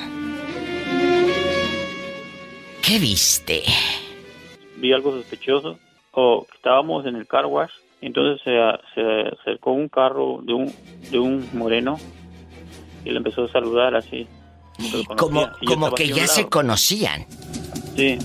¿Qué 2.82 2.98
viste? 2.98 3.62
Vi 4.76 4.92
algo 4.92 5.12
sospechoso. 5.12 5.78
O 6.12 6.46
estábamos 6.54 7.06
en 7.06 7.16
el 7.16 7.26
car 7.26 7.46
wash. 7.46 7.72
Entonces 8.02 8.42
se, 8.44 8.50
se 8.94 9.28
acercó 9.40 9.72
un 9.72 9.88
carro 9.88 10.42
de 10.42 10.52
un, 10.52 10.74
de 11.10 11.18
un 11.18 11.48
moreno 11.54 11.98
y 13.06 13.08
le 13.08 13.16
empezó 13.16 13.44
a 13.44 13.48
saludar 13.50 13.94
así. 13.94 14.26
Como, 15.16 15.48
como 15.64 15.94
que 15.94 16.08
ya 16.08 16.26
se 16.26 16.46
conocían. 16.50 17.24
Sí. 17.96 18.18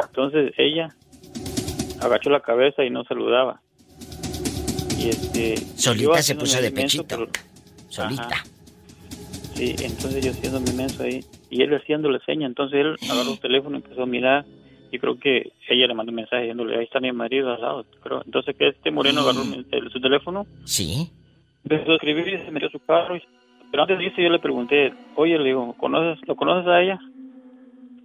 Entonces 0.00 0.52
ella 0.58 0.88
agachó 2.00 2.30
la 2.30 2.40
cabeza 2.40 2.84
y 2.84 2.90
no 2.90 3.04
saludaba. 3.04 3.60
Y 4.98 5.08
este. 5.08 5.56
Solita 5.76 6.22
se 6.22 6.34
puso 6.34 6.60
de 6.60 6.70
pechito. 6.70 7.04
pero- 7.06 7.28
Solita. 7.88 8.22
Ajá. 8.26 8.44
Sí, 9.54 9.74
entonces 9.82 10.24
yo 10.24 10.32
haciendo 10.32 10.60
mi 10.60 10.72
menso 10.72 11.02
ahí. 11.04 11.24
Y 11.50 11.62
él 11.62 11.72
haciéndole 11.74 12.18
seña. 12.26 12.46
Entonces 12.46 12.80
él 12.80 12.96
agarró 13.10 13.32
el 13.32 13.38
teléfono 13.40 13.76
y 13.76 13.82
empezó 13.82 14.02
a 14.02 14.06
mirar. 14.06 14.44
Y 14.90 14.98
creo 14.98 15.18
que 15.18 15.52
ella 15.68 15.86
le 15.86 15.94
mandó 15.94 16.10
un 16.10 16.16
mensaje 16.16 16.42
diciéndole: 16.42 16.76
Ahí 16.76 16.84
está 16.84 17.00
mi 17.00 17.12
marido 17.12 17.52
al 17.54 17.60
lado. 17.60 17.84
Creo. 18.02 18.22
Entonces 18.24 18.56
que 18.56 18.68
este 18.68 18.90
moreno 18.90 19.20
agarró 19.20 19.42
el- 19.42 19.90
su 19.92 20.00
teléfono. 20.00 20.46
Sí. 20.64 21.10
Empezó 21.64 21.92
a 21.92 21.94
escribir 21.94 22.28
y 22.28 22.38
se 22.44 22.50
metió 22.50 22.68
a 22.68 22.72
su 22.72 22.80
carro. 22.80 23.16
y- 23.16 23.22
pero 23.70 23.82
antes 23.84 23.98
de 23.98 24.06
eso 24.06 24.20
yo 24.20 24.28
le 24.30 24.38
pregunté: 24.40 24.92
Oye, 25.16 25.38
le 25.38 25.44
digo, 25.44 25.74
¿conoces, 25.78 26.18
¿lo 26.26 26.34
conoces 26.36 26.66
a 26.68 26.80
ella? 26.82 26.98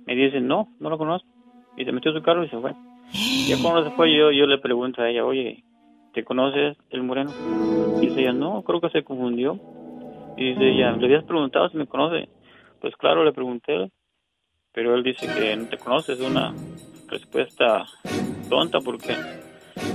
Me 0.05 0.15
dice: 0.15 0.39
No, 0.41 0.69
no 0.79 0.89
lo 0.89 0.97
conozco. 0.97 1.27
Y 1.79 1.85
se 1.85 1.91
metió 1.91 2.11
a 2.11 2.13
su 2.13 2.21
carro 2.21 2.43
y 2.43 2.49
se 2.49 2.57
fue. 2.59 2.73
Ya 3.47 3.57
cuando 3.63 3.89
se 3.89 3.95
fue, 3.95 4.15
yo, 4.15 4.31
yo 4.31 4.45
le 4.45 4.59
pregunto 4.59 5.01
a 5.01 5.09
ella: 5.09 5.25
Oye, 5.25 5.63
¿te 6.13 6.23
conoces 6.23 6.77
el 6.91 7.01
moreno? 7.01 7.31
Y 8.01 8.07
dice 8.07 8.21
ella: 8.21 8.33
No, 8.33 8.61
creo 8.61 8.79
que 8.79 8.89
se 8.89 9.03
confundió. 9.03 9.57
Y 10.37 10.49
dice 10.49 10.69
ella: 10.69 10.91
¿Le 10.91 11.05
habías 11.05 11.23
preguntado 11.23 11.67
si 11.69 11.77
me 11.77 11.87
conoce? 11.87 12.29
Pues 12.81 12.95
claro, 12.97 13.23
le 13.23 13.31
pregunté. 13.31 13.89
Pero 14.71 14.93
él 14.93 15.03
dice 15.03 15.25
que 15.25 15.55
no 15.55 15.65
te 15.67 15.77
conoces. 15.77 16.19
Es 16.19 16.25
una 16.25 16.53
respuesta 17.07 17.85
tonta 18.49 18.79
porque 18.81 19.15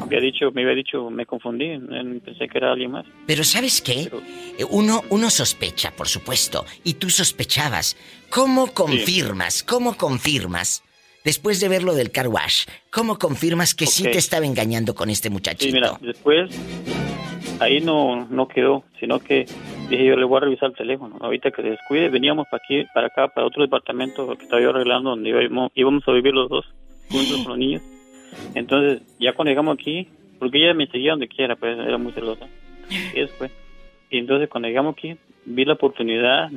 había 0.03 0.21
dicho, 0.21 0.51
me 0.53 0.63
había 0.63 0.75
dicho, 0.75 1.09
me 1.11 1.27
confundí. 1.27 1.79
Pensé 2.25 2.49
que 2.49 2.59
era 2.59 2.73
alguien 2.73 2.91
más. 2.91 3.07
Pero 3.27 3.45
¿sabes 3.45 3.81
qué? 3.81 4.11
Eh, 4.59 4.65
Uno, 4.69 5.03
uno 5.11 5.31
sospecha, 5.31 5.93
por 5.97 6.09
supuesto, 6.09 6.65
y 6.83 6.95
tú 6.95 7.09
sospechabas. 7.09 7.97
¿Cómo 8.31 8.67
confirmas? 8.75 9.63
¿Cómo 9.63 9.97
confirmas? 9.97 10.83
Después 11.25 11.59
de 11.59 11.69
ver 11.71 11.83
lo 11.83 11.95
del 11.95 12.11
car 12.11 12.29
wash, 12.29 12.67
¿cómo 12.91 13.19
confirmas 13.19 13.75
que 13.75 13.87
sí 13.87 14.03
te 14.03 14.19
estaba 14.19 14.45
engañando 14.45 14.95
con 14.95 15.09
este 15.09 15.31
muchachito? 15.31 15.65
Sí, 15.65 15.73
mira, 15.73 15.97
después 16.03 16.51
ahí 17.61 17.81
no, 17.81 18.27
no 18.27 18.47
quedó, 18.47 18.85
sino 19.01 19.19
que 19.21 19.47
dije 19.89 20.05
yo 20.05 20.17
le 20.17 20.25
voy 20.27 20.37
a 20.37 20.41
revisar 20.41 20.69
el 20.69 20.77
teléfono. 20.77 21.17
Ahorita 21.21 21.51
que 21.51 21.63
se 21.63 21.71
descuide, 21.71 22.11
veníamos 22.11 22.47
para 22.51 22.63
aquí, 22.63 22.85
para 22.93 23.07
acá, 23.07 23.29
para 23.29 23.47
otro 23.47 23.63
departamento 23.63 24.37
que 24.37 24.45
estaba 24.45 24.61
yo 24.61 24.69
arreglando 24.69 25.11
donde 25.11 25.31
íbamos, 25.31 25.73
íbamos 25.75 26.07
a 26.07 26.13
vivir 26.13 26.35
los 26.35 26.51
dos, 26.51 26.67
juntos 27.09 27.39
con 27.39 27.49
los 27.49 27.59
niños. 27.59 27.83
Entonces, 28.55 29.01
ya 29.19 29.33
cuando 29.33 29.51
llegamos 29.51 29.79
aquí, 29.81 30.07
porque 30.39 30.59
ella 30.59 30.75
me 30.75 30.87
seguía 30.89 31.13
donde 31.13 31.29
quiera, 31.29 31.57
pues 31.57 31.79
era 31.79 31.97
muy 31.97 32.13
celosa. 32.13 32.47
Y 33.15 33.21
después, 33.21 33.51
y 34.11 34.19
entonces 34.19 34.51
cuando 34.51 34.69
llegamos 34.69 34.95
aquí, 34.95 35.17
vi 35.47 35.65
la 35.65 35.73
oportunidad. 35.73 36.51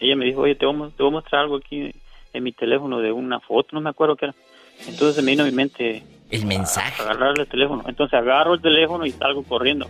Ella 0.00 0.16
me 0.16 0.24
dijo, 0.24 0.40
oye, 0.40 0.54
voy, 0.60 0.90
te 0.90 1.02
voy 1.04 1.08
a 1.08 1.12
mostrar 1.12 1.42
algo 1.42 1.58
aquí 1.58 1.92
en 2.32 2.44
mi 2.44 2.52
teléfono 2.52 3.00
de 3.00 3.12
una 3.12 3.40
foto, 3.40 3.70
no 3.72 3.80
me 3.80 3.90
acuerdo 3.90 4.16
qué 4.16 4.26
era. 4.26 4.34
Entonces 4.86 5.16
se 5.16 5.22
me 5.22 5.32
vino 5.32 5.42
a 5.42 5.46
mi 5.46 5.52
mente 5.52 6.02
el 6.30 6.46
mensaje. 6.46 7.02
agarrar 7.02 7.38
el 7.38 7.46
teléfono. 7.46 7.84
Entonces 7.86 8.18
agarro 8.18 8.54
el 8.54 8.62
teléfono 8.62 9.04
y 9.06 9.10
salgo 9.10 9.42
corriendo. 9.44 9.86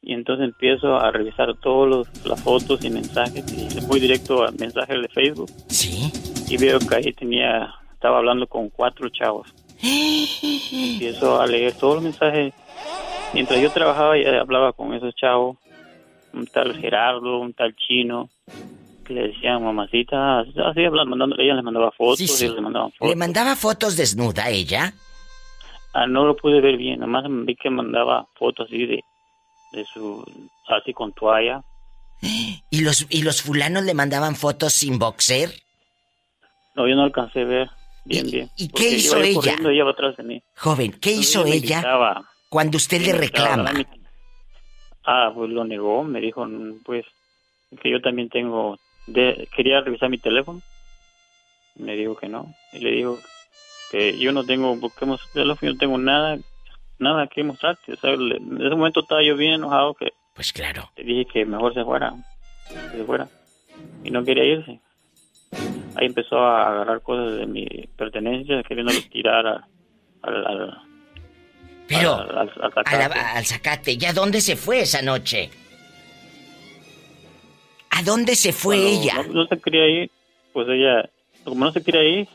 Y 0.00 0.14
entonces 0.14 0.46
empiezo 0.46 0.96
a 0.96 1.10
revisar 1.10 1.54
todas 1.58 2.08
las 2.24 2.42
fotos 2.42 2.84
y 2.84 2.90
mensajes 2.90 3.44
y 3.52 3.86
voy 3.86 4.00
directo 4.00 4.42
al 4.42 4.54
mensaje 4.58 4.98
de 4.98 5.08
Facebook. 5.08 5.50
Sí. 5.68 6.10
Y 6.48 6.56
veo 6.56 6.78
que 6.80 6.94
ahí 6.96 7.12
tenía, 7.12 7.72
estaba 7.92 8.18
hablando 8.18 8.46
con 8.46 8.68
cuatro 8.68 9.08
chavos. 9.10 9.52
Empiezo 9.82 11.40
a 11.40 11.46
leer 11.46 11.72
todos 11.74 11.96
los 11.96 12.04
mensajes. 12.04 12.52
Mientras 13.32 13.60
yo 13.60 13.70
trabajaba 13.70 14.18
y 14.18 14.24
hablaba 14.24 14.72
con 14.72 14.92
esos 14.94 15.14
chavos, 15.14 15.56
un 16.32 16.46
tal 16.46 16.76
Gerardo, 16.76 17.38
un 17.38 17.52
tal 17.52 17.74
chino, 17.76 18.28
que 19.02 19.14
le 19.14 19.28
decían 19.28 19.62
mamacita, 19.62 20.40
así 20.40 20.84
hablando, 20.84 21.10
mandando, 21.10 21.36
ella 21.38 21.54
les 21.54 21.64
mandaba 21.64 21.90
fotos 21.92 22.18
Sí, 22.18 22.28
sí. 22.28 22.46
y 22.46 22.48
les 22.50 22.60
mandaban 22.60 22.90
fotos. 22.92 23.08
¿Le 23.08 23.16
mandaba 23.16 23.56
fotos 23.56 23.96
desnuda 23.96 24.44
a 24.44 24.50
ella? 24.50 24.92
Ah, 25.94 26.06
no 26.06 26.24
lo 26.26 26.36
pude 26.36 26.60
ver 26.60 26.76
bien, 26.76 27.00
nomás 27.00 27.24
vi 27.28 27.54
que 27.54 27.68
mandaba 27.70 28.26
fotos 28.34 28.66
así 28.66 28.86
de, 28.86 29.00
de 29.72 29.84
su, 29.92 30.24
así 30.68 30.92
con 30.92 31.12
toalla. 31.12 31.62
¿Y 32.70 32.80
los, 32.80 33.06
¿Y 33.10 33.22
los 33.22 33.42
fulanos 33.42 33.84
le 33.84 33.94
mandaban 33.94 34.36
fotos 34.36 34.72
sin 34.72 34.98
boxer? 34.98 35.50
No, 36.74 36.88
yo 36.88 36.94
no 36.94 37.02
alcancé 37.02 37.42
a 37.42 37.44
ver 37.44 37.70
bien, 38.04 38.30
bien. 38.30 38.50
y 38.56 38.68
qué 38.68 38.88
hizo 38.90 39.18
yo 39.18 39.24
ella? 39.24 39.56
y 39.62 39.66
ella 39.66 39.90
atrás 39.90 40.16
de 40.16 40.22
mí. 40.22 40.42
Joven, 40.56 40.92
¿qué 40.92 41.10
Entonces 41.10 41.30
hizo 41.30 41.44
ella 41.44 41.76
gritaba, 41.80 42.24
cuando 42.48 42.76
usted 42.78 43.02
le 43.02 43.12
gritaba, 43.12 43.56
reclama? 43.70 43.86
Ah, 45.04 45.30
pues 45.34 45.50
lo 45.50 45.64
negó, 45.64 46.04
me 46.04 46.20
dijo, 46.20 46.46
pues, 46.84 47.04
que 47.82 47.90
yo 47.90 48.00
también 48.00 48.28
tengo, 48.28 48.78
de, 49.06 49.48
quería 49.54 49.80
revisar 49.80 50.08
mi 50.10 50.18
teléfono. 50.18 50.60
Me 51.76 51.96
dijo 51.96 52.16
que 52.16 52.28
no. 52.28 52.54
Y 52.72 52.78
le 52.80 52.90
digo 52.92 53.18
que 53.90 54.18
yo 54.18 54.32
no 54.32 54.44
tengo, 54.44 54.78
porque 54.80 55.04
hemos, 55.04 55.20
teléfono, 55.32 55.68
yo 55.70 55.72
no 55.74 55.78
tengo 55.78 55.98
nada, 55.98 56.38
nada 56.98 57.26
que 57.26 57.42
mostrarte. 57.44 57.92
O 57.92 57.96
sea, 57.96 58.10
le- 58.16 58.36
en 58.36 58.56
ese 58.60 58.74
momento 58.76 59.00
estaba 59.00 59.22
yo 59.22 59.36
bien 59.36 59.54
enojado 59.54 59.94
que 59.94 60.12
Pues 60.34 60.52
claro. 60.52 60.90
le 60.96 61.04
dije 61.04 61.26
que 61.32 61.44
mejor 61.44 61.74
se 61.74 61.84
fuera, 61.84 62.14
que 62.68 62.98
se 62.98 63.04
fuera. 63.04 63.28
Y 64.04 64.10
no 64.10 64.24
quería 64.24 64.44
irse. 64.44 64.80
Ahí 65.94 66.06
empezó 66.06 66.38
a 66.38 66.70
agarrar 66.70 67.02
cosas 67.02 67.36
de 67.36 67.46
mi 67.46 67.66
pertenencia, 67.96 68.62
queriendo 68.62 68.92
tirar 69.10 69.46
a- 69.46 69.68
al, 70.22 70.46
al, 70.46 70.78
Pero, 71.88 72.14
al, 72.14 72.38
al- 72.38 72.50
al 72.86 73.12
al 73.12 73.44
zacate, 73.44 73.96
¿ya 73.98 74.12
dónde 74.12 74.40
se 74.40 74.56
fue 74.56 74.80
esa 74.80 75.02
noche? 75.02 75.50
¿A 77.94 78.02
dónde 78.02 78.34
se 78.36 78.52
fue 78.52 78.76
Cuando 78.78 79.00
ella? 79.00 79.22
No, 79.28 79.32
no 79.42 79.46
se 79.46 79.58
quería 79.60 79.86
ir, 79.86 80.10
pues 80.52 80.66
ella, 80.68 81.08
como 81.44 81.64
no 81.66 81.72
se 81.72 81.82
quería 81.82 82.02
ir, 82.02 82.28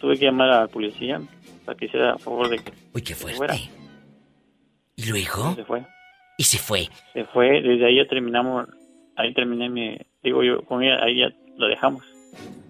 tuve 0.00 0.18
que 0.18 0.24
llamar 0.26 0.50
a 0.50 0.60
la 0.62 0.66
policía 0.68 1.20
para 1.64 1.78
que 1.78 1.86
hiciera 1.86 2.14
a 2.14 2.18
favor 2.18 2.48
de 2.48 2.58
que 2.58 2.72
Uy, 2.92 3.02
qué 3.02 3.14
fuerte. 3.14 3.36
fuera. 3.38 3.54
¿Y 4.96 5.06
luego? 5.06 5.54
Se 5.54 5.64
fue. 5.64 5.86
Y 6.36 6.44
se 6.44 6.58
fue. 6.58 6.88
Se 7.12 7.24
fue, 7.26 7.62
desde 7.62 7.86
ahí 7.86 7.96
ya 7.96 8.06
terminamos, 8.08 8.66
ahí 9.16 9.32
terminé 9.34 9.68
mi, 9.68 9.96
digo 10.22 10.42
yo, 10.42 10.62
con 10.64 10.82
ella, 10.82 10.96
ahí 11.04 11.20
ya 11.20 11.28
lo 11.56 11.68
dejamos. 11.68 12.02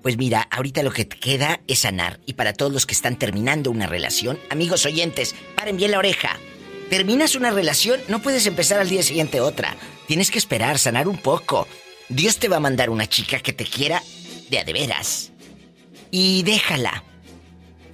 Pues 0.02 0.16
mira, 0.18 0.46
ahorita 0.50 0.82
lo 0.82 0.90
que 0.90 1.04
te 1.04 1.18
queda 1.18 1.60
es 1.66 1.80
sanar. 1.80 2.20
Y 2.26 2.34
para 2.34 2.52
todos 2.52 2.72
los 2.72 2.86
que 2.86 2.94
están 2.94 3.18
terminando 3.18 3.70
una 3.70 3.86
relación, 3.86 4.38
amigos 4.50 4.86
oyentes, 4.86 5.34
paren 5.56 5.76
bien 5.76 5.90
la 5.92 5.98
oreja. 5.98 6.30
Terminas 6.88 7.36
una 7.36 7.50
relación, 7.50 8.00
no 8.08 8.20
puedes 8.20 8.46
empezar 8.46 8.80
al 8.80 8.88
día 8.88 9.02
siguiente 9.02 9.40
otra. 9.40 9.76
Tienes 10.10 10.32
que 10.32 10.38
esperar, 10.38 10.76
sanar 10.78 11.06
un 11.06 11.18
poco. 11.18 11.68
Dios 12.08 12.40
te 12.40 12.48
va 12.48 12.56
a 12.56 12.58
mandar 12.58 12.90
una 12.90 13.06
chica 13.06 13.38
que 13.38 13.52
te 13.52 13.64
quiera 13.64 14.02
de 14.50 14.58
a 14.58 14.64
de 14.64 14.72
veras. 14.72 15.32
Y 16.10 16.42
déjala. 16.42 17.04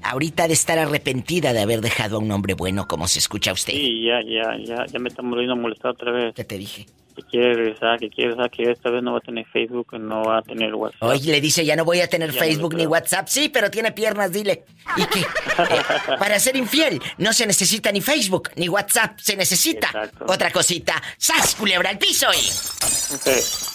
Ahorita 0.03 0.49
de 0.49 0.55
estar 0.55 0.79
arrepentida 0.79 1.53
de 1.53 1.61
haber 1.61 1.83
dejado 1.83 2.17
a 2.17 2.21
un 2.21 2.31
hombre 2.31 2.55
bueno 2.55 2.89
como 2.89 3.07
se 3.07 3.19
escucha 3.19 3.53
usted. 3.53 3.75
Sí, 3.75 4.03
ya, 4.07 4.23
ya, 4.23 4.57
ya, 4.65 4.87
ya 4.87 4.99
me 4.99 5.11
están 5.11 5.29
volviendo 5.29 5.53
a 5.53 5.57
molestar 5.57 5.91
otra 5.91 6.11
vez. 6.11 6.35
¿Qué 6.35 6.45
te 6.45 6.57
dije? 6.57 6.87
Que 7.17 7.23
quiere 7.23 7.55
regresar, 7.55 7.99
que 7.99 8.11
quiere 8.11 8.31
regresar, 8.33 8.51
que 8.51 8.71
esta 8.71 8.91
vez 8.91 9.03
no 9.03 9.13
va 9.13 9.19
a 9.19 9.21
tener 9.23 9.47
Facebook, 9.47 9.89
que 9.91 9.99
no 9.99 10.23
va 10.23 10.39
a 10.39 10.43
tener 10.43 10.75
WhatsApp. 10.75 11.03
Hoy 11.03 11.21
le 11.21 11.41
dice, 11.41 11.65
ya 11.65 11.75
no 11.75 11.85
voy 11.85 12.01
a 12.03 12.09
tener 12.09 12.31
Ya 12.31 12.39
no 12.39 12.41
le 12.45 12.53
Facebook 12.53 12.75
ni. 12.75 12.87
WhatsApp. 12.87 13.27
Sí, 13.29 13.49
pero 13.49 13.71
tiene 13.71 13.93
piernas, 13.93 14.31
dile. 14.33 14.65
¿Y 14.97 15.07
qué? 15.07 15.25
Eh, 15.59 16.17
para 16.19 16.39
ser 16.39 16.55
infiel 16.55 17.01
no 17.17 17.33
se 17.33 17.47
necesita 17.47 17.91
ni 17.91 18.03
Facebook 18.03 18.51
ni 18.57 18.69
WhatsApp. 18.69 19.19
Se 19.19 19.37
necesita 19.37 20.11
otra 20.29 20.51
cosita. 20.51 21.03
¡Sas, 21.17 21.55
culebra 21.55 21.89
al 21.89 21.99
piso 21.99 22.27
y... 22.35 22.47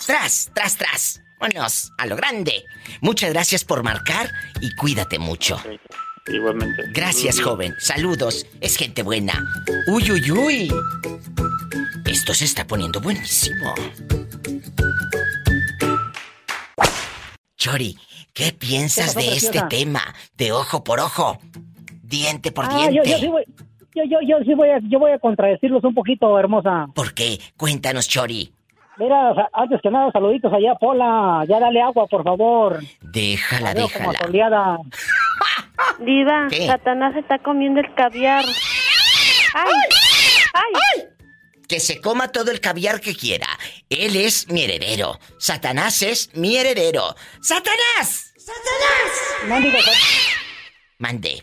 Tras, 0.05 0.51
tras, 0.53 0.77
tras. 0.77 1.21
Vámonos, 1.39 1.91
a 1.97 2.05
lo 2.05 2.15
grande. 2.15 2.63
Muchas 3.01 3.31
gracias 3.31 3.63
por 3.63 3.81
marcar 3.81 4.29
y 4.61 4.75
cuídate 4.75 5.17
mucho. 5.17 5.59
Igualmente. 6.27 6.83
Gracias, 6.93 7.41
joven. 7.41 7.73
Saludos. 7.79 8.45
Es 8.59 8.77
gente 8.77 9.01
buena. 9.01 9.43
Uy, 9.87 10.11
uy, 10.11 10.31
uy. 10.31 10.71
Esto 12.11 12.33
se 12.33 12.45
está 12.45 12.65
poniendo 12.67 12.99
buenísimo. 12.99 13.73
Chori, 17.57 17.97
¿qué 18.33 18.51
piensas 18.51 19.13
¿Qué 19.15 19.15
pasó, 19.15 19.29
de 19.29 19.35
este 19.37 19.47
preciosa? 19.59 19.69
tema? 19.69 20.01
De 20.35 20.51
ojo 20.51 20.83
por 20.83 20.99
ojo, 20.99 21.37
diente 22.03 22.51
por 22.51 22.65
Ah, 22.65 22.89
yo, 22.89 23.03
diente. 23.03 23.09
yo 23.11 23.17
sí 23.19 23.27
voy, 23.27 23.43
yo, 23.95 24.03
yo, 24.03 24.17
yo 24.27 24.37
sí 24.43 24.53
voy 24.55 24.69
a, 24.69 24.79
yo 24.83 24.99
voy 24.99 25.11
a 25.11 25.19
contradecirlos 25.19 25.83
un 25.83 25.93
poquito, 25.93 26.37
hermosa. 26.37 26.87
¿Por 26.93 27.13
qué? 27.13 27.39
Cuéntanos, 27.57 28.07
Chori. 28.09 28.51
Mira, 28.97 29.49
antes 29.53 29.79
que 29.81 29.89
nada, 29.89 30.11
saluditos 30.11 30.51
allá, 30.53 30.75
Pola. 30.79 31.45
Ya 31.47 31.59
dale 31.59 31.81
agua, 31.81 32.07
por 32.07 32.23
favor. 32.23 32.79
Déjala, 33.01 33.73
como 33.73 33.87
déjala. 33.87 34.11
atoleada. 34.19 34.77
Diva, 35.99 36.47
¿Qué? 36.49 36.67
Satanás 36.67 37.15
está 37.15 37.39
comiendo 37.39 37.79
el 37.79 37.93
caviar. 37.95 38.43
¡Ay! 39.53 39.71
¡Ay! 40.53 41.03
Que 41.71 41.79
se 41.79 42.01
coma 42.01 42.27
todo 42.33 42.51
el 42.51 42.59
caviar 42.59 42.99
que 42.99 43.15
quiera. 43.15 43.47
Él 43.89 44.17
es 44.17 44.51
mi 44.51 44.63
heredero. 44.63 45.17
Satanás 45.37 46.01
es 46.01 46.29
mi 46.35 46.57
heredero. 46.57 47.15
¡Satanás! 47.39 48.33
¡Satanás! 48.35 49.47
No 49.47 49.61
digas 49.61 49.85
Mande. 50.99 51.41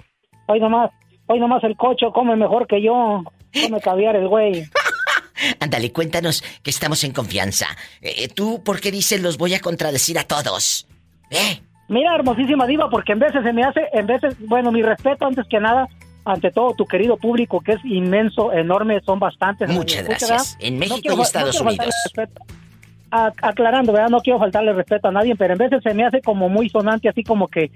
Hoy 0.49 0.61
nomás, 0.61 0.91
hoy 1.29 1.41
nomás 1.41 1.65
el 1.65 1.79
cocho 1.79 2.13
come 2.13 2.37
mejor 2.37 2.67
que 2.67 2.83
yo. 2.83 3.25
Come 3.55 3.81
caviar 3.81 4.17
el 4.17 4.29
güey. 4.29 4.69
Ándale, 5.61 5.93
cuéntanos 5.93 6.45
que 6.63 6.69
estamos 6.69 7.03
en 7.05 7.13
confianza. 7.13 7.69
Eh, 8.03 8.29
¿Tú 8.29 8.63
por 8.63 8.83
qué 8.83 8.91
dices 8.91 9.23
los 9.23 9.39
voy 9.39 9.55
a 9.55 9.61
contradecir 9.61 10.19
a 10.19 10.25
todos? 10.25 10.87
¿Eh? 11.31 11.63
Mira, 11.89 12.15
hermosísima 12.15 12.67
diva, 12.67 12.91
porque 12.91 13.13
en 13.13 13.21
veces 13.21 13.43
se 13.43 13.53
me 13.55 13.65
hace, 13.65 13.81
en 13.95 14.07
veces, 14.07 14.37
bueno, 14.47 14.71
mi 14.73 14.83
respeto 14.83 15.25
antes 15.25 15.47
que 15.49 15.59
nada 15.59 15.89
ante 16.29 16.51
todo 16.51 16.75
tu 16.75 16.85
querido 16.85 17.17
público 17.17 17.61
que 17.61 17.73
es 17.73 17.85
inmenso, 17.85 18.53
enorme, 18.53 19.01
son 19.01 19.19
bastantes. 19.19 19.69
Muchas 19.69 20.07
¿Me 20.07 20.13
escucha, 20.15 20.27
gracias. 20.27 20.57
verdad? 20.59 20.67
En 20.69 20.75
No 20.75 20.81
México 20.81 20.99
quiero 21.01 21.17
y 21.19 21.23
Estados 21.23 21.63
no 21.63 21.69
Unidos. 21.71 21.95
A- 23.11 23.33
aclarando, 23.41 23.93
¿verdad? 23.93 24.11
No 24.11 24.21
quiero 24.21 24.39
faltarle 24.39 24.73
respeto 24.75 25.09
a 25.09 25.13
nadie, 25.13 25.35
pero 25.35 25.55
en 25.55 25.59
veces 25.59 25.83
se 25.83 25.95
me 25.95 26.05
hace 26.05 26.21
como 26.21 26.51
muy 26.51 26.69
sonante, 26.69 27.09
así 27.09 27.25
como 27.25 27.49
que 27.49 27.71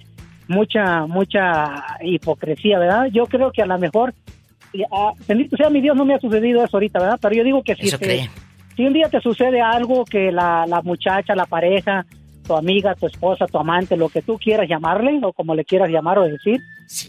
mucha, 0.47 1.07
mucha 1.07 1.83
hipocresía, 2.03 2.79
¿verdad? 2.79 3.07
Yo 3.11 3.25
creo 3.27 3.51
que 3.51 3.63
a 3.63 3.67
lo 3.67 3.79
mejor, 3.79 4.13
ah, 4.93 5.13
bendito 5.27 5.57
sea 5.57 5.71
mi 5.71 5.81
Dios, 5.81 5.97
no 5.97 6.05
me 6.05 6.15
ha 6.15 6.21
sucedido 6.21 6.63
eso 6.63 6.77
ahorita, 6.77 6.99
¿verdad? 6.99 7.19
Pero 7.23 7.35
yo 7.35 7.45
digo 7.45 7.63
que 7.63 7.75
si, 7.77 7.87
te- 7.97 8.31
si 8.77 8.85
un 8.85 8.93
día 8.93 9.09
te 9.09 9.21
sucede 9.23 9.63
algo 9.63 10.05
que 10.05 10.31
la, 10.31 10.67
la 10.67 10.83
muchacha, 10.83 11.35
la 11.35 11.47
pareja, 11.47 12.05
tu 12.47 12.55
amiga, 12.55 12.95
tu 12.95 13.07
esposa, 13.07 13.47
tu 13.47 13.59
amante, 13.59 13.97
lo 13.97 14.09
que 14.09 14.23
tú 14.23 14.39
quieras 14.39 14.69
llamarle, 14.69 15.21
o 15.23 15.33
como 15.33 15.55
le 15.55 15.65
quieras 15.65 15.91
llamar 15.91 16.19
o 16.19 16.25
decir, 16.25 16.61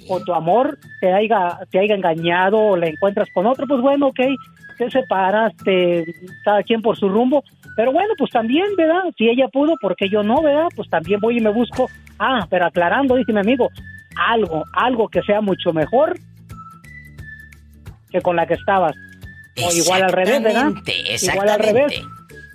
o 0.07 0.19
tu 0.19 0.33
amor 0.33 0.77
te 0.99 1.11
haya, 1.11 1.59
te 1.71 1.79
haya 1.79 1.95
engañado 1.95 2.59
o 2.59 2.77
le 2.77 2.89
encuentras 2.89 3.27
con 3.33 3.45
otro, 3.45 3.67
pues 3.67 3.81
bueno, 3.81 4.07
ok, 4.07 4.19
te 4.77 4.89
separas, 4.89 5.53
te, 5.63 6.05
cada 6.43 6.63
quien 6.63 6.81
por 6.81 6.97
su 6.97 7.09
rumbo, 7.09 7.43
pero 7.75 7.91
bueno, 7.91 8.13
pues 8.17 8.31
también, 8.31 8.75
¿verdad? 8.77 9.03
Si 9.17 9.27
ella 9.27 9.47
pudo, 9.47 9.73
porque 9.81 10.09
yo 10.09 10.23
no, 10.23 10.41
¿verdad? 10.41 10.67
Pues 10.75 10.89
también 10.89 11.19
voy 11.19 11.37
y 11.37 11.41
me 11.41 11.51
busco, 11.51 11.89
ah, 12.19 12.45
pero 12.49 12.65
aclarando, 12.65 13.15
dice 13.15 13.33
mi 13.33 13.39
amigo, 13.39 13.69
algo, 14.15 14.63
algo 14.73 15.09
que 15.09 15.21
sea 15.23 15.41
mucho 15.41 15.73
mejor 15.73 16.17
que 18.11 18.21
con 18.21 18.35
la 18.35 18.45
que 18.45 18.53
estabas. 18.53 18.95
O 19.61 19.71
igual 19.75 20.03
al 20.03 20.11
revés, 20.11 20.41
¿verdad? 20.41 20.71
Igual 21.21 21.49
al 21.49 21.59
revés. 21.59 22.01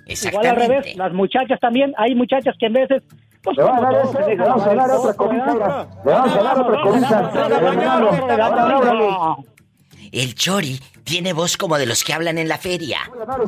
Exactamente. 0.09 0.47
Igual 0.47 0.47
al 0.47 0.55
revés, 0.81 0.95
las 0.95 1.13
muchachas 1.13 1.59
también, 1.59 1.93
hay 1.97 2.15
muchachas 2.15 2.55
que 2.59 2.65
en 2.65 2.73
veces... 2.73 3.03
Pues, 3.41 3.55
Le 3.57 3.63
vamos 3.63 3.83
a 3.85 3.91
dar 3.91 4.05
ese, 4.05 4.35
le 4.35 4.35
vamos 4.35 4.63
a 4.63 4.69
otra 4.71 5.27
mira. 5.31 5.87
Le 6.05 6.11
vamos 6.11 6.35
a 6.35 6.43
dar 6.43 6.59
otra 6.59 6.81
cobija. 6.81 7.31
El 10.11 10.33
Chori 10.35 10.79
tiene 11.03 11.33
voz 11.33 11.55
como 11.55 11.77
de 11.77 11.85
los 11.85 12.03
que 12.03 12.13
hablan 12.13 12.37
en 12.37 12.47
la 12.47 12.57
feria. 12.57 12.99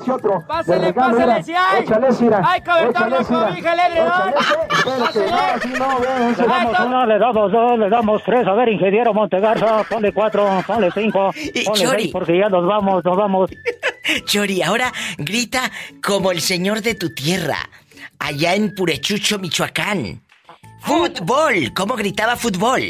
Otro. 0.07 0.43
Pásale, 0.47 0.93
pásale, 0.93 1.43
si 1.43 1.53
hay. 1.53 1.85
Cobija, 1.85 3.73
el 3.73 3.79
edredón. 3.79 4.29
Échale 4.29 4.99
ese. 5.09 5.25
Espérate, 5.25 5.67
no, 5.77 5.99
Le 5.99 6.47
damos 6.47 6.79
uno, 6.79 7.05
le 7.05 7.19
damos 7.19 7.51
dos, 7.51 7.79
le 7.79 7.89
damos 7.89 8.23
tres. 8.23 8.47
A 8.47 8.53
ver, 8.53 8.69
ingeniero 8.69 9.13
Montegarza, 9.13 9.83
ponle 9.89 10.11
cuatro, 10.13 10.47
ponle 10.65 10.89
cinco, 10.91 11.31
ponle 11.65 11.79
Chori. 11.83 12.01
seis, 12.03 12.11
porque 12.11 12.37
ya 12.37 12.47
nos 12.49 12.65
vamos, 12.65 13.03
nos 13.03 13.17
vamos. 13.17 13.51
Chori, 14.25 14.61
ahora 14.61 14.91
grita 15.17 15.71
como 16.03 16.31
el 16.31 16.41
señor 16.41 16.81
de 16.81 16.95
tu 16.95 17.13
tierra, 17.13 17.57
allá 18.19 18.55
en 18.55 18.73
Purechucho, 18.75 19.39
Michoacán. 19.39 20.21
Fútbol, 20.79 21.73
¿cómo 21.75 21.95
gritaba 21.95 22.35
fútbol? 22.35 22.81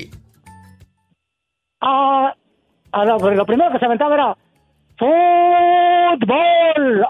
Ah, 1.82 2.34
ah, 2.92 3.06
no, 3.06 3.18
pero 3.18 3.36
lo 3.36 3.46
primero 3.46 3.72
que 3.72 3.80
se 3.80 3.86
aventaba 3.86 4.16
era 4.16 4.38
fútbol. 4.98 5.18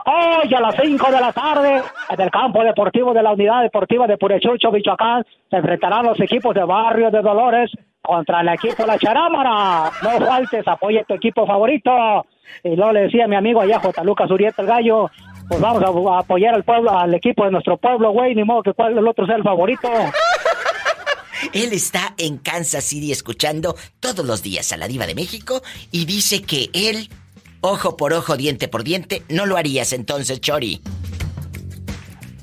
Hoy 0.05 0.53
a 0.53 0.59
las 0.59 0.75
5 0.81 1.11
de 1.11 1.21
la 1.21 1.33
tarde, 1.33 1.83
en 2.09 2.21
el 2.21 2.31
campo 2.31 2.63
deportivo 2.63 3.13
de 3.13 3.21
la 3.21 3.33
Unidad 3.33 3.61
Deportiva 3.61 4.07
de 4.07 4.17
Purechucho, 4.17 4.71
Michoacán, 4.71 5.23
se 5.49 5.57
enfrentarán 5.57 6.05
los 6.05 6.19
equipos 6.19 6.55
de 6.55 6.63
Barrio 6.63 7.11
de 7.11 7.21
Dolores 7.21 7.71
contra 8.01 8.41
el 8.41 8.49
equipo 8.49 8.85
La 8.85 8.97
Charámara. 8.97 9.91
No 10.01 10.25
faltes, 10.25 10.67
apoya 10.67 11.03
tu 11.03 11.13
equipo 11.13 11.45
favorito. 11.45 12.25
Y 12.63 12.75
luego 12.75 12.93
le 12.93 13.01
decía 13.01 13.25
a 13.25 13.27
mi 13.27 13.35
amigo 13.35 13.61
allá, 13.61 13.79
J. 13.79 14.03
Lucas 14.03 14.29
Urieta 14.29 14.61
el 14.61 14.67
Gallo, 14.67 15.09
pues 15.47 15.59
vamos 15.59 15.83
a, 15.83 16.19
apoyar 16.19 16.53
al 16.53 16.63
pueblo, 16.63 16.97
al 16.97 17.13
equipo 17.13 17.45
de 17.45 17.51
nuestro 17.51 17.77
pueblo, 17.77 18.11
güey, 18.11 18.35
ni 18.35 18.43
modo 18.43 18.63
que 18.63 18.73
cuál 18.73 18.97
el 18.97 19.07
otro 19.07 19.25
sea 19.25 19.35
el 19.35 19.43
favorito. 19.43 19.89
Él 21.53 21.73
está 21.73 22.13
en 22.17 22.37
Kansas 22.37 22.83
City 22.83 23.11
escuchando 23.11 23.75
todos 23.99 24.25
los 24.25 24.43
días 24.43 24.71
a 24.73 24.77
la 24.77 24.87
diva 24.87 25.07
de 25.07 25.15
México 25.15 25.61
y 25.91 26.05
dice 26.05 26.43
que 26.43 26.69
él, 26.73 27.09
ojo 27.61 27.97
por 27.97 28.13
ojo, 28.13 28.37
diente 28.37 28.67
por 28.67 28.83
diente, 28.83 29.23
no 29.27 29.45
lo 29.45 29.57
harías 29.57 29.91
entonces, 29.93 30.39
Chori. 30.39 30.81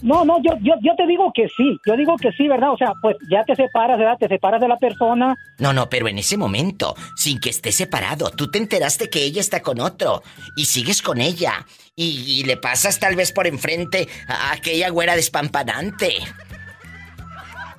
No, 0.01 0.25
no, 0.25 0.41
yo, 0.43 0.53
yo, 0.61 0.75
yo 0.81 0.95
te 0.95 1.07
digo 1.07 1.33
que 1.35 1.49
sí, 1.49 1.77
yo 1.85 1.97
digo 1.97 2.17
que 2.17 2.31
sí, 2.33 2.47
¿verdad? 2.47 2.73
O 2.73 2.77
sea, 2.77 2.93
pues 3.03 3.17
ya 3.31 3.43
te 3.45 3.57
separas, 3.57 3.99
¿verdad? 3.99 4.17
Te 4.19 4.29
separas 4.29 4.61
de 4.61 4.69
la 4.69 4.77
persona. 4.77 5.37
No, 5.59 5.73
no, 5.73 5.89
pero 5.89 6.07
en 6.07 6.19
ese 6.19 6.37
momento, 6.37 6.95
sin 7.17 7.41
que 7.41 7.51
esté 7.51 7.73
separado, 7.73 8.31
tú 8.31 8.49
te 8.51 8.59
enteraste 8.59 9.11
que 9.11 9.25
ella 9.25 9.41
está 9.41 9.61
con 9.61 9.81
otro 9.81 10.23
y 10.57 10.67
sigues 10.67 11.03
con 11.03 11.21
ella 11.21 11.67
y, 11.97 12.25
y 12.27 12.45
le 12.45 12.57
pasas 12.57 13.01
tal 13.01 13.17
vez 13.17 13.33
por 13.33 13.49
enfrente 13.49 14.07
a 14.29 14.53
aquella 14.53 14.89
güera 14.91 15.17
despampanante. 15.17 16.13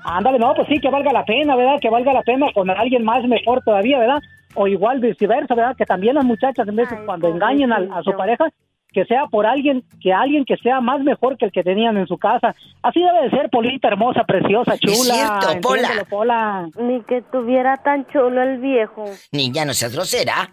Ándale, 0.04 0.40
no, 0.40 0.54
pues 0.56 0.68
sí, 0.68 0.80
que 0.80 0.90
valga 0.90 1.14
la 1.14 1.24
pena, 1.24 1.56
¿verdad? 1.56 1.80
Que 1.82 1.90
valga 1.90 2.12
la 2.14 2.24
pena 2.24 2.48
con 2.54 2.70
alguien 2.70 3.04
más 3.04 3.24
mejor 3.26 3.62
todavía, 3.64 4.00
¿verdad? 4.00 4.22
O 4.56 4.68
igual 4.68 5.00
viceversa, 5.00 5.56
¿verdad? 5.56 5.76
Que 5.78 5.86
también 5.86 6.16
las 6.16 6.26
muchachas, 6.26 6.68
en 6.68 6.76
veces, 6.76 6.98
cuando 7.06 7.30
engañen 7.30 7.72
a, 7.72 7.78
a 7.78 8.04
su 8.04 8.12
pareja, 8.14 8.50
que 8.92 9.06
sea 9.06 9.28
por 9.28 9.46
alguien, 9.46 9.84
que 10.02 10.14
alguien 10.14 10.46
que 10.46 10.58
sea 10.58 10.82
más 10.82 11.02
mejor 11.02 11.38
que 11.38 11.46
el 11.46 11.52
que 11.52 11.64
tenían 11.64 11.98
en 11.98 12.08
su 12.08 12.18
casa. 12.18 12.56
Así 12.82 13.00
debe 13.00 13.24
de 13.24 13.30
ser, 13.30 13.50
Polita, 13.50 13.88
hermosa, 13.88 14.24
preciosa, 14.24 14.78
chula. 14.78 15.42
cierto, 15.42 15.62
Pola. 16.10 16.70
Ni 16.80 17.02
que 17.02 17.22
tuviera 17.32 17.78
tan 17.78 18.08
chulo 18.08 18.42
el 18.42 18.60
viejo. 18.60 19.06
Niña, 19.32 19.66
no 19.66 19.74
seas 19.74 19.94
grosera. 19.94 20.52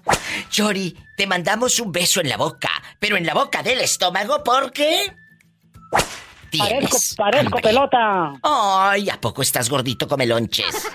Chori, 0.50 0.94
te 1.16 1.26
mandamos 1.26 1.80
un 1.80 1.92
beso 1.92 2.20
en 2.20 2.28
la 2.28 2.36
boca, 2.36 2.70
pero 2.98 3.16
en 3.16 3.26
la 3.26 3.34
boca 3.34 3.62
del 3.62 3.80
estómago 3.80 4.42
porque... 4.44 5.12
Parezco, 6.56 6.78
Tienes 6.78 7.14
parezco 7.16 7.58
pelota. 7.58 8.32
Ay, 8.42 9.10
¿a 9.10 9.20
poco 9.20 9.42
estás 9.42 9.68
gordito 9.68 10.06
come 10.08 10.26
lonches? 10.26 10.88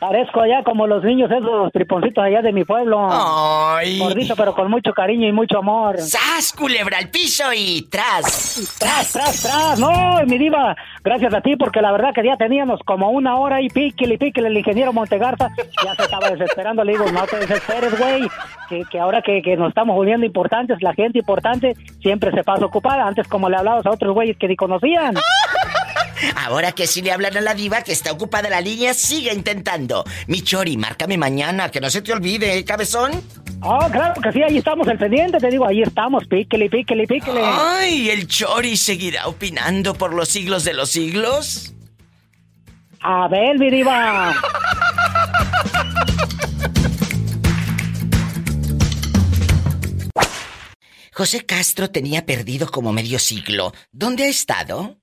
Parezco 0.00 0.40
allá 0.40 0.62
como 0.64 0.86
los 0.86 1.04
niños 1.04 1.30
esos 1.30 1.70
triponcitos 1.72 2.24
allá 2.24 2.40
de 2.40 2.54
mi 2.54 2.64
pueblo. 2.64 3.06
Ay. 3.10 3.98
Gordito, 3.98 4.34
pero 4.34 4.54
con 4.54 4.70
mucho 4.70 4.94
cariño 4.94 5.28
y 5.28 5.32
mucho 5.32 5.58
amor. 5.58 5.98
¡Sas, 5.98 6.54
culebra 6.54 6.96
al 6.96 7.10
piso 7.10 7.44
y 7.54 7.82
tras! 7.82 8.76
Tras, 8.78 9.12
tras, 9.12 9.42
tras. 9.42 9.78
No, 9.78 9.90
mi 10.26 10.38
diva, 10.38 10.74
gracias 11.04 11.34
a 11.34 11.42
ti, 11.42 11.54
porque 11.56 11.82
la 11.82 11.92
verdad 11.92 12.14
que 12.14 12.24
ya 12.24 12.38
teníamos 12.38 12.80
como 12.86 13.10
una 13.10 13.36
hora 13.36 13.60
y 13.60 13.68
píquele, 13.68 14.16
píquele 14.16 14.48
el 14.48 14.56
ingeniero 14.56 14.94
Montegarza. 14.94 15.50
Ya 15.84 15.94
se 15.94 16.04
estaba 16.04 16.30
desesperando. 16.30 16.82
Le 16.82 16.92
digo, 16.92 17.04
no 17.12 17.26
te 17.26 17.36
desesperes, 17.36 17.98
güey. 17.98 18.22
Que, 18.70 18.84
que 18.90 18.98
ahora 18.98 19.20
que, 19.20 19.42
que 19.42 19.54
nos 19.58 19.68
estamos 19.68 19.94
volviendo 19.94 20.24
importantes, 20.24 20.80
la 20.80 20.94
gente 20.94 21.18
importante 21.18 21.76
siempre 22.00 22.30
se 22.32 22.42
pasa 22.42 22.64
ocupada. 22.64 23.06
Antes, 23.06 23.28
como 23.28 23.50
le 23.50 23.58
hablabas 23.58 23.84
a 23.84 23.90
otros 23.90 24.14
güeyes 24.14 24.38
que 24.38 24.48
ni 24.48 24.56
conocían. 24.56 25.14
Ahora 26.36 26.72
que 26.72 26.86
si 26.86 27.02
le 27.02 27.12
hablan 27.12 27.36
a 27.36 27.40
la 27.40 27.54
diva 27.54 27.82
que 27.82 27.92
está 27.92 28.12
ocupada 28.12 28.48
la 28.48 28.60
línea, 28.60 28.94
sigue 28.94 29.32
intentando. 29.32 30.04
Mi 30.26 30.42
Chori, 30.42 30.76
márcame 30.76 31.16
mañana, 31.16 31.70
que 31.70 31.80
no 31.80 31.90
se 31.90 32.02
te 32.02 32.12
olvide, 32.12 32.58
¿eh, 32.58 32.64
cabezón? 32.64 33.12
Oh, 33.62 33.86
claro 33.90 34.20
que 34.22 34.32
sí, 34.32 34.42
ahí 34.42 34.58
estamos 34.58 34.88
al 34.88 34.98
pendiente. 34.98 35.38
Te 35.38 35.48
digo, 35.50 35.66
ahí 35.66 35.82
estamos, 35.82 36.26
píquele, 36.26 36.70
píquele, 36.70 37.06
píquele. 37.06 37.42
Ay, 37.44 38.10
el 38.10 38.26
Chori 38.26 38.76
seguirá 38.76 39.26
opinando 39.26 39.94
por 39.94 40.14
los 40.14 40.28
siglos 40.28 40.64
de 40.64 40.74
los 40.74 40.90
siglos. 40.90 41.74
A 43.02 43.28
ver, 43.28 43.58
mi 43.58 43.70
diva. 43.70 44.34
José 51.12 51.44
Castro 51.44 51.90
tenía 51.90 52.24
perdido 52.24 52.70
como 52.70 52.94
medio 52.94 53.18
siglo. 53.18 53.74
¿Dónde 53.92 54.24
ha 54.24 54.28
estado? 54.28 54.99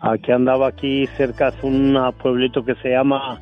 Aquí 0.00 0.32
andaba 0.32 0.68
aquí 0.68 1.06
cerca 1.16 1.50
de 1.50 1.66
un 1.66 1.98
pueblito 2.22 2.64
que 2.64 2.74
se 2.76 2.90
llama 2.90 3.40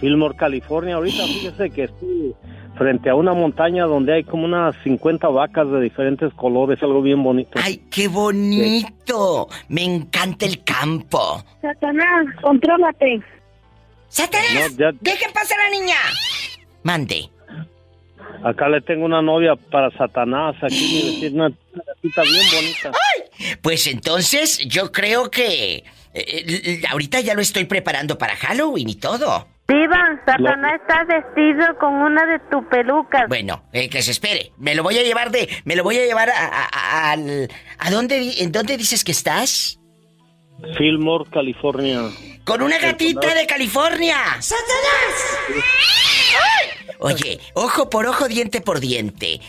Fillmore, 0.00 0.36
California. 0.36 0.94
Ahorita 0.96 1.24
fíjese 1.26 1.70
que 1.70 1.84
estoy 1.84 2.34
frente 2.76 3.10
a 3.10 3.14
una 3.14 3.34
montaña 3.34 3.84
donde 3.84 4.14
hay 4.14 4.24
como 4.24 4.44
unas 4.44 4.74
50 4.84 5.28
vacas 5.28 5.70
de 5.70 5.80
diferentes 5.80 6.32
colores, 6.34 6.82
algo 6.82 7.02
bien 7.02 7.22
bonito. 7.22 7.58
¡Ay, 7.62 7.82
qué 7.90 8.08
bonito! 8.08 9.48
Me 9.68 9.82
encanta 9.84 10.46
el 10.46 10.62
campo. 10.64 11.44
Satanás, 11.60 12.26
contrólate. 12.40 13.20
¡Satanás! 14.08 14.72
No, 14.72 14.78
ya- 14.78 14.96
¡Dejen 15.00 15.32
pasar 15.32 15.58
a 15.60 15.64
la 15.64 15.70
niña! 15.78 15.96
Mande. 16.84 17.28
Acá 18.44 18.68
le 18.68 18.80
tengo 18.80 19.04
una 19.04 19.20
novia 19.20 19.56
para 19.56 19.90
Satanás, 19.98 20.54
aquí 20.62 21.28
una 21.34 21.50
casita 21.50 22.22
bien 22.22 22.46
bonita. 22.54 22.92
Pues 23.60 23.86
entonces 23.88 24.58
yo 24.68 24.90
creo 24.92 25.30
que... 25.30 25.84
eh, 26.26 26.44
eh, 26.64 26.82
ahorita 26.88 27.20
ya 27.20 27.34
lo 27.34 27.40
estoy 27.42 27.64
preparando 27.64 28.18
para 28.18 28.36
Halloween 28.36 28.88
y 28.88 28.94
todo. 28.96 29.48
Diva, 29.68 30.18
Satanás 30.24 30.80
está 30.80 31.04
vestido 31.04 31.76
con 31.78 31.92
una 31.92 32.24
de 32.24 32.38
tus 32.50 32.64
pelucas. 32.70 33.28
Bueno, 33.28 33.64
eh, 33.72 33.90
que 33.90 34.00
se 34.02 34.12
espere. 34.12 34.52
Me 34.56 34.74
lo 34.74 34.82
voy 34.82 34.96
a 34.96 35.02
llevar 35.02 35.30
de... 35.30 35.46
Me 35.64 35.76
lo 35.76 35.82
voy 35.84 35.98
a 35.98 36.06
llevar 36.06 36.30
a... 36.30 36.46
a, 36.46 36.64
a- 36.72 37.10
al- 37.12 37.50
¿a 37.78 37.90
dónde, 37.90 38.42
¿En 38.42 38.50
dónde 38.50 38.78
dices 38.78 39.04
que 39.04 39.12
estás? 39.12 39.78
Fillmore, 40.78 41.28
California. 41.30 42.00
Con 42.44 42.62
una 42.62 42.78
gatita 42.78 43.34
de 43.34 43.46
California. 43.46 44.16
¡Satanás! 44.40 45.64
Oye, 46.98 47.38
ojo 47.54 47.90
por 47.90 48.06
ojo, 48.06 48.26
diente 48.26 48.60
por 48.60 48.80
diente. 48.80 49.40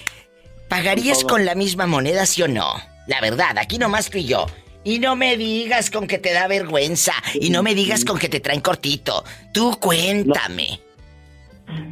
¿Pagarías 0.68 1.24
con 1.24 1.46
la 1.46 1.56
misma 1.56 1.88
moneda, 1.88 2.26
sí 2.26 2.42
o 2.44 2.48
no? 2.48 2.76
La 3.08 3.22
verdad, 3.22 3.58
aquí 3.58 3.78
nomás 3.80 4.10
tú 4.10 4.18
y 4.20 4.26
yo. 4.26 4.46
Y 4.90 4.98
no 5.00 5.16
me 5.16 5.38
digas 5.38 5.92
con 5.92 6.08
que 6.08 6.18
te 6.18 6.34
da 6.34 6.48
vergüenza. 6.48 7.14
Y 7.40 7.52
no 7.52 7.62
me 7.62 7.76
digas 7.76 8.04
con 8.04 8.18
que 8.18 8.28
te 8.28 8.40
traen 8.40 8.62
cortito. 8.62 9.24
Tú 9.54 9.78
cuéntame. 9.80 10.80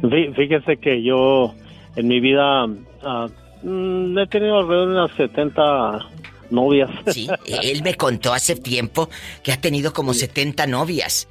Fí- 0.02 0.34
Fíjese 0.34 0.78
que 0.78 1.02
yo 1.04 1.54
en 1.94 2.08
mi 2.08 2.18
vida 2.18 2.64
ah, 3.04 3.28
mm, 3.62 4.18
he 4.18 4.26
tenido 4.26 4.58
alrededor 4.58 4.88
de 4.88 4.94
unas 4.94 5.10
70 5.16 6.08
novias. 6.50 6.90
Sí, 7.12 7.28
él 7.46 7.82
me 7.84 7.94
contó 7.94 8.32
hace 8.32 8.56
tiempo 8.56 9.08
que 9.44 9.52
ha 9.52 9.60
tenido 9.60 9.92
como 9.92 10.12
70 10.12 10.66
novias. 10.66 11.28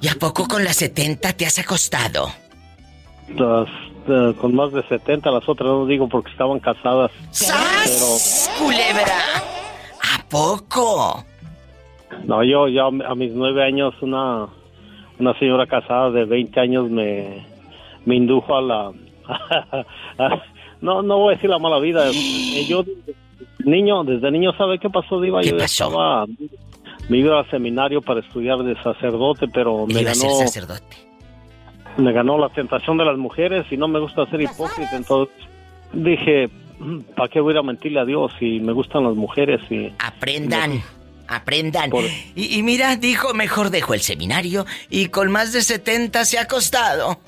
¿Y 0.00 0.08
a 0.08 0.14
poco 0.16 0.48
con 0.48 0.64
las 0.64 0.76
70 0.78 1.34
te 1.34 1.46
has 1.46 1.58
acostado? 1.60 2.32
Las, 3.36 3.68
eh, 4.08 4.34
con 4.40 4.54
más 4.56 4.72
de 4.72 4.82
70, 4.88 5.30
las 5.30 5.48
otras 5.48 5.68
no 5.68 5.86
digo 5.86 6.08
porque 6.08 6.30
estaban 6.32 6.58
casadas. 6.58 7.12
¡Sas! 7.30 8.50
¡Culebra! 8.58 9.18
¿A 10.30 10.32
poco? 10.32 11.24
No, 12.24 12.42
yo 12.44 12.68
ya 12.68 12.84
a 12.86 13.14
mis 13.14 13.32
nueve 13.32 13.64
años 13.64 13.94
una, 14.00 14.46
una 15.18 15.38
señora 15.38 15.66
casada 15.66 16.10
de 16.10 16.24
20 16.24 16.60
años 16.60 16.90
me, 16.90 17.44
me 18.04 18.16
indujo 18.16 18.56
a 18.56 18.62
la... 18.62 18.92
no, 20.80 21.02
no 21.02 21.18
voy 21.18 21.32
a 21.32 21.36
decir 21.36 21.50
la 21.50 21.58
mala 21.58 21.78
vida. 21.78 22.08
Eh, 22.10 22.64
Yo 22.68 22.82
desde 22.82 23.14
niño, 23.64 24.04
desde 24.04 24.30
niño, 24.30 24.52
¿sabe 24.56 24.78
qué 24.78 24.88
pasó, 24.90 25.20
Diva? 25.20 25.42
yo 25.42 25.56
ya 25.56 25.64
estaba... 25.64 26.26
Me 27.08 27.18
iba 27.18 27.38
al 27.40 27.50
seminario 27.50 28.00
para 28.02 28.20
estudiar 28.20 28.58
de 28.58 28.80
sacerdote, 28.82 29.46
pero 29.52 29.86
me 29.86 30.00
Iba 30.02 30.12
a 30.12 30.14
ser 30.14 30.28
ganó, 30.28 30.38
sacerdote. 30.38 30.96
me 31.96 32.12
ganó 32.12 32.38
la 32.38 32.48
tentación 32.50 32.98
de 32.98 33.04
las 33.04 33.18
mujeres 33.18 33.66
y 33.72 33.76
no 33.76 33.88
me 33.88 33.98
gusta 33.98 34.26
ser 34.26 34.40
hipócrita. 34.40 34.96
Entonces 34.96 35.34
dije, 35.92 36.48
¿para 37.16 37.28
qué 37.28 37.40
voy 37.40 37.52
a 37.52 37.54
ir 37.54 37.58
a 37.58 37.62
mentirle 37.62 38.00
a 38.00 38.04
Dios 38.04 38.32
si 38.38 38.60
me 38.60 38.72
gustan 38.72 39.04
las 39.04 39.14
mujeres? 39.14 39.60
y 39.70 39.92
Aprendan. 39.98 40.82
Aprendan. 41.28 41.90
Y, 42.34 42.58
y 42.58 42.62
mira, 42.62 42.96
dijo, 42.96 43.34
mejor 43.34 43.70
dejo 43.70 43.94
el 43.94 44.00
seminario 44.00 44.66
y 44.88 45.06
con 45.06 45.30
más 45.30 45.52
de 45.52 45.62
70 45.62 46.24
se 46.24 46.38
ha 46.38 46.42
acostado. 46.42 47.20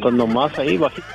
Pues 0.00 0.14
nomás 0.14 0.58
ahí, 0.58 0.76
bajito. 0.76 1.06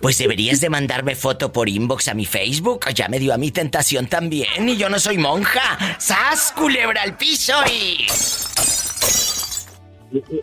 Pues 0.00 0.18
deberías 0.18 0.60
de 0.60 0.68
mandarme 0.68 1.14
foto 1.14 1.52
por 1.52 1.68
inbox 1.68 2.08
a 2.08 2.14
mi 2.14 2.26
Facebook. 2.26 2.86
Ya 2.94 3.08
me 3.08 3.18
dio 3.18 3.32
a 3.32 3.38
mi 3.38 3.50
tentación 3.50 4.06
también 4.06 4.68
y 4.68 4.76
yo 4.76 4.88
no 4.88 4.98
soy 4.98 5.18
monja. 5.18 5.78
¡Sas, 5.98 6.52
culebra 6.56 7.02
al 7.02 7.16
piso 7.16 7.54
y... 7.72 8.06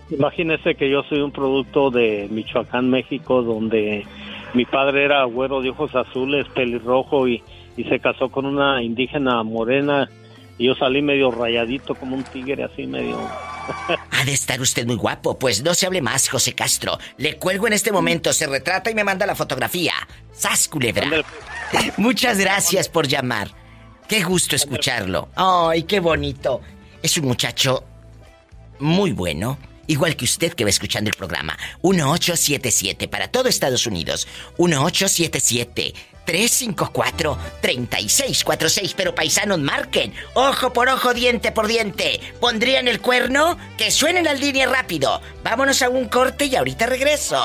Imagínese 0.09 0.75
que 0.75 0.89
yo 0.89 1.03
soy 1.03 1.19
un 1.19 1.31
producto 1.31 1.91
de 1.91 2.29
Michoacán, 2.31 2.89
México, 2.89 3.41
donde 3.41 4.05
mi 4.53 4.65
padre 4.65 5.05
era 5.05 5.23
güero 5.25 5.61
de 5.61 5.69
ojos 5.69 5.95
azules, 5.95 6.47
pelirrojo 6.49 7.27
y, 7.27 7.43
y 7.75 7.83
se 7.85 7.99
casó 7.99 8.29
con 8.29 8.45
una 8.45 8.81
indígena 8.81 9.43
morena 9.43 10.09
y 10.57 10.65
yo 10.65 10.75
salí 10.75 11.01
medio 11.01 11.29
rayadito 11.29 11.93
como 11.95 12.15
un 12.15 12.23
tigre 12.23 12.63
así 12.63 12.87
medio... 12.87 13.17
Ha 14.11 14.23
de 14.23 14.31
estar 14.31 14.59
usted 14.61 14.87
muy 14.87 14.95
guapo. 14.95 15.37
Pues 15.37 15.61
no 15.61 15.73
se 15.73 15.85
hable 15.85 16.01
más, 16.01 16.29
José 16.29 16.53
Castro. 16.55 16.97
Le 17.17 17.37
cuelgo 17.37 17.67
en 17.67 17.73
este 17.73 17.91
momento, 17.91 18.31
se 18.31 18.47
retrata 18.47 18.89
y 18.89 18.95
me 18.95 19.03
manda 19.03 19.25
la 19.25 19.35
fotografía. 19.35 19.93
¡Sas, 20.31 20.67
culebra! 20.67 21.05
Muchas 21.97 22.39
gracias 22.39 22.87
por 22.89 23.07
llamar. 23.07 23.49
Qué 24.07 24.23
gusto 24.23 24.55
escucharlo. 24.55 25.27
¡Ay, 25.35 25.83
qué 25.83 25.99
bonito! 25.99 26.61
Es 27.03 27.17
un 27.17 27.25
muchacho 27.25 27.83
muy 28.79 29.11
bueno. 29.11 29.57
Igual 29.87 30.15
que 30.15 30.25
usted 30.25 30.53
que 30.53 30.63
va 30.63 30.69
escuchando 30.69 31.09
el 31.09 31.15
programa. 31.15 31.57
1877 31.83 33.07
para 33.07 33.29
todo 33.29 33.49
Estados 33.49 33.87
Unidos. 33.87 34.27
1877 34.57 35.93
354-3646. 36.27 38.93
Pero 38.95 39.15
paisanos, 39.15 39.57
marquen. 39.59 40.13
Ojo 40.35 40.71
por 40.73 40.89
ojo, 40.89 41.15
diente 41.15 41.51
por 41.51 41.65
diente. 41.67 42.19
¿Pondrían 42.39 42.87
el 42.87 43.01
cuerno? 43.01 43.57
Que 43.77 43.89
suenen 43.89 44.25
la 44.25 44.35
línea 44.35 44.67
rápido. 44.67 45.19
Vámonos 45.43 45.81
a 45.81 45.89
un 45.89 46.07
corte 46.09 46.45
y 46.45 46.55
ahorita 46.55 46.85
regreso. 46.85 47.43